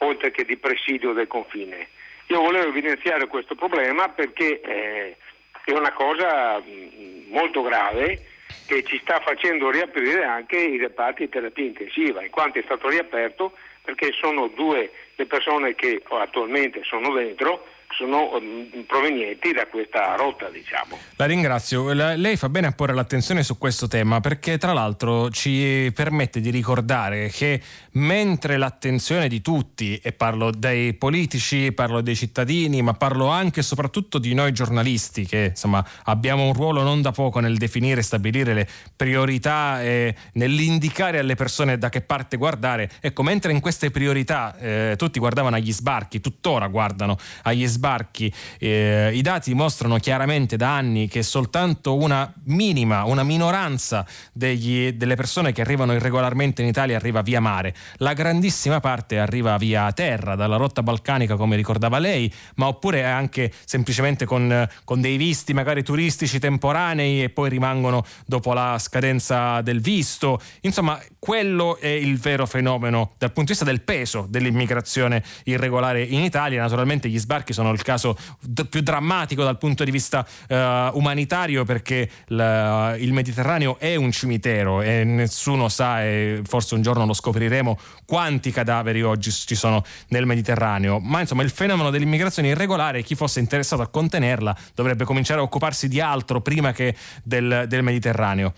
oltre 0.00 0.30
che 0.30 0.44
di 0.44 0.56
presidio 0.56 1.12
del 1.12 1.26
confine. 1.26 1.88
Io 2.26 2.40
volevo 2.40 2.68
evidenziare 2.68 3.26
questo 3.26 3.54
problema 3.54 4.08
perché 4.08 4.60
eh, 4.60 5.16
è 5.64 5.72
una 5.72 5.92
cosa 5.92 6.60
mm, 6.60 7.32
molto 7.32 7.62
grave 7.62 8.26
che 8.66 8.82
ci 8.84 8.98
sta 9.02 9.20
facendo 9.20 9.70
riaprire 9.70 10.24
anche 10.24 10.56
i 10.56 10.78
reparti 10.78 11.24
di 11.24 11.28
terapia 11.28 11.64
intensiva, 11.64 12.22
in 12.22 12.30
quanto 12.30 12.58
è 12.58 12.62
stato 12.62 12.88
riaperto 12.88 13.52
perché 13.82 14.12
sono 14.12 14.48
due 14.48 14.90
le 15.16 15.26
persone 15.26 15.74
che 15.74 16.02
attualmente 16.08 16.82
sono 16.84 17.12
dentro 17.12 17.66
sono 17.96 18.34
um, 18.34 18.84
provenienti 18.86 19.52
da 19.52 19.66
questa 19.66 20.14
rotta, 20.16 20.48
diciamo. 20.48 20.98
La 21.16 21.26
ringrazio. 21.26 21.92
Lei 21.92 22.36
fa 22.36 22.48
bene 22.48 22.68
a 22.68 22.72
porre 22.72 22.94
l'attenzione 22.94 23.42
su 23.42 23.58
questo 23.58 23.88
tema 23.88 24.20
perché 24.20 24.58
tra 24.58 24.72
l'altro 24.72 25.30
ci 25.30 25.90
permette 25.94 26.40
di 26.40 26.50
ricordare 26.50 27.28
che 27.28 27.60
mentre 27.92 28.56
l'attenzione 28.56 29.28
di 29.28 29.40
tutti, 29.40 29.98
e 30.02 30.12
parlo 30.12 30.50
dei 30.50 30.94
politici, 30.94 31.72
parlo 31.72 32.00
dei 32.00 32.16
cittadini, 32.16 32.82
ma 32.82 32.94
parlo 32.94 33.26
anche 33.26 33.60
e 33.60 33.62
soprattutto 33.62 34.18
di 34.18 34.34
noi 34.34 34.52
giornalisti 34.52 35.26
che 35.26 35.48
insomma 35.50 35.84
abbiamo 36.04 36.44
un 36.44 36.52
ruolo 36.52 36.82
non 36.82 37.02
da 37.02 37.12
poco 37.12 37.40
nel 37.40 37.56
definire 37.56 38.00
e 38.00 38.04
stabilire 38.04 38.54
le 38.54 38.68
priorità 38.96 39.82
e 39.82 40.14
nell'indicare 40.34 41.18
alle 41.18 41.34
persone 41.34 41.78
da 41.78 41.88
che 41.88 42.00
parte 42.00 42.36
guardare. 42.36 42.90
Ecco, 43.00 43.22
mentre 43.22 43.52
in 43.52 43.60
queste 43.60 43.90
priorità 43.90 44.56
eh, 44.58 44.94
tutti 44.96 45.18
guardavano 45.18 45.56
agli 45.56 45.72
sbarchi, 45.72 46.20
tuttora 46.20 46.66
guardano 46.68 47.18
agli 47.42 47.66
sbarchi, 47.66 47.79
sbarchi. 47.80 48.32
Eh, 48.58 49.10
I 49.14 49.22
dati 49.22 49.54
mostrano 49.54 49.96
chiaramente 49.96 50.56
da 50.56 50.76
anni 50.76 51.08
che 51.08 51.22
soltanto 51.22 51.96
una 51.96 52.30
minima, 52.44 53.04
una 53.04 53.22
minoranza 53.22 54.06
degli, 54.32 54.92
delle 54.92 55.16
persone 55.16 55.52
che 55.52 55.62
arrivano 55.62 55.94
irregolarmente 55.94 56.60
in 56.60 56.68
Italia 56.68 56.96
arriva 56.96 57.22
via 57.22 57.40
mare. 57.40 57.74
La 57.96 58.12
grandissima 58.12 58.80
parte 58.80 59.18
arriva 59.18 59.56
via 59.56 59.90
terra, 59.92 60.34
dalla 60.34 60.56
rotta 60.56 60.82
balcanica, 60.82 61.36
come 61.36 61.56
ricordava 61.56 61.98
lei, 61.98 62.30
ma 62.56 62.66
oppure 62.66 63.04
anche 63.04 63.50
semplicemente 63.64 64.26
con, 64.26 64.68
con 64.84 65.00
dei 65.00 65.16
visti 65.16 65.54
magari 65.54 65.82
turistici 65.82 66.38
temporanei 66.38 67.22
e 67.22 67.30
poi 67.30 67.48
rimangono 67.48 68.04
dopo 68.26 68.52
la 68.52 68.76
scadenza 68.78 69.62
del 69.62 69.80
visto. 69.80 70.38
Insomma, 70.60 71.00
quello 71.20 71.76
è 71.76 71.86
il 71.86 72.18
vero 72.18 72.46
fenomeno 72.46 73.12
dal 73.18 73.30
punto 73.30 73.52
di 73.52 73.58
vista 73.58 73.64
del 73.64 73.82
peso 73.82 74.26
dell'immigrazione 74.28 75.22
irregolare 75.44 76.02
in 76.02 76.20
Italia. 76.20 76.62
Naturalmente 76.62 77.08
gli 77.08 77.18
sbarchi 77.18 77.52
sono 77.52 77.70
il 77.70 77.82
caso 77.82 78.16
d- 78.40 78.66
più 78.66 78.80
drammatico 78.80 79.44
dal 79.44 79.58
punto 79.58 79.84
di 79.84 79.90
vista 79.90 80.26
uh, 80.48 80.54
umanitario 80.96 81.64
perché 81.64 82.08
la, 82.28 82.96
il 82.96 83.12
Mediterraneo 83.12 83.78
è 83.78 83.96
un 83.96 84.10
cimitero 84.10 84.80
e 84.80 85.04
nessuno 85.04 85.68
sa, 85.68 86.02
e 86.02 86.40
forse 86.42 86.74
un 86.74 86.80
giorno 86.80 87.04
lo 87.04 87.12
scopriremo, 87.12 87.78
quanti 88.06 88.50
cadaveri 88.50 89.02
oggi 89.02 89.30
ci 89.30 89.54
sono 89.54 89.84
nel 90.08 90.24
Mediterraneo. 90.24 91.00
Ma 91.00 91.20
insomma 91.20 91.42
il 91.42 91.50
fenomeno 91.50 91.90
dell'immigrazione 91.90 92.48
irregolare, 92.48 93.02
chi 93.02 93.14
fosse 93.14 93.40
interessato 93.40 93.82
a 93.82 93.88
contenerla 93.88 94.56
dovrebbe 94.74 95.04
cominciare 95.04 95.40
a 95.40 95.42
occuparsi 95.42 95.86
di 95.86 96.00
altro 96.00 96.40
prima 96.40 96.72
che 96.72 96.96
del, 97.22 97.66
del 97.68 97.82
Mediterraneo. 97.82 98.54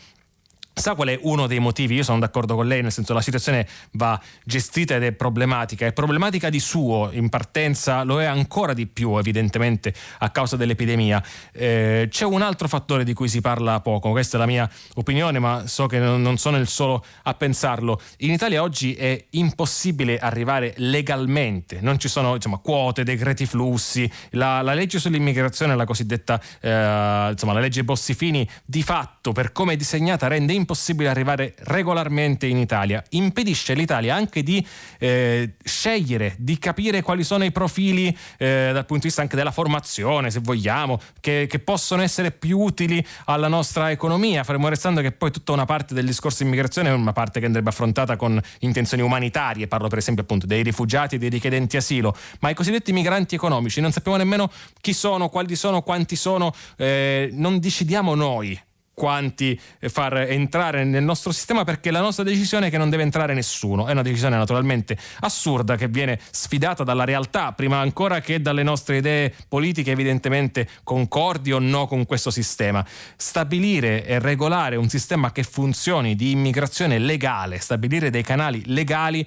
Sa 0.75 0.95
qual 0.95 1.09
è 1.09 1.19
uno 1.23 1.47
dei 1.47 1.59
motivi? 1.59 1.97
Io 1.97 2.03
sono 2.03 2.19
d'accordo 2.19 2.55
con 2.55 2.67
lei, 2.67 2.81
nel 2.81 2.91
senso 2.91 3.13
la 3.13 3.21
situazione 3.21 3.69
va 3.93 4.19
gestita 4.43 4.95
ed 4.95 5.03
è 5.03 5.13
problematica. 5.13 5.85
È 5.85 5.93
problematica 5.93 6.49
di 6.49 6.59
suo, 6.61 7.11
in 7.13 7.29
partenza 7.29 8.03
lo 8.05 8.23
è 8.23 8.25
ancora 8.25 8.73
di 8.73 8.87
più 8.87 9.19
evidentemente 9.19 9.93
a 10.21 10.31
causa 10.31 10.57
dell'epidemia. 10.57 11.23
Eh, 11.53 12.09
c'è 12.11 12.25
un 12.25 12.41
altro 12.41 12.69
fattore 12.69 13.05
di 13.05 13.13
cui 13.13 13.29
si 13.29 13.43
parla 13.43 13.81
poco, 13.81 14.11
questa 14.11 14.39
è 14.39 14.41
la 14.41 14.47
mia 14.47 14.69
opinione, 14.95 15.39
ma 15.39 15.67
so 15.67 15.87
che 15.87 15.99
non 15.99 16.39
sono 16.39 16.57
il 16.57 16.67
solo 16.67 17.05
a 17.25 17.35
pensarlo. 17.35 18.01
In 18.19 18.33
Italia 18.33 18.63
oggi 18.63 18.95
è 18.95 19.27
impossibile 19.31 20.19
arrivare 20.19 20.73
legalmente, 20.79 21.81
non 21.83 21.99
ci 21.99 22.09
sono 22.09 22.35
insomma, 22.35 22.57
quote, 22.57 23.05
decreti 23.05 23.45
flussi, 23.45 24.11
la, 24.31 24.63
la 24.63 24.73
legge 24.73 24.99
sull'immigrazione, 24.99 25.77
la 25.77 25.85
cosiddetta 25.85 26.41
eh, 26.61 27.29
insomma, 27.31 27.53
la 27.53 27.61
legge 27.61 27.85
Bossifini, 27.85 28.49
di 28.65 28.83
fatto 28.83 29.33
per 29.33 29.53
come 29.53 29.75
è 29.75 29.77
disegnata 29.77 30.29
rende 30.29 30.53
impossibile 30.53 30.61
arrivare 31.09 31.55
regolarmente 31.59 32.47
in 32.47 32.57
Italia. 32.57 33.03
Impedisce 33.11 33.73
all'Italia 33.73 34.15
anche 34.15 34.43
di 34.43 34.65
eh, 34.99 35.55
scegliere, 35.63 36.35
di 36.39 36.59
capire 36.59 37.03
quali 37.03 37.25
sono 37.25 37.45
i 37.45 37.53
profili 37.53 38.17
eh, 38.39 38.71
dal 38.73 38.87
punto 38.87 39.03
di 39.03 39.07
vista 39.09 39.23
anche 39.23 39.37
della 39.37 39.51
formazione, 39.51 40.31
se 40.31 40.41
vogliamo, 40.41 41.01
che, 41.21 41.47
che, 41.49 41.59
possono 41.59 42.03
essere 42.03 42.31
più 42.31 42.59
utili 42.59 43.05
alla 43.27 43.49
nostra 43.49 43.91
economia. 43.91 44.45
Faremo 44.45 44.69
restando 44.69 45.01
che 45.01 45.13
poi 45.13 45.31
tutta 45.31 45.53
una 45.53 45.65
parte 45.65 45.95
del 45.95 46.07
discorso 46.07 46.43
immigrazione 46.43 46.89
è 46.89 46.93
una 46.93 47.13
parte 47.13 47.41
che 47.41 47.47
andrebbe 47.47 47.71
affrontata 47.71 48.17
con 48.17 48.41
intenzioni 48.61 49.03
umanitarie, 49.03 49.67
parlo 49.69 49.89
per 49.89 49.99
esempio 49.99 50.23
appunto 50.23 50.47
dei 50.47 50.63
rifugiati 50.63 51.19
dei 51.19 51.29
richiedenti 51.29 51.77
asilo, 51.77 52.17
ma 52.41 52.51
i 52.51 52.55
cosiddetti 52.55 52.93
migranti 52.93 53.35
economici 53.35 53.81
non 53.81 53.93
sappiamo 53.93 54.17
nemmeno 54.17 54.51
chi 54.81 54.93
sono, 54.93 55.29
quali 55.29 55.57
sono, 55.57 55.83
quanti 55.83 56.17
sono, 56.17 56.55
eh, 56.77 57.31
non 57.33 57.59
decidiamo 57.59 58.15
noi 58.15 58.61
quanti 58.95 59.59
eh, 59.79 59.89
far 59.89 60.17
entrare 60.29 60.85
nel 60.85 61.03
nostro 61.03 61.33
sistema 61.33 61.65
perché 61.65 61.91
la 61.91 62.01
nostra 62.01 62.25
decisione 62.25 62.67
è 62.67 62.71
che 62.71 62.79
non 62.79 62.91
deve 62.91 63.03
entrare 63.03 63.35
nessuno. 63.35 63.87
È 63.87 63.93
una 63.93 64.03
decisione 64.03 64.37
naturalmente 64.37 64.97
assurda 65.21 65.77
che 65.77 65.89
viene 65.89 66.19
sfidata 66.31 66.85
dalla 66.85 67.05
realtà 67.05 67.53
prima 67.53 67.79
ancora 67.79 68.21
che 68.21 68.41
dalle 68.41 68.63
nostre 68.63 68.99
idee 68.99 69.33
politiche 69.49 69.91
evidentemente 69.91 70.69
concordi 70.85 71.53
o 71.53 71.59
no 71.59 71.87
con 71.87 72.07
questo 72.07 72.31
sistema. 72.31 72.85
Stabilire 73.17 74.05
e 74.05 74.19
regolare 74.19 74.77
un 74.77 74.89
sistema 74.89 75.33
che 75.33 75.43
funzioni 75.43 76.15
di 76.15 76.31
immigrazione 76.31 76.99
legale, 76.99 77.59
stabilire 77.59 78.11
dei 78.11 78.23
canali 78.23 78.63
legali 78.67 79.27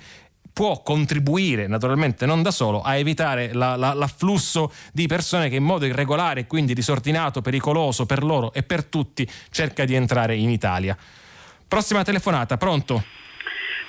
può 0.55 0.81
contribuire, 0.83 1.67
naturalmente 1.67 2.25
non 2.25 2.41
da 2.41 2.49
solo, 2.49 2.81
a 2.81 2.95
evitare 2.95 3.53
la, 3.53 3.75
la, 3.75 3.93
l'afflusso 3.93 4.71
di 4.93 5.05
persone 5.05 5.49
che 5.49 5.57
in 5.57 5.65
modo 5.65 5.85
irregolare 5.85 6.39
e 6.39 6.47
quindi 6.47 6.73
disordinato, 6.73 7.41
pericoloso 7.41 8.05
per 8.05 8.23
loro 8.23 8.53
e 8.53 8.63
per 8.63 8.85
tutti 8.85 9.29
cerca 9.51 9.83
di 9.83 9.95
entrare 9.95 10.33
in 10.37 10.49
Italia. 10.49 10.95
Prossima 11.67 12.05
telefonata, 12.05 12.55
pronto? 12.55 13.03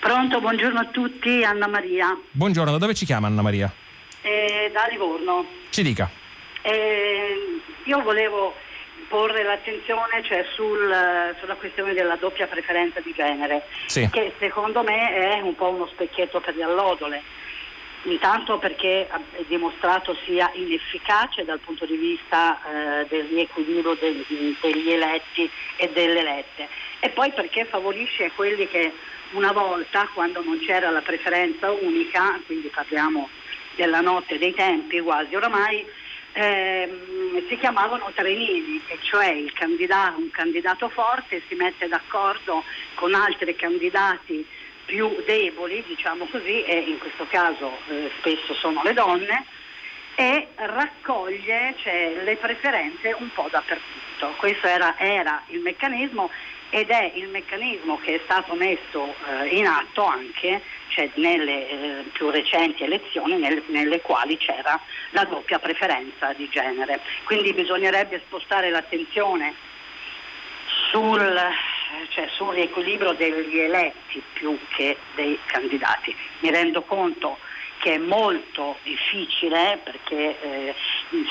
Pronto, 0.01 0.40
buongiorno 0.40 0.80
a 0.80 0.86
tutti, 0.86 1.44
Anna 1.44 1.68
Maria. 1.68 2.18
Buongiorno, 2.32 2.72
da 2.72 2.78
dove 2.78 2.94
ci 2.94 3.05
chiama 3.05 3.28
Anna 3.28 3.43
Maria? 3.43 3.72
Eh, 4.22 4.68
da 4.72 4.88
Livorno. 4.90 5.44
Ci 5.70 5.84
dica. 5.84 6.10
Eh, 6.62 7.60
io 7.84 8.02
volevo 8.02 8.55
porre 9.08 9.42
l'attenzione 9.42 10.22
cioè, 10.24 10.44
sul, 10.54 11.34
sulla 11.38 11.54
questione 11.54 11.94
della 11.94 12.16
doppia 12.16 12.46
preferenza 12.46 13.00
di 13.00 13.12
genere, 13.14 13.62
sì. 13.86 14.08
che 14.10 14.34
secondo 14.38 14.82
me 14.82 15.14
è 15.14 15.40
un 15.40 15.54
po' 15.54 15.68
uno 15.68 15.86
specchietto 15.86 16.40
per 16.40 16.56
le 16.56 16.64
allodole. 16.64 17.22
Intanto 18.02 18.58
perché 18.58 19.08
è 19.08 19.42
dimostrato 19.48 20.16
sia 20.24 20.48
inefficace 20.54 21.44
dal 21.44 21.58
punto 21.58 21.84
di 21.86 21.96
vista 21.96 22.60
eh, 22.62 23.06
del 23.08 23.24
riequilibrio 23.24 23.94
degli, 23.94 24.56
degli 24.60 24.92
eletti 24.92 25.50
e 25.76 25.90
delle 25.92 26.20
elette 26.20 26.68
e 27.00 27.08
poi 27.10 27.32
perché 27.32 27.64
favorisce 27.64 28.30
quelli 28.34 28.68
che 28.68 28.92
una 29.32 29.52
volta, 29.52 30.08
quando 30.14 30.42
non 30.42 30.58
c'era 30.58 30.90
la 30.90 31.00
preferenza 31.00 31.70
unica, 31.70 32.40
quindi 32.46 32.68
parliamo 32.68 33.28
della 33.74 34.00
notte 34.00 34.38
dei 34.38 34.54
tempi 34.54 35.00
quasi 35.00 35.34
oramai, 35.34 35.84
ehm, 36.36 37.48
si 37.48 37.56
chiamavano 37.58 38.12
trenini, 38.14 38.80
e 38.88 38.98
cioè 39.00 39.42
candidato, 39.54 40.18
un 40.18 40.30
candidato 40.30 40.88
forte 40.90 41.42
si 41.48 41.54
mette 41.54 41.88
d'accordo 41.88 42.62
con 42.94 43.14
altri 43.14 43.56
candidati 43.56 44.46
più 44.84 45.22
deboli, 45.24 45.82
diciamo 45.86 46.26
così, 46.26 46.62
e 46.64 46.78
in 46.78 46.98
questo 46.98 47.26
caso 47.26 47.78
eh, 47.88 48.10
spesso 48.18 48.54
sono 48.54 48.82
le 48.84 48.92
donne, 48.92 49.46
e 50.14 50.48
raccoglie 50.54 51.74
cioè, 51.78 52.22
le 52.22 52.36
preferenze 52.36 53.14
un 53.18 53.30
po' 53.34 53.48
dappertutto. 53.50 54.34
Questo 54.36 54.66
era, 54.66 54.98
era 54.98 55.42
il 55.48 55.60
meccanismo 55.60 56.30
ed 56.70 56.90
è 56.90 57.12
il 57.14 57.28
meccanismo 57.28 57.98
che 57.98 58.16
è 58.16 58.20
stato 58.24 58.55
messo 58.55 59.14
eh, 59.28 59.48
in 59.48 59.66
atto 59.66 60.05
anche 60.05 60.60
cioè 60.88 61.10
nelle 61.14 61.68
eh, 61.68 62.02
più 62.12 62.30
recenti 62.30 62.82
elezioni 62.82 63.36
nel, 63.36 63.62
nelle 63.66 64.01
quali 64.01 64.36
c'era 64.38 64.80
la 65.10 65.24
doppia 65.24 65.59
preferenza 65.59 66.32
di 66.32 66.48
genere. 66.48 67.01
Quindi 67.24 67.52
bisognerebbe 67.52 68.22
spostare 68.26 68.70
l'attenzione 68.70 69.55
sul, 70.90 71.40
cioè, 72.10 72.28
sul 72.32 72.55
riequilibrio 72.55 73.12
degli 73.12 73.59
eletti 73.59 74.22
più 74.32 74.59
che 74.74 74.97
dei 75.14 75.38
candidati. 75.47 76.16
Mi 76.40 76.51
rendo 76.51 76.82
conto 76.82 77.38
che 77.78 77.94
è 77.94 77.98
molto 77.98 78.78
difficile 78.82 79.78
perché 79.84 80.40
eh, 80.40 80.74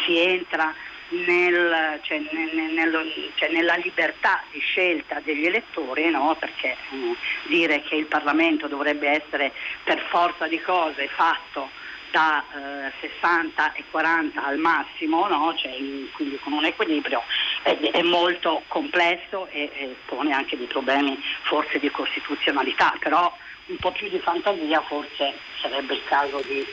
si 0.06 0.20
entra 0.20 0.74
nel, 1.10 2.00
cioè, 2.02 2.20
nel, 2.32 2.72
nel, 2.74 3.32
cioè, 3.36 3.50
nella 3.50 3.76
libertà 3.76 4.42
di 4.52 4.60
scelta 4.60 5.22
degli 5.24 5.46
elettori, 5.46 6.10
no? 6.10 6.36
perché 6.40 6.70
eh, 6.72 7.16
dire 7.48 7.82
che 7.84 7.96
il 7.96 8.06
Parlamento 8.06 8.68
dovrebbe 8.68 9.10
essere 9.10 9.52
per 9.84 10.00
forza 10.10 10.48
di 10.48 10.60
cose 10.62 11.08
fatto 11.08 11.70
da 12.12 12.44
eh, 12.54 12.92
60 13.02 13.74
e 13.74 13.84
40 13.92 14.44
al 14.44 14.58
massimo, 14.58 15.28
no? 15.28 15.54
cioè, 15.56 15.72
quindi 16.14 16.40
con 16.40 16.54
un 16.54 16.66
equilibrio, 16.66 17.22
è, 17.62 17.78
è 17.78 18.02
molto 18.02 18.64
complesso 18.68 19.48
e, 19.48 19.70
e, 19.74 19.96
pone 20.06 20.34
anche 20.34 20.58
dei 20.58 20.68
problemi 20.68 21.22
forse 21.44 21.78
di 21.78 21.92
costituzionalità, 21.92 22.96
però 23.00 23.36
un 23.68 23.78
po' 23.78 23.92
più 23.92 24.08
di 24.10 24.20
fantasia 24.20 24.82
forse 24.82 25.34
sarebbe 25.60 25.96
il 25.96 26.04
caso 26.06 26.42
di 26.46 26.66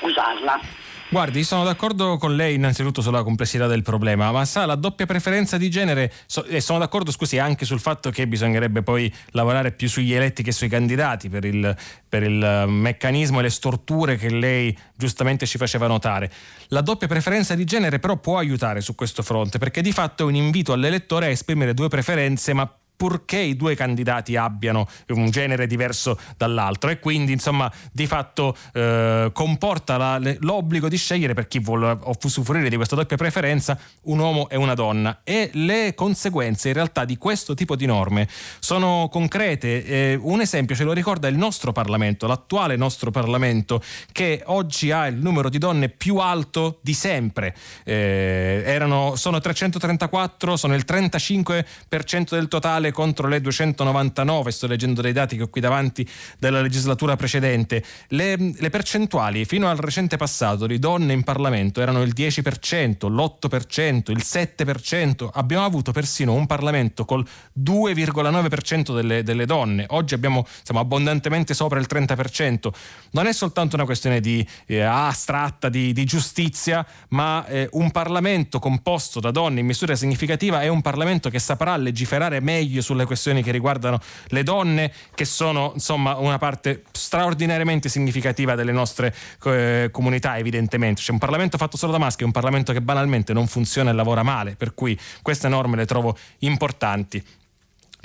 usarla. 0.00 0.77
Guardi, 1.10 1.42
sono 1.42 1.64
d'accordo 1.64 2.18
con 2.18 2.36
lei 2.36 2.56
innanzitutto 2.56 3.00
sulla 3.00 3.22
complessità 3.22 3.66
del 3.66 3.80
problema, 3.80 4.30
ma 4.30 4.44
sa, 4.44 4.66
la 4.66 4.74
doppia 4.74 5.06
preferenza 5.06 5.56
di 5.56 5.70
genere, 5.70 6.12
so, 6.26 6.44
e 6.44 6.60
sono 6.60 6.78
d'accordo, 6.78 7.10
scusi, 7.10 7.38
anche 7.38 7.64
sul 7.64 7.80
fatto 7.80 8.10
che 8.10 8.28
bisognerebbe 8.28 8.82
poi 8.82 9.10
lavorare 9.30 9.72
più 9.72 9.88
sugli 9.88 10.12
eletti 10.12 10.42
che 10.42 10.52
sui 10.52 10.68
candidati 10.68 11.30
per 11.30 11.46
il, 11.46 11.74
per 12.06 12.24
il 12.24 12.42
eh, 12.42 12.66
meccanismo 12.66 13.38
e 13.38 13.42
le 13.42 13.48
storture 13.48 14.16
che 14.16 14.28
lei 14.28 14.76
giustamente 14.94 15.46
ci 15.46 15.56
faceva 15.56 15.86
notare. 15.86 16.30
La 16.68 16.82
doppia 16.82 17.08
preferenza 17.08 17.54
di 17.54 17.64
genere 17.64 17.98
però 18.00 18.18
può 18.18 18.36
aiutare 18.36 18.82
su 18.82 18.94
questo 18.94 19.22
fronte, 19.22 19.56
perché 19.56 19.80
di 19.80 19.92
fatto 19.92 20.24
è 20.24 20.26
un 20.26 20.34
invito 20.34 20.74
all'elettore 20.74 21.24
a 21.24 21.30
esprimere 21.30 21.72
due 21.72 21.88
preferenze, 21.88 22.52
ma 22.52 22.70
purché 22.98 23.38
i 23.38 23.56
due 23.56 23.76
candidati 23.76 24.34
abbiano 24.34 24.88
un 25.10 25.30
genere 25.30 25.68
diverso 25.68 26.18
dall'altro. 26.36 26.90
E 26.90 26.98
quindi 26.98 27.32
insomma 27.32 27.72
di 27.92 28.08
fatto 28.08 28.56
eh, 28.74 29.30
comporta 29.32 29.96
la, 29.96 30.20
l'obbligo 30.40 30.88
di 30.88 30.96
scegliere 30.96 31.32
per 31.32 31.46
chi 31.46 31.60
vuole 31.60 31.96
usufruire 32.24 32.68
di 32.68 32.74
questa 32.74 32.96
doppia 32.96 33.16
preferenza 33.16 33.78
un 34.02 34.18
uomo 34.18 34.48
e 34.48 34.56
una 34.56 34.74
donna. 34.74 35.20
E 35.22 35.50
le 35.54 35.94
conseguenze 35.94 36.68
in 36.68 36.74
realtà 36.74 37.04
di 37.04 37.16
questo 37.16 37.54
tipo 37.54 37.76
di 37.76 37.86
norme 37.86 38.28
sono 38.58 39.08
concrete. 39.10 39.84
Eh, 39.84 40.18
un 40.20 40.40
esempio 40.40 40.74
ce 40.74 40.82
lo 40.82 40.92
ricorda 40.92 41.28
il 41.28 41.36
nostro 41.36 41.70
Parlamento 41.70 42.26
l'attuale 42.26 42.74
nostro 42.76 43.10
Parlamento 43.12 43.80
che 44.10 44.42
oggi 44.46 44.90
ha 44.90 45.06
il 45.06 45.16
numero 45.16 45.48
di 45.48 45.58
donne 45.58 45.88
più 45.88 46.16
alto 46.16 46.80
di 46.82 46.94
sempre. 46.94 47.54
Eh, 47.84 48.62
erano, 48.66 49.14
sono 49.14 49.38
334 49.38 50.56
sono 50.56 50.74
il 50.74 50.84
35% 50.86 52.30
del 52.30 52.48
totale 52.48 52.87
mille 52.88 52.92
contro 52.92 53.28
le 53.28 53.40
299, 53.40 54.50
sto 54.50 54.66
leggendo 54.66 55.00
dei 55.00 55.12
dati 55.12 55.36
che 55.36 55.42
ho 55.44 55.48
qui 55.48 55.60
davanti 55.60 56.08
della 56.38 56.60
legislatura 56.60 57.16
precedente. 57.16 57.82
Le, 58.08 58.36
le 58.56 58.70
percentuali 58.70 59.44
fino 59.44 59.68
al 59.68 59.76
recente 59.76 60.16
passato 60.16 60.66
di 60.66 60.78
donne 60.78 61.12
in 61.12 61.22
Parlamento 61.22 61.80
erano 61.80 62.02
il 62.02 62.12
10%, 62.14 63.10
l'8%, 63.10 64.10
il 64.10 64.22
7%, 64.24 65.28
abbiamo 65.32 65.64
avuto 65.64 65.92
persino 65.92 66.34
un 66.34 66.46
Parlamento 66.46 67.04
col 67.04 67.26
2,9% 67.58 68.94
delle, 68.94 69.22
delle 69.22 69.46
donne, 69.46 69.84
oggi 69.88 70.14
abbiamo, 70.14 70.46
siamo 70.62 70.80
abbondantemente 70.80 71.54
sopra 71.54 71.78
il 71.78 71.86
30%. 71.88 72.68
Non 73.12 73.26
è 73.26 73.32
soltanto 73.32 73.76
una 73.76 73.84
questione 73.84 74.20
di 74.20 74.46
eh, 74.66 74.80
astratta, 74.80 75.68
di, 75.68 75.92
di, 75.92 76.04
giustizia, 76.04 76.86
ma 77.10 77.46
eh, 77.46 77.68
un 77.72 77.90
Parlamento 77.90 78.58
composto 78.58 79.20
da 79.20 79.30
donne 79.30 79.60
in 79.60 79.66
misura 79.66 79.94
significativa 79.94 80.62
è 80.62 80.68
un 80.68 80.80
Parlamento 80.80 81.30
che 81.30 81.38
saprà 81.38 81.76
legiferare 81.76 82.40
meglio 82.40 82.77
consiglio 82.78 82.82
sulle 82.82 83.04
questioni 83.04 83.42
che 83.42 83.50
riguardano 83.50 83.98
le 84.28 84.42
donne, 84.42 84.92
che 85.14 85.24
sono 85.24 85.72
insomma 85.74 86.16
una 86.16 86.38
parte 86.38 86.84
straordinariamente 86.92 87.88
significativa 87.88 88.54
delle 88.54 88.72
nostre 88.72 89.14
eh, 89.44 89.88
comunità, 89.92 90.38
evidentemente. 90.38 91.02
C'è 91.02 91.12
un 91.12 91.18
Parlamento 91.18 91.58
fatto 91.58 91.76
solo 91.76 91.92
da 91.92 91.98
maschi, 91.98 92.24
un 92.24 92.32
Parlamento 92.32 92.72
che 92.72 92.80
banalmente 92.80 93.32
non 93.32 93.46
funziona 93.46 93.90
e 93.90 93.92
lavora 93.92 94.22
male, 94.22 94.56
per 94.56 94.74
cui 94.74 94.98
queste 95.22 95.48
norme 95.48 95.76
le 95.76 95.86
trovo 95.86 96.16
importanti. 96.38 97.22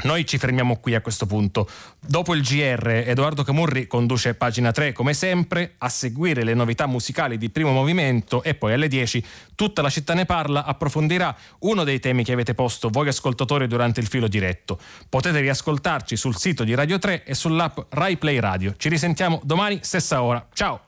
Noi 0.02 0.26
ci 0.26 0.38
fermiamo 0.38 0.78
qui 0.78 0.96
a 0.96 1.02
questo 1.02 1.26
punto. 1.26 1.70
Dopo 2.00 2.34
il 2.34 2.42
GR, 2.42 3.04
Edoardo 3.06 3.44
Camurri 3.44 3.88
conduce 3.88 4.34
pagina 4.34 4.72
3 4.72 4.92
come 4.92 5.14
sempre, 5.14 5.76
a 5.78 5.88
seguire 5.88 6.44
le 6.44 6.54
novità 6.54 6.88
musicali 6.88 7.38
di 7.38 7.50
primo 7.50 7.72
movimento 7.72 8.44
e 8.44 8.56
poi 8.56 8.74
alle 8.74 8.88
10 8.88 9.24
tutta 9.56 9.82
la 9.82 9.90
città 9.90 10.14
ne 10.14 10.26
parla 10.26 10.66
approfondirà 10.66 11.34
uno 11.60 11.84
dei 11.84 12.00
temi 12.00 12.24
che 12.24 12.34
avete 12.34 12.54
posto 12.54 12.90
voi 12.90 13.08
ascoltatori 13.08 13.68
durante 13.68 14.00
il 14.00 14.08
filo 14.08 14.28
diretto. 14.28 14.80
Potete 15.08 15.40
riascoltarci 15.40 16.18
sul 16.18 16.36
sito 16.36 16.64
di 16.64 16.74
Radio 16.74 16.98
3 16.98 17.24
e 17.24 17.34
sull'app 17.34 17.78
Rai 17.90 18.18
Play 18.18 18.40
Radio. 18.40 18.74
Ci 18.76 18.90
risentiamo 18.90 19.40
domani 19.44 19.80
stessa 19.82 20.22
ora. 20.22 20.46
Ciao! 20.54 20.88